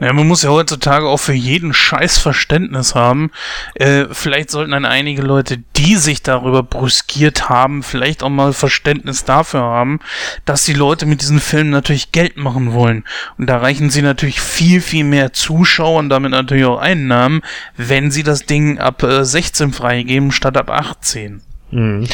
Ja, 0.00 0.12
man 0.12 0.26
muss 0.26 0.42
ja 0.42 0.50
heutzutage 0.50 1.06
auch 1.06 1.18
für 1.18 1.34
jeden 1.34 1.72
Scheiß 1.72 2.18
Verständnis 2.18 2.96
haben. 2.96 3.30
Äh, 3.74 4.06
vielleicht 4.10 4.50
sollten 4.50 4.72
dann 4.72 4.84
einige 4.84 5.22
Leute, 5.22 5.62
die 5.76 5.96
sich 5.96 6.22
darüber 6.22 6.64
brüskiert 6.64 7.48
haben, 7.48 7.84
vielleicht 7.84 8.24
auch 8.24 8.28
mal 8.28 8.52
Verständnis 8.52 9.24
dafür 9.24 9.60
haben, 9.60 10.00
dass 10.44 10.64
die 10.64 10.72
Leute 10.72 11.06
mit 11.06 11.20
diesen 11.20 11.38
Filmen 11.38 11.70
natürlich 11.70 12.10
Geld 12.10 12.36
machen 12.36 12.72
wollen. 12.72 13.04
Und 13.38 13.46
da 13.46 13.58
reichen 13.58 13.88
sie 13.88 14.02
natürlich 14.02 14.40
viel, 14.40 14.80
viel 14.80 15.04
mehr 15.04 15.32
Zuschauer 15.32 16.00
und 16.00 16.08
damit 16.08 16.32
natürlich 16.32 16.64
auch 16.64 16.80
Einnahmen, 16.80 17.42
wenn 17.76 18.10
sie 18.10 18.24
das 18.24 18.46
Ding 18.46 18.78
ab 18.78 19.04
äh, 19.04 19.24
16 19.24 19.72
freigeben 19.72 20.32
statt 20.32 20.56
ab 20.56 20.70
18. 20.70 21.40
Mhm. 21.70 22.08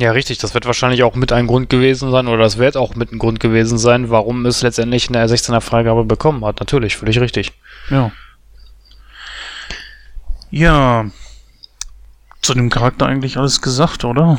Ja, 0.00 0.12
richtig. 0.12 0.38
Das 0.38 0.54
wird 0.54 0.66
wahrscheinlich 0.66 1.02
auch 1.02 1.14
mit 1.14 1.32
ein 1.32 1.46
Grund 1.46 1.70
gewesen 1.70 2.10
sein, 2.10 2.26
oder 2.28 2.38
das 2.38 2.58
wird 2.58 2.76
auch 2.76 2.94
mit 2.94 3.12
ein 3.12 3.18
Grund 3.18 3.40
gewesen 3.40 3.78
sein, 3.78 4.10
warum 4.10 4.44
es 4.46 4.62
letztendlich 4.62 5.08
eine 5.08 5.24
16er 5.24 5.60
Freigabe 5.60 6.04
bekommen 6.04 6.44
hat. 6.44 6.60
Natürlich, 6.60 6.96
völlig 6.96 7.20
richtig. 7.20 7.52
Ja. 7.90 8.10
Ja. 10.50 11.06
Zu 12.42 12.54
dem 12.54 12.70
Charakter 12.70 13.06
eigentlich 13.06 13.36
alles 13.36 13.60
gesagt, 13.60 14.04
oder? 14.04 14.38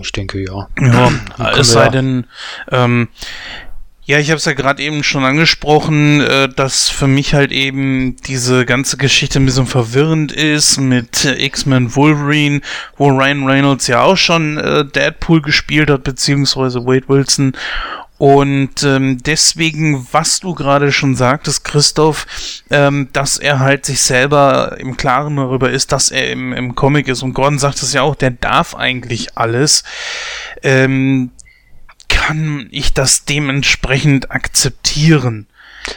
Ich 0.00 0.12
denke, 0.12 0.42
ja. 0.42 0.68
Ja, 0.80 1.10
es 1.58 1.72
sei 1.72 1.88
denn, 1.88 2.26
ähm, 2.70 3.08
ja, 4.04 4.18
ich 4.18 4.30
habe 4.30 4.38
es 4.38 4.44
ja 4.46 4.52
gerade 4.52 4.82
eben 4.82 5.04
schon 5.04 5.24
angesprochen, 5.24 6.20
äh, 6.20 6.48
dass 6.48 6.88
für 6.88 7.06
mich 7.06 7.34
halt 7.34 7.52
eben 7.52 8.16
diese 8.26 8.66
ganze 8.66 8.96
Geschichte 8.96 9.38
ein 9.38 9.46
bisschen 9.46 9.66
verwirrend 9.66 10.32
ist 10.32 10.78
mit 10.78 11.24
äh, 11.24 11.44
X-Men 11.44 11.94
Wolverine, 11.94 12.62
wo 12.96 13.08
Ryan 13.08 13.46
Reynolds 13.46 13.86
ja 13.86 14.02
auch 14.02 14.16
schon 14.16 14.58
äh, 14.58 14.84
Deadpool 14.84 15.40
gespielt 15.40 15.88
hat, 15.88 16.02
beziehungsweise 16.02 16.84
Wade 16.84 17.08
Wilson. 17.08 17.52
Und 18.18 18.82
ähm, 18.84 19.18
deswegen, 19.24 20.06
was 20.12 20.40
du 20.40 20.54
gerade 20.54 20.92
schon 20.92 21.14
sagtest, 21.16 21.64
Christoph, 21.64 22.26
ähm, 22.70 23.08
dass 23.12 23.36
er 23.36 23.60
halt 23.60 23.86
sich 23.86 24.02
selber 24.02 24.76
im 24.78 24.96
Klaren 24.96 25.36
darüber 25.36 25.70
ist, 25.70 25.92
dass 25.92 26.10
er 26.10 26.30
im, 26.30 26.52
im 26.52 26.74
Comic 26.74 27.08
ist. 27.08 27.22
Und 27.22 27.34
Gordon 27.34 27.58
sagt 27.58 27.82
es 27.82 27.92
ja 27.92 28.02
auch, 28.02 28.14
der 28.14 28.30
darf 28.30 28.74
eigentlich 28.74 29.36
alles. 29.36 29.82
Ähm, 30.62 31.30
kann 32.26 32.68
ich 32.70 32.94
das 32.94 33.24
dementsprechend 33.24 34.30
akzeptieren. 34.30 35.46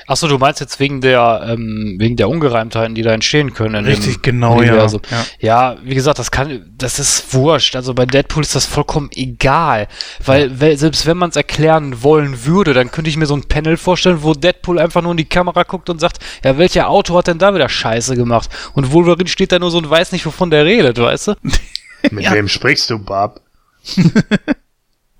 Achso, 0.08 0.28
du 0.28 0.40
meinst 0.40 0.60
jetzt 0.62 0.80
wegen 0.80 1.00
der, 1.02 1.46
ähm, 1.48 1.98
wegen 2.00 2.16
der 2.16 2.28
Ungereimtheiten, 2.28 2.96
die 2.96 3.04
da 3.04 3.12
entstehen 3.14 3.54
können. 3.54 3.76
in 3.76 3.86
Richtig, 3.86 4.16
dem 4.16 4.22
genau, 4.24 4.64
ja. 4.64 4.88
Ja. 4.88 4.98
Ja, 5.40 5.76
wie 5.84 5.94
gesagt, 5.94 6.18
das 6.18 6.32
kann, 6.32 6.66
das 6.76 6.98
ist 6.98 7.36
wurscht. 7.36 7.76
Also 7.76 7.94
bei 7.94 8.08
Deadpool 8.08 8.42
ist 8.42 8.56
das 8.56 8.66
vollkommen 8.66 9.12
egal. 9.14 9.88
Weil, 10.26 10.60
weil 10.60 10.76
selbst 10.78 11.06
wenn 11.06 11.18
man 11.18 11.30
es 11.30 11.36
erklären 11.36 12.02
wollen 12.02 12.46
würde, 12.46 12.74
dann 12.74 12.90
könnte 12.90 13.12
ich 13.12 13.18
mir 13.18 13.28
so 13.28 13.36
ein 13.36 13.44
Panel 13.48 13.78
vorstellen, 13.78 14.24
wo 14.24 14.34
Deadpool 14.34 14.80
einfach 14.80 15.04
nur 15.04 15.12
in 15.12 15.18
die 15.18 15.26
Kamera 15.30 15.62
guckt 15.62 15.92
und 15.92 16.00
sagt, 16.00 16.18
ja, 16.44 16.58
welcher 16.58 16.90
Auto 16.90 17.16
hat 17.16 17.28
denn 17.28 17.38
da 17.38 17.54
wieder 17.54 17.70
Scheiße 17.70 18.16
gemacht? 18.16 18.50
Und 18.74 18.92
Wolverine 18.92 19.30
steht 19.30 19.52
da 19.52 19.60
nur 19.60 19.70
so 19.70 19.78
und 19.78 19.88
weiß 19.88 20.12
nicht, 20.14 20.26
wovon 20.26 20.50
der 20.50 20.66
redet, 20.66 20.98
weißt 20.98 21.28
du? 21.28 21.34
Mit 22.10 22.24
Ja. 22.24 22.34
wem 22.34 22.48
sprichst 22.48 22.90
du, 22.90 22.98
Bob? 22.98 23.40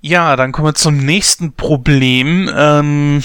Ja, 0.06 0.36
dann 0.36 0.52
kommen 0.52 0.68
wir 0.68 0.74
zum 0.76 0.98
nächsten 0.98 1.54
Problem. 1.54 2.48
Ähm, 2.56 3.24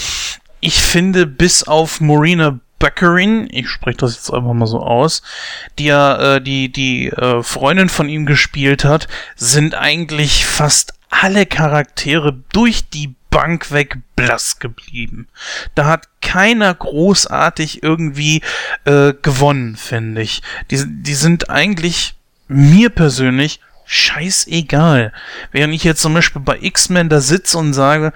ich 0.62 0.82
finde, 0.82 1.28
bis 1.28 1.62
auf 1.62 2.02
Marina 2.02 2.60
Baccarin, 2.80 3.48
ich 3.52 3.70
spreche 3.70 3.98
das 3.98 4.16
jetzt 4.16 4.34
einfach 4.34 4.53
mal 4.53 4.66
so 4.66 4.80
aus, 4.80 5.22
die 5.78 5.86
ja 5.86 6.38
äh, 6.38 6.41
die, 6.41 6.72
die 6.72 7.10
äh, 7.10 7.44
Freundin 7.44 7.88
von 7.88 8.10
ihm 8.10 8.26
gespielt 8.26 8.84
hat, 8.84 9.08
sind 9.36 9.76
eigentlich 9.76 10.44
fast 10.48 10.95
alle 11.12 11.45
Charaktere 11.45 12.41
durch 12.52 12.90
die 12.90 13.14
Bank 13.30 13.72
weg 13.72 13.99
blass 14.16 14.58
geblieben. 14.58 15.28
Da 15.76 15.86
hat 15.86 16.08
keiner 16.24 16.74
großartig 16.74 17.84
irgendwie 17.84 18.41
äh, 18.86 19.14
gewonnen, 19.22 19.76
finde 19.76 20.24
ich. 20.24 20.41
Die, 20.72 20.84
die 20.84 21.14
sind 21.14 21.52
eigentlich 21.52 22.16
mir 22.48 22.90
persönlich 22.90 23.60
scheißegal. 23.91 25.11
Während 25.51 25.73
ich 25.73 25.84
jetzt 25.84 26.01
zum 26.01 26.13
Beispiel 26.13 26.41
bei 26.41 26.57
X-Men 26.61 27.09
da 27.09 27.19
sitze 27.19 27.57
und 27.57 27.73
sage, 27.73 28.13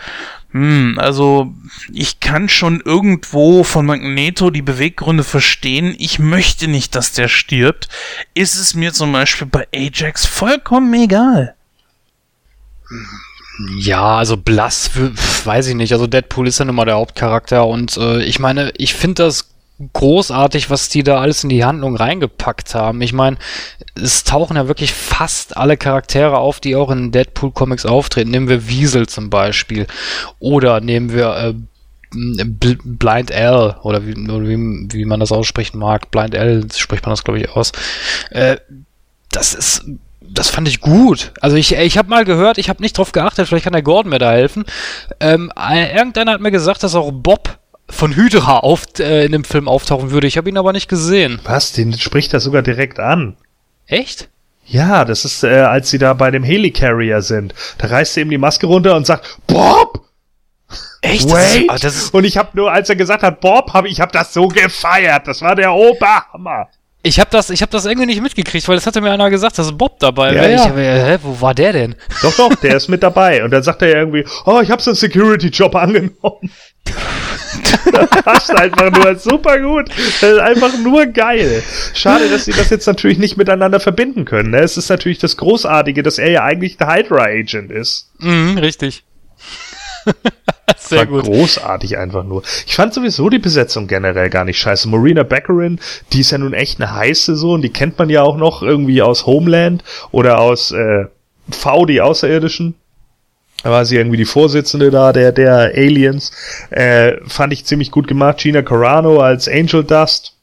Hm, 0.55 0.97
also 0.99 1.53
ich 1.91 2.21
kann 2.21 2.47
schon 2.47 2.79
irgendwo 2.79 3.65
von 3.65 3.85
Magneto 3.85 4.51
die 4.51 4.61
Beweggründe 4.61 5.25
verstehen. 5.25 5.93
Ich 5.97 6.17
möchte 6.17 6.69
nicht, 6.69 6.95
dass 6.95 7.11
der 7.11 7.27
stirbt. 7.27 7.89
Ist 8.35 8.55
es 8.55 8.73
mir 8.73 8.93
zum 8.93 9.11
Beispiel 9.11 9.47
bei 9.47 9.67
Ajax 9.75 10.25
vollkommen 10.25 10.93
egal. 10.93 11.55
Ja, 13.77 14.15
also 14.15 14.37
blass, 14.37 14.91
weiß 15.43 15.67
ich 15.67 15.75
nicht. 15.75 15.91
Also 15.91 16.07
Deadpool 16.07 16.47
ist 16.47 16.59
ja 16.59 16.63
nun 16.63 16.75
mal 16.75 16.85
der 16.85 16.95
Hauptcharakter 16.95 17.67
und 17.67 17.97
äh, 17.97 18.23
ich 18.23 18.39
meine, 18.39 18.71
ich 18.77 18.93
finde 18.93 19.23
das 19.23 19.54
großartig, 19.93 20.69
was 20.69 20.89
die 20.89 21.03
da 21.03 21.19
alles 21.19 21.43
in 21.43 21.49
die 21.49 21.65
Handlung 21.65 21.95
reingepackt 21.95 22.75
haben. 22.75 23.01
Ich 23.01 23.13
meine, 23.13 23.37
es 23.95 24.23
tauchen 24.23 24.55
ja 24.55 24.67
wirklich 24.67 24.93
fast 24.93 25.57
alle 25.57 25.77
Charaktere 25.77 26.37
auf, 26.37 26.59
die 26.59 26.75
auch 26.75 26.89
in 26.91 27.11
Deadpool-Comics 27.11 27.85
auftreten. 27.85 28.31
Nehmen 28.31 28.47
wir 28.47 28.67
Wiesel 28.67 29.07
zum 29.07 29.29
Beispiel. 29.29 29.87
Oder 30.39 30.79
nehmen 30.79 31.11
wir 31.11 31.35
äh, 31.35 31.53
Blind 32.13 33.31
L 33.31 33.75
oder 33.83 34.05
wie, 34.05 34.15
wie, 34.15 34.93
wie 34.93 35.05
man 35.05 35.19
das 35.19 35.33
aussprechen 35.33 35.79
mag. 35.79 36.09
Blind 36.11 36.33
L 36.33 36.67
spricht 36.73 37.05
man 37.05 37.11
das, 37.11 37.23
glaube 37.23 37.39
ich, 37.39 37.49
aus. 37.49 37.73
Äh, 38.29 38.57
das 39.31 39.53
ist 39.53 39.85
das 40.27 40.49
fand 40.49 40.67
ich 40.67 40.81
gut. 40.81 41.31
Also 41.39 41.55
ich, 41.55 41.75
ich 41.75 41.97
habe 41.97 42.09
mal 42.09 42.25
gehört, 42.25 42.57
ich 42.57 42.69
habe 42.69 42.81
nicht 42.81 42.97
drauf 42.97 43.11
geachtet, 43.11 43.47
vielleicht 43.47 43.63
kann 43.63 43.73
der 43.73 43.81
Gordon 43.81 44.09
mir 44.09 44.19
da 44.19 44.31
helfen. 44.31 44.65
Ähm, 45.19 45.51
irgendeiner 45.55 46.33
hat 46.33 46.41
mir 46.41 46.51
gesagt, 46.51 46.83
dass 46.83 46.95
auch 46.95 47.11
Bob 47.11 47.57
von 47.89 48.15
Hydra 48.15 48.59
auf, 48.59 48.83
äh, 48.99 49.25
in 49.25 49.31
dem 49.31 49.43
Film 49.43 49.67
auftauchen 49.67 50.11
würde. 50.11 50.27
Ich 50.27 50.37
habe 50.37 50.49
ihn 50.49 50.57
aber 50.57 50.73
nicht 50.73 50.89
gesehen. 50.89 51.39
Was? 51.43 51.71
Den 51.71 51.93
spricht 51.93 52.33
er 52.33 52.39
sogar 52.39 52.61
direkt 52.61 52.99
an. 52.99 53.37
Echt? 53.87 54.29
Ja, 54.65 55.05
das 55.05 55.25
ist, 55.25 55.43
äh, 55.43 55.59
als 55.59 55.89
sie 55.89 55.99
da 55.99 56.13
bei 56.13 56.31
dem 56.31 56.43
Helicarrier 56.43 57.21
sind. 57.21 57.53
Da 57.77 57.87
reißt 57.87 58.17
er 58.17 58.23
ihm 58.23 58.29
die 58.31 58.37
Maske 58.37 58.65
runter 58.65 58.95
und 58.95 59.05
sagt, 59.05 59.37
Bob! 59.45 60.05
Echt? 61.01 61.29
Wait! 61.29 61.69
Das 61.69 61.75
ist, 61.75 61.83
das 61.83 61.95
ist 61.95 62.13
und 62.13 62.23
ich 62.23 62.37
habe 62.37 62.49
nur, 62.53 62.71
als 62.71 62.89
er 62.89 62.95
gesagt 62.95 63.21
hat, 63.21 63.41
Bob, 63.41 63.73
habe 63.73 63.87
ich 63.87 64.01
hab 64.01 64.11
das 64.11 64.33
so 64.33 64.47
gefeiert. 64.47 65.27
Das 65.27 65.41
war 65.41 65.55
der 65.55 65.71
Oberhammer. 65.71 66.67
Ich 67.03 67.19
habe 67.19 67.29
das, 67.29 67.51
ich 67.51 67.61
hab 67.61 67.69
das 67.69 67.85
irgendwie 67.85 68.07
nicht 68.07 68.23
mitgekriegt, 68.23 68.67
weil 68.67 68.77
das 68.77 68.87
hatte 68.87 68.99
mir 68.99 69.11
einer 69.11 69.29
gesagt, 69.29 69.59
dass 69.59 69.71
Bob 69.71 69.99
dabei 69.99 70.33
ja, 70.33 70.41
wäre. 70.41 70.51
Ja. 70.51 70.65
Ich, 70.65 71.03
hä, 71.03 71.17
wo 71.21 71.39
war 71.39 71.53
der 71.53 71.71
denn? 71.71 71.95
Doch, 72.23 72.35
doch, 72.35 72.55
der 72.55 72.77
ist 72.77 72.87
mit 72.87 73.03
dabei. 73.03 73.43
Und 73.43 73.51
dann 73.51 73.61
sagt 73.61 73.83
er 73.83 73.95
irgendwie, 73.95 74.25
oh, 74.45 74.59
ich 74.61 74.71
habe 74.71 74.81
so 74.81 74.89
einen 74.89 74.95
Security-Job 74.95 75.75
angenommen. 75.75 76.49
das 78.25 78.49
ist 78.49 78.55
einfach 78.55 78.91
nur 78.91 79.15
super 79.15 79.59
gut. 79.59 79.89
Das 80.21 80.31
ist 80.31 80.39
einfach 80.39 80.77
nur 80.79 81.05
geil. 81.07 81.63
Schade, 81.93 82.29
dass 82.29 82.45
sie 82.45 82.51
das 82.51 82.69
jetzt 82.69 82.87
natürlich 82.87 83.17
nicht 83.17 83.37
miteinander 83.37 83.79
verbinden 83.79 84.25
können. 84.25 84.51
Ne? 84.51 84.59
Es 84.59 84.77
ist 84.77 84.89
natürlich 84.89 85.19
das 85.19 85.37
Großartige, 85.37 86.03
dass 86.03 86.17
er 86.17 86.31
ja 86.31 86.43
eigentlich 86.43 86.77
der 86.77 86.87
Hydra-Agent 86.93 87.71
ist. 87.71 88.09
Mhm, 88.19 88.57
richtig. 88.57 89.03
Sehr 90.77 90.99
war 90.99 91.05
gut. 91.07 91.23
großartig 91.25 91.97
einfach 91.97 92.23
nur. 92.23 92.43
Ich 92.65 92.75
fand 92.75 92.93
sowieso 92.93 93.29
die 93.29 93.39
Besetzung 93.39 93.87
generell 93.87 94.29
gar 94.29 94.45
nicht 94.45 94.59
scheiße. 94.59 94.87
Marina 94.87 95.23
Baccarin, 95.23 95.79
die 96.13 96.21
ist 96.21 96.31
ja 96.31 96.37
nun 96.37 96.53
echt 96.53 96.79
eine 96.79 96.93
heiße 96.93 97.35
so 97.35 97.53
und 97.53 97.61
die 97.61 97.69
kennt 97.69 97.97
man 97.97 98.09
ja 98.09 98.21
auch 98.21 98.37
noch 98.37 98.61
irgendwie 98.61 99.01
aus 99.01 99.25
Homeland 99.25 99.83
oder 100.11 100.39
aus 100.39 100.71
äh, 100.71 101.05
V, 101.49 101.85
die 101.85 102.01
Außerirdischen. 102.01 102.75
Da 103.65 103.71
war 103.71 103.83
sie 103.83 103.95
irgendwie 103.95 104.17
die 104.17 104.25
Vorsitzende 104.25 104.91
da, 104.91 105.11
der, 105.11 105.31
der 105.31 105.71
Aliens. 105.73 106.29
Äh, 106.69 107.13
fand 107.25 107.51
ich 107.51 107.65
ziemlich 107.65 107.89
gut 107.89 108.07
gemacht. 108.07 108.37
Gina 108.37 108.61
Carano 108.61 109.19
als 109.21 109.47
Angel 109.47 109.83
Dust 109.83 110.34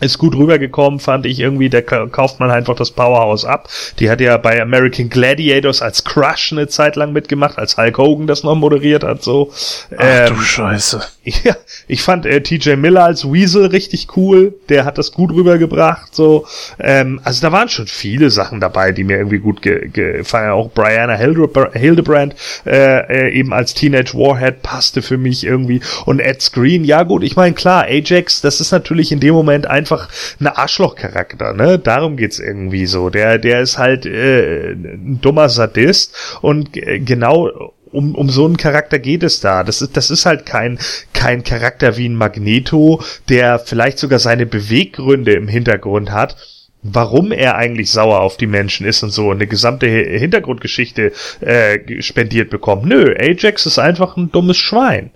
ist 0.00 0.18
gut 0.18 0.36
rübergekommen, 0.36 1.00
fand 1.00 1.26
ich 1.26 1.40
irgendwie, 1.40 1.68
da 1.68 1.80
kauft 1.80 2.40
man 2.40 2.50
einfach 2.50 2.74
das 2.74 2.90
Powerhouse 2.90 3.44
ab. 3.44 3.68
Die 3.98 4.10
hat 4.10 4.20
ja 4.20 4.36
bei 4.36 4.60
American 4.60 5.08
Gladiators 5.08 5.82
als 5.82 6.04
Crush 6.04 6.52
eine 6.52 6.68
Zeit 6.68 6.96
lang 6.96 7.12
mitgemacht, 7.12 7.58
als 7.58 7.76
Hulk 7.76 7.98
Hogan 7.98 8.26
das 8.26 8.42
noch 8.42 8.54
moderiert 8.54 9.04
hat, 9.04 9.22
so. 9.22 9.52
Ach 9.96 10.28
ähm, 10.28 10.34
du 10.34 10.40
Scheiße. 10.40 11.00
Ja, 11.44 11.54
ich 11.86 12.02
fand 12.02 12.24
äh, 12.24 12.40
TJ 12.40 12.76
Miller 12.76 13.04
als 13.04 13.30
Weasel 13.30 13.66
richtig 13.66 14.16
cool, 14.16 14.54
der 14.68 14.84
hat 14.84 14.96
das 14.96 15.12
gut 15.12 15.30
rübergebracht, 15.32 16.14
so. 16.14 16.46
Ähm, 16.78 17.20
also 17.24 17.42
da 17.42 17.52
waren 17.52 17.68
schon 17.68 17.86
viele 17.86 18.30
Sachen 18.30 18.58
dabei, 18.58 18.92
die 18.92 19.04
mir 19.04 19.18
irgendwie 19.18 19.38
gut 19.38 19.60
gefallen. 19.62 20.50
Auch 20.50 20.70
Brianna 20.70 21.14
Hildebrand, 21.14 22.34
äh, 22.66 23.28
äh, 23.28 23.38
eben 23.38 23.52
als 23.52 23.74
Teenage 23.74 24.14
Warhead 24.14 24.62
passte 24.62 25.02
für 25.02 25.18
mich 25.18 25.44
irgendwie. 25.44 25.80
Und 26.06 26.20
Ed 26.20 26.40
Screen, 26.40 26.84
ja 26.84 27.02
gut, 27.02 27.22
ich 27.22 27.36
meine, 27.36 27.54
klar, 27.54 27.84
Ajax, 27.84 28.40
das 28.40 28.60
ist 28.60 28.72
natürlich 28.72 29.12
in 29.12 29.20
dem 29.20 29.34
Moment 29.34 29.66
einfach 29.66 29.89
einfach 29.90 30.08
ein 30.40 30.46
Arschlochcharakter, 30.46 31.52
ne? 31.52 31.78
Darum 31.78 32.16
geht's 32.16 32.38
irgendwie 32.38 32.86
so. 32.86 33.10
Der, 33.10 33.38
der 33.38 33.60
ist 33.60 33.78
halt 33.78 34.06
äh, 34.06 34.72
ein 34.72 35.20
dummer 35.20 35.48
Sadist 35.48 36.14
und 36.42 36.76
äh, 36.76 37.00
genau 37.00 37.74
um, 37.92 38.14
um 38.14 38.30
so 38.30 38.46
einen 38.46 38.56
Charakter 38.56 39.00
geht 39.00 39.22
es 39.24 39.40
da. 39.40 39.64
Das 39.64 39.82
ist, 39.82 39.96
das 39.96 40.10
ist 40.10 40.24
halt 40.26 40.46
kein, 40.46 40.78
kein 41.12 41.42
Charakter 41.42 41.96
wie 41.96 42.08
ein 42.08 42.14
Magneto, 42.14 43.02
der 43.28 43.58
vielleicht 43.58 43.98
sogar 43.98 44.20
seine 44.20 44.46
Beweggründe 44.46 45.32
im 45.32 45.48
Hintergrund 45.48 46.12
hat, 46.12 46.36
warum 46.82 47.32
er 47.32 47.56
eigentlich 47.56 47.90
sauer 47.90 48.20
auf 48.20 48.36
die 48.36 48.46
Menschen 48.46 48.86
ist 48.86 49.02
und 49.02 49.10
so 49.10 49.32
eine 49.32 49.48
gesamte 49.48 49.88
Hintergrundgeschichte 49.88 51.12
äh, 51.40 52.00
spendiert 52.00 52.48
bekommt. 52.48 52.84
Nö, 52.84 53.12
Ajax 53.18 53.66
ist 53.66 53.80
einfach 53.80 54.16
ein 54.16 54.30
dummes 54.30 54.56
Schwein. 54.56 55.10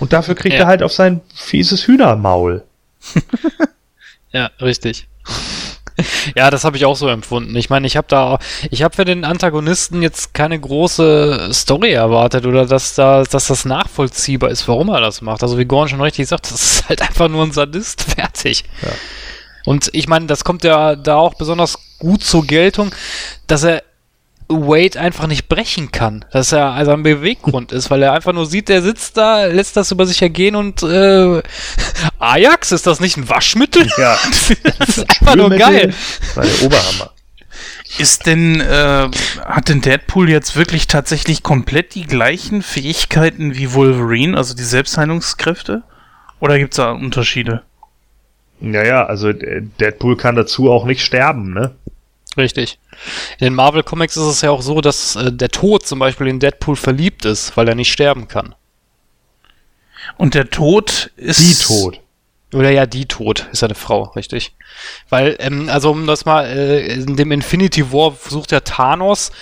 Und 0.00 0.12
dafür 0.12 0.34
kriegt 0.34 0.54
ja. 0.54 0.62
er 0.62 0.66
halt 0.66 0.82
auf 0.82 0.92
sein 0.92 1.20
fieses 1.34 1.86
Hühnermaul. 1.86 2.64
ja, 4.32 4.50
richtig. 4.60 5.08
Ja, 6.36 6.48
das 6.50 6.62
habe 6.62 6.76
ich 6.76 6.84
auch 6.84 6.94
so 6.94 7.08
empfunden. 7.08 7.56
Ich 7.56 7.70
meine, 7.70 7.84
ich 7.84 7.96
habe 7.96 8.06
da, 8.08 8.38
ich 8.70 8.84
habe 8.84 8.94
für 8.94 9.04
den 9.04 9.24
Antagonisten 9.24 10.00
jetzt 10.00 10.32
keine 10.32 10.58
große 10.58 11.48
Story 11.52 11.90
erwartet 11.90 12.46
oder 12.46 12.66
dass 12.66 12.94
da, 12.94 13.24
dass 13.24 13.48
das 13.48 13.64
nachvollziehbar 13.64 14.50
ist, 14.50 14.68
warum 14.68 14.90
er 14.90 15.00
das 15.00 15.22
macht. 15.22 15.42
Also 15.42 15.58
wie 15.58 15.64
Gorn 15.64 15.88
schon 15.88 16.00
richtig 16.00 16.28
sagt, 16.28 16.44
das 16.52 16.62
ist 16.62 16.88
halt 16.88 17.02
einfach 17.02 17.28
nur 17.28 17.42
ein 17.42 17.50
Sadist, 17.50 18.02
fertig. 18.02 18.62
Ja. 18.82 18.90
Und 19.64 19.90
ich 19.92 20.06
meine, 20.06 20.26
das 20.26 20.44
kommt 20.44 20.62
ja 20.62 20.94
da 20.94 21.16
auch 21.16 21.34
besonders 21.34 21.78
gut 21.98 22.22
zur 22.22 22.46
Geltung, 22.46 22.94
dass 23.48 23.64
er 23.64 23.82
Wade 24.48 24.98
einfach 24.98 25.26
nicht 25.26 25.48
brechen 25.48 25.92
kann. 25.92 26.24
Dass 26.32 26.52
er 26.52 26.72
also 26.72 26.92
ein 26.92 27.02
Beweggrund 27.02 27.72
ist, 27.72 27.90
weil 27.90 28.02
er 28.02 28.12
einfach 28.12 28.32
nur 28.32 28.46
sieht, 28.46 28.68
der 28.68 28.82
sitzt 28.82 29.16
da, 29.16 29.44
lässt 29.46 29.76
das 29.76 29.90
über 29.92 30.06
sich 30.06 30.22
ergehen 30.22 30.56
und 30.56 30.82
äh, 30.82 31.42
Ajax, 32.18 32.72
ist 32.72 32.86
das 32.86 33.00
nicht 33.00 33.16
ein 33.16 33.28
Waschmittel? 33.28 33.88
Ja. 33.98 34.16
das 34.78 34.88
ist 34.88 35.10
einfach 35.10 35.36
nur 35.36 35.50
geil. 35.50 35.94
Das 36.20 36.36
war 36.36 36.44
der 36.44 36.62
Oberhammer. 36.62 37.10
Ist 37.98 38.26
denn, 38.26 38.60
äh, 38.60 39.08
hat 39.44 39.68
denn 39.68 39.80
Deadpool 39.80 40.28
jetzt 40.28 40.56
wirklich 40.56 40.86
tatsächlich 40.86 41.42
komplett 41.42 41.94
die 41.94 42.06
gleichen 42.06 42.62
Fähigkeiten 42.62 43.56
wie 43.56 43.72
Wolverine, 43.72 44.36
also 44.36 44.54
die 44.54 44.62
Selbstheilungskräfte? 44.62 45.82
Oder 46.38 46.58
gibt's 46.58 46.76
da 46.76 46.92
Unterschiede? 46.92 47.62
Naja, 48.60 49.04
also 49.06 49.32
Deadpool 49.32 50.16
kann 50.16 50.36
dazu 50.36 50.70
auch 50.70 50.84
nicht 50.84 51.00
sterben, 51.00 51.52
ne? 51.52 51.74
Richtig. 52.36 52.78
In 53.38 53.46
den 53.46 53.54
Marvel 53.54 53.82
Comics 53.82 54.16
ist 54.16 54.24
es 54.24 54.40
ja 54.42 54.50
auch 54.50 54.62
so, 54.62 54.80
dass 54.80 55.16
äh, 55.16 55.32
der 55.32 55.48
Tod 55.48 55.86
zum 55.86 55.98
Beispiel 55.98 56.26
in 56.28 56.40
Deadpool 56.40 56.76
verliebt 56.76 57.24
ist, 57.24 57.56
weil 57.56 57.68
er 57.68 57.74
nicht 57.74 57.92
sterben 57.92 58.28
kann. 58.28 58.54
Und 60.16 60.34
der 60.34 60.50
Tod 60.50 61.10
ist. 61.16 61.40
Die 61.40 61.54
Tod. 61.54 62.00
Oder 62.52 62.70
ja, 62.70 62.86
die 62.86 63.06
Tod 63.06 63.46
ist 63.52 63.62
eine 63.62 63.74
Frau, 63.74 64.04
richtig. 64.16 64.54
Weil, 65.10 65.36
ähm, 65.38 65.68
also 65.68 65.90
um 65.90 66.06
das 66.06 66.24
mal, 66.24 66.46
äh, 66.46 66.94
in 66.94 67.16
dem 67.16 67.30
Infinity 67.30 67.92
War 67.92 68.12
versucht 68.12 68.52
ja 68.52 68.60
Thanos 68.60 69.32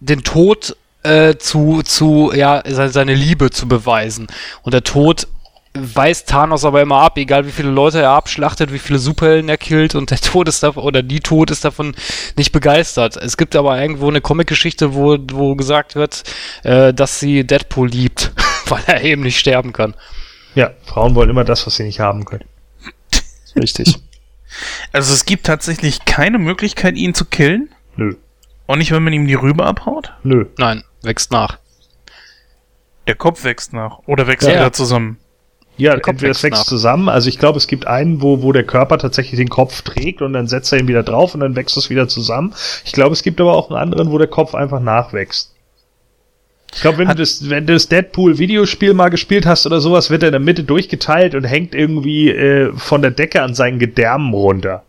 den 0.00 0.22
Tod 0.22 0.76
äh, 1.02 1.36
zu, 1.36 1.82
zu, 1.82 2.32
ja, 2.34 2.62
seine 2.66 3.14
Liebe 3.14 3.50
zu 3.50 3.68
beweisen. 3.68 4.26
Und 4.62 4.72
der 4.72 4.84
Tod 4.84 5.26
weist 5.74 6.28
Thanos 6.28 6.64
aber 6.64 6.80
immer 6.82 7.00
ab, 7.00 7.18
egal 7.18 7.46
wie 7.46 7.52
viele 7.52 7.70
Leute 7.70 8.00
er 8.00 8.10
abschlachtet, 8.10 8.72
wie 8.72 8.78
viele 8.78 9.00
Superhelden 9.00 9.48
er 9.48 9.56
killt 9.56 9.94
und 9.94 10.10
der 10.10 10.18
Tod 10.20 10.48
ist 10.48 10.62
davon, 10.62 10.84
oder 10.84 11.02
die 11.02 11.20
Tod 11.20 11.50
ist 11.50 11.64
davon 11.64 11.94
nicht 12.36 12.52
begeistert. 12.52 13.16
Es 13.16 13.36
gibt 13.36 13.56
aber 13.56 13.80
irgendwo 13.80 14.08
eine 14.08 14.20
Comic-Geschichte, 14.20 14.94
wo, 14.94 15.18
wo 15.32 15.56
gesagt 15.56 15.96
wird, 15.96 16.22
äh, 16.62 16.94
dass 16.94 17.18
sie 17.18 17.44
Deadpool 17.44 17.88
liebt, 17.88 18.32
weil 18.66 18.82
er 18.86 19.02
eben 19.02 19.22
nicht 19.22 19.38
sterben 19.38 19.72
kann. 19.72 19.94
Ja, 20.54 20.70
Frauen 20.84 21.16
wollen 21.16 21.30
immer 21.30 21.44
das, 21.44 21.66
was 21.66 21.76
sie 21.76 21.82
nicht 21.82 21.98
haben 21.98 22.24
können. 22.24 22.44
Richtig. 23.56 23.98
Also 24.92 25.12
es 25.12 25.24
gibt 25.24 25.46
tatsächlich 25.46 26.04
keine 26.04 26.38
Möglichkeit, 26.38 26.94
ihn 26.96 27.14
zu 27.14 27.24
killen? 27.24 27.74
Nö. 27.96 28.14
Und 28.66 28.78
nicht, 28.78 28.92
wenn 28.92 29.02
man 29.02 29.12
ihm 29.12 29.26
die 29.26 29.34
Rübe 29.34 29.66
abhaut? 29.66 30.12
Nö. 30.22 30.46
Nein, 30.56 30.84
wächst 31.02 31.32
nach. 31.32 31.58
Der 33.08 33.16
Kopf 33.16 33.42
wächst 33.42 33.72
nach. 33.72 33.98
Oder 34.06 34.28
wächst 34.28 34.46
ja. 34.46 34.54
wieder 34.54 34.72
zusammen. 34.72 35.18
Ja, 35.76 35.94
entweder 35.94 36.30
es 36.30 36.42
wächst 36.42 36.60
nach. 36.60 36.66
zusammen. 36.66 37.08
Also 37.08 37.28
ich 37.28 37.38
glaube, 37.38 37.58
es 37.58 37.66
gibt 37.66 37.86
einen, 37.86 38.22
wo, 38.22 38.42
wo 38.42 38.52
der 38.52 38.64
Körper 38.64 38.98
tatsächlich 38.98 39.38
den 39.38 39.48
Kopf 39.48 39.82
trägt 39.82 40.22
und 40.22 40.32
dann 40.32 40.46
setzt 40.46 40.72
er 40.72 40.78
ihn 40.78 40.88
wieder 40.88 41.02
drauf 41.02 41.34
und 41.34 41.40
dann 41.40 41.56
wächst 41.56 41.76
es 41.76 41.90
wieder 41.90 42.06
zusammen. 42.06 42.54
Ich 42.84 42.92
glaube, 42.92 43.12
es 43.12 43.22
gibt 43.22 43.40
aber 43.40 43.54
auch 43.54 43.70
einen 43.70 43.80
anderen, 43.80 44.12
wo 44.12 44.18
der 44.18 44.28
Kopf 44.28 44.54
einfach 44.54 44.80
nachwächst. 44.80 45.52
Ich 46.74 46.80
glaube, 46.80 46.98
wenn, 46.98 47.08
du 47.08 47.14
das, 47.14 47.48
wenn 47.48 47.66
du 47.66 47.72
das 47.72 47.88
Deadpool-Videospiel 47.88 48.94
mal 48.94 49.08
gespielt 49.08 49.46
hast 49.46 49.64
oder 49.64 49.80
sowas, 49.80 50.10
wird 50.10 50.24
er 50.24 50.28
in 50.28 50.32
der 50.32 50.40
Mitte 50.40 50.64
durchgeteilt 50.64 51.34
und 51.34 51.44
hängt 51.44 51.74
irgendwie 51.74 52.30
äh, 52.30 52.72
von 52.76 53.00
der 53.00 53.12
Decke 53.12 53.42
an 53.42 53.54
seinen 53.54 53.78
Gedärmen 53.78 54.34
runter. 54.34 54.82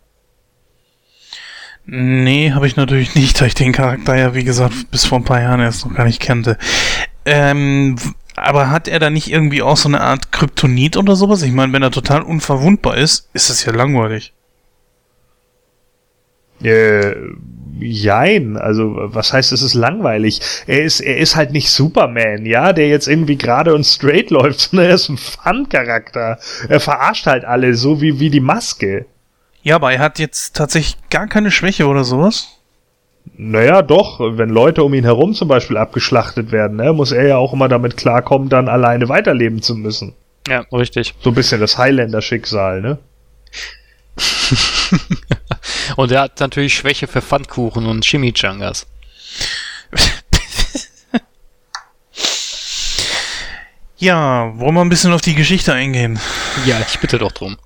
Nee, 1.86 2.52
habe 2.54 2.66
ich 2.66 2.76
natürlich 2.76 3.14
nicht, 3.16 3.40
da 3.40 3.46
ich 3.46 3.54
den 3.54 3.72
Charakter 3.72 4.18
ja, 4.18 4.34
wie 4.34 4.44
gesagt, 4.44 4.90
bis 4.92 5.06
vor 5.06 5.20
ein 5.20 5.26
paar 5.26 5.42
Jahren 5.42 5.60
erst 5.60 5.86
noch 5.86 5.96
gar 5.96 6.06
nicht 6.06 6.22
kannte. 6.22 6.58
Ähm, 7.26 7.98
aber 8.36 8.70
hat 8.70 8.88
er 8.88 9.00
da 9.00 9.10
nicht 9.10 9.32
irgendwie 9.32 9.62
auch 9.62 9.78
so 9.78 9.88
eine 9.88 10.02
Art 10.02 10.32
Kryptonit 10.32 10.98
oder 10.98 11.16
sowas? 11.16 11.42
Ich 11.42 11.52
meine, 11.52 11.74
wenn 11.74 11.84
er 11.84 11.92
total 11.92 12.22
unverwundbar 12.22 12.98
ist, 12.98 13.30
ist 13.34 13.50
das 13.50 13.66
ja 13.66 13.74
langweilig. 13.74 14.34
Äh, 16.62 17.16
jein, 17.80 18.58
also 18.58 18.94
was 18.96 19.34
heißt, 19.34 19.52
es 19.52 19.62
ist 19.62 19.74
langweilig? 19.74 20.42
Er 20.68 20.84
ist, 20.84 21.02
er 21.02 21.18
ist 21.18 21.36
halt 21.36 21.52
nicht 21.52 21.70
Superman, 21.70 22.46
ja, 22.46 22.74
der 22.74 22.88
jetzt 22.88 23.08
irgendwie 23.08 23.38
gerade 23.38 23.74
und 23.74 23.84
straight 23.84 24.30
läuft, 24.30 24.60
sondern 24.72 24.88
er 24.88 24.96
ist 24.96 25.10
ein 25.10 25.18
Fun-Charakter. 25.18 26.40
Er 26.70 26.80
verarscht 26.80 27.28
halt 27.28 27.46
alle, 27.46 27.76
so 27.76 28.02
wie, 28.02 28.20
wie 28.20 28.30
die 28.30 28.40
Maske. 28.40 29.06
Ja, 29.64 29.76
aber 29.76 29.94
er 29.94 30.00
hat 30.00 30.20
jetzt 30.20 30.56
tatsächlich 30.56 30.98
gar 31.10 31.28
keine 31.28 31.52
Schwäche 31.52 31.88
oder 31.88 32.04
sowas. 32.04 32.60
Naja, 33.38 33.82
doch, 33.82 34.20
wenn 34.20 34.50
Leute 34.50 34.84
um 34.84 34.94
ihn 34.94 35.04
herum 35.04 35.34
zum 35.34 35.48
Beispiel 35.48 35.78
abgeschlachtet 35.78 36.52
werden, 36.52 36.78
ne, 36.78 36.94
muss 36.94 37.12
er 37.12 37.28
ja 37.28 37.38
auch 37.38 37.54
immer 37.54 37.68
damit 37.68 37.98
klarkommen, 37.98 38.50
dann 38.50 38.70
alleine 38.70 39.10
weiterleben 39.10 39.62
zu 39.62 39.76
müssen. 39.76 40.14
Ja, 40.48 40.62
richtig. 40.72 41.16
So 41.22 41.32
ein 41.32 41.36
bisschen 41.36 41.60
das 41.60 41.78
Highlander-Schicksal, 41.78 42.82
ne? 42.82 43.00
und 45.98 46.12
er 46.12 46.22
hat 46.22 46.40
natürlich 46.40 46.76
Schwäche 46.76 47.08
für 47.08 47.22
Pfannkuchen 47.22 47.86
und 47.86 48.06
Chimichangas. 48.06 48.88
ja, 53.98 54.58
wollen 54.58 54.76
wir 54.76 54.82
ein 54.82 54.90
bisschen 54.90 55.12
auf 55.12 55.22
die 55.22 55.36
Geschichte 55.36 55.74
eingehen? 55.74 56.20
Ja, 56.66 56.80
ich 56.88 57.00
bitte 57.00 57.18
doch 57.18 57.32
drum. 57.32 57.58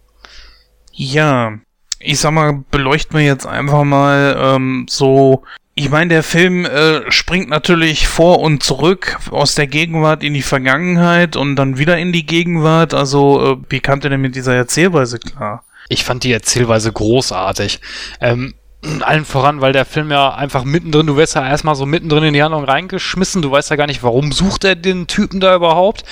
Ja, 0.93 1.59
ich 1.99 2.19
sag 2.19 2.31
mal, 2.31 2.63
beleuchten 2.71 3.17
wir 3.17 3.25
jetzt 3.25 3.45
einfach 3.45 3.83
mal 3.83 4.37
ähm, 4.39 4.85
so. 4.89 5.43
Ich 5.75 5.89
meine, 5.89 6.09
der 6.09 6.23
Film 6.23 6.65
äh, 6.65 7.09
springt 7.09 7.49
natürlich 7.49 8.07
vor 8.07 8.39
und 8.39 8.63
zurück 8.63 9.17
aus 9.31 9.55
der 9.55 9.67
Gegenwart 9.67 10.23
in 10.23 10.33
die 10.33 10.41
Vergangenheit 10.41 11.35
und 11.35 11.55
dann 11.55 11.77
wieder 11.77 11.97
in 11.97 12.11
die 12.11 12.25
Gegenwart. 12.25 12.93
Also, 12.93 13.53
äh, 13.53 13.57
wie 13.69 13.79
kam 13.79 14.01
der 14.01 14.09
denn 14.09 14.21
mit 14.21 14.35
dieser 14.35 14.55
Erzählweise 14.55 15.19
klar? 15.19 15.63
Ich 15.87 16.03
fand 16.03 16.23
die 16.23 16.33
Erzählweise 16.33 16.91
großartig. 16.91 17.79
Ähm, 18.19 18.55
allen 19.01 19.25
voran, 19.25 19.61
weil 19.61 19.73
der 19.73 19.85
Film 19.85 20.11
ja 20.11 20.33
einfach 20.33 20.63
mittendrin, 20.63 21.07
du 21.07 21.17
wirst 21.17 21.35
ja 21.35 21.47
erstmal 21.47 21.75
so 21.75 21.85
mittendrin 21.85 22.23
in 22.23 22.33
die 22.33 22.43
Handlung 22.43 22.63
reingeschmissen, 22.63 23.41
du 23.41 23.51
weißt 23.51 23.69
ja 23.69 23.75
gar 23.75 23.87
nicht, 23.87 24.03
warum 24.03 24.31
sucht 24.31 24.63
er 24.63 24.75
den 24.75 25.07
Typen 25.07 25.39
da 25.39 25.55
überhaupt. 25.55 26.05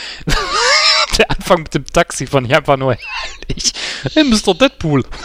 der 1.17 1.31
Anfang 1.31 1.63
mit 1.63 1.73
dem 1.73 1.85
Taxi 1.85 2.27
fand 2.27 2.47
ich 2.47 2.55
einfach 2.55 2.77
nur 2.77 2.95
herrlich. 2.95 3.73
Hey, 4.13 4.23
Mr. 4.23 4.53
Deadpool. 4.53 5.03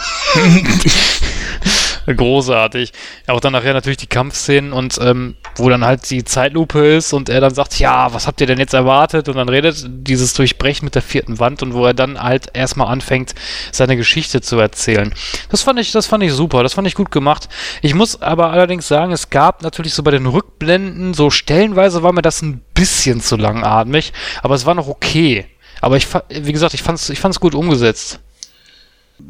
Großartig. 2.07 2.93
Auch 3.29 3.41
dann 3.41 3.53
nachher 3.53 3.75
natürlich 3.75 3.99
die 3.99 4.09
Kampfszenen 4.09 4.73
und 4.73 4.99
ähm, 5.01 5.37
wo 5.57 5.69
dann 5.69 5.85
halt 5.85 6.11
die 6.11 6.25
Zeitlupe 6.25 6.85
ist 6.85 7.13
und 7.13 7.29
er 7.29 7.41
dann 7.41 7.55
sagt, 7.55 7.79
ja, 7.79 8.13
was 8.13 8.27
habt 8.27 8.41
ihr 8.41 8.49
denn 8.49 8.59
jetzt 8.59 8.75
erwartet? 8.75 9.29
Und 9.29 9.37
dann 9.37 9.49
redet 9.49 9.85
dieses 9.89 10.35
Durchbrechen 10.35 10.85
mit 10.85 10.97
der 10.97 11.03
vierten 11.03 11.39
Wand 11.39 11.63
und 11.63 11.75
wo 11.75 11.87
er 11.87 11.95
dann 11.95 12.21
halt 12.21 12.49
erstmal 12.55 12.89
anfängt, 12.89 13.37
seine 13.71 13.97
Geschichte 13.97 14.41
zu 14.41 14.59
erzählen. 14.59 15.15
Das 15.51 15.63
fand 15.63 15.79
ich, 15.79 15.93
das 15.93 16.07
fand 16.07 16.25
ich 16.25 16.33
super, 16.33 16.65
das 16.65 16.75
fand 16.75 16.89
ich 16.89 16.95
gut 16.95 17.13
gemacht. 17.13 17.49
Ich 17.83 17.95
muss 17.95 18.21
aber 18.21 18.51
allerdings 18.51 18.89
sagen, 18.89 19.13
es 19.13 19.31
gab 19.31 19.63
natürlich 19.63 19.95
so 19.95 20.03
bei 20.03 20.11
den 20.11 20.27
Rückblenden, 20.27 21.15
so 21.15 21.31
stellenweise 21.31 22.03
war 22.03 22.13
mir 22.13 22.23
das 22.23 22.43
ein 22.43 22.63
bisschen 22.75 23.21
zu 23.21 23.37
langatmig, 23.37 24.13
aber 24.43 24.57
es 24.57 24.67
war 24.67 24.75
noch 24.75 24.89
okay. 24.89 25.47
Aber 25.83 25.97
ich, 25.97 26.07
wie 26.31 26.53
gesagt, 26.53 26.75
ich 26.75 26.83
fand's, 26.83 27.11
ich 27.11 27.19
fand's 27.19 27.41
gut 27.41 27.57
umgesetzt. 27.57 28.21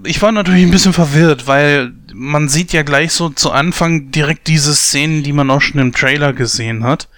Ich 0.05 0.21
war 0.21 0.33
natürlich 0.33 0.63
ein 0.63 0.71
bisschen 0.71 0.93
verwirrt, 0.93 1.47
weil 1.47 1.93
man 2.13 2.49
sieht 2.49 2.73
ja 2.75 2.83
gleich 2.83 3.13
so 3.13 3.31
zu 3.31 3.51
Anfang 3.51 4.11
direkt 4.11 4.47
diese 4.47 4.75
Szenen, 4.75 5.23
die 5.23 5.33
man 5.33 5.51
auch 5.51 5.63
schon 5.63 5.81
im 5.81 5.93
Trailer 5.93 6.35
gesehen 6.35 6.85
hat. 6.85 7.09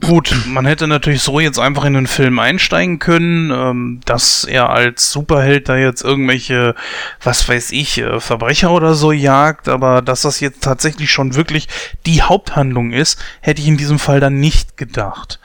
Gut, 0.00 0.34
man 0.46 0.64
hätte 0.64 0.88
natürlich 0.88 1.22
so 1.22 1.40
jetzt 1.40 1.58
einfach 1.58 1.84
in 1.84 1.92
den 1.92 2.06
Film 2.06 2.38
einsteigen 2.38 2.98
können, 2.98 3.50
ähm, 3.50 4.00
dass 4.06 4.44
er 4.44 4.70
als 4.70 5.12
Superheld 5.12 5.68
da 5.68 5.76
jetzt 5.76 6.02
irgendwelche, 6.02 6.74
was 7.22 7.46
weiß 7.46 7.70
ich, 7.72 7.98
äh, 7.98 8.18
Verbrecher 8.18 8.72
oder 8.72 8.94
so 8.94 9.12
jagt, 9.12 9.68
aber 9.68 10.00
dass 10.00 10.22
das 10.22 10.40
jetzt 10.40 10.62
tatsächlich 10.62 11.10
schon 11.10 11.34
wirklich 11.34 11.68
die 12.06 12.22
Haupthandlung 12.22 12.92
ist, 12.92 13.22
hätte 13.42 13.60
ich 13.60 13.68
in 13.68 13.76
diesem 13.76 13.98
Fall 13.98 14.20
dann 14.20 14.40
nicht 14.40 14.78
gedacht. 14.78 15.38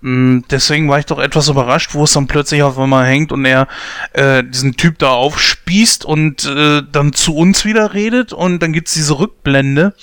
Mm, 0.00 0.40
deswegen 0.50 0.88
war 0.88 0.98
ich 0.98 1.06
doch 1.06 1.18
etwas 1.18 1.48
überrascht, 1.48 1.94
wo 1.94 2.04
es 2.04 2.12
dann 2.12 2.26
plötzlich 2.26 2.62
auf 2.62 2.78
einmal 2.78 3.06
hängt 3.06 3.32
und 3.32 3.44
er 3.44 3.66
äh, 4.12 4.44
diesen 4.44 4.76
Typ 4.76 4.98
da 4.98 5.10
aufspießt 5.10 6.04
und 6.04 6.44
äh, 6.44 6.82
dann 6.90 7.12
zu 7.12 7.34
uns 7.34 7.64
wieder 7.64 7.94
redet 7.94 8.32
und 8.32 8.60
dann 8.60 8.72
gibt's 8.72 8.94
diese 8.94 9.18
Rückblende. 9.18 9.94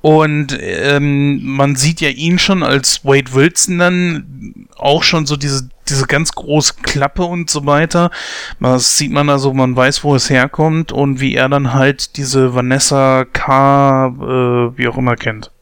Und 0.00 0.58
ähm, 0.60 1.44
man 1.44 1.76
sieht 1.76 2.00
ja 2.00 2.08
ihn 2.08 2.40
schon 2.40 2.64
als 2.64 3.04
Wade 3.04 3.32
Wilson 3.34 3.78
dann 3.78 4.66
auch 4.76 5.04
schon 5.04 5.26
so 5.26 5.36
diese, 5.36 5.68
diese 5.88 6.06
ganz 6.06 6.32
große 6.32 6.74
Klappe 6.82 7.22
und 7.22 7.48
so 7.48 7.66
weiter. 7.66 8.10
Das 8.58 8.98
sieht 8.98 9.12
man 9.12 9.28
also, 9.30 9.52
man 9.52 9.76
weiß, 9.76 10.02
wo 10.02 10.16
es 10.16 10.28
herkommt 10.28 10.90
und 10.90 11.20
wie 11.20 11.36
er 11.36 11.48
dann 11.48 11.72
halt 11.72 12.16
diese 12.16 12.52
Vanessa 12.52 13.24
K, 13.32 14.06
äh, 14.08 14.76
wie 14.76 14.88
auch 14.88 14.98
immer 14.98 15.14
kennt. 15.14 15.52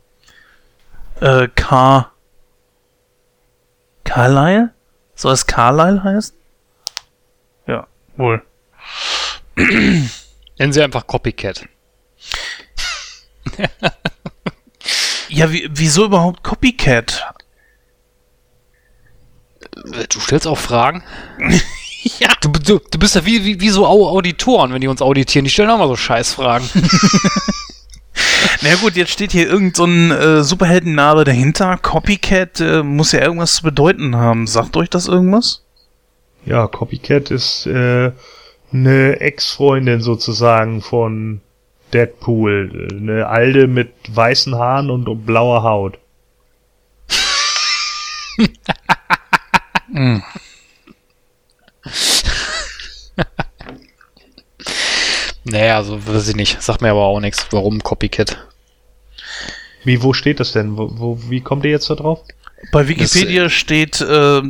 Äh, 1.21 1.49
K 1.55 2.10
Carlyle? 4.11 4.75
Soll 5.15 5.33
es 5.33 5.47
Carlyle 5.47 6.03
heißen? 6.03 6.35
Ja, 7.69 7.87
wohl. 8.17 8.43
Nennen 9.55 10.73
Sie 10.73 10.83
einfach 10.83 11.07
Copycat. 11.07 11.69
ja, 15.29 15.53
wie, 15.53 15.69
wieso 15.71 16.07
überhaupt 16.07 16.43
Copycat? 16.43 17.25
Du 20.09 20.19
stellst 20.19 20.49
auch 20.49 20.59
Fragen? 20.59 21.05
ja. 22.19 22.31
Du, 22.41 22.49
du, 22.49 22.81
du 22.81 22.99
bist 22.99 23.15
ja 23.15 23.25
wie, 23.25 23.45
wie, 23.45 23.61
wie 23.61 23.71
so 23.71 23.87
Auditoren, 23.87 24.73
wenn 24.73 24.81
die 24.81 24.89
uns 24.89 25.03
auditieren. 25.03 25.45
Die 25.45 25.51
stellen 25.51 25.71
auch 25.71 25.79
mal 25.79 25.87
so 25.87 25.95
Scheißfragen. 25.95 26.69
Na 28.63 28.75
gut, 28.77 28.97
jetzt 28.97 29.13
steht 29.13 29.33
hier 29.33 29.49
irgend 29.49 29.77
so 29.77 29.85
ein 29.85 30.11
äh, 30.11 30.43
Superheldenname 30.43 31.25
dahinter. 31.25 31.79
Copycat 31.79 32.61
äh, 32.61 32.83
muss 32.83 33.13
ja 33.13 33.21
irgendwas 33.21 33.55
zu 33.55 33.63
bedeuten 33.63 34.17
haben. 34.17 34.47
Sagt 34.47 34.77
euch 34.77 34.91
das 34.91 35.09
irgendwas? 35.09 35.65
Ja, 36.45 36.67
Copycat 36.67 37.31
ist 37.31 37.67
äh, 37.67 38.13
eine 38.73 39.21
Ex-Freundin 39.21 40.01
sozusagen 40.01 40.83
von 40.83 41.41
Deadpool. 41.93 42.89
Eine 42.93 43.27
Alde 43.29 43.67
mit 43.67 43.93
weißen 44.09 44.55
Haaren 44.55 44.91
und 44.91 45.27
blauer 45.27 45.63
Haut. 45.63 45.99
hm. 49.93 50.23
Naja, 55.51 55.77
also 55.77 56.07
weiß 56.07 56.29
ich 56.29 56.37
nicht. 56.37 56.63
Sagt 56.63 56.81
mir 56.81 56.91
aber 56.91 57.05
auch 57.05 57.21
nichts. 57.21 57.47
Warum 57.51 57.83
Copycat? 57.83 58.39
Wie, 59.85 60.03
wo 60.03 60.13
steht 60.13 60.41
das 60.41 60.53
denn? 60.53 60.77
Wo, 60.77 60.91
wo, 60.93 61.19
wie 61.29 61.41
kommt 61.41 61.65
ihr 61.65 61.71
jetzt 61.71 61.91
da 61.91 61.95
drauf? 61.95 62.21
Bei 62.73 62.87
Wikipedia 62.87 63.45
das, 63.45 63.53
steht, 63.53 64.01
äh, 64.01 64.43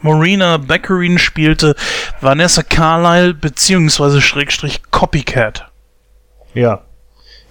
Marina 0.00 0.56
Beckerin 0.56 1.18
spielte 1.18 1.76
Vanessa 2.20 2.62
Carlyle 2.62 3.34
beziehungsweise 3.34 4.20
Schrägstrich 4.20 4.80
Copycat. 4.90 5.70
Ja. 6.54 6.82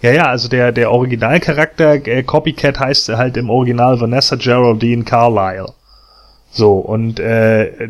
Ja, 0.02 0.12
ja, 0.12 0.26
also 0.26 0.50
der, 0.50 0.72
der 0.72 0.92
Originalcharakter 0.92 2.08
äh, 2.08 2.24
Copycat 2.24 2.80
heißt 2.80 3.10
halt 3.10 3.38
im 3.38 3.52
Original 3.52 4.02
Vanessa 4.02 4.36
Geraldine 4.36 5.04
Carlyle. 5.04 5.74
So, 6.54 6.74
und 6.74 7.22
äh, 7.22 7.90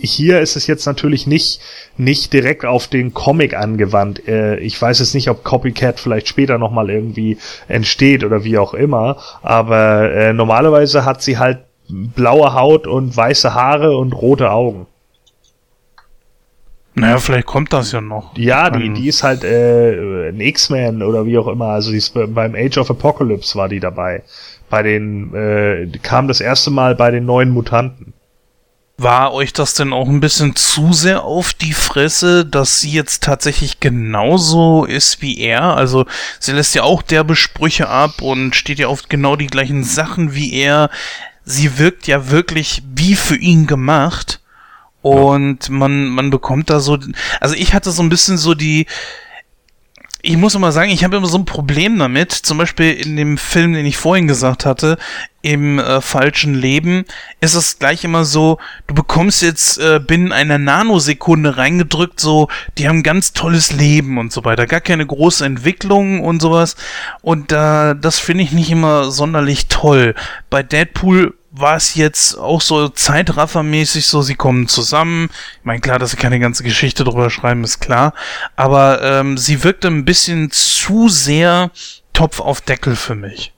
hier 0.00 0.40
ist 0.40 0.56
es 0.56 0.66
jetzt 0.66 0.86
natürlich 0.86 1.28
nicht, 1.28 1.60
nicht 1.96 2.32
direkt 2.32 2.64
auf 2.64 2.88
den 2.88 3.14
Comic 3.14 3.54
angewandt. 3.54 4.26
Äh, 4.26 4.58
ich 4.58 4.80
weiß 4.80 4.98
jetzt 4.98 5.14
nicht, 5.14 5.30
ob 5.30 5.44
Copycat 5.44 6.00
vielleicht 6.00 6.26
später 6.26 6.58
nochmal 6.58 6.90
irgendwie 6.90 7.38
entsteht 7.68 8.24
oder 8.24 8.42
wie 8.42 8.58
auch 8.58 8.74
immer, 8.74 9.18
aber 9.42 10.10
äh, 10.12 10.32
normalerweise 10.32 11.04
hat 11.04 11.22
sie 11.22 11.38
halt 11.38 11.60
blaue 11.88 12.54
Haut 12.54 12.88
und 12.88 13.16
weiße 13.16 13.54
Haare 13.54 13.96
und 13.96 14.12
rote 14.14 14.50
Augen. 14.50 14.86
Naja, 16.94 17.18
vielleicht 17.18 17.46
kommt 17.46 17.72
das 17.72 17.92
ja 17.92 18.02
noch. 18.02 18.36
Ja, 18.36 18.68
die, 18.68 18.92
die 18.92 19.08
ist 19.08 19.22
halt 19.22 19.44
äh, 19.44 20.28
ein 20.28 20.40
X-Men 20.40 21.02
oder 21.02 21.24
wie 21.24 21.38
auch 21.38 21.48
immer. 21.48 21.68
Also 21.68 21.90
die 21.90 21.96
ist 21.96 22.12
beim 22.12 22.54
Age 22.54 22.78
of 22.78 22.90
Apocalypse 22.90 23.56
war 23.56 23.68
die 23.68 23.80
dabei 23.80 24.24
bei 24.72 24.82
den, 24.82 25.34
äh, 25.34 25.86
kam 26.02 26.28
das 26.28 26.40
erste 26.40 26.70
Mal 26.70 26.94
bei 26.94 27.10
den 27.10 27.26
neuen 27.26 27.50
Mutanten. 27.50 28.14
War 28.96 29.34
euch 29.34 29.52
das 29.52 29.74
denn 29.74 29.92
auch 29.92 30.08
ein 30.08 30.20
bisschen 30.20 30.56
zu 30.56 30.94
sehr 30.94 31.24
auf 31.24 31.52
die 31.52 31.74
Fresse, 31.74 32.46
dass 32.46 32.80
sie 32.80 32.90
jetzt 32.90 33.22
tatsächlich 33.22 33.80
genauso 33.80 34.86
ist 34.86 35.20
wie 35.20 35.38
er? 35.38 35.76
Also 35.76 36.06
sie 36.40 36.52
lässt 36.52 36.74
ja 36.74 36.84
auch 36.84 37.02
derbe 37.02 37.36
Sprüche 37.36 37.90
ab 37.90 38.22
und 38.22 38.56
steht 38.56 38.78
ja 38.78 38.86
auf 38.86 39.10
genau 39.10 39.36
die 39.36 39.46
gleichen 39.46 39.84
Sachen 39.84 40.34
wie 40.34 40.54
er. 40.54 40.88
Sie 41.44 41.78
wirkt 41.78 42.06
ja 42.06 42.30
wirklich 42.30 42.82
wie 42.94 43.14
für 43.14 43.36
ihn 43.36 43.66
gemacht. 43.66 44.40
Und 45.02 45.68
man, 45.68 46.06
man 46.06 46.30
bekommt 46.30 46.70
da 46.70 46.80
so, 46.80 46.98
also 47.40 47.54
ich 47.56 47.74
hatte 47.74 47.90
so 47.90 48.02
ein 48.02 48.08
bisschen 48.08 48.38
so 48.38 48.54
die, 48.54 48.86
Ich 50.24 50.36
muss 50.36 50.54
immer 50.54 50.70
sagen, 50.70 50.90
ich 50.92 51.02
habe 51.02 51.16
immer 51.16 51.26
so 51.26 51.36
ein 51.36 51.44
Problem 51.44 51.98
damit. 51.98 52.30
Zum 52.30 52.56
Beispiel 52.56 52.92
in 52.92 53.16
dem 53.16 53.36
Film, 53.36 53.72
den 53.72 53.84
ich 53.84 53.96
vorhin 53.96 54.28
gesagt 54.28 54.64
hatte, 54.64 54.96
im 55.42 55.80
äh, 55.80 56.00
falschen 56.00 56.54
Leben, 56.54 57.04
ist 57.40 57.54
es 57.54 57.80
gleich 57.80 58.04
immer 58.04 58.24
so, 58.24 58.58
du 58.86 58.94
bekommst 58.94 59.42
jetzt 59.42 59.78
äh, 59.78 59.98
binnen 59.98 60.30
einer 60.30 60.58
Nanosekunde 60.58 61.56
reingedrückt, 61.56 62.20
so, 62.20 62.46
die 62.78 62.88
haben 62.88 63.02
ganz 63.02 63.32
tolles 63.32 63.72
Leben 63.72 64.16
und 64.16 64.32
so 64.32 64.44
weiter. 64.44 64.68
Gar 64.68 64.80
keine 64.80 65.04
große 65.04 65.44
Entwicklung 65.44 66.20
und 66.20 66.40
sowas. 66.40 66.76
Und 67.22 67.50
äh, 67.50 67.96
das 67.96 68.20
finde 68.20 68.44
ich 68.44 68.52
nicht 68.52 68.70
immer 68.70 69.10
sonderlich 69.10 69.66
toll. 69.66 70.14
Bei 70.50 70.62
Deadpool 70.62 71.34
war 71.52 71.76
es 71.76 71.94
jetzt 71.94 72.38
auch 72.38 72.62
so 72.62 72.88
zeitraffermäßig 72.88 74.06
so, 74.06 74.22
sie 74.22 74.34
kommen 74.34 74.68
zusammen. 74.68 75.28
Ich 75.58 75.64
meine, 75.64 75.80
klar, 75.80 75.98
dass 75.98 76.12
sie 76.12 76.16
keine 76.16 76.40
ganze 76.40 76.64
Geschichte 76.64 77.04
drüber 77.04 77.28
schreiben, 77.28 77.62
ist 77.62 77.80
klar. 77.80 78.14
Aber 78.56 79.02
ähm, 79.02 79.36
sie 79.36 79.62
wirkte 79.62 79.88
ein 79.88 80.06
bisschen 80.06 80.50
zu 80.50 81.10
sehr 81.10 81.70
Topf 82.14 82.40
auf 82.40 82.62
Deckel 82.62 82.96
für 82.96 83.14
mich. 83.14 83.52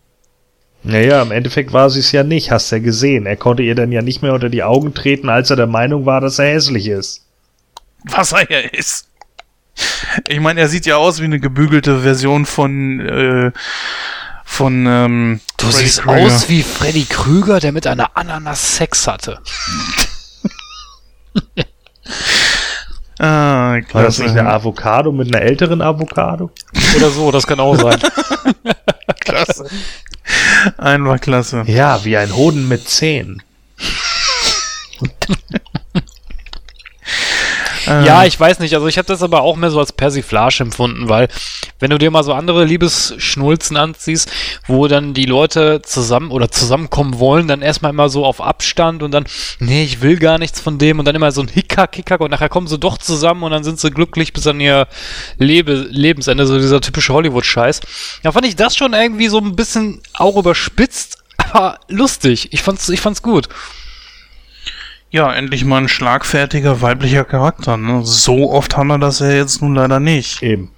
Naja, 0.82 1.22
im 1.22 1.30
Endeffekt 1.30 1.72
war 1.72 1.88
sie 1.88 2.00
es 2.00 2.12
ja 2.12 2.24
nicht, 2.24 2.50
hast 2.50 2.70
ja 2.70 2.78
gesehen. 2.78 3.26
Er 3.26 3.36
konnte 3.36 3.62
ihr 3.62 3.74
dann 3.74 3.92
ja 3.92 4.02
nicht 4.02 4.22
mehr 4.22 4.34
unter 4.34 4.50
die 4.50 4.64
Augen 4.64 4.92
treten, 4.92 5.28
als 5.28 5.50
er 5.50 5.56
der 5.56 5.66
Meinung 5.66 6.04
war, 6.04 6.20
dass 6.20 6.38
er 6.38 6.52
hässlich 6.52 6.88
ist. 6.88 7.24
Was 8.04 8.32
er 8.32 8.50
ja 8.50 8.58
ist. 8.58 9.08
Ich 10.28 10.40
meine, 10.40 10.60
er 10.60 10.68
sieht 10.68 10.86
ja 10.86 10.96
aus 10.96 11.20
wie 11.20 11.24
eine 11.24 11.40
gebügelte 11.40 12.00
Version 12.00 12.44
von 12.44 13.00
äh, 13.00 13.52
von 14.44 14.86
ähm, 14.86 15.40
Du 15.56 15.66
Freddy 15.66 15.84
siehst 15.84 16.02
Krüger. 16.02 16.26
aus 16.26 16.48
wie 16.48 16.62
Freddy 16.62 17.04
Krüger, 17.04 17.60
der 17.60 17.72
mit 17.72 17.86
einer 17.86 18.16
Ananas 18.16 18.76
Sex 18.76 19.06
hatte. 19.06 19.40
ah, 23.18 23.80
klasse. 23.80 23.94
War 23.94 24.02
das 24.02 24.18
nicht 24.18 24.30
eine 24.30 24.48
Avocado 24.48 25.10
mit 25.12 25.34
einer 25.34 25.42
älteren 25.44 25.80
Avocado? 25.82 26.50
Oder 26.96 27.10
so, 27.10 27.30
das 27.32 27.46
kann 27.46 27.60
auch 27.60 27.76
sein. 27.76 27.98
klasse. 29.20 29.68
Einfach 30.76 31.20
klasse. 31.20 31.64
Ja, 31.66 32.04
wie 32.04 32.16
ein 32.16 32.34
Hoden 32.34 32.68
mit 32.68 32.88
Zehen. 32.88 33.42
Ja, 37.86 38.22
ähm. 38.22 38.28
ich 38.28 38.38
weiß 38.38 38.58
nicht. 38.60 38.74
Also 38.74 38.86
ich 38.86 38.98
habe 38.98 39.06
das 39.06 39.22
aber 39.22 39.42
auch 39.42 39.56
mehr 39.56 39.70
so 39.70 39.78
als 39.78 39.92
Persiflage 39.92 40.60
empfunden, 40.60 41.08
weil 41.08 41.28
wenn 41.78 41.90
du 41.90 41.98
dir 41.98 42.10
mal 42.10 42.24
so 42.24 42.32
andere 42.32 42.64
Liebesschnulzen 42.64 43.76
anziehst, 43.76 44.30
wo 44.66 44.88
dann 44.88 45.14
die 45.14 45.26
Leute 45.26 45.82
zusammen 45.82 46.30
oder 46.30 46.50
zusammenkommen 46.50 47.18
wollen, 47.18 47.48
dann 47.48 47.62
erstmal 47.62 47.90
immer 47.90 48.08
so 48.08 48.24
auf 48.24 48.40
Abstand 48.40 49.02
und 49.02 49.12
dann, 49.12 49.24
nee, 49.58 49.84
ich 49.84 50.00
will 50.00 50.18
gar 50.18 50.38
nichts 50.38 50.60
von 50.60 50.78
dem 50.78 50.98
und 50.98 51.04
dann 51.04 51.14
immer 51.14 51.32
so 51.32 51.42
ein 51.42 51.48
Hickhack, 51.48 51.96
Hickhack 51.96 52.20
und 52.20 52.30
nachher 52.30 52.48
kommen 52.48 52.66
sie 52.66 52.78
doch 52.78 52.98
zusammen 52.98 53.42
und 53.42 53.50
dann 53.50 53.64
sind 53.64 53.78
sie 53.78 53.90
glücklich 53.90 54.32
bis 54.32 54.46
an 54.46 54.60
ihr 54.60 54.86
Lebe 55.38 55.86
Lebensende, 55.90 56.46
so 56.46 56.58
dieser 56.58 56.80
typische 56.80 57.12
Hollywood-Scheiß. 57.12 57.80
Ja, 58.22 58.32
fand 58.32 58.46
ich 58.46 58.56
das 58.56 58.76
schon 58.76 58.92
irgendwie 58.92 59.28
so 59.28 59.38
ein 59.38 59.56
bisschen 59.56 60.00
auch 60.14 60.36
überspitzt, 60.36 61.18
aber 61.52 61.78
lustig. 61.88 62.52
Ich 62.52 62.62
fand's, 62.62 62.88
ich 62.88 63.00
fand's 63.00 63.22
gut. 63.22 63.48
Ja, 65.14 65.32
endlich 65.32 65.64
mal 65.64 65.78
ein 65.78 65.88
schlagfertiger 65.88 66.82
weiblicher 66.82 67.24
Charakter. 67.24 67.76
Ne? 67.76 68.00
So 68.04 68.50
oft 68.50 68.76
haben 68.76 68.88
wir 68.88 68.98
das 68.98 69.20
ja 69.20 69.30
jetzt 69.30 69.62
nun 69.62 69.76
leider 69.76 70.00
nicht. 70.00 70.42
Eben. 70.42 70.72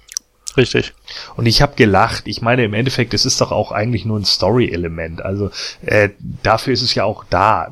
Richtig. 0.55 0.93
Und 1.35 1.45
ich 1.45 1.61
habe 1.61 1.75
gelacht. 1.75 2.23
Ich 2.25 2.41
meine, 2.41 2.63
im 2.63 2.73
Endeffekt, 2.73 3.13
es 3.13 3.25
ist 3.25 3.41
doch 3.41 3.51
auch 3.51 3.71
eigentlich 3.71 4.05
nur 4.05 4.19
ein 4.19 4.25
Story-Element. 4.25 5.23
Also 5.23 5.51
äh, 5.85 6.09
dafür 6.43 6.73
ist 6.73 6.81
es 6.81 6.95
ja 6.95 7.03
auch 7.03 7.23
da. 7.29 7.69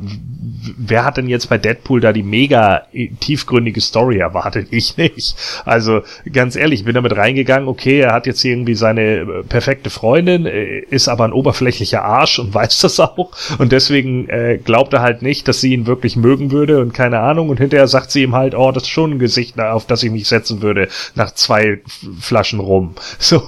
Wer 0.78 1.06
hat 1.06 1.18
denn 1.18 1.28
jetzt 1.28 1.50
bei 1.50 1.58
Deadpool 1.58 2.02
da 2.02 2.14
die 2.14 2.24
mega 2.24 2.84
tiefgründige 3.20 3.82
Story 3.82 4.18
erwartet? 4.18 4.68
Ich 4.72 4.98
nicht. 4.98 5.36
Also 5.66 6.02
ganz 6.32 6.56
ehrlich, 6.56 6.82
ich 6.82 6.86
bin 6.86 6.96
damit 6.96 7.16
reingegangen, 7.16 7.68
okay, 7.68 8.00
er 8.00 8.14
hat 8.14 8.26
jetzt 8.28 8.44
irgendwie 8.44 8.76
seine 8.76 9.02
äh, 9.02 9.44
perfekte 9.44 9.90
Freundin, 9.90 10.46
äh, 10.46 10.80
ist 10.80 11.08
aber 11.08 11.26
ein 11.26 11.34
oberflächlicher 11.34 12.04
Arsch 12.04 12.40
und 12.40 12.54
weiß 12.54 12.80
das 12.80 13.00
auch. 13.00 13.32
Und 13.58 13.72
deswegen 13.72 14.30
äh, 14.30 14.60
glaubt 14.64 14.94
er 14.94 15.02
halt 15.02 15.22
nicht, 15.22 15.48
dass 15.48 15.62
sie 15.62 15.74
ihn 15.74 15.88
wirklich 15.88 16.16
mögen 16.16 16.52
würde 16.52 16.80
und 16.82 16.94
keine 16.94 17.20
Ahnung. 17.20 17.50
Und 17.50 17.58
hinterher 17.58 17.88
sagt 17.88 18.12
sie 18.12 18.24
ihm 18.24 18.36
halt, 18.36 18.56
oh, 18.56 18.72
das 18.72 18.84
ist 18.84 18.90
schon 18.90 19.12
ein 19.12 19.20
Gesicht, 19.20 19.60
auf 19.60 19.86
das 19.86 20.04
ich 20.04 20.12
mich 20.12 20.28
setzen 20.28 20.62
würde, 20.62 20.88
nach 21.16 21.32
zwei 21.34 21.80
Flaschen 22.20 22.60
rum. 22.60 22.96
So, 23.36 23.42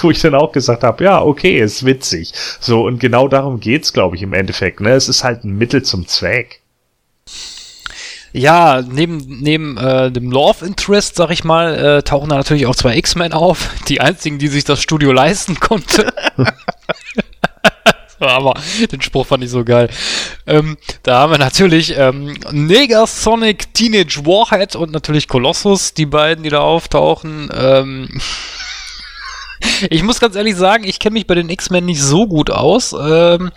wo 0.00 0.10
ich 0.10 0.20
dann 0.20 0.34
auch 0.34 0.52
gesagt 0.52 0.82
habe, 0.82 1.04
ja, 1.04 1.20
okay, 1.20 1.60
ist 1.60 1.84
witzig. 1.84 2.32
So, 2.58 2.86
und 2.86 3.00
genau 3.00 3.28
darum 3.28 3.60
geht's, 3.60 3.92
glaube 3.92 4.16
ich, 4.16 4.22
im 4.22 4.32
Endeffekt. 4.32 4.80
Ne? 4.80 4.92
Es 4.92 5.08
ist 5.08 5.24
halt 5.24 5.44
ein 5.44 5.58
Mittel 5.58 5.82
zum 5.82 6.06
Zweck. 6.06 6.62
Ja, 8.32 8.82
neben, 8.82 9.40
neben 9.40 9.76
äh, 9.76 10.10
dem 10.10 10.30
Love 10.30 10.64
Interest, 10.64 11.16
sag 11.16 11.30
ich 11.30 11.44
mal, 11.44 11.98
äh, 11.98 12.02
tauchen 12.02 12.28
da 12.28 12.36
natürlich 12.36 12.66
auch 12.66 12.76
zwei 12.76 12.96
X-Men 12.96 13.32
auf. 13.32 13.70
Die 13.88 14.00
einzigen, 14.00 14.38
die 14.38 14.48
sich 14.48 14.64
das 14.64 14.82
Studio 14.82 15.12
leisten 15.12 15.60
konnte. 15.60 16.12
Aber 18.20 18.54
den 18.90 19.00
Spruch 19.00 19.26
fand 19.26 19.44
ich 19.44 19.50
so 19.50 19.64
geil. 19.64 19.88
Ähm, 20.46 20.76
da 21.02 21.20
haben 21.20 21.32
wir 21.32 21.38
natürlich 21.38 21.96
ähm, 21.96 22.36
Negasonic 22.50 23.72
Teenage 23.74 24.24
Warhead 24.24 24.74
und 24.76 24.92
natürlich 24.92 25.28
Colossus, 25.28 25.94
die 25.94 26.06
beiden, 26.06 26.42
die 26.44 26.50
da 26.50 26.60
auftauchen. 26.60 27.48
Ähm, 27.54 28.08
ich 29.90 30.02
muss 30.02 30.20
ganz 30.20 30.36
ehrlich 30.36 30.56
sagen, 30.56 30.84
ich 30.84 30.98
kenne 30.98 31.14
mich 31.14 31.26
bei 31.26 31.34
den 31.34 31.50
X-Men 31.50 31.84
nicht 31.84 32.02
so 32.02 32.26
gut 32.26 32.50
aus. 32.50 32.94
Ähm, 32.98 33.50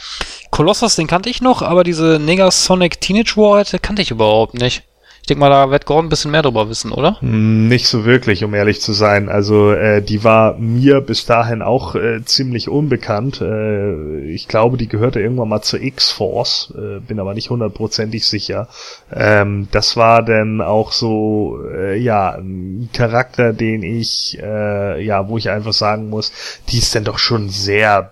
Colossus, 0.52 0.96
den 0.96 1.08
kannte 1.08 1.30
ich 1.30 1.42
noch, 1.42 1.62
aber 1.62 1.84
diese 1.84 2.20
Negasonic 2.20 3.00
Teenage 3.02 3.38
Warhead 3.38 3.82
kannte 3.82 4.02
ich 4.02 4.12
überhaupt 4.12 4.56
nicht. 4.56 4.84
Ich 5.22 5.28
denke 5.28 5.42
mal, 5.42 5.50
da 5.50 5.70
wird 5.70 5.86
Gordon 5.86 6.08
ein 6.08 6.10
bisschen 6.10 6.32
mehr 6.32 6.42
drüber 6.42 6.68
wissen, 6.68 6.92
oder? 6.92 7.22
Hm, 7.22 7.68
nicht 7.68 7.88
so 7.88 8.06
wirklich, 8.06 8.44
um 8.44 8.56
ehrlich 8.56 8.82
zu 8.82 8.92
sein. 8.92 9.30
Also 9.30 9.72
äh, 9.72 10.02
die 10.02 10.24
war 10.24 10.58
mir 10.58 11.00
bis 11.00 11.28
dahin 11.28 11.62
auch 11.62 11.94
äh, 11.94 12.26
ziemlich 12.26 12.70
unbekannt. 12.70 13.40
Äh, 13.40 14.22
ich 14.26 14.48
glaube, 14.48 14.78
die 14.78 14.88
gehörte 14.88 15.22
irgendwann 15.22 15.50
mal 15.50 15.62
zur 15.62 15.80
X-Force, 15.80 16.74
äh, 16.76 17.00
bin 17.02 17.20
aber 17.20 17.36
nicht 17.36 17.52
hundertprozentig 17.52 18.26
sicher. 18.26 18.68
Ähm, 19.14 19.68
das 19.72 19.96
war 19.96 20.24
dann 20.24 20.60
auch 20.60 20.92
so, 20.92 21.60
äh, 21.72 21.98
ja, 22.00 22.32
ein 22.32 22.90
Charakter, 22.92 23.54
den 23.54 23.84
ich, 23.84 24.40
äh, 24.42 25.06
ja, 25.06 25.30
wo 25.30 25.38
ich 25.38 25.52
einfach 25.52 25.74
sagen 25.74 26.10
muss, 26.10 26.32
die 26.70 26.80
ist 26.80 26.96
dann 26.96 27.04
doch 27.04 27.20
schon 27.20 27.50
sehr 27.50 28.12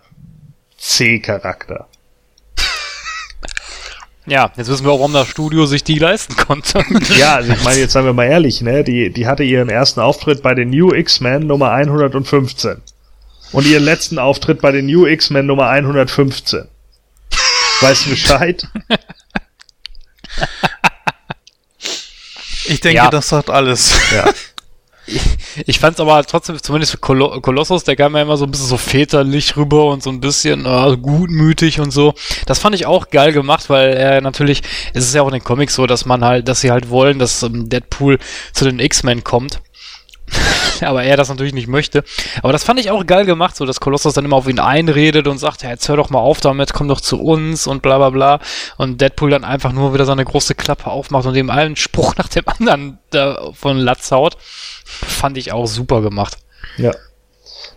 C-Charakter. 0.78 1.88
Ja, 4.30 4.52
jetzt 4.56 4.70
wissen 4.70 4.86
wir 4.86 4.92
auch, 4.92 5.00
warum 5.00 5.14
das 5.14 5.28
Studio 5.28 5.66
sich 5.66 5.84
die 5.84 5.98
leisten 5.98 6.36
konnte. 6.36 6.84
ja, 7.18 7.36
also 7.36 7.52
ich 7.52 7.64
meine, 7.64 7.80
jetzt 7.80 7.94
sagen 7.94 8.06
wir 8.06 8.14
mal 8.14 8.26
ehrlich, 8.26 8.62
ne, 8.62 8.84
die, 8.84 9.12
die 9.12 9.28
hatte 9.28 9.44
ihren 9.44 9.70
ersten 9.70 10.00
Auftritt 10.00 10.44
bei 10.44 10.54
den 10.54 10.70
New 10.70 10.94
X-Men 10.94 11.48
Nummer 11.48 11.72
115. 11.72 12.82
Und 13.52 13.66
ihren 13.66 13.84
letzten 13.84 14.20
Auftritt 14.20 14.62
bei 14.62 14.72
den 14.72 14.86
New 14.86 15.08
X-Men 15.08 15.48
Nummer 15.48 15.70
115. 15.70 16.68
Weißt 17.82 18.06
du 18.06 18.10
Bescheid? 18.12 18.68
Ich 22.66 22.82
denke, 22.82 22.98
ja. 22.98 23.10
das 23.10 23.30
sagt 23.30 23.50
alles. 23.50 24.00
Ja. 24.14 24.32
ich 25.66 25.80
fand 25.80 25.96
es 25.96 26.00
aber 26.00 26.24
trotzdem, 26.24 26.62
zumindest 26.62 26.92
für 26.92 26.98
Kol 26.98 27.42
Kolossus, 27.42 27.84
der 27.84 27.96
kam 27.96 28.16
ja 28.16 28.22
immer 28.22 28.38
so 28.38 28.46
ein 28.46 28.52
bisschen 28.52 28.68
so 28.68 28.78
väterlich 28.78 29.56
rüber 29.58 29.88
und 29.88 30.04
so 30.04 30.10
ein 30.10 30.20
bisschen 30.20 30.66
äh, 30.66 30.98
gutmütig 30.98 31.80
und 31.80 31.92
so. 31.92 32.14
Das 32.46 32.60
fand 32.60 32.76
ich 32.76 32.86
auch 32.86 33.10
geil 33.10 33.34
gemacht, 33.34 33.70
weil 33.70 33.94
er 33.94 34.22
natürlich, 34.22 34.62
es 34.94 35.06
ist 35.06 35.16
ja 35.16 35.22
auch 35.22 35.28
in 35.28 35.34
den 35.34 35.44
Comics 35.44 35.76
so, 35.76 35.88
dass 35.88 36.06
man 36.06 36.24
halt, 36.24 36.48
dass 36.48 36.62
sie 36.62 36.72
halt 36.72 36.90
wollen, 36.90 37.20
dass 37.20 37.44
ähm, 37.44 37.70
Deadpool 37.70 38.20
zu 38.54 38.66
den 38.66 38.80
X-Men 38.80 39.24
kommt. 39.24 39.62
aber 40.82 41.04
er 41.04 41.18
das 41.18 41.30
natürlich 41.30 41.54
nicht 41.54 41.68
möchte. 41.68 42.04
Aber 42.42 42.52
das 42.52 42.64
fand 42.64 42.80
ich 42.80 42.92
auch 42.92 43.06
geil 43.06 43.26
gemacht, 43.26 43.56
so 43.56 43.66
dass 43.66 43.80
Kolossus 43.80 44.14
dann 44.14 44.26
immer 44.26 44.38
auf 44.38 44.48
ihn 44.48 44.60
einredet 44.60 45.28
und 45.28 45.38
sagt, 45.38 45.64
ja, 45.64 45.70
jetzt 45.70 45.88
hör 45.90 45.98
doch 45.98 46.10
mal 46.10 46.20
auf 46.20 46.42
damit, 46.42 46.74
komm 46.74 46.88
doch 46.88 47.02
zu 47.02 47.20
uns 47.20 47.68
und 47.68 47.82
bla 47.82 47.98
bla 47.98 48.10
bla. 48.10 48.40
Und 48.78 49.02
Deadpool 49.02 49.30
dann 49.30 49.44
einfach 49.44 49.72
nur 49.72 49.94
wieder 49.94 50.06
seine 50.06 50.26
große 50.26 50.56
Klappe 50.56 50.88
aufmacht 50.88 51.26
und 51.26 51.34
dem 51.34 51.50
einen 51.50 51.76
Spruch 51.76 52.16
nach 52.16 52.28
dem 52.28 52.44
anderen 52.48 53.00
von 53.54 53.78
Latz 53.78 54.12
haut. 54.12 54.38
Fand 54.90 55.38
ich 55.38 55.52
auch 55.52 55.68
super 55.68 56.02
gemacht. 56.02 56.38
Ja. 56.78 56.92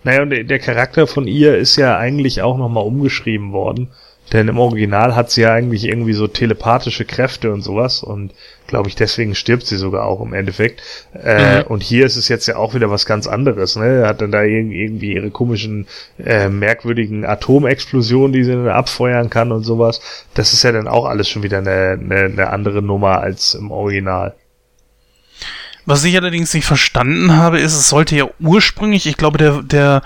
Naja, 0.02 0.22
und 0.22 0.30
der 0.30 0.58
Charakter 0.58 1.06
von 1.06 1.26
ihr 1.26 1.56
ist 1.56 1.76
ja 1.76 1.96
eigentlich 1.96 2.42
auch 2.42 2.56
nochmal 2.56 2.84
umgeschrieben 2.84 3.52
worden. 3.52 3.90
Denn 4.32 4.48
im 4.48 4.58
Original 4.58 5.14
hat 5.14 5.30
sie 5.30 5.42
ja 5.42 5.52
eigentlich 5.52 5.84
irgendwie 5.84 6.14
so 6.14 6.26
telepathische 6.26 7.04
Kräfte 7.04 7.52
und 7.52 7.60
sowas 7.60 8.02
und 8.02 8.32
glaube 8.66 8.88
ich, 8.88 8.94
deswegen 8.94 9.34
stirbt 9.34 9.66
sie 9.66 9.76
sogar 9.76 10.06
auch 10.06 10.22
im 10.22 10.32
Endeffekt. 10.32 10.80
Äh, 11.12 11.58
mhm. 11.58 11.66
Und 11.66 11.82
hier 11.82 12.06
ist 12.06 12.16
es 12.16 12.28
jetzt 12.28 12.46
ja 12.46 12.56
auch 12.56 12.72
wieder 12.72 12.90
was 12.90 13.04
ganz 13.04 13.26
anderes. 13.26 13.76
Ne? 13.76 14.00
Er 14.00 14.08
hat 14.08 14.22
dann 14.22 14.32
da 14.32 14.42
irgendwie 14.42 15.12
ihre 15.12 15.30
komischen, 15.30 15.86
äh, 16.24 16.48
merkwürdigen 16.48 17.26
Atomexplosionen, 17.26 18.32
die 18.32 18.44
sie 18.44 18.52
dann 18.52 18.68
abfeuern 18.68 19.28
kann 19.28 19.52
und 19.52 19.64
sowas. 19.64 20.00
Das 20.32 20.54
ist 20.54 20.62
ja 20.62 20.72
dann 20.72 20.88
auch 20.88 21.04
alles 21.04 21.28
schon 21.28 21.42
wieder 21.42 21.58
eine, 21.58 21.98
eine, 22.00 22.24
eine 22.24 22.48
andere 22.48 22.80
Nummer 22.80 23.20
als 23.20 23.54
im 23.54 23.70
Original. 23.70 24.34
Was 25.84 26.04
ich 26.04 26.16
allerdings 26.16 26.54
nicht 26.54 26.64
verstanden 26.64 27.36
habe, 27.36 27.58
ist, 27.58 27.74
es 27.74 27.88
sollte 27.88 28.14
ja 28.14 28.26
ursprünglich, 28.38 29.06
ich 29.06 29.16
glaube, 29.16 29.38
der, 29.38 29.62
der 29.62 30.02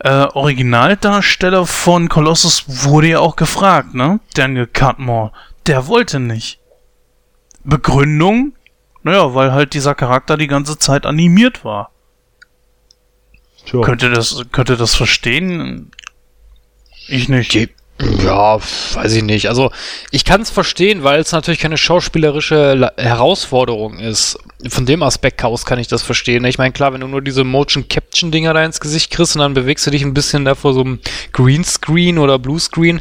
äh, 0.00 0.26
Originaldarsteller 0.34 1.64
von 1.66 2.08
Colossus 2.08 2.64
wurde 2.66 3.08
ja 3.08 3.18
auch 3.20 3.36
gefragt, 3.36 3.94
ne? 3.94 4.18
Daniel 4.34 4.66
Cutmore. 4.66 5.32
Der 5.66 5.86
wollte 5.86 6.18
nicht. 6.18 6.58
Begründung? 7.62 8.54
Naja, 9.04 9.34
weil 9.34 9.52
halt 9.52 9.74
dieser 9.74 9.94
Charakter 9.94 10.36
die 10.36 10.48
ganze 10.48 10.78
Zeit 10.78 11.06
animiert 11.06 11.64
war. 11.64 11.90
Tja. 13.66 13.80
Könnte 13.80 14.10
das, 14.10 14.44
könnte 14.50 14.76
das 14.76 14.94
verstehen? 14.94 15.92
Ich 17.06 17.28
nicht. 17.28 17.54
Die, 17.54 17.68
ja, 18.00 18.58
weiß 18.58 19.12
ich 19.12 19.22
nicht. 19.22 19.48
Also 19.48 19.70
ich 20.10 20.24
kann 20.24 20.40
es 20.40 20.50
verstehen, 20.50 21.04
weil 21.04 21.20
es 21.20 21.32
natürlich 21.32 21.60
keine 21.60 21.78
schauspielerische 21.78 22.92
Herausforderung 22.96 23.98
ist. 23.98 24.38
Von 24.68 24.86
dem 24.86 25.02
Aspekt 25.02 25.42
aus 25.42 25.64
kann 25.64 25.78
ich 25.78 25.88
das 25.88 26.02
verstehen. 26.02 26.44
Ich 26.44 26.58
meine, 26.58 26.72
klar, 26.72 26.92
wenn 26.92 27.00
du 27.00 27.08
nur 27.08 27.22
diese 27.22 27.44
Motion 27.44 27.88
Caption 27.88 28.30
Dinger 28.30 28.54
da 28.54 28.64
ins 28.64 28.80
Gesicht 28.80 29.10
kriegst 29.10 29.34
und 29.34 29.40
dann 29.40 29.54
bewegst 29.54 29.86
du 29.86 29.90
dich 29.90 30.02
ein 30.02 30.14
bisschen 30.14 30.44
da 30.44 30.54
vor 30.54 30.72
so 30.72 30.82
einem 30.82 31.00
Greenscreen 31.32 32.18
oder 32.18 32.38
Bluescreen, 32.38 33.00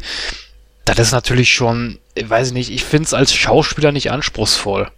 das 0.85 0.97
ist 0.99 1.11
natürlich 1.11 1.53
schon, 1.53 1.99
weiß 2.21 2.47
ich 2.47 2.53
nicht, 2.53 2.71
ich 2.71 2.83
finde 2.83 3.05
es 3.05 3.13
als 3.13 3.33
Schauspieler 3.33 3.91
nicht 3.91 4.11
anspruchsvoll. 4.11 4.89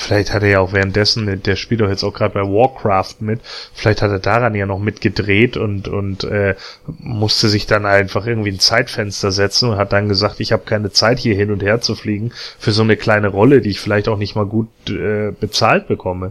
Vielleicht 0.00 0.32
hat 0.32 0.44
er 0.44 0.48
ja 0.48 0.60
auch 0.60 0.72
währenddessen, 0.72 1.42
der 1.42 1.56
spielt 1.56 1.80
doch 1.80 1.88
jetzt 1.88 2.04
auch 2.04 2.14
gerade 2.14 2.32
bei 2.32 2.42
Warcraft 2.42 3.16
mit, 3.18 3.40
vielleicht 3.74 4.00
hat 4.00 4.12
er 4.12 4.20
daran 4.20 4.54
ja 4.54 4.64
noch 4.64 4.78
mitgedreht 4.78 5.56
und, 5.56 5.88
und 5.88 6.22
äh, 6.22 6.54
musste 6.86 7.48
sich 7.48 7.66
dann 7.66 7.84
einfach 7.84 8.24
irgendwie 8.24 8.52
ein 8.52 8.60
Zeitfenster 8.60 9.32
setzen 9.32 9.70
und 9.70 9.76
hat 9.76 9.92
dann 9.92 10.08
gesagt, 10.08 10.38
ich 10.38 10.52
habe 10.52 10.62
keine 10.64 10.92
Zeit 10.92 11.18
hier 11.18 11.34
hin 11.34 11.50
und 11.50 11.64
her 11.64 11.80
zu 11.80 11.96
fliegen 11.96 12.30
für 12.60 12.70
so 12.70 12.82
eine 12.82 12.96
kleine 12.96 13.26
Rolle, 13.26 13.60
die 13.60 13.70
ich 13.70 13.80
vielleicht 13.80 14.06
auch 14.06 14.18
nicht 14.18 14.36
mal 14.36 14.46
gut 14.46 14.68
äh, 14.88 15.32
bezahlt 15.32 15.88
bekomme. 15.88 16.30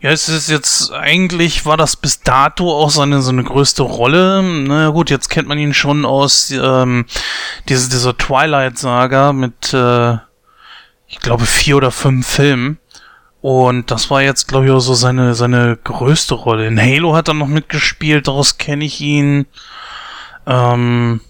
Ja, 0.00 0.10
es 0.10 0.28
ist 0.28 0.48
jetzt 0.48 0.92
eigentlich 0.92 1.66
war 1.66 1.76
das 1.76 1.96
bis 1.96 2.20
dato 2.20 2.70
auch 2.72 2.90
seine 2.90 3.22
so 3.22 3.30
eine 3.30 3.44
größte 3.44 3.82
Rolle. 3.82 4.42
Na 4.42 4.90
gut, 4.90 5.10
jetzt 5.10 5.30
kennt 5.30 5.48
man 5.48 5.58
ihn 5.58 5.74
schon 5.74 6.04
aus 6.04 6.52
ähm, 6.52 7.06
diese, 7.68 7.88
dieser 7.88 8.16
Twilight-Saga 8.16 9.32
mit 9.32 9.74
äh, 9.74 10.16
ich 11.12 11.20
glaube, 11.20 11.44
vier 11.44 11.76
oder 11.76 11.90
fünf 11.90 12.26
Filmen. 12.26 12.78
Und 13.42 13.90
das 13.90 14.10
war 14.10 14.22
jetzt, 14.22 14.48
glaube 14.48 14.66
ich, 14.66 14.72
auch 14.72 14.80
so 14.80 14.94
seine, 14.94 15.34
seine 15.34 15.76
größte 15.76 16.34
Rolle. 16.34 16.66
In 16.66 16.80
Halo 16.80 17.14
hat 17.14 17.28
er 17.28 17.34
noch 17.34 17.48
mitgespielt, 17.48 18.28
daraus 18.28 18.56
kenne 18.56 18.84
ich 18.84 19.00
ihn. 19.00 19.46
Ähm, 20.46 21.20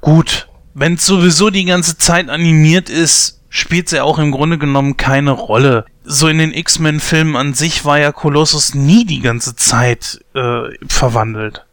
gut, 0.00 0.48
wenn 0.72 0.94
es 0.94 1.04
sowieso 1.04 1.50
die 1.50 1.66
ganze 1.66 1.98
Zeit 1.98 2.30
animiert 2.30 2.88
ist, 2.88 3.42
spielt 3.50 3.92
er 3.92 4.04
auch 4.04 4.18
im 4.18 4.32
Grunde 4.32 4.56
genommen 4.56 4.96
keine 4.96 5.32
Rolle. 5.32 5.84
So 6.02 6.28
in 6.28 6.38
den 6.38 6.54
X-Men-Filmen 6.54 7.36
an 7.36 7.52
sich 7.52 7.84
war 7.84 7.98
ja 7.98 8.12
Colossus 8.12 8.74
nie 8.74 9.04
die 9.04 9.20
ganze 9.20 9.56
Zeit 9.56 10.20
äh, 10.34 10.62
verwandelt. 10.88 11.66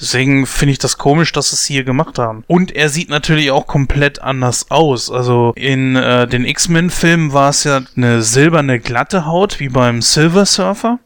Deswegen 0.00 0.46
finde 0.46 0.72
ich 0.72 0.78
das 0.78 0.96
komisch, 0.96 1.30
dass 1.32 1.50
sie 1.50 1.56
es 1.56 1.64
hier 1.66 1.84
gemacht 1.84 2.18
haben. 2.18 2.42
Und 2.46 2.74
er 2.74 2.88
sieht 2.88 3.10
natürlich 3.10 3.50
auch 3.50 3.66
komplett 3.66 4.22
anders 4.22 4.70
aus. 4.70 5.10
Also 5.10 5.52
in 5.56 5.94
äh, 5.94 6.26
den 6.26 6.46
X-Men-Filmen 6.46 7.34
war 7.34 7.50
es 7.50 7.64
ja 7.64 7.82
eine 7.96 8.22
silberne 8.22 8.80
glatte 8.80 9.26
Haut, 9.26 9.60
wie 9.60 9.68
beim 9.68 10.00
Silver 10.00 10.46
Surfer. 10.46 10.98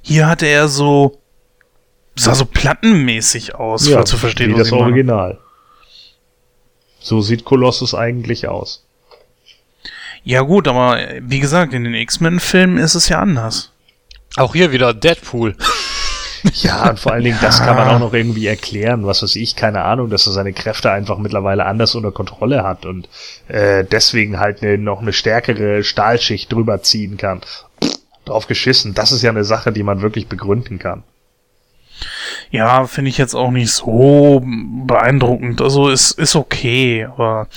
Hier 0.00 0.26
hatte 0.26 0.46
er 0.46 0.68
so 0.68 1.20
sah 2.16 2.34
so 2.34 2.44
plattenmäßig 2.44 3.54
aus, 3.54 3.86
ja, 3.88 3.96
falls 3.96 4.10
du 4.10 4.16
verstehst, 4.16 4.50
wie 4.50 4.58
das 4.58 4.72
Original. 4.72 5.38
So 6.98 7.20
sieht 7.20 7.44
Colossus 7.44 7.94
eigentlich 7.94 8.48
aus. 8.48 8.84
Ja 10.22 10.42
gut, 10.42 10.68
aber 10.68 10.98
wie 11.20 11.40
gesagt, 11.40 11.72
in 11.72 11.84
den 11.84 11.94
X-Men-Filmen 11.94 12.78
ist 12.78 12.94
es 12.94 13.08
ja 13.08 13.20
anders. 13.20 13.72
Auch 14.36 14.54
hier 14.54 14.72
wieder 14.72 14.94
Deadpool. 14.94 15.56
Ja, 16.54 16.90
und 16.90 16.98
vor 16.98 17.12
allen 17.12 17.24
Dingen, 17.24 17.38
ja. 17.40 17.46
das 17.46 17.60
kann 17.60 17.76
man 17.76 17.88
auch 17.88 17.98
noch 17.98 18.12
irgendwie 18.12 18.46
erklären, 18.46 19.06
was 19.06 19.22
weiß 19.22 19.36
ich, 19.36 19.56
keine 19.56 19.82
Ahnung, 19.82 20.10
dass 20.10 20.26
er 20.26 20.32
seine 20.32 20.52
Kräfte 20.52 20.90
einfach 20.90 21.18
mittlerweile 21.18 21.66
anders 21.66 21.94
unter 21.94 22.12
Kontrolle 22.12 22.62
hat 22.62 22.86
und 22.86 23.08
äh, 23.48 23.84
deswegen 23.84 24.38
halt 24.38 24.62
ne, 24.62 24.78
noch 24.78 25.00
eine 25.00 25.12
stärkere 25.12 25.84
Stahlschicht 25.84 26.52
drüber 26.52 26.82
ziehen 26.82 27.16
kann. 27.16 27.40
drauf 28.24 28.46
geschissen. 28.46 28.94
Das 28.94 29.12
ist 29.12 29.22
ja 29.22 29.30
eine 29.30 29.44
Sache, 29.44 29.72
die 29.72 29.82
man 29.82 30.02
wirklich 30.02 30.28
begründen 30.28 30.78
kann. 30.78 31.02
Ja, 32.50 32.86
finde 32.86 33.10
ich 33.10 33.18
jetzt 33.18 33.34
auch 33.34 33.50
nicht 33.50 33.70
so 33.70 34.42
beeindruckend. 34.44 35.60
Also 35.60 35.88
ist, 35.88 36.12
ist 36.12 36.36
okay, 36.36 37.04
aber 37.04 37.48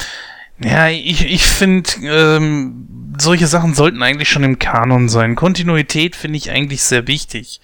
ja, 0.59 0.89
ich, 0.89 1.25
ich 1.25 1.45
finde, 1.45 1.89
ähm, 2.03 2.87
solche 3.17 3.47
Sachen 3.47 3.73
sollten 3.73 4.03
eigentlich 4.03 4.29
schon 4.29 4.43
im 4.43 4.59
Kanon 4.59 5.09
sein. 5.09 5.35
Kontinuität 5.35 6.15
finde 6.15 6.37
ich 6.37 6.51
eigentlich 6.51 6.83
sehr 6.83 7.07
wichtig. 7.07 7.59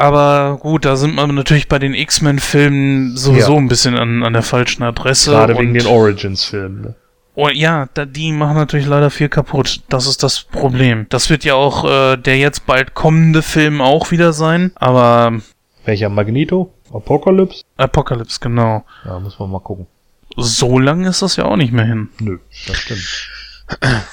Aber 0.00 0.56
gut, 0.58 0.86
da 0.86 0.96
sind 0.96 1.14
wir 1.14 1.26
natürlich 1.26 1.68
bei 1.68 1.78
den 1.78 1.92
X-Men-Filmen 1.92 3.18
sowieso 3.18 3.52
ja. 3.52 3.58
ein 3.58 3.68
bisschen 3.68 3.98
an, 3.98 4.22
an 4.22 4.32
der 4.32 4.40
falschen 4.40 4.82
Adresse. 4.82 5.32
Gerade 5.32 5.58
wegen 5.58 5.74
den 5.74 5.86
Origins-Filmen. 5.86 6.80
Ne? 6.80 6.94
Oh, 7.34 7.50
ja, 7.50 7.86
da, 7.92 8.06
die 8.06 8.32
machen 8.32 8.56
natürlich 8.56 8.86
leider 8.86 9.10
viel 9.10 9.28
kaputt. 9.28 9.82
Das 9.90 10.06
ist 10.06 10.22
das 10.22 10.42
Problem. 10.42 11.04
Das 11.10 11.28
wird 11.28 11.44
ja 11.44 11.52
auch 11.52 11.84
äh, 11.84 12.16
der 12.16 12.38
jetzt 12.38 12.64
bald 12.64 12.94
kommende 12.94 13.42
Film 13.42 13.82
auch 13.82 14.10
wieder 14.10 14.32
sein. 14.32 14.72
Aber. 14.74 15.38
Welcher 15.84 16.08
Magneto? 16.08 16.72
Apocalypse? 16.94 17.62
Apocalypse, 17.76 18.40
genau. 18.40 18.84
Ja, 19.04 19.18
muss 19.18 19.38
man 19.38 19.50
mal 19.50 19.60
gucken. 19.60 19.86
So 20.34 20.78
lang 20.78 21.04
ist 21.04 21.20
das 21.20 21.36
ja 21.36 21.44
auch 21.44 21.56
nicht 21.56 21.74
mehr 21.74 21.84
hin. 21.84 22.08
Nö, 22.20 22.38
das 22.66 22.78
stimmt. 22.78 23.28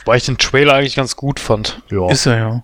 Weil 0.04 0.18
ich 0.18 0.26
den 0.26 0.38
Trailer 0.38 0.74
eigentlich 0.74 0.98
ganz 0.98 1.16
gut 1.16 1.40
fand. 1.40 1.82
Ja. 1.90 2.10
Ist 2.12 2.26
er 2.26 2.38
ja. 2.38 2.64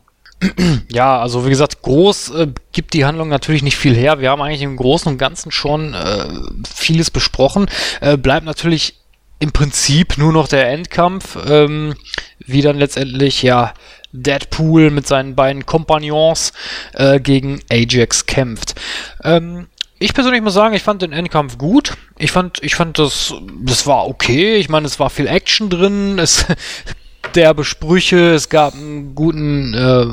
Ja, 0.91 1.19
also 1.19 1.45
wie 1.45 1.49
gesagt, 1.49 1.81
groß 1.81 2.29
äh, 2.31 2.47
gibt 2.71 2.93
die 2.93 3.05
Handlung 3.05 3.29
natürlich 3.29 3.63
nicht 3.63 3.77
viel 3.77 3.95
her. 3.95 4.19
Wir 4.19 4.29
haben 4.29 4.41
eigentlich 4.41 4.61
im 4.61 4.77
Großen 4.77 5.11
und 5.11 5.17
Ganzen 5.17 5.51
schon 5.51 5.93
äh, 5.93 6.27
vieles 6.67 7.11
besprochen. 7.11 7.67
Äh, 8.01 8.17
bleibt 8.17 8.45
natürlich 8.45 8.95
im 9.39 9.51
Prinzip 9.51 10.17
nur 10.17 10.31
noch 10.31 10.47
der 10.47 10.69
Endkampf, 10.69 11.37
ähm, 11.47 11.95
wie 12.39 12.61
dann 12.61 12.77
letztendlich 12.77 13.41
ja 13.41 13.73
Deadpool 14.11 14.91
mit 14.91 15.07
seinen 15.07 15.35
beiden 15.35 15.65
Kompagnons 15.65 16.53
äh, 16.93 17.19
gegen 17.19 17.59
Ajax 17.69 18.25
kämpft. 18.25 18.75
Ähm, 19.23 19.67
ich 19.99 20.13
persönlich 20.13 20.41
muss 20.41 20.53
sagen, 20.53 20.75
ich 20.75 20.83
fand 20.83 21.01
den 21.01 21.13
Endkampf 21.13 21.57
gut. 21.57 21.95
Ich 22.17 22.31
fand, 22.31 22.61
ich 22.61 22.75
fand 22.75 22.99
das, 22.99 23.33
das 23.61 23.87
war 23.87 24.07
okay. 24.07 24.55
Ich 24.55 24.69
meine, 24.69 24.85
es 24.85 24.99
war 24.99 25.09
viel 25.09 25.27
Action 25.27 25.69
drin. 25.69 26.19
Es 26.19 26.45
derbe 27.35 27.63
Sprüche, 27.63 28.33
es 28.33 28.49
gab 28.49 28.73
einen 28.73 29.15
guten 29.15 29.73
äh, 29.73 30.05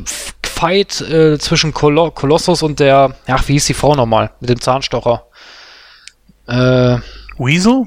Fight 0.42 1.00
äh, 1.00 1.38
zwischen 1.38 1.72
Kol 1.72 2.10
Kolossus 2.12 2.62
und 2.62 2.80
der, 2.80 3.16
ach, 3.26 3.48
wie 3.48 3.54
hieß 3.54 3.66
die 3.66 3.74
Frau 3.74 3.94
nochmal? 3.94 4.30
Mit 4.40 4.50
dem 4.50 4.60
Zahnstocher. 4.60 5.26
Äh, 6.46 6.98
Weasel? 7.38 7.84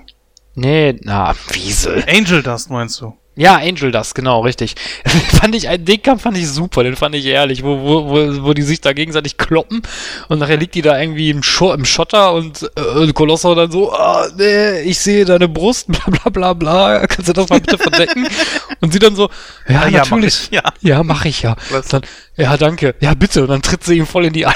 Nee, 0.56 1.00
na, 1.02 1.34
Wiesel. 1.52 2.04
Angel 2.08 2.42
Dust 2.42 2.70
meinst 2.70 3.02
du? 3.02 3.18
Ja, 3.36 3.56
Angel 3.56 3.92
das, 3.92 4.14
genau, 4.14 4.42
richtig. 4.42 4.76
fand 5.40 5.56
ich, 5.56 5.68
den 5.68 6.02
Kampf 6.02 6.22
fand 6.22 6.38
ich 6.38 6.48
super, 6.48 6.84
den 6.84 6.96
fand 6.96 7.16
ich 7.16 7.26
ehrlich, 7.26 7.64
wo, 7.64 7.80
wo, 7.82 8.10
wo, 8.10 8.44
wo 8.44 8.54
die 8.54 8.62
sich 8.62 8.80
da 8.80 8.94
gegenseitig 8.94 9.38
kloppen 9.38 9.82
und 10.30 10.38
nachher 10.38 10.58
liegt 10.58 10.76
die 10.76 10.84
da 10.84 11.00
irgendwie 11.00 11.32
im, 11.32 11.42
Scho 11.42 11.74
im 11.74 11.84
Schotter 11.84 12.34
und 12.34 12.70
äh, 12.76 13.12
Kolosso 13.12 13.56
dann 13.56 13.72
so, 13.72 13.92
oh, 13.92 14.26
nee, 14.38 14.82
ich 14.82 15.00
sehe 15.00 15.26
deine 15.26 15.48
Brust, 15.48 15.88
bla 15.92 16.04
bla 16.06 16.30
bla 16.30 16.54
bla, 16.54 17.08
kannst 17.08 17.28
du 17.28 17.34
das 17.34 17.50
mal 17.50 17.60
bitte 17.60 17.80
verdecken? 17.80 18.28
und 18.82 18.94
sie 18.94 19.00
dann 19.00 19.16
so, 19.16 19.30
ja, 19.68 19.88
ja 19.88 20.00
natürlich, 20.00 20.50
mach 20.52 20.52
ich, 20.52 20.52
ja. 20.52 20.74
ja, 20.82 21.04
mach 21.04 21.26
ich 21.26 21.42
ja. 21.42 21.56
Dann, 21.90 22.04
ja, 22.38 22.56
danke, 22.58 22.94
ja 23.00 23.16
bitte, 23.16 23.42
und 23.42 23.48
dann 23.48 23.64
tritt 23.64 23.84
sie 23.84 23.98
ihm 23.98 24.06
voll 24.06 24.26
in 24.26 24.34
die 24.34 24.46
Eier. 24.46 24.54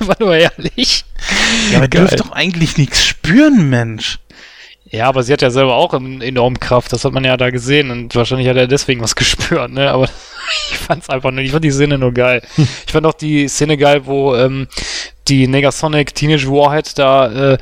War 0.00 0.16
nur 0.18 0.34
ehrlich. 0.34 1.04
Ja, 1.70 1.78
aber 1.78 1.88
dürft 1.88 2.20
doch 2.20 2.32
eigentlich 2.32 2.76
nichts 2.76 3.04
spüren, 3.04 3.68
Mensch. 3.68 4.18
Ja, 4.96 5.08
aber 5.08 5.22
sie 5.22 5.32
hat 5.34 5.42
ja 5.42 5.50
selber 5.50 5.74
auch 5.74 5.92
enorm 5.92 6.58
Kraft, 6.58 6.90
das 6.92 7.04
hat 7.04 7.12
man 7.12 7.22
ja 7.22 7.36
da 7.36 7.50
gesehen 7.50 7.90
und 7.90 8.14
wahrscheinlich 8.14 8.48
hat 8.48 8.56
er 8.56 8.66
deswegen 8.66 9.02
was 9.02 9.14
gespürt, 9.14 9.70
ne? 9.70 9.90
Aber 9.90 10.04
ich 10.70 10.78
fand's 10.78 11.10
einfach 11.10 11.30
nur, 11.30 11.42
ich 11.42 11.52
fand 11.52 11.64
die 11.64 11.70
Szene 11.70 11.98
nur 11.98 12.12
geil. 12.12 12.40
ich 12.56 12.92
fand 12.92 13.04
auch 13.04 13.12
die 13.12 13.46
Szene 13.46 13.76
geil, 13.76 14.06
wo 14.06 14.34
ähm, 14.34 14.68
die 15.28 15.48
Negasonic 15.48 16.14
Teenage 16.14 16.48
Warhead 16.48 16.98
da 16.98 17.52
äh, 17.52 17.58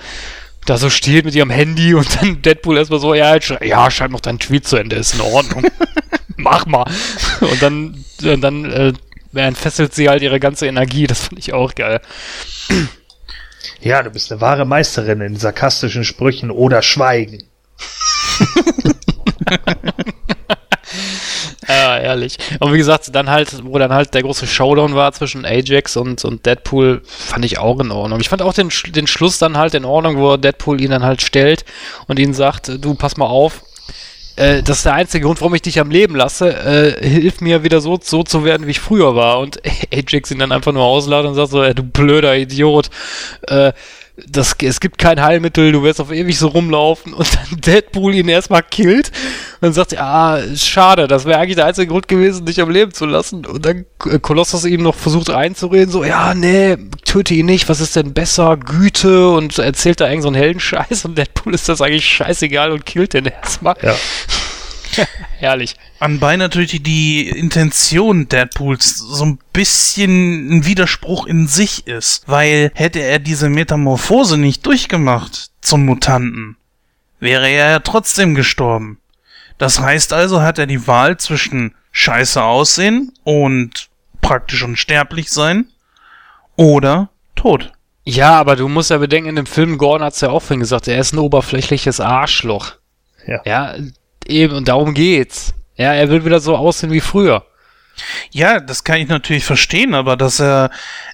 da 0.65 0.78
so 0.78 0.90
steht 0.90 1.24
mit 1.24 1.35
ihrem 1.35 1.51
Handy 1.51 1.94
und 1.94 2.06
dann 2.16 2.40
Deadpool 2.43 2.78
erstmal 2.78 3.01
so, 3.01 3.15
ja, 3.15 3.36
ja, 3.62 3.90
schreib 3.90 4.12
noch 4.12 4.20
dein 4.20 4.39
Tweet 4.39 4.66
zu 4.66 4.77
Ende, 4.77 4.97
ist 4.97 5.15
in 5.15 5.20
Ordnung. 5.20 5.65
Mach 6.36 6.66
mal. 6.66 6.85
Und 7.40 7.61
dann, 7.61 8.05
und 8.23 8.40
dann 8.40 8.65
äh, 8.65 8.93
entfesselt 9.35 9.93
sie 9.93 10.09
halt 10.09 10.23
ihre 10.23 10.40
ganze 10.40 10.66
Energie, 10.66 11.06
das 11.06 11.27
fand 11.27 11.39
ich 11.39 11.52
auch 11.52 11.74
geil. 11.74 12.01
Ja, 13.80 14.02
du 14.02 14.10
bist 14.10 14.32
eine 14.32 14.40
wahre 14.40 14.64
Meisterin 14.64 15.20
in 15.20 15.36
sarkastischen 15.36 16.05
Sprüchen 16.05 16.51
oder 16.51 16.82
Schweigen. 16.82 17.44
ja, 21.68 21.98
ehrlich. 21.98 22.38
Und 22.60 22.72
wie 22.72 22.78
gesagt, 22.78 23.14
dann 23.14 23.30
halt, 23.30 23.64
wo 23.64 23.78
dann 23.78 23.92
halt 23.92 24.14
der 24.14 24.22
große 24.22 24.46
Showdown 24.46 24.94
war 24.94 25.12
zwischen 25.12 25.44
Ajax 25.44 25.96
und, 25.96 26.24
und 26.24 26.46
Deadpool, 26.46 27.02
fand 27.05 27.44
ich 27.44 27.59
auch 27.59 27.80
in 27.80 27.90
Ordnung. 27.90 28.20
Ich 28.20 28.28
fand 28.28 28.42
auch 28.42 28.55
den, 28.55 28.70
den 28.88 29.06
Schluss 29.06 29.38
dann 29.38 29.59
halt 29.59 29.74
in 29.74 29.84
Ordnung, 29.84 30.16
wo 30.16 30.36
Deadpool 30.36 30.80
ihn 30.80 30.90
dann 30.90 31.05
halt 31.05 31.22
stellt 31.22 31.64
und 32.06 32.18
ihn 32.18 32.34
sagt, 32.34 32.84
du 32.84 32.94
pass 32.94 33.16
mal 33.16 33.26
auf, 33.26 33.62
äh, 34.36 34.62
das 34.62 34.78
ist 34.78 34.86
der 34.86 34.94
einzige 34.94 35.27
Grund, 35.27 35.40
warum 35.40 35.55
ich 35.55 35.62
dich 35.62 35.81
am 35.81 35.90
Leben 35.90 36.16
lasse. 36.16 36.48
Äh, 36.52 37.06
hilf 37.09 37.40
mir 37.40 37.62
wieder 37.62 37.81
so, 37.81 37.98
so 38.02 38.23
zu 38.23 38.44
werden, 38.44 38.66
wie 38.66 38.73
ich 38.73 38.81
früher 38.81 39.15
war. 39.15 39.39
Und 39.39 39.61
Ajax 39.93 40.31
ihn 40.31 40.39
dann 40.39 40.52
einfach 40.52 40.73
nur 40.73 40.82
ausladen 40.82 41.31
und 41.31 41.35
sagt 41.35 41.51
so, 41.51 41.62
äh, 41.62 41.74
du 41.74 41.82
blöder 41.82 42.36
Idiot. 42.36 42.90
Äh, 43.43 43.73
das, 44.16 44.55
es 44.62 44.81
gibt 44.81 44.99
kein 44.99 45.20
Heilmittel, 45.20 45.73
du 45.73 45.82
wirst 45.82 46.01
auf 46.01 46.12
ewig 46.12 46.39
so 46.39 46.49
rumlaufen 46.49 47.15
und 47.15 47.27
dann 47.35 47.61
Deadpool 47.61 48.15
ihn 48.15 48.28
erstmal 48.28 48.62
killt 48.62 49.11
dann 49.65 49.73
sagt 49.73 49.91
sie, 49.91 49.99
ah, 49.99 50.41
schade, 50.57 51.09
das 51.09 51.24
wäre 51.24 51.39
eigentlich 51.39 51.57
der 51.57 51.65
einzige 51.65 51.86
Grund 51.86 52.07
gewesen, 52.07 52.45
dich 52.45 52.61
am 52.61 52.70
Leben 52.70 52.93
zu 52.93 53.07
lassen. 53.07 53.47
Und 53.47 53.65
dann 53.65 53.86
äh, 54.05 54.19
Kolossus 54.19 54.66
ihm 54.66 54.82
noch 54.82 54.95
versucht 54.95 55.31
einzureden, 55.31 55.91
so, 55.91 56.05
ja, 56.05 56.35
nee, 56.35 56.77
töte 57.05 57.32
ihn 57.32 57.47
nicht, 57.47 57.69
was 57.69 57.81
ist 57.81 57.97
denn 57.97 58.12
besser, 58.12 58.59
Güte 58.59 59.31
und 59.31 59.59
erzählt 59.59 60.01
da 60.01 60.09
irgend 60.09 60.23
so 60.23 60.28
einen 60.28 60.36
Heldenscheiß 60.36 61.07
und 61.07 61.16
Deadpool 61.16 61.55
ist 61.55 61.69
das 61.69 61.81
eigentlich 61.81 62.07
scheißegal 62.07 62.73
und 62.73 62.85
killt 62.85 63.15
den 63.15 63.24
erstmal. 63.24 63.77
Ja. 63.82 63.95
Herrlich. 65.39 65.77
Anbei 66.01 66.37
natürlich 66.37 66.83
die 66.83 67.29
Intention 67.29 68.29
Deadpools 68.29 68.99
so 68.99 69.25
ein 69.25 69.39
bisschen 69.53 70.51
ein 70.51 70.66
Widerspruch 70.66 71.27
in 71.27 71.47
sich 71.47 71.87
ist, 71.87 72.29
weil 72.29 72.71
hätte 72.75 73.01
er 73.01 73.19
diese 73.19 73.49
Metamorphose 73.49 74.37
nicht 74.37 74.66
durchgemacht 74.66 75.51
zum 75.61 75.87
Mutanten, 75.87 76.57
wäre 77.21 77.49
er 77.49 77.71
ja 77.71 77.79
trotzdem 77.79 78.35
gestorben. 78.35 78.99
Das 79.59 79.79
heißt 79.79 80.12
also, 80.12 80.43
hat 80.43 80.59
er 80.59 80.66
die 80.66 80.87
Wahl 80.87 81.16
zwischen 81.16 81.75
scheiße 81.93 82.43
aussehen 82.43 83.12
und 83.23 83.89
praktisch 84.21 84.65
unsterblich 84.65 85.31
sein 85.31 85.66
oder 86.57 87.11
tot. 87.37 87.73
Ja, 88.05 88.39
aber 88.39 88.57
du 88.57 88.69
musst 88.69 88.91
ja 88.91 88.99
bedenken, 88.99 89.31
in 89.31 89.37
dem 89.37 89.47
Film, 89.47 89.79
Gordon 89.79 90.05
hat's 90.05 90.21
ja 90.21 90.29
auch 90.29 90.41
vorhin 90.41 90.61
gesagt, 90.61 90.89
er 90.89 90.99
ist 90.99 91.12
ein 91.12 91.19
oberflächliches 91.19 92.01
Arschloch. 92.01 92.75
Ja. 93.27 93.41
Ja, 93.45 93.75
eben, 94.27 94.55
und 94.55 94.69
darum 94.69 94.93
geht's. 94.93 95.55
Ja, 95.76 95.92
er 95.92 96.09
will 96.09 96.24
wieder 96.24 96.40
so 96.40 96.56
aussehen 96.56 96.92
wie 96.92 97.01
früher. 97.01 97.44
Ja, 98.30 98.59
das 98.59 98.82
kann 98.82 98.98
ich 98.98 99.09
natürlich 99.09 99.44
verstehen, 99.44 99.94
aber 99.94 100.16
dass 100.16 100.40
er, 100.40 100.70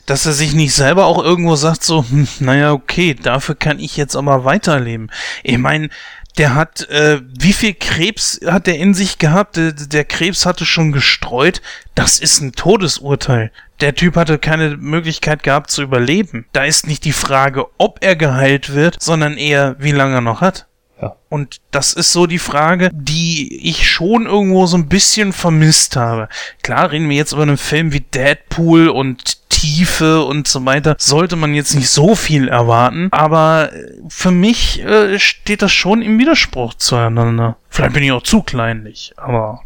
dass 0.06 0.24
er 0.26 0.32
sich 0.32 0.54
nicht 0.54 0.74
selber 0.74 1.04
auch 1.04 1.22
irgendwo 1.22 1.56
sagt, 1.56 1.84
so, 1.84 2.04
hm, 2.08 2.26
naja, 2.38 2.72
okay, 2.72 3.14
dafür 3.14 3.54
kann 3.54 3.78
ich 3.78 3.96
jetzt 3.96 4.16
aber 4.16 4.44
weiterleben. 4.44 5.10
Ich 5.42 5.58
meine, 5.58 5.90
der 6.38 6.54
hat, 6.54 6.88
äh, 6.88 7.20
wie 7.38 7.52
viel 7.52 7.74
Krebs 7.74 8.40
hat 8.46 8.66
der 8.66 8.78
in 8.78 8.94
sich 8.94 9.18
gehabt? 9.18 9.56
Der, 9.56 9.72
der 9.72 10.04
Krebs 10.04 10.46
hatte 10.46 10.64
schon 10.64 10.92
gestreut. 10.92 11.60
Das 11.94 12.18
ist 12.18 12.40
ein 12.40 12.52
Todesurteil. 12.52 13.50
Der 13.80 13.94
Typ 13.94 14.16
hatte 14.16 14.38
keine 14.38 14.76
Möglichkeit 14.76 15.42
gehabt 15.42 15.70
zu 15.70 15.82
überleben. 15.82 16.46
Da 16.52 16.64
ist 16.64 16.86
nicht 16.86 17.04
die 17.04 17.12
Frage, 17.12 17.66
ob 17.78 17.98
er 18.02 18.16
geheilt 18.16 18.74
wird, 18.74 19.02
sondern 19.02 19.36
eher, 19.36 19.76
wie 19.78 19.92
lange 19.92 20.16
er 20.16 20.20
noch 20.20 20.40
hat. 20.40 20.66
Ja. 21.01 21.16
Und 21.28 21.60
das 21.70 21.93
ist 21.93 22.12
so 22.12 22.27
die 22.27 22.39
Frage, 22.39 22.90
die 22.93 23.68
ich 23.68 23.89
schon 23.89 24.27
irgendwo 24.27 24.66
so 24.66 24.77
ein 24.77 24.89
bisschen 24.89 25.32
vermisst 25.32 25.97
habe. 25.97 26.28
Klar, 26.62 26.90
reden 26.90 27.09
wir 27.09 27.16
jetzt 27.16 27.32
über 27.32 27.43
einen 27.43 27.56
Film 27.56 27.93
wie 27.93 28.01
Deadpool 28.01 28.89
und 28.89 29.48
Tiefe 29.48 30.24
und 30.24 30.48
so 30.48 30.64
weiter. 30.64 30.97
Sollte 30.98 31.36
man 31.36 31.55
jetzt 31.55 31.74
nicht 31.74 31.90
so 31.90 32.14
viel 32.14 32.48
erwarten, 32.48 33.09
aber 33.10 33.72
äh, 33.72 33.93
für 34.09 34.31
mich 34.31 34.82
äh, 34.82 35.18
steht 35.18 35.62
das 35.62 35.72
schon 35.72 36.02
im 36.02 36.18
Widerspruch 36.18 36.74
zueinander. 36.74 37.56
Vielleicht 37.68 37.94
bin 37.94 38.02
ich 38.02 38.12
auch 38.12 38.22
zu 38.22 38.43
kleinlich, 38.43 39.12
aber 39.16 39.62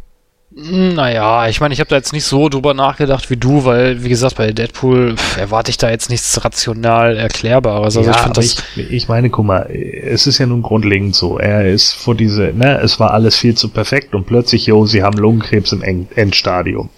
Naja, 0.56 1.48
ich 1.48 1.60
meine, 1.60 1.74
ich 1.74 1.81
habe 1.81 1.90
da 1.90 1.97
jetzt 1.97 2.12
nicht 2.12 2.24
so 2.24 2.48
drüber 2.48 2.74
nachgedacht 2.74 3.28
wie 3.28 3.36
du, 3.36 3.64
weil, 3.64 4.05
wie 4.05 4.09
gesagt, 4.09 4.36
bei 4.36 4.52
Deadpool 4.52 5.16
pff, 5.16 5.36
erwarte 5.36 5.70
ich 5.70 5.78
da 5.78 5.90
jetzt 5.90 6.10
nichts 6.10 6.44
rational 6.44 7.16
Erklärbares. 7.16 7.97
Also 7.97 8.09
ja, 8.09 8.16
ich 8.16 8.22
aber 8.22 8.35
das. 8.35 8.62
ich, 8.76 8.90
ich 8.90 9.09
meine, 9.09 9.31
guck 9.31 9.47
mal, 9.47 9.68
es 9.68 10.28
ist 10.28 10.39
ja 10.39 10.47
nun 10.47 10.62
grundlegend 10.62 11.16
so. 11.16 11.39
Er 11.39 11.68
ist 11.68 11.94
vor 11.94 12.14
diese, 12.14 12.52
ne, 12.55 12.78
es 12.81 13.01
war 13.01 13.10
alles 13.10 13.36
viel 13.36 13.56
zu 13.56 13.68
perfekt 13.68 14.14
und 14.14 14.26
plötzlich, 14.26 14.66
jo, 14.66 14.86
sie 14.86 15.02
haben 15.02 15.18
Lungenkrebs 15.18 15.72
im 15.72 16.06
Endstadium. 16.14 16.89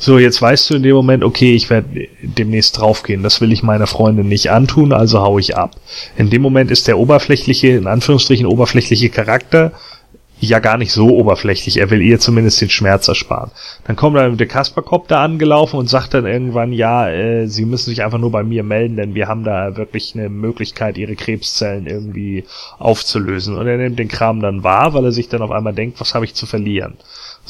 So, 0.00 0.18
jetzt 0.18 0.42
weißt 0.42 0.68
du 0.70 0.74
in 0.74 0.82
dem 0.82 0.96
Moment, 0.96 1.22
okay, 1.22 1.54
ich 1.54 1.70
werde 1.70 2.08
demnächst 2.22 2.78
draufgehen. 2.78 3.22
Das 3.22 3.40
will 3.40 3.52
ich 3.52 3.62
meiner 3.62 3.86
Freundin 3.86 4.26
nicht 4.26 4.50
antun, 4.50 4.92
also 4.92 5.20
hau 5.20 5.38
ich 5.38 5.56
ab. 5.56 5.76
In 6.16 6.30
dem 6.30 6.42
Moment 6.42 6.72
ist 6.72 6.88
der 6.88 6.98
oberflächliche, 6.98 7.68
in 7.68 7.86
Anführungsstrichen 7.86 8.46
oberflächliche 8.46 9.08
Charakter 9.08 9.72
ja 10.40 10.58
gar 10.58 10.76
nicht 10.76 10.92
so 10.92 11.08
oberflächlich. 11.08 11.78
Er 11.78 11.90
will 11.90 12.00
ihr 12.00 12.20
zumindest 12.20 12.60
den 12.60 12.70
Schmerz 12.70 13.08
ersparen. 13.08 13.50
Dann 13.84 13.96
kommt 13.96 14.16
dann 14.16 14.36
der 14.36 14.46
Kasperkopf 14.46 15.08
da 15.08 15.24
angelaufen 15.24 15.78
und 15.78 15.88
sagt 15.88 16.14
dann 16.14 16.26
irgendwann, 16.26 16.72
ja, 16.72 17.08
äh, 17.08 17.46
sie 17.46 17.64
müssen 17.64 17.90
sich 17.90 18.02
einfach 18.02 18.18
nur 18.18 18.30
bei 18.30 18.44
mir 18.44 18.62
melden, 18.62 18.96
denn 18.96 19.14
wir 19.14 19.28
haben 19.28 19.44
da 19.44 19.76
wirklich 19.76 20.14
eine 20.14 20.28
Möglichkeit, 20.28 20.98
ihre 20.98 21.16
Krebszellen 21.16 21.86
irgendwie 21.86 22.44
aufzulösen. 22.78 23.56
Und 23.56 23.66
er 23.66 23.78
nimmt 23.78 23.98
den 23.98 24.08
Kram 24.08 24.40
dann 24.40 24.62
wahr, 24.64 24.94
weil 24.94 25.04
er 25.04 25.12
sich 25.12 25.28
dann 25.28 25.42
auf 25.42 25.50
einmal 25.50 25.74
denkt, 25.74 26.00
was 26.00 26.14
habe 26.14 26.24
ich 26.24 26.34
zu 26.34 26.46
verlieren? 26.46 26.96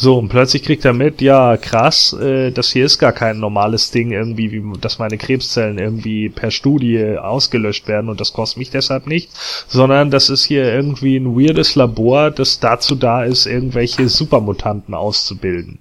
So, 0.01 0.17
und 0.17 0.29
plötzlich 0.29 0.63
kriegt 0.63 0.85
er 0.85 0.93
mit, 0.93 1.21
ja, 1.21 1.57
krass, 1.57 2.13
äh, 2.13 2.53
das 2.53 2.71
hier 2.71 2.85
ist 2.85 3.01
gar 3.01 3.11
kein 3.11 3.41
normales 3.41 3.91
Ding 3.91 4.13
irgendwie, 4.13 4.53
wie, 4.53 4.79
dass 4.79 5.01
meine 5.01 5.19
Krebszellen 5.19 5.77
irgendwie 5.77 6.29
per 6.29 6.53
Studie 6.53 7.19
ausgelöscht 7.19 7.89
werden 7.89 8.09
und 8.09 8.21
das 8.21 8.33
kostet 8.33 8.59
mich 8.59 8.71
deshalb 8.71 9.09
nicht, 9.09 9.29
sondern 9.67 10.13
das 10.13 10.31
ist 10.31 10.45
hier 10.45 10.73
irgendwie 10.73 11.17
ein 11.17 11.35
weirdes 11.35 11.75
Labor, 11.75 12.31
das 12.31 12.61
dazu 12.61 12.95
da 12.95 13.25
ist, 13.25 13.47
irgendwelche 13.47 14.09
Supermutanten 14.09 14.95
auszubilden. 14.95 15.81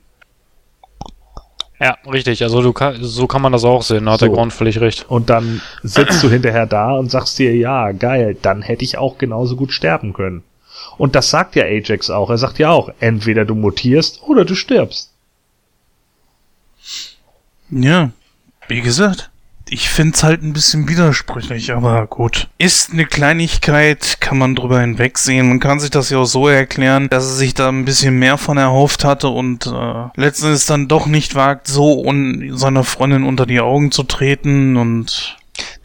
Ja, 1.80 1.96
richtig. 2.12 2.42
Also 2.42 2.64
du 2.64 2.74
kann, 2.74 2.98
so 3.04 3.28
kann 3.28 3.44
man 3.44 3.52
das 3.52 3.64
auch 3.64 3.84
sehen. 3.84 4.06
Da 4.06 4.14
hat 4.14 4.22
der 4.22 4.30
So. 4.30 4.34
Grund 4.34 4.52
völlig 4.52 4.82
recht. 4.82 5.06
Und 5.10 5.30
dann 5.30 5.62
sitzt 5.84 6.24
du 6.24 6.30
hinterher 6.30 6.66
da 6.66 6.94
und 6.94 7.12
sagst 7.12 7.38
dir, 7.38 7.56
ja, 7.56 7.92
geil, 7.92 8.36
dann 8.42 8.64
hätte 8.64 8.84
ich 8.84 8.98
auch 8.98 9.20
genauso 9.20 9.56
gut 9.56 9.72
sterben 9.72 10.14
können. 10.14 10.44
Und 10.98 11.16
das 11.16 11.30
sagt 11.30 11.56
ja 11.56 11.64
Ajax 11.64 12.10
auch. 12.10 12.30
Er 12.30 12.38
sagt 12.38 12.60
ja 12.60 12.72
auch, 12.72 12.92
entweder 13.00 13.46
du 13.46 13.56
mutierst 13.56 14.22
oder 14.24 14.46
du 14.46 14.56
stirbst. 14.56 15.12
Ja, 17.70 18.12
wie 18.68 18.82
gesagt, 18.82 19.30
ich 19.70 19.90
find's 19.90 20.24
halt 20.24 20.42
ein 20.42 20.54
bisschen 20.54 20.88
widersprüchlich, 20.88 21.74
aber 21.74 22.08
gut. 22.08 22.48
Ist 22.58 22.94
eine 22.94 23.06
Kleinigkeit, 23.06 24.18
kann 24.22 24.38
man 24.38 24.56
drüber 24.56 24.80
hinwegsehen. 24.80 25.50
Man 25.50 25.60
kann 25.60 25.80
sich 25.80 25.90
das 25.90 26.10
ja 26.10 26.20
auch 26.20 26.26
so 26.26 26.48
erklären, 26.48 27.10
dass 27.10 27.26
er 27.26 27.36
sich 27.36 27.54
da 27.54 27.70
ein 27.70 27.86
bisschen 27.86 28.18
mehr 28.18 28.38
von 28.38 28.58
erhofft 28.58 29.04
hatte 29.04 29.30
und 29.30 29.68
äh, 29.68 30.06
letztendlich 30.16 30.66
dann 30.66 30.88
doch 30.88 31.06
nicht 31.06 31.36
wagt, 31.36 31.68
so 31.68 32.02
un 32.02 32.58
seiner 32.58 32.84
Freundin 32.84 33.24
unter 33.24 33.46
die 33.46 33.60
Augen 33.60 33.92
zu 33.92 34.04
treten 34.04 34.78
und 34.78 35.38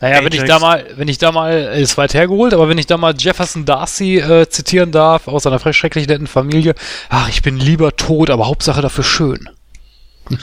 Naja, 0.03 0.23
wenn 0.25 0.33
ich 0.33 0.45
da 0.45 0.59
mal, 0.59 0.85
wenn 0.97 1.09
ich 1.09 1.19
da 1.19 1.33
mal, 1.33 1.53
äh, 1.53 1.81
ist 1.81 1.97
weit 1.97 2.13
hergeholt, 2.13 2.53
aber 2.53 2.69
wenn 2.69 2.77
ich 2.77 2.87
da 2.87 2.97
mal 2.99 3.15
Jefferson 3.17 3.65
Darcy 3.65 4.19
äh, 4.19 4.49
zitieren 4.49 4.91
darf, 4.93 5.29
aus 5.29 5.45
seiner 5.45 5.59
frech- 5.59 5.73
schrecklich 5.75 6.09
netten 6.09 6.27
Familie, 6.27 6.75
ach, 7.09 7.29
ich 7.29 7.41
bin 7.43 7.57
lieber 7.57 7.97
tot, 7.97 8.29
aber 8.29 8.47
Hauptsache 8.49 8.83
dafür 8.83 9.05
schön. 9.05 9.49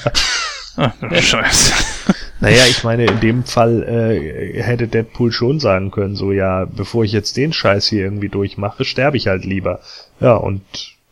ah, 0.78 0.92
Scheiße. 1.22 1.74
Naja, 2.42 2.64
ich 2.70 2.86
meine, 2.86 3.04
in 3.04 3.20
dem 3.20 3.44
Fall 3.44 3.84
äh, 3.84 4.64
hätte 4.64 4.88
Deadpool 4.88 5.34
schon 5.34 5.60
sagen 5.60 5.92
können, 5.92 6.16
so 6.16 6.32
ja, 6.32 6.64
bevor 6.64 7.04
ich 7.04 7.12
jetzt 7.12 7.36
den 7.36 7.52
Scheiß 7.52 7.88
hier 7.88 8.04
irgendwie 8.06 8.30
durchmache, 8.30 8.86
sterbe 8.86 9.18
ich 9.18 9.28
halt 9.28 9.44
lieber. 9.44 9.82
Ja, 10.22 10.36
und 10.36 10.62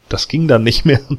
das 0.08 0.30
ging 0.30 0.48
dann 0.48 0.64
nicht 0.64 0.86
mehr. 0.86 1.02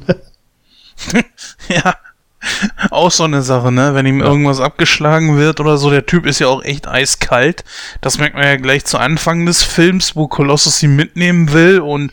Ja. 1.69 1.95
Auch 2.89 3.11
so 3.11 3.23
eine 3.23 3.41
Sache, 3.41 3.71
ne? 3.71 3.93
Wenn 3.95 4.05
ihm 4.05 4.21
irgendwas 4.21 4.59
abgeschlagen 4.59 5.37
wird 5.37 5.59
oder 5.59 5.77
so, 5.77 5.89
der 5.89 6.05
Typ 6.05 6.25
ist 6.25 6.39
ja 6.39 6.47
auch 6.47 6.63
echt 6.63 6.87
eiskalt. 6.87 7.63
Das 8.01 8.17
merkt 8.17 8.35
man 8.35 8.45
ja 8.45 8.55
gleich 8.55 8.85
zu 8.85 8.97
Anfang 8.97 9.45
des 9.45 9.63
Films, 9.63 10.15
wo 10.15 10.27
Colossus 10.27 10.81
ihn 10.81 10.95
mitnehmen 10.95 11.51
will 11.51 11.79
und 11.79 12.11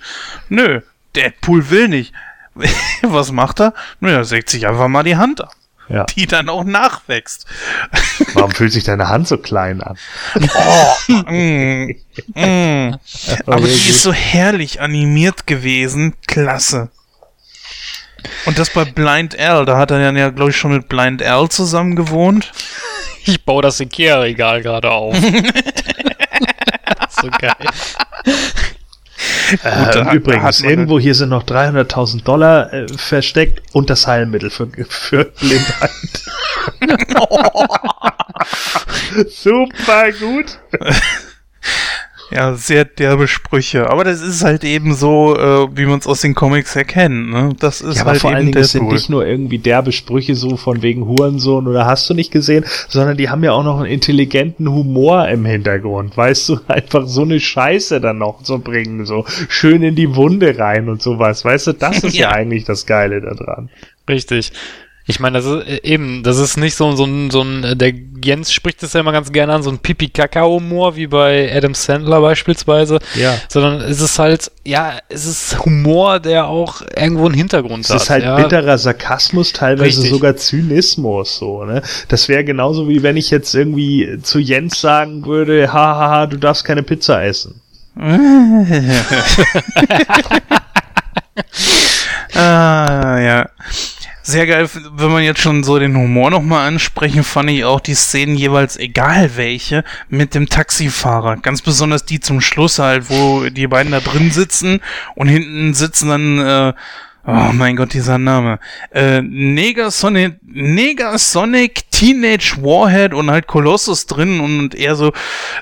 nö, 0.49 0.81
Deadpool 1.15 1.71
will 1.71 1.89
nicht. 1.89 2.13
Was 3.03 3.33
macht 3.33 3.61
er? 3.61 3.75
Nö, 4.01 4.11
er 4.11 4.25
sägt 4.25 4.51
sich 4.51 4.67
einfach 4.67 4.89
mal 4.89 5.03
die 5.03 5.17
Hand 5.17 5.43
ab, 5.43 5.55
ja. 5.89 6.05
die 6.05 6.27
dann 6.27 6.49
auch 6.49 6.65
nachwächst. 6.65 7.47
Warum 8.35 8.51
fühlt 8.51 8.73
sich 8.73 8.85
deine 8.85 9.09
Hand 9.09 9.29
so 9.29 9.39
klein 9.39 9.83
an? 9.83 9.99
Mm, 11.09 11.95
mm. 12.35 12.95
Aber 13.47 13.67
die 13.67 13.91
ist 13.91 14.03
so 14.03 14.13
herrlich 14.13 14.81
animiert 14.81 15.47
gewesen. 15.47 16.15
Klasse. 16.27 16.91
Und 18.47 18.59
das 18.59 18.71
bei 18.71 18.85
Blind 18.85 19.39
Al, 19.39 19.65
da 19.65 19.77
hat 19.77 19.91
er 19.91 20.01
dann 20.01 20.17
ja, 20.17 20.31
glaube 20.31 20.51
ich, 20.51 20.57
schon 20.57 20.73
mit 20.73 20.89
Blind 20.89 21.23
Al 21.23 21.49
zusammen 21.49 21.97
gewohnt. 21.97 22.53
Ich 23.29 23.45
baue 23.45 23.61
das 23.61 23.81
Ikea-Regal 23.81 24.63
gerade 24.63 24.89
auf. 24.89 25.17
so 27.11 27.29
geil. 27.41 27.57
da 29.63 30.13
Äh, 30.13 30.15
übrigens, 30.15 30.61
irgendwo 30.61 31.01
hier 31.01 31.17
sind 31.17 31.31
noch 31.31 31.43
300.000 31.43 32.23
Dollar 32.23 32.73
äh, 32.73 32.87
versteckt 32.97 33.63
und 33.73 33.91
das 33.91 34.07
Heilmittel 34.07 34.51
für, 34.51 34.69
für 34.89 35.25
Blindheit. 35.25 35.91
Super 39.29 40.13
gut. 40.13 40.61
Ja, 42.31 42.55
sehr 42.55 42.85
derbe 42.85 43.29
Sprüche. 43.29 43.89
Aber 43.89 44.03
das 44.03 44.21
ist 44.21 44.43
halt 44.43 44.65
eben 44.65 44.95
so, 44.95 45.37
äh, 45.37 45.69
wie 45.77 45.87
man 45.87 46.01
es 46.01 46.07
aus 46.07 46.23
den 46.23 46.35
Comics 46.35 46.75
erkennt. 46.75 47.31
Ne? 47.31 47.51
Das 47.59 47.81
ist 47.81 47.97
Ja, 47.97 48.03
aber 48.03 48.11
halt 48.13 48.21
vor 48.21 48.31
allen 48.31 48.41
eben 48.49 48.53
Dingen, 48.53 48.65
es 48.65 48.73
sind 48.73 48.89
nicht 48.89 49.09
nur 49.09 49.25
irgendwie 49.25 49.59
derbe 49.59 49.93
Sprüche 49.93 50.35
so 50.35 50.57
von 50.57 50.83
wegen 50.83 51.07
Hurensohn 51.07 51.69
oder 51.69 51.87
hast 51.87 52.11
du 52.11 52.15
nicht 52.15 52.33
gesehen, 52.33 52.65
sondern 52.89 53.17
die 53.17 53.31
haben 53.31 53.45
ja 53.45 53.53
auch 53.53 53.63
noch 53.63 53.79
einen 53.79 53.87
intelligenten 53.91 54.69
Humor 54.69 55.29
im 55.29 55.45
Hintergrund. 55.45 56.17
Weißt 56.17 56.49
du, 56.49 56.59
einfach 56.69 57.07
so 57.07 57.23
eine 57.23 57.39
Scheiße 57.39 58.01
dann 58.01 58.19
noch 58.19 58.43
zu 58.43 58.59
bringen, 58.59 59.07
so 59.07 59.25
schön 59.49 59.83
in 59.83 59.95
die 59.95 60.17
Wunde 60.17 60.59
rein 60.59 60.89
und 60.89 61.03
sowas. 61.03 61.45
Weißt 61.45 61.69
du, 61.69 61.73
das 61.75 62.03
ist 62.03 62.15
ja, 62.17 62.31
Ja. 62.31 62.33
eigentlich 62.33 62.65
das 62.65 62.87
Geile 62.87 63.21
daran. 63.21 63.71
Richtig. 64.09 64.53
Ich 65.09 65.21
meine, 65.21 65.39
das 65.39 65.47
ist 65.47 65.69
äh, 65.69 65.81
eben, 65.85 66.25
das 66.25 66.39
ist 66.39 66.57
nicht 66.57 66.75
so, 66.75 66.91
so 66.97 67.05
ein, 67.05 67.31
so 67.31 67.41
ein, 67.43 67.63
äh, 67.63 67.77
der 67.77 67.93
Jens 68.25 68.53
spricht 68.53 68.83
es 68.83 68.93
ja 68.93 69.01
immer 69.01 69.13
ganz 69.13 69.31
gerne 69.31 69.55
an, 69.55 69.63
so 69.63 69.71
ein 69.71 69.79
Pipi-Kaka-Humor, 69.79 70.97
wie 70.97 71.07
bei 71.07 71.55
Adam 71.55 71.75
Sandler 71.75 72.21
beispielsweise. 72.21 72.99
Ja. 73.15 73.37
Sondern 73.49 73.83
es 73.83 74.01
ist 74.01 74.19
halt, 74.19 74.51
ja, 74.65 74.95
es 75.09 75.27
ist 75.27 75.65
Humor, 75.65 76.19
der 76.19 76.49
auch 76.49 76.83
irgendwo 76.97 77.27
einen 77.27 77.35
Hintergrund 77.35 77.85
Es 77.85 77.91
hat. 77.91 78.03
ist 78.03 78.11
halt 78.11 78.25
ja. 78.25 78.37
bitterer 78.37 78.79
Sarkasmus, 78.79 79.53
teilweise 79.53 80.03
Richtig. 80.03 80.11
sogar 80.11 80.37
Zynismus, 80.37 81.37
so, 81.37 81.65
ne? 81.65 81.83
Das 82.09 82.29
wäre 82.29 82.43
genauso 82.43 82.89
wie 82.89 83.05
wenn 83.05 83.17
ich 83.17 83.31
jetzt 83.31 83.55
irgendwie 83.55 84.19
zu 84.23 84.41
Jens 84.41 84.81
sagen 84.81 85.25
würde, 85.25 85.73
hahaha, 85.73 86.27
du 86.27 86.37
darfst 86.37 86.65
keine 86.65 86.83
Pizza 86.83 87.25
essen. 87.25 87.61
Ah, 92.35 93.19
ja. 93.19 93.49
Sehr 94.29 94.49
geil, 94.49 94.69
wenn 94.97 95.13
man 95.13 95.23
jetzt 95.23 95.39
schon 95.39 95.63
so 95.63 95.79
den 95.79 95.97
Humor 95.97 96.31
nochmal 96.33 96.67
ansprechen, 96.67 97.23
fand 97.23 97.49
ich 97.49 97.65
auch 97.65 97.79
die 97.79 97.95
Szenen 97.95 98.35
jeweils, 98.35 98.77
egal 98.77 99.37
welche, 99.37 99.85
mit 100.09 100.35
dem 100.35 100.49
Taxifahrer. 100.49 101.37
Ganz 101.37 101.63
besonders 101.63 102.07
die 102.07 102.19
zum 102.19 102.41
Schluss 102.41 102.81
halt, 102.81 103.09
wo 103.09 103.49
die 103.49 103.69
beiden 103.69 103.93
da 103.93 104.01
drin 104.01 104.33
sitzen 104.33 104.81
und 105.15 105.29
hinten 105.29 105.75
sitzen 105.75 106.09
dann, 106.09 106.39
äh, 106.41 106.73
oh 107.25 107.53
mein 107.53 107.77
Gott, 107.77 107.93
dieser 107.93 108.19
Name, 108.19 108.59
äh, 108.91 109.23
Negasonic, 109.23 110.41
Negasonic 110.43 111.89
Teenage 111.93 112.57
Warhead 112.61 113.15
und 113.15 113.31
halt 113.31 113.47
Colossus 113.47 114.07
drin 114.07 114.41
und 114.41 114.75
er 114.75 114.97
so 114.97 115.13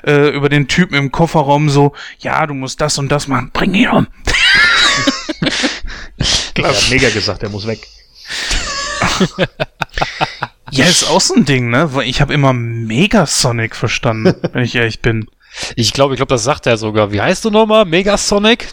äh, 0.07 0.29
über 0.29 0.49
den 0.49 0.67
Typen 0.67 0.95
im 0.95 1.11
Kofferraum 1.11 1.69
so, 1.69 1.93
ja, 2.17 2.47
du 2.47 2.55
musst 2.55 2.81
das 2.81 2.97
und 2.97 3.09
das 3.09 3.27
machen, 3.27 3.51
bring 3.53 3.75
ihn 3.75 3.89
um. 3.89 4.07
Er 6.57 6.69
hat 6.69 6.89
mega 6.89 7.09
gesagt, 7.09 7.43
er 7.43 7.49
muss 7.49 7.67
weg. 7.67 7.85
Ja, 10.71 10.85
ist 10.85 11.09
auch 11.09 11.21
so 11.21 11.35
ein 11.35 11.45
Ding, 11.45 11.69
ne? 11.69 11.89
Ich 12.03 12.21
habe 12.21 12.33
immer 12.33 12.51
Megasonic 12.51 13.75
verstanden, 13.75 14.35
wenn 14.53 14.63
ich 14.63 14.75
ehrlich 14.75 15.01
bin. 15.01 15.27
Ich 15.75 15.93
glaube, 15.93 16.13
ich 16.13 16.17
glaube, 16.17 16.33
das 16.33 16.43
sagt 16.43 16.67
er 16.67 16.77
sogar. 16.77 17.11
Wie 17.11 17.21
heißt 17.21 17.45
du 17.45 17.49
nochmal? 17.49 17.85
Megasonic? 17.85 18.67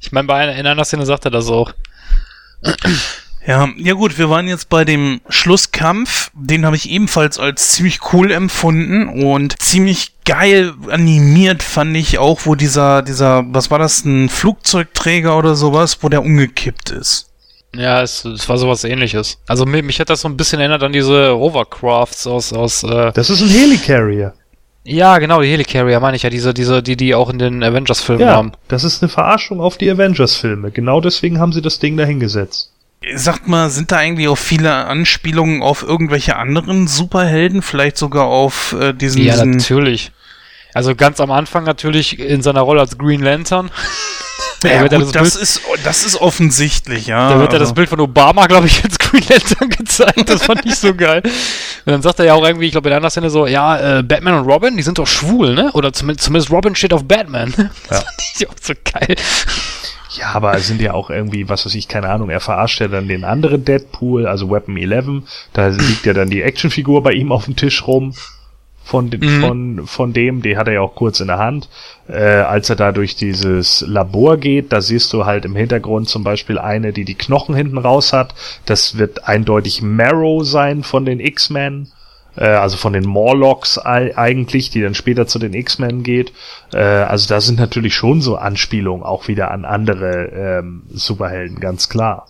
Ich 0.00 0.12
meine, 0.12 0.26
bei 0.26 0.36
einer, 0.36 0.56
in 0.56 0.66
einer 0.66 0.84
Szene 0.84 1.04
sagt 1.04 1.24
er 1.26 1.30
das 1.30 1.48
auch. 1.48 1.72
Ja, 3.46 3.68
ja 3.76 3.92
gut, 3.92 4.18
wir 4.18 4.30
waren 4.30 4.48
jetzt 4.48 4.68
bei 4.68 4.84
dem 4.84 5.20
Schlusskampf. 5.28 6.30
Den 6.34 6.64
habe 6.64 6.76
ich 6.76 6.88
ebenfalls 6.88 7.38
als 7.38 7.70
ziemlich 7.70 8.00
cool 8.12 8.32
empfunden 8.32 9.08
und 9.08 9.60
ziemlich 9.60 10.14
geil 10.24 10.72
animiert 10.88 11.62
fand 11.62 11.96
ich 11.96 12.18
auch, 12.18 12.40
wo 12.44 12.54
dieser, 12.54 13.02
dieser, 13.02 13.44
was 13.52 13.70
war 13.70 13.78
das, 13.78 14.04
ein 14.04 14.28
Flugzeugträger 14.28 15.36
oder 15.36 15.54
sowas, 15.54 15.98
wo 16.00 16.08
der 16.08 16.22
umgekippt 16.22 16.90
ist. 16.90 17.25
Ja, 17.76 18.02
es, 18.02 18.24
es 18.24 18.48
war 18.48 18.56
sowas 18.58 18.84
ähnliches. 18.84 19.38
Also 19.46 19.66
mich, 19.66 19.82
mich 19.82 20.00
hat 20.00 20.10
das 20.10 20.20
so 20.22 20.28
ein 20.28 20.36
bisschen 20.36 20.60
erinnert 20.60 20.82
an 20.82 20.92
diese 20.92 21.30
Rovercrafts 21.30 22.26
aus, 22.26 22.52
aus 22.52 22.82
äh, 22.82 23.12
Das 23.12 23.30
ist 23.30 23.42
ein 23.42 23.48
Helicarrier. 23.48 24.34
Ja, 24.84 25.18
genau, 25.18 25.42
die 25.42 25.48
Helicarrier 25.50 25.98
meine 26.00 26.16
ich 26.16 26.22
ja, 26.22 26.30
diese, 26.30 26.54
diese, 26.54 26.82
die, 26.82 26.96
die 26.96 27.14
auch 27.14 27.28
in 27.28 27.38
den 27.38 27.62
Avengers-Filmen 27.64 28.22
Ja, 28.22 28.36
haben. 28.36 28.52
das 28.68 28.84
ist 28.84 29.02
eine 29.02 29.08
Verarschung 29.08 29.60
auf 29.60 29.78
die 29.78 29.90
Avengers-Filme. 29.90 30.70
Genau 30.70 31.00
deswegen 31.00 31.40
haben 31.40 31.52
sie 31.52 31.60
das 31.60 31.78
Ding 31.80 31.96
dahingesetzt. 31.96 32.72
Sagt 33.14 33.46
mal, 33.46 33.68
sind 33.68 33.92
da 33.92 33.96
eigentlich 33.98 34.28
auch 34.28 34.38
viele 34.38 34.72
Anspielungen 34.72 35.62
auf 35.62 35.82
irgendwelche 35.82 36.36
anderen 36.36 36.86
Superhelden? 36.88 37.62
Vielleicht 37.62 37.98
sogar 37.98 38.26
auf 38.26 38.74
äh, 38.80 38.92
diesen, 38.94 39.22
Ja, 39.22 39.32
diesen 39.34 39.50
natürlich. 39.52 40.12
Also 40.72 40.94
ganz 40.94 41.20
am 41.20 41.30
Anfang 41.30 41.64
natürlich 41.64 42.18
in 42.18 42.42
seiner 42.42 42.60
Rolle 42.62 42.80
als 42.80 42.96
Green 42.96 43.22
Lantern. 43.22 43.70
Da 44.60 44.68
Ja, 44.68 44.74
ja 44.76 44.82
gut, 44.82 44.92
das 44.92 45.12
das, 45.12 45.36
ist, 45.36 45.60
das 45.84 46.04
ist 46.04 46.20
offensichtlich, 46.20 47.06
ja. 47.06 47.30
Da 47.30 47.38
wird 47.40 47.52
ja 47.52 47.58
das 47.58 47.68
also- 47.68 47.74
Bild 47.74 47.88
von 47.88 48.00
Obama, 48.00 48.46
glaube 48.46 48.66
ich, 48.66 48.82
als 48.84 48.98
Green 48.98 49.24
Lantern 49.28 49.68
gezeigt. 49.70 50.28
Das 50.28 50.44
fand 50.44 50.64
ich 50.64 50.76
so 50.76 50.94
geil. 50.94 51.22
Und 51.24 51.92
dann 51.92 52.02
sagt 52.02 52.18
er 52.18 52.24
ja 52.26 52.34
auch 52.34 52.44
irgendwie, 52.44 52.66
ich 52.66 52.72
glaube 52.72 52.88
in 52.88 52.90
der 52.90 52.96
anderen 52.98 53.10
Szene 53.10 53.30
so, 53.30 53.46
ja, 53.46 53.98
äh, 53.98 54.02
Batman 54.02 54.34
und 54.40 54.46
Robin, 54.50 54.76
die 54.76 54.82
sind 54.82 54.98
doch 54.98 55.06
schwul, 55.06 55.54
ne? 55.54 55.70
Oder 55.72 55.92
zumindest, 55.92 56.24
zumindest 56.24 56.50
Robin 56.50 56.74
steht 56.74 56.92
auf 56.92 57.04
Batman. 57.04 57.52
Das 57.88 58.02
fand 58.02 58.22
ich 58.36 58.48
auch 58.48 58.54
so 58.60 58.74
geil. 58.92 59.14
Ja, 60.18 60.28
aber 60.34 60.54
es 60.54 60.66
sind 60.66 60.80
ja 60.80 60.94
auch 60.94 61.10
irgendwie, 61.10 61.48
was 61.48 61.66
weiß 61.66 61.74
ich, 61.74 61.88
keine 61.88 62.08
Ahnung, 62.08 62.30
er 62.30 62.40
verarscht 62.40 62.80
ja 62.80 62.88
dann 62.88 63.06
den 63.06 63.24
anderen 63.24 63.64
Deadpool, 63.64 64.26
also 64.26 64.50
Weapon 64.50 64.76
11. 64.76 65.22
Da 65.52 65.68
liegt 65.68 66.06
ja 66.06 66.14
dann 66.14 66.30
die 66.30 66.42
Actionfigur 66.42 67.02
bei 67.02 67.12
ihm 67.12 67.32
auf 67.32 67.44
dem 67.44 67.56
Tisch 67.56 67.86
rum. 67.86 68.14
Von, 68.88 69.10
den, 69.10 69.18
Mhm. 69.20 69.40
von, 69.40 69.86
von 69.88 70.12
dem, 70.12 70.42
die 70.42 70.56
hat 70.56 70.68
er 70.68 70.74
ja 70.74 70.80
auch 70.80 70.94
kurz 70.94 71.18
in 71.18 71.26
der 71.26 71.38
Hand. 71.38 71.68
Äh, 72.08 72.20
als 72.22 72.70
er 72.70 72.76
da 72.76 72.92
durch 72.92 73.16
dieses 73.16 73.80
Labor 73.84 74.36
geht, 74.36 74.72
da 74.72 74.80
siehst 74.80 75.12
du 75.12 75.26
halt 75.26 75.44
im 75.44 75.56
Hintergrund 75.56 76.08
zum 76.08 76.22
Beispiel 76.22 76.56
eine, 76.56 76.92
die 76.92 77.04
die 77.04 77.16
Knochen 77.16 77.56
hinten 77.56 77.78
raus 77.78 78.12
hat. 78.12 78.32
Das 78.64 78.96
wird 78.96 79.26
eindeutig 79.26 79.82
Marrow 79.82 80.44
sein 80.46 80.84
von 80.84 81.04
den 81.04 81.18
X-Men. 81.18 81.88
Äh, 82.36 82.44
also 82.44 82.76
von 82.76 82.92
den 82.92 83.04
Morlocks 83.06 83.76
ei- 83.84 84.16
eigentlich, 84.16 84.70
die 84.70 84.82
dann 84.82 84.94
später 84.94 85.26
zu 85.26 85.40
den 85.40 85.52
X-Men 85.54 86.04
geht. 86.04 86.32
Äh, 86.72 86.78
also 86.78 87.28
da 87.28 87.40
sind 87.40 87.58
natürlich 87.58 87.96
schon 87.96 88.20
so 88.20 88.36
Anspielungen 88.36 89.02
auch 89.02 89.26
wieder 89.26 89.50
an 89.50 89.64
andere 89.64 90.26
ähm, 90.60 90.84
Superhelden, 90.92 91.58
ganz 91.58 91.88
klar. 91.88 92.28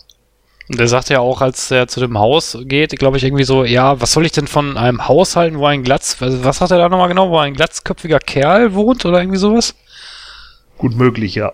Und 0.68 0.80
der 0.80 0.88
sagt 0.88 1.10
ja 1.10 1.20
auch, 1.20 1.43
als 1.43 1.70
er 1.70 1.86
zu 1.86 2.01
dem 2.01 2.18
Haus 2.18 2.59
geht, 2.62 2.98
glaube 2.98 3.16
ich, 3.16 3.24
irgendwie 3.24 3.44
so, 3.44 3.64
ja, 3.64 4.01
was 4.01 4.12
soll 4.12 4.26
ich 4.26 4.32
denn 4.32 4.48
von 4.48 4.76
einem 4.76 5.06
Haus 5.06 5.36
halten, 5.36 5.59
wo 5.59 5.66
ein 5.66 5.84
Glatz, 5.84 6.16
was, 6.20 6.59
sagt 6.59 6.72
er 6.72 6.78
da 6.78 6.88
nochmal 6.88 7.09
genau, 7.09 7.30
wo 7.30 7.38
ein 7.38 7.55
glatzköpfiger 7.55 8.18
Kerl 8.18 8.74
wohnt 8.74 9.05
oder 9.05 9.20
irgendwie 9.20 9.38
sowas? 9.38 9.74
Gut 10.76 10.97
möglich, 10.97 11.36
ja. 11.36 11.52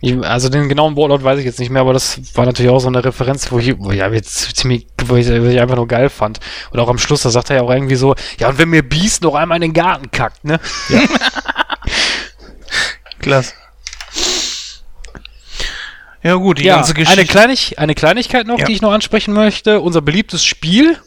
Ich, 0.00 0.18
also 0.22 0.48
den 0.48 0.68
genauen 0.68 0.96
Wortlaut 0.96 1.24
weiß 1.24 1.38
ich 1.38 1.44
jetzt 1.44 1.58
nicht 1.58 1.70
mehr, 1.70 1.82
aber 1.82 1.92
das 1.92 2.20
war 2.36 2.46
natürlich 2.46 2.70
auch 2.70 2.78
so 2.78 2.88
eine 2.88 3.04
Referenz, 3.04 3.52
wo 3.52 3.58
ich, 3.58 3.78
wo 3.78 3.90
ich, 3.90 3.98
ja, 3.98 4.08
jetzt 4.08 4.56
ziemlich, 4.56 4.86
wo 5.06 5.16
ich, 5.16 5.28
wo 5.28 5.46
ich 5.46 5.60
einfach 5.60 5.76
nur 5.76 5.88
geil 5.88 6.08
fand. 6.08 6.40
Und 6.70 6.80
auch 6.80 6.88
am 6.88 6.98
Schluss, 6.98 7.22
da 7.22 7.30
sagt 7.30 7.50
er 7.50 7.56
ja 7.56 7.62
auch 7.62 7.70
irgendwie 7.70 7.96
so, 7.96 8.14
ja, 8.38 8.48
und 8.48 8.58
wenn 8.58 8.70
mir 8.70 8.82
Beast 8.82 9.22
noch 9.22 9.34
einmal 9.34 9.56
in 9.56 9.62
den 9.62 9.72
Garten 9.72 10.10
kackt, 10.10 10.44
ne? 10.44 10.58
Klasse. 13.18 13.54
Ja 16.24 16.34
gut, 16.36 16.58
die 16.58 16.64
ja, 16.64 16.76
ganze 16.76 16.94
eine, 16.94 17.04
Geschichte. 17.04 17.26
Kleinig, 17.26 17.78
eine 17.78 17.94
Kleinigkeit 17.94 18.46
noch, 18.46 18.58
Ja. 18.58 18.64
die 18.64 18.72
ich 18.72 18.80
noch 18.80 18.92
ansprechen 18.92 19.34
möchte. 19.34 19.80
Unser 19.80 20.00
beliebtes 20.00 20.44
Spiel. 20.44 20.98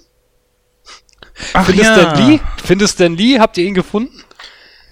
Ach 1.54 1.66
Findet 1.66 1.86
ja. 1.86 1.94
Stan 1.94 2.30
Lee? 2.30 2.40
Findet 2.64 2.90
Stan 2.90 3.16
Lee? 3.18 3.40
Habt 3.40 3.58
ihr 3.58 3.66
ihn 3.66 3.74
gefunden? 3.74 4.24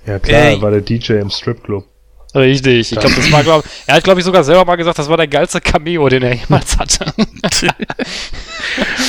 Ja 0.06 0.20
klar, 0.20 0.42
Ey. 0.42 0.62
war 0.62 0.72
der 0.72 0.82
DJ 0.82 1.14
im 1.14 1.30
Stripclub. 1.30 1.86
Richtig. 2.34 2.92
Ich 2.92 3.00
glaube, 3.00 3.16
das 3.16 3.32
war, 3.32 3.44
glaub, 3.44 3.64
er 3.88 3.96
hat, 3.96 4.04
glaube 4.04 4.20
ich, 4.20 4.26
sogar 4.26 4.44
selber 4.44 4.66
mal 4.66 4.76
gesagt, 4.76 5.00
das 5.00 5.08
war 5.08 5.16
der 5.16 5.28
geilste 5.28 5.62
Cameo, 5.62 6.10
den 6.10 6.22
er 6.22 6.34
jemals 6.34 6.78
hatte. 6.78 7.14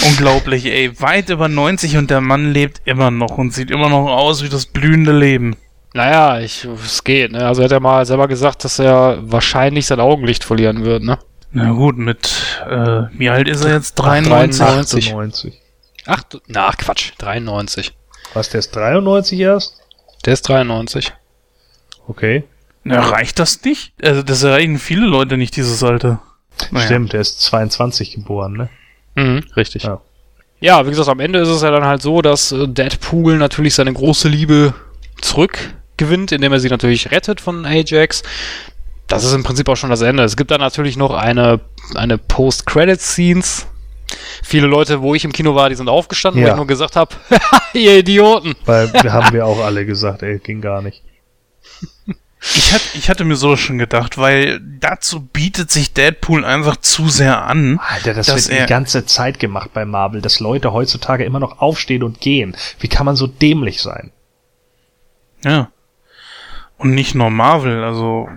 Unglaublich, 0.08 0.64
ey. 0.66 1.00
Weit 1.00 1.30
über 1.30 1.48
90 1.48 1.96
und 1.96 2.10
der 2.10 2.20
Mann 2.20 2.52
lebt 2.52 2.82
immer 2.84 3.10
noch 3.10 3.36
und 3.36 3.52
sieht 3.52 3.70
immer 3.70 3.88
noch 3.88 4.06
aus 4.06 4.44
wie 4.44 4.48
das 4.48 4.66
blühende 4.66 5.12
Leben. 5.12 5.56
Naja, 5.94 6.40
ich, 6.40 6.64
es 6.84 7.04
geht, 7.04 7.32
ne? 7.32 7.46
Also 7.46 7.62
er 7.62 7.66
hat 7.66 7.72
ja 7.72 7.80
mal 7.80 8.04
selber 8.06 8.28
gesagt, 8.28 8.64
dass 8.64 8.78
er 8.78 9.18
wahrscheinlich 9.22 9.86
sein 9.86 10.00
Augenlicht 10.00 10.44
verlieren 10.44 10.84
wird, 10.84 11.02
ne? 11.02 11.18
Na 11.52 11.70
gut, 11.72 11.96
mit, 11.96 12.58
äh, 12.68 13.04
wie 13.12 13.30
alt 13.30 13.48
ist 13.48 13.64
er 13.64 13.74
jetzt? 13.74 13.94
93? 13.94 14.58
93. 14.60 15.06
98. 15.08 15.62
Ach, 16.06 16.22
du- 16.24 16.40
na, 16.48 16.70
Quatsch, 16.72 17.12
93. 17.18 17.92
Was, 18.34 18.50
der 18.50 18.58
ist 18.60 18.74
93 18.76 19.38
erst? 19.40 19.80
Der 20.26 20.34
ist 20.34 20.42
93. 20.48 21.12
Okay. 22.08 22.44
Na, 22.84 23.00
reicht 23.00 23.38
das 23.38 23.62
nicht? 23.64 23.92
Also, 24.02 24.22
das 24.22 24.42
erreichen 24.42 24.78
viele 24.78 25.06
Leute 25.06 25.36
nicht, 25.36 25.56
dieses 25.56 25.82
Alter. 25.82 26.20
Naja. 26.70 26.86
Stimmt, 26.86 27.12
der 27.12 27.20
ist 27.20 27.40
22 27.42 28.12
geboren, 28.12 28.52
ne? 28.52 28.68
Mhm, 29.14 29.44
richtig. 29.56 29.84
Ja. 29.84 30.00
Ja, 30.60 30.84
wie 30.86 30.90
gesagt, 30.90 31.08
am 31.08 31.20
Ende 31.20 31.38
ist 31.40 31.48
es 31.48 31.62
ja 31.62 31.70
dann 31.70 31.84
halt 31.84 32.00
so, 32.02 32.22
dass 32.22 32.52
äh, 32.52 32.66
Deadpool 32.68 33.36
natürlich 33.36 33.74
seine 33.74 33.92
große 33.92 34.28
Liebe 34.28 34.72
zurückgewinnt, 35.20 36.32
indem 36.32 36.52
er 36.52 36.60
sie 36.60 36.68
natürlich 36.68 37.10
rettet 37.10 37.40
von 37.40 37.64
Ajax. 37.64 38.22
Das 39.06 39.24
ist 39.24 39.32
im 39.34 39.44
Prinzip 39.44 39.68
auch 39.68 39.76
schon 39.76 39.90
das 39.90 40.00
Ende. 40.02 40.24
Es 40.24 40.36
gibt 40.36 40.50
dann 40.50 40.60
natürlich 40.60 40.96
noch 40.96 41.12
eine, 41.14 41.60
eine 41.94 42.18
Post-Credit-Scenes. 42.18 43.66
Viele 44.42 44.66
Leute, 44.66 45.00
wo 45.02 45.14
ich 45.14 45.24
im 45.24 45.32
Kino 45.32 45.54
war, 45.54 45.68
die 45.68 45.74
sind 45.74 45.88
aufgestanden, 45.88 46.42
wo 46.42 46.46
Ja. 46.46 46.52
ich 46.52 46.56
nur 46.56 46.66
gesagt 46.66 46.96
habe, 46.96 47.14
ihr 47.72 47.98
Idioten. 47.98 48.54
Weil 48.64 48.92
wir 49.02 49.12
haben 49.12 49.32
wir 49.32 49.46
auch 49.46 49.60
alle 49.64 49.86
gesagt, 49.86 50.22
ey, 50.22 50.38
ging 50.38 50.60
gar 50.60 50.82
nicht. 50.82 51.02
Ich, 52.54 52.72
hat, 52.72 52.82
ich 52.94 53.08
hatte 53.10 53.24
mir 53.24 53.34
so 53.34 53.56
schon 53.56 53.78
gedacht, 53.78 54.18
weil 54.18 54.60
dazu 54.80 55.20
bietet 55.20 55.70
sich 55.70 55.92
Deadpool 55.94 56.44
einfach 56.44 56.76
zu 56.76 57.08
sehr 57.08 57.42
an. 57.44 57.80
Alter, 57.82 58.14
das 58.14 58.26
dass 58.26 58.48
wird 58.48 58.58
er- 58.60 58.66
die 58.66 58.70
ganze 58.70 59.04
Zeit 59.06 59.40
gemacht 59.40 59.70
bei 59.72 59.84
Marvel, 59.84 60.20
dass 60.20 60.38
Leute 60.38 60.72
heutzutage 60.72 61.24
immer 61.24 61.40
noch 61.40 61.60
aufstehen 61.60 62.02
und 62.04 62.20
gehen. 62.20 62.56
Wie 62.78 62.88
kann 62.88 63.06
man 63.06 63.16
so 63.16 63.26
dämlich 63.26 63.80
sein? 63.82 64.12
Ja. 65.46 65.70
Und 66.76 66.90
nicht 66.90 67.14
nur 67.14 67.30
Marvel, 67.30 67.82
also 67.84 68.28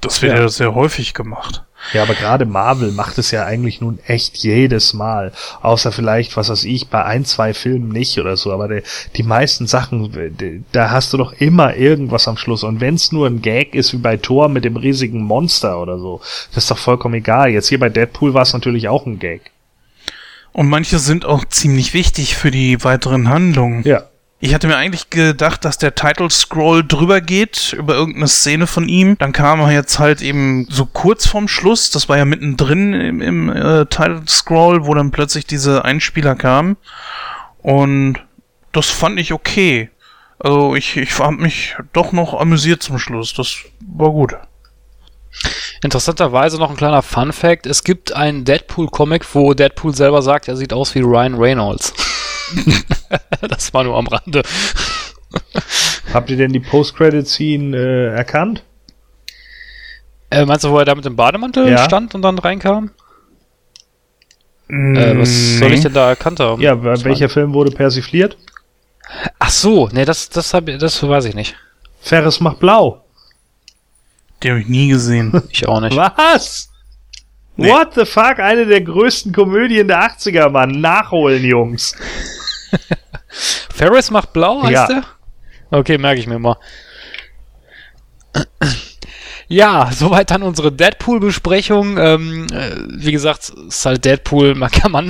das 0.00 0.20
wird 0.20 0.34
Ja. 0.34 0.42
ja, 0.42 0.48
sehr 0.48 0.74
häufig 0.74 1.14
gemacht. 1.14 1.64
Ja, 1.92 2.02
aber 2.02 2.14
gerade 2.14 2.44
Marvel 2.44 2.92
macht 2.92 3.18
es 3.18 3.32
ja 3.32 3.44
eigentlich 3.44 3.80
nun 3.80 3.98
echt 4.06 4.36
jedes 4.36 4.94
Mal. 4.94 5.32
Außer 5.62 5.90
vielleicht, 5.90 6.36
was 6.36 6.48
weiß 6.48 6.64
ich, 6.64 6.88
bei 6.88 7.04
ein, 7.04 7.24
zwei 7.24 7.54
Filmen 7.54 7.88
nicht 7.88 8.18
oder 8.18 8.36
so. 8.36 8.52
Aber 8.52 8.68
die, 8.68 8.82
die 9.16 9.24
meisten 9.24 9.66
Sachen, 9.66 10.62
da 10.70 10.90
hast 10.90 11.12
du 11.12 11.16
doch 11.16 11.32
immer 11.32 11.74
irgendwas 11.74 12.28
am 12.28 12.36
Schluss. 12.36 12.62
Und 12.62 12.80
wenn 12.80 12.94
es 12.94 13.10
nur 13.10 13.26
ein 13.26 13.42
Gag 13.42 13.74
ist, 13.74 13.92
wie 13.92 13.98
bei 13.98 14.16
Thor 14.16 14.48
mit 14.48 14.64
dem 14.64 14.76
riesigen 14.76 15.22
Monster 15.22 15.80
oder 15.80 15.98
so, 15.98 16.20
das 16.54 16.64
ist 16.64 16.70
doch 16.70 16.78
vollkommen 16.78 17.14
egal. 17.14 17.50
Jetzt 17.50 17.68
hier 17.68 17.80
bei 17.80 17.88
Deadpool 17.88 18.32
war 18.32 18.42
es 18.42 18.52
natürlich 18.52 18.88
auch 18.88 19.06
ein 19.06 19.18
Gag. 19.18 19.50
Und 20.52 20.68
manche 20.68 20.98
sind 20.98 21.24
auch 21.24 21.44
ziemlich 21.46 21.94
wichtig 21.94 22.36
für 22.36 22.50
die 22.50 22.84
weiteren 22.84 23.28
Handlungen. 23.28 23.82
Ja. 23.84 24.04
Ich 24.44 24.52
hatte 24.54 24.66
mir 24.66 24.76
eigentlich 24.76 25.08
gedacht, 25.08 25.64
dass 25.64 25.78
der 25.78 25.94
Title 25.94 26.28
Scroll 26.28 26.82
drüber 26.82 27.20
geht 27.20 27.74
über 27.74 27.94
irgendeine 27.94 28.26
Szene 28.26 28.66
von 28.66 28.88
ihm. 28.88 29.16
Dann 29.16 29.30
kam 29.30 29.60
er 29.60 29.70
jetzt 29.70 30.00
halt 30.00 30.20
eben 30.20 30.66
so 30.68 30.84
kurz 30.84 31.28
vorm 31.28 31.46
Schluss, 31.46 31.92
das 31.92 32.08
war 32.08 32.18
ja 32.18 32.24
mittendrin 32.24 32.92
im, 32.92 33.22
im 33.22 33.48
äh, 33.48 33.86
Title 33.86 34.22
Scroll, 34.26 34.84
wo 34.84 34.94
dann 34.94 35.12
plötzlich 35.12 35.46
diese 35.46 35.84
Einspieler 35.84 36.34
kamen. 36.34 36.76
Und 37.58 38.18
das 38.72 38.90
fand 38.90 39.20
ich 39.20 39.32
okay. 39.32 39.90
Also 40.40 40.74
ich, 40.74 40.96
ich 40.96 41.16
habe 41.20 41.36
mich 41.36 41.76
doch 41.92 42.10
noch 42.10 42.34
amüsiert 42.34 42.82
zum 42.82 42.98
Schluss. 42.98 43.34
Das 43.34 43.58
war 43.94 44.10
gut. 44.10 44.34
Interessanterweise 45.84 46.58
noch 46.58 46.70
ein 46.70 46.76
kleiner 46.76 47.02
Fun 47.02 47.32
Fact: 47.32 47.64
Es 47.64 47.84
gibt 47.84 48.12
einen 48.12 48.44
Deadpool-Comic, 48.44 49.24
wo 49.36 49.54
Deadpool 49.54 49.94
selber 49.94 50.20
sagt, 50.20 50.48
er 50.48 50.56
sieht 50.56 50.72
aus 50.72 50.96
wie 50.96 51.00
Ryan 51.00 51.34
Reynolds. 51.36 51.94
das 53.48 53.72
war 53.74 53.84
nur 53.84 53.96
am 53.96 54.06
Rande. 54.06 54.42
Habt 56.12 56.30
ihr 56.30 56.36
denn 56.36 56.52
die 56.52 56.60
Post-Credit-Scene 56.60 57.76
äh, 57.76 58.16
erkannt? 58.16 58.64
Äh, 60.30 60.44
meinst 60.46 60.64
du, 60.64 60.70
wo 60.70 60.78
er 60.78 60.84
da 60.84 60.94
mit 60.94 61.04
dem 61.04 61.16
Bademantel 61.16 61.68
Ja. 61.68 61.84
stand 61.84 62.14
und 62.14 62.22
dann 62.22 62.38
reinkam? 62.38 62.90
Äh, 64.68 65.18
was 65.18 65.58
soll 65.58 65.72
ich 65.72 65.80
denn 65.82 65.92
da 65.92 66.08
erkannt 66.08 66.40
haben? 66.40 66.60
Ja, 66.62 66.82
welcher 67.04 67.28
Film 67.28 67.52
wurde 67.52 67.70
persifliert? 67.70 68.38
Ach 69.38 69.50
so, 69.50 69.88
nee, 69.92 70.04
das, 70.04 70.30
das, 70.30 70.54
hab, 70.54 70.66
das 70.66 71.02
weiß 71.02 71.26
ich 71.26 71.34
nicht. 71.34 71.56
Ferris 72.00 72.40
macht 72.40 72.60
blau. 72.60 73.04
Den 74.42 74.52
habe 74.52 74.60
ich 74.62 74.68
nie 74.68 74.88
gesehen. 74.88 75.42
Ich 75.50 75.68
auch 75.68 75.80
nicht. 75.80 75.96
Was? 75.96 76.70
Nee. 77.56 77.68
What 77.68 77.94
the 77.94 78.06
fuck? 78.06 78.38
Eine 78.38 78.64
der 78.64 78.80
größten 78.80 79.32
Komödien 79.32 79.88
der 79.88 80.00
80er, 80.10 80.48
Mann. 80.48 80.80
Nachholen, 80.80 81.44
Jungs. 81.44 81.94
Ferris 83.74 84.10
macht 84.10 84.32
blau, 84.32 84.62
heißt 84.62 84.72
Ja. 84.72 84.86
der? 84.86 85.04
Okay, 85.70 85.98
merke 85.98 86.20
ich 86.20 86.26
mir 86.26 86.38
mal. 86.38 86.56
Ja, 89.48 89.90
soweit 89.92 90.30
dann 90.30 90.42
unsere 90.42 90.72
Deadpool-Besprechung. 90.72 91.98
Ähm, 91.98 92.46
äh, 92.54 92.70
wie 92.88 93.12
gesagt, 93.12 93.42
es 93.42 93.50
ist 93.50 93.84
halt 93.84 94.02
Deadpool. 94.02 94.54
Man 94.54 94.70
kann, 94.70 94.90
man, 94.92 95.08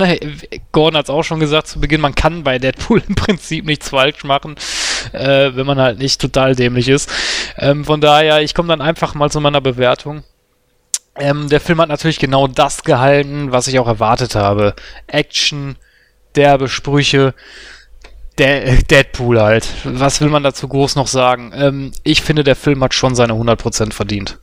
Gordon 0.73 0.97
hat 0.97 1.05
es 1.05 1.09
auch 1.09 1.23
schon 1.23 1.39
gesagt 1.39 1.67
zu 1.67 1.79
Beginn, 1.79 2.01
man 2.01 2.13
kann 2.13 2.43
bei 2.43 2.59
Deadpool 2.59 3.01
im 3.07 3.15
Prinzip 3.15 3.63
nichts 3.65 3.87
falsch 3.89 4.25
machen, 4.25 4.55
äh, 5.13 5.51
wenn 5.55 5.65
man 5.65 5.79
halt 5.79 5.99
nicht 5.99 6.19
total 6.19 6.55
dämlich 6.57 6.89
ist. 6.89 7.09
Ähm, 7.57 7.85
von 7.85 8.01
daher, 8.01 8.41
ich 8.41 8.53
komme 8.53 8.67
dann 8.67 8.81
einfach 8.81 9.13
mal 9.15 9.31
zu 9.31 9.39
meiner 9.39 9.61
Bewertung. 9.61 10.25
Ähm, 11.15 11.47
der 11.47 11.61
Film 11.61 11.79
hat 11.79 11.87
natürlich 11.87 12.19
genau 12.19 12.47
das 12.47 12.83
gehalten, 12.83 13.53
was 13.53 13.67
ich 13.67 13.79
auch 13.79 13.87
erwartet 13.87 14.35
habe. 14.35 14.75
Action, 15.07 15.77
derbe 16.35 16.67
Sprüche, 16.67 17.33
der 18.37 18.77
Deadpool 18.77 19.41
halt. 19.41 19.67
Was 19.83 20.21
will 20.21 20.29
man 20.29 20.43
dazu 20.43 20.67
groß 20.67 20.95
noch 20.95 21.07
sagen? 21.07 21.51
Ähm, 21.55 21.91
ich 22.03 22.21
finde, 22.21 22.43
der 22.43 22.55
Film 22.55 22.83
hat 22.83 22.93
schon 22.93 23.15
seine 23.15 23.33
100% 23.33 23.93
verdient. 23.93 24.39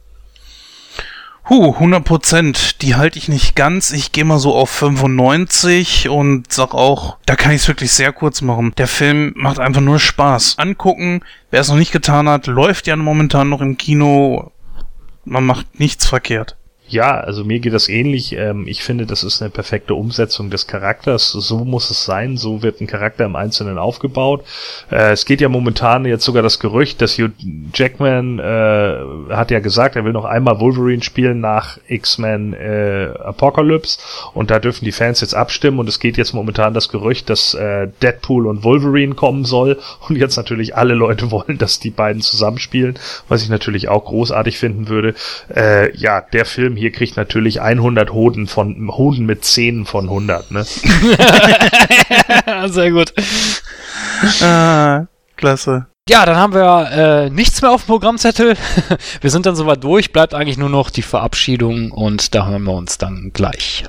Huh, 1.48 1.74
100 1.74 2.04
Prozent. 2.04 2.82
Die 2.82 2.94
halte 2.94 3.18
ich 3.18 3.28
nicht 3.28 3.56
ganz. 3.56 3.90
Ich 3.90 4.12
gehe 4.12 4.24
mal 4.24 4.38
so 4.38 4.54
auf 4.54 4.70
95 4.70 6.08
und 6.08 6.52
sag 6.52 6.74
auch, 6.74 7.16
da 7.26 7.34
kann 7.34 7.50
ich 7.50 7.62
es 7.62 7.68
wirklich 7.68 7.92
sehr 7.92 8.12
kurz 8.12 8.40
machen. 8.40 8.72
Der 8.78 8.86
Film 8.86 9.32
macht 9.34 9.58
einfach 9.58 9.80
nur 9.80 9.98
Spaß. 9.98 10.58
Angucken, 10.58 11.22
wer 11.50 11.60
es 11.60 11.68
noch 11.68 11.76
nicht 11.76 11.90
getan 11.90 12.28
hat, 12.28 12.46
läuft 12.46 12.86
ja 12.86 12.94
momentan 12.94 13.48
noch 13.48 13.60
im 13.60 13.76
Kino. 13.76 14.52
Man 15.24 15.44
macht 15.44 15.80
nichts 15.80 16.06
verkehrt. 16.06 16.56
Ja, 16.90 17.20
also 17.20 17.44
mir 17.44 17.60
geht 17.60 17.72
das 17.72 17.88
ähnlich. 17.88 18.32
Ähm, 18.32 18.66
ich 18.66 18.82
finde, 18.82 19.06
das 19.06 19.22
ist 19.22 19.40
eine 19.40 19.50
perfekte 19.50 19.94
Umsetzung 19.94 20.50
des 20.50 20.66
Charakters. 20.66 21.30
So 21.30 21.64
muss 21.64 21.88
es 21.88 22.04
sein. 22.04 22.36
So 22.36 22.64
wird 22.64 22.80
ein 22.80 22.88
Charakter 22.88 23.24
im 23.26 23.36
Einzelnen 23.36 23.78
aufgebaut. 23.78 24.44
Äh, 24.90 25.12
es 25.12 25.24
geht 25.24 25.40
ja 25.40 25.48
momentan 25.48 26.04
jetzt 26.04 26.24
sogar 26.24 26.42
das 26.42 26.58
Gerücht, 26.58 27.00
dass 27.00 27.16
Hugh 27.16 27.30
Jackman 27.72 28.40
äh, 28.40 29.32
hat 29.32 29.52
ja 29.52 29.60
gesagt, 29.60 29.94
er 29.94 30.04
will 30.04 30.12
noch 30.12 30.24
einmal 30.24 30.58
Wolverine 30.58 31.04
spielen 31.04 31.38
nach 31.38 31.78
X-Men 31.86 32.54
äh, 32.54 33.10
Apocalypse. 33.20 34.00
Und 34.34 34.50
da 34.50 34.58
dürfen 34.58 34.84
die 34.84 34.90
Fans 34.90 35.20
jetzt 35.20 35.34
abstimmen. 35.34 35.78
Und 35.78 35.88
es 35.88 36.00
geht 36.00 36.16
jetzt 36.16 36.32
momentan 36.32 36.74
das 36.74 36.88
Gerücht, 36.88 37.30
dass 37.30 37.54
äh, 37.54 37.86
Deadpool 38.02 38.48
und 38.48 38.64
Wolverine 38.64 39.14
kommen 39.14 39.44
soll. 39.44 39.78
Und 40.08 40.16
jetzt 40.16 40.36
natürlich 40.36 40.74
alle 40.74 40.94
Leute 40.94 41.30
wollen, 41.30 41.56
dass 41.56 41.78
die 41.78 41.90
beiden 41.90 42.20
zusammenspielen, 42.20 42.98
was 43.28 43.44
ich 43.44 43.48
natürlich 43.48 43.88
auch 43.88 44.06
großartig 44.06 44.58
finden 44.58 44.88
würde. 44.88 45.14
Äh, 45.54 45.96
ja, 45.96 46.20
der 46.20 46.44
Film 46.44 46.79
hier 46.80 46.90
kriegt 46.90 47.16
natürlich 47.16 47.60
100 47.60 48.12
Hoden 48.12 48.46
von 48.46 48.90
Hoden 48.90 49.26
mit 49.26 49.44
Zähnen 49.44 49.86
von 49.86 50.04
100, 50.04 50.50
ne? 50.50 50.64
Sehr 52.66 52.90
gut. 52.90 53.12
Ah, 54.42 55.06
klasse. 55.36 55.86
Ja, 56.08 56.26
dann 56.26 56.36
haben 56.36 56.54
wir 56.54 56.90
äh, 56.90 57.30
nichts 57.30 57.62
mehr 57.62 57.70
auf 57.70 57.84
dem 57.84 57.88
Programmzettel. 57.88 58.56
wir 59.20 59.30
sind 59.30 59.46
dann 59.46 59.54
soweit 59.54 59.84
durch. 59.84 60.12
Bleibt 60.12 60.34
eigentlich 60.34 60.58
nur 60.58 60.70
noch 60.70 60.90
die 60.90 61.02
Verabschiedung 61.02 61.92
und 61.92 62.34
da 62.34 62.46
hören 62.46 62.64
wir 62.64 62.72
uns 62.72 62.98
dann 62.98 63.30
gleich. 63.32 63.84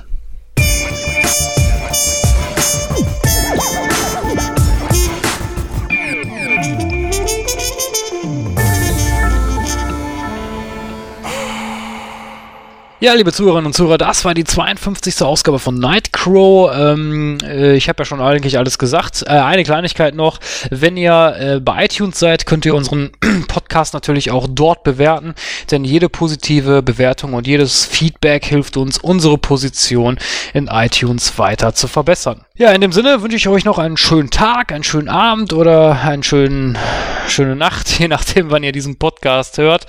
Ja, 13.02 13.14
liebe 13.14 13.32
Zuhörerinnen 13.32 13.66
und 13.66 13.72
Zuhörer, 13.72 13.98
das 13.98 14.24
war 14.24 14.32
die 14.32 14.44
52. 14.44 15.22
Ausgabe 15.22 15.58
von 15.58 15.74
Nightcrow. 15.74 16.70
Ähm, 16.72 17.36
äh, 17.42 17.74
ich 17.74 17.88
habe 17.88 18.02
ja 18.02 18.04
schon 18.04 18.20
eigentlich 18.20 18.58
alles 18.58 18.78
gesagt. 18.78 19.24
Äh, 19.26 19.30
eine 19.30 19.64
Kleinigkeit 19.64 20.14
noch. 20.14 20.38
Wenn 20.70 20.96
ihr 20.96 21.34
äh, 21.36 21.58
bei 21.58 21.86
iTunes 21.86 22.20
seid, 22.20 22.46
könnt 22.46 22.64
ihr 22.64 22.76
unseren 22.76 23.10
Podcast 23.48 23.92
natürlich 23.92 24.30
auch 24.30 24.46
dort 24.48 24.84
bewerten, 24.84 25.34
denn 25.72 25.82
jede 25.82 26.08
positive 26.08 26.80
Bewertung 26.80 27.32
und 27.34 27.48
jedes 27.48 27.84
Feedback 27.84 28.44
hilft 28.44 28.76
uns, 28.76 28.98
unsere 28.98 29.36
Position 29.36 30.16
in 30.54 30.68
iTunes 30.68 31.36
weiter 31.40 31.74
zu 31.74 31.88
verbessern. 31.88 32.44
Ja, 32.54 32.70
in 32.70 32.80
dem 32.80 32.92
Sinne 32.92 33.20
wünsche 33.22 33.36
ich 33.36 33.48
euch 33.48 33.64
noch 33.64 33.78
einen 33.78 33.96
schönen 33.96 34.30
Tag, 34.30 34.70
einen 34.70 34.84
schönen 34.84 35.08
Abend 35.08 35.52
oder 35.52 36.00
einen 36.02 36.22
schönen, 36.22 36.78
schöne 37.26 37.56
Nacht, 37.56 37.88
je 37.98 38.06
nachdem, 38.06 38.52
wann 38.52 38.62
ihr 38.62 38.70
diesen 38.70 38.96
Podcast 38.96 39.58
hört. 39.58 39.88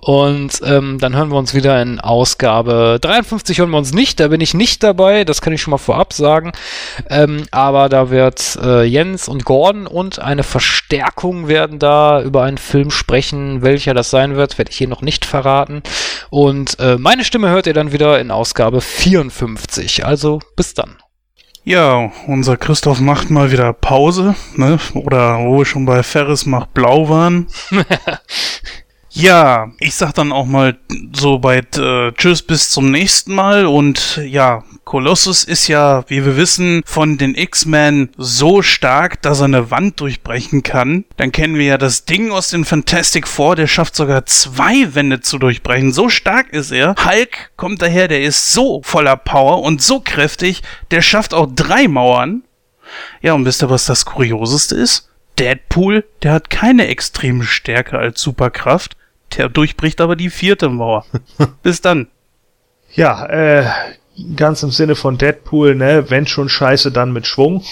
Und 0.00 0.62
ähm, 0.64 0.98
dann 0.98 1.14
hören 1.14 1.28
wir 1.28 1.36
uns 1.36 1.52
wieder 1.52 1.82
in 1.82 2.00
Ausgabe 2.00 2.53
53 2.62 3.58
hören 3.58 3.70
wir 3.70 3.78
uns 3.78 3.92
nicht, 3.92 4.20
da 4.20 4.28
bin 4.28 4.40
ich 4.40 4.54
nicht 4.54 4.82
dabei, 4.82 5.24
das 5.24 5.40
kann 5.40 5.52
ich 5.52 5.62
schon 5.62 5.72
mal 5.72 5.78
vorab 5.78 6.12
sagen. 6.12 6.52
Ähm, 7.10 7.46
aber 7.50 7.88
da 7.88 8.10
wird 8.10 8.58
äh, 8.62 8.84
Jens 8.84 9.28
und 9.28 9.44
Gordon 9.44 9.86
und 9.86 10.18
eine 10.18 10.42
Verstärkung 10.42 11.48
werden 11.48 11.78
da 11.78 12.22
über 12.22 12.42
einen 12.42 12.58
Film 12.58 12.90
sprechen. 12.90 13.62
Welcher 13.62 13.94
das 13.94 14.10
sein 14.10 14.36
wird, 14.36 14.58
werde 14.58 14.70
ich 14.70 14.78
hier 14.78 14.88
noch 14.88 15.02
nicht 15.02 15.24
verraten. 15.24 15.82
Und 16.30 16.78
äh, 16.78 16.96
meine 16.98 17.24
Stimme 17.24 17.50
hört 17.50 17.66
ihr 17.66 17.74
dann 17.74 17.92
wieder 17.92 18.18
in 18.20 18.30
Ausgabe 18.30 18.80
54. 18.80 20.04
Also 20.04 20.40
bis 20.56 20.74
dann. 20.74 20.96
Ja, 21.66 22.12
unser 22.26 22.58
Christoph 22.58 23.00
macht 23.00 23.30
mal 23.30 23.50
wieder 23.50 23.72
Pause, 23.72 24.34
ne? 24.54 24.78
Oder 24.92 25.38
wo 25.38 25.58
wir 25.58 25.64
schon 25.64 25.86
bei 25.86 26.02
Ferris 26.02 26.44
macht 26.44 26.74
blau 26.74 27.08
waren. 27.08 27.46
ja, 29.16 29.70
ich 29.78 29.94
sag 29.94 30.12
dann 30.14 30.32
auch 30.32 30.44
mal 30.44 30.76
so 31.14 31.44
weit 31.44 31.78
äh, 31.78 32.10
Tschüss 32.12 32.42
bis 32.42 32.70
zum 32.70 32.90
nächsten 32.90 33.32
Mal 33.32 33.64
und 33.64 34.20
ja, 34.26 34.64
Colossus 34.84 35.44
ist 35.44 35.68
ja, 35.68 36.04
wie 36.08 36.24
wir 36.24 36.36
wissen, 36.36 36.82
von 36.84 37.16
den 37.16 37.36
X-Men 37.36 38.10
so 38.16 38.60
stark, 38.60 39.22
dass 39.22 39.38
er 39.38 39.44
eine 39.44 39.70
Wand 39.70 40.00
durchbrechen 40.00 40.64
kann. 40.64 41.04
Dann 41.16 41.30
kennen 41.30 41.54
wir 41.54 41.64
ja 41.64 41.78
das 41.78 42.04
Ding 42.04 42.32
aus 42.32 42.50
den 42.50 42.64
Fantastic 42.64 43.28
Four, 43.28 43.54
der 43.54 43.68
schafft 43.68 43.94
sogar 43.94 44.26
zwei 44.26 44.94
Wände 44.96 45.20
zu 45.20 45.38
durchbrechen. 45.38 45.92
So 45.92 46.08
stark 46.08 46.52
ist 46.52 46.72
er. 46.72 46.96
Hulk 47.04 47.52
kommt 47.56 47.82
daher, 47.82 48.08
der 48.08 48.22
ist 48.22 48.52
so 48.52 48.82
voller 48.82 49.16
Power 49.16 49.62
und 49.62 49.80
so 49.80 50.00
kräftig, 50.00 50.62
der 50.90 51.02
schafft 51.02 51.34
auch 51.34 51.48
drei 51.54 51.86
Mauern. 51.86 52.42
Ja, 53.22 53.34
und 53.34 53.44
wisst 53.44 53.62
ihr, 53.62 53.70
was 53.70 53.86
das 53.86 54.04
Kurioseste 54.04 54.74
ist? 54.74 55.08
Deadpool, 55.38 56.04
der 56.24 56.32
hat 56.32 56.50
keine 56.50 56.88
extreme 56.88 57.44
Stärke 57.44 57.96
als 57.98 58.20
Superkraft. 58.20 58.96
Der 59.36 59.48
durchbricht 59.48 60.00
aber 60.00 60.16
die 60.16 60.30
vierte 60.30 60.68
Mauer. 60.68 61.04
Bis 61.62 61.80
dann. 61.80 62.08
Ja, 62.92 63.26
äh, 63.26 63.64
ganz 64.36 64.62
im 64.62 64.70
Sinne 64.70 64.94
von 64.94 65.18
Deadpool, 65.18 65.74
ne, 65.74 66.10
wenn 66.10 66.26
schon 66.26 66.48
Scheiße, 66.48 66.92
dann 66.92 67.12
mit 67.12 67.26
Schwung. 67.26 67.64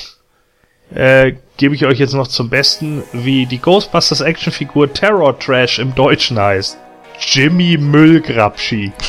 Äh, 0.94 1.34
gebe 1.56 1.74
ich 1.74 1.86
euch 1.86 1.98
jetzt 1.98 2.14
noch 2.14 2.28
zum 2.28 2.50
Besten, 2.50 3.02
wie 3.12 3.46
die 3.46 3.58
Ghostbusters 3.58 4.20
Actionfigur 4.20 4.92
Terror 4.92 5.38
Trash 5.38 5.78
im 5.78 5.94
Deutschen 5.94 6.38
heißt. 6.38 6.76
Jimmy 7.18 7.78
Müllgrabschi. 7.78 8.92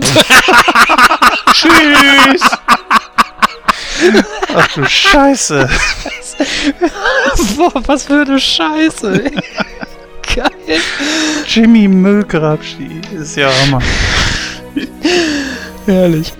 Tschüss! 1.52 2.42
Ach 4.54 4.68
du 4.74 4.84
Scheiße. 4.88 5.68
Boah, 7.56 7.82
was 7.86 8.04
für 8.04 8.22
eine 8.22 8.38
Scheiße. 8.38 9.24
ey. 9.24 9.32
Geil. 10.38 10.50
Jimmy 11.48 11.88
Müllgrabschi. 11.88 13.00
Ist 13.12 13.36
ja 13.36 13.50
Hammer. 13.50 13.82
Herrlich. 15.84 16.32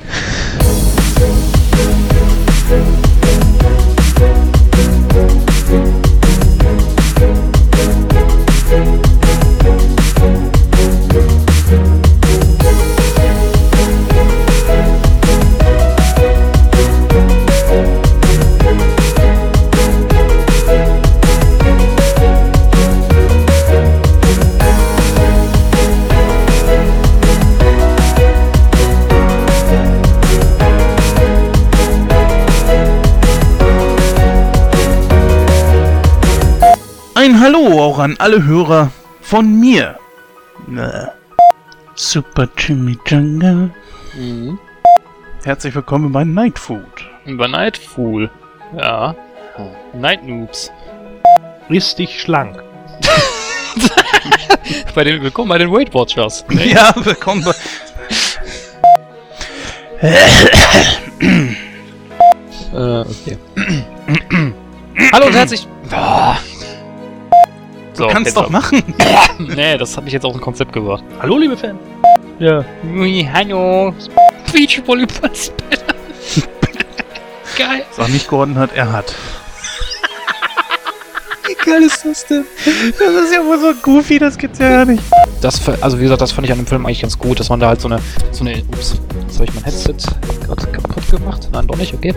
Ein 37.29 37.41
Hallo 37.41 37.79
auch 37.79 37.99
an 37.99 38.17
alle 38.19 38.43
Hörer 38.43 38.91
von 39.21 39.61
mir. 39.61 39.99
Super 41.95 42.49
Chimichanga. 42.57 43.69
Mhm. 44.17 44.59
Herzlich 45.45 45.75
willkommen 45.75 46.11
bei 46.11 46.25
Night 46.25 46.59
Food. 46.59 47.07
Über 47.27 47.47
Nightfool. 47.47 48.31
Ja. 48.75 49.15
Night 49.93 50.25
Noobs. 50.25 50.73
Dich 51.69 52.19
schlank. 52.19 52.63
Bei 54.95 55.05
den, 55.05 55.23
willkommen 55.23 55.51
bei 55.51 55.59
den 55.59 55.71
Weight 55.71 55.93
Watchers. 55.93 56.47
Ja, 56.51 56.95
willkommen 56.97 57.45
bei. 57.45 57.53
Äh, 62.73 63.01
okay. 63.01 63.39
Hallo 65.13 65.27
und 65.27 65.35
herzlich. 65.35 65.69
Boah. 65.91 66.39
So, 67.99 68.07
Du 68.07 68.13
kannst 68.13 68.37
doch 68.37 68.49
machen. 68.49 68.81
Nee, 69.39 69.77
das 69.77 69.97
habe 69.97 70.07
ich 70.07 70.13
jetzt 70.13 70.25
aus 70.25 70.33
dem 70.33 70.41
Konzept 70.41 70.73
gebracht. 70.73 71.03
Hallo, 71.21 71.37
liebe 71.37 71.57
Fan. 71.57 71.77
Ja. 72.39 72.65
Hallo. 73.33 73.93
Beachvolleyball 74.53 75.35
Spinner. 75.35 75.83
Geil. 77.59 77.85
Sag 77.91 78.09
nicht 78.11 78.29
Gordon 78.29 78.57
hat, 78.57 78.71
er 78.77 78.93
hat. 78.93 79.13
Wie 81.49 81.55
geil 81.65 81.83
ist 81.83 82.05
das 82.05 82.25
denn? 82.27 82.45
Das 82.65 83.25
ist 83.25 83.33
ja 83.35 83.45
wohl 83.45 83.59
so 83.59 83.73
goofy, 83.83 84.19
das 84.21 84.39
gibt's 84.39 84.61
ja 84.61 84.69
gar 84.69 84.85
nicht. 84.85 85.03
Das, 85.41 85.61
also 85.81 85.99
wie 85.99 86.03
gesagt, 86.03 86.21
das 86.21 86.31
fand 86.31 86.47
ich 86.47 86.53
an 86.53 86.59
dem 86.59 86.67
Film 86.67 86.87
eigentlich 86.87 87.01
ganz 87.01 87.19
gut, 87.19 87.41
dass 87.41 87.49
man 87.49 87.59
da 87.59 87.69
halt 87.69 87.81
so 87.81 87.89
eine, 87.89 87.99
so 88.31 88.45
eine, 88.45 88.63
ups, 88.73 89.01
jetzt 89.23 89.41
habe 89.41 89.47
ich 89.47 89.55
mein 89.55 89.65
Headset 89.65 89.95
gerade 90.47 90.67
kaputt 90.67 91.11
gemacht. 91.11 91.49
Nein, 91.53 91.67
doch 91.67 91.77
nicht, 91.77 91.95
okay. 91.95 92.15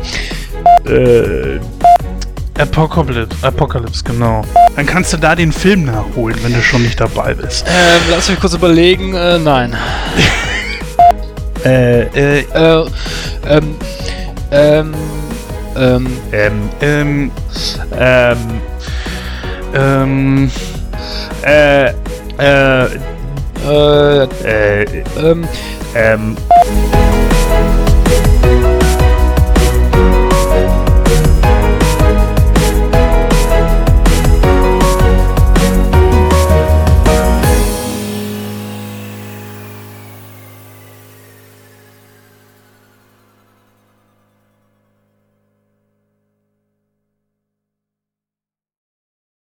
Äh, 0.85 1.59
Apocalypse, 2.61 3.27
Apocalypse, 3.41 4.03
genau. 4.03 4.43
Dann 4.75 4.85
kannst 4.85 5.11
du 5.13 5.17
da 5.17 5.35
den 5.35 5.51
Film 5.51 5.85
nachholen, 5.85 6.37
wenn 6.43 6.53
du 6.53 6.61
schon 6.61 6.83
nicht 6.83 6.99
dabei 6.99 7.33
bist. 7.33 7.65
ähm, 7.67 8.01
lass 8.09 8.29
mich 8.29 8.39
kurz 8.39 8.53
überlegen, 8.53 9.13
äh, 9.15 9.39
nein. 9.39 9.75
Äh, 11.63 12.39
äh, 12.39 12.39
Äh, 12.55 12.85
ähm, 13.45 13.75
ähm, 14.51 14.93
ähm, 15.75 16.07
Ähm, 16.31 16.69
ähm, 16.81 17.31
ähm, 17.99 18.37
ähm, 19.75 20.51
äh, 21.43 21.89
äh, 22.39 22.85
äh, 23.63 24.23
äh, 24.23 25.03
ähm, 25.19 25.47
ähm, 25.95 26.35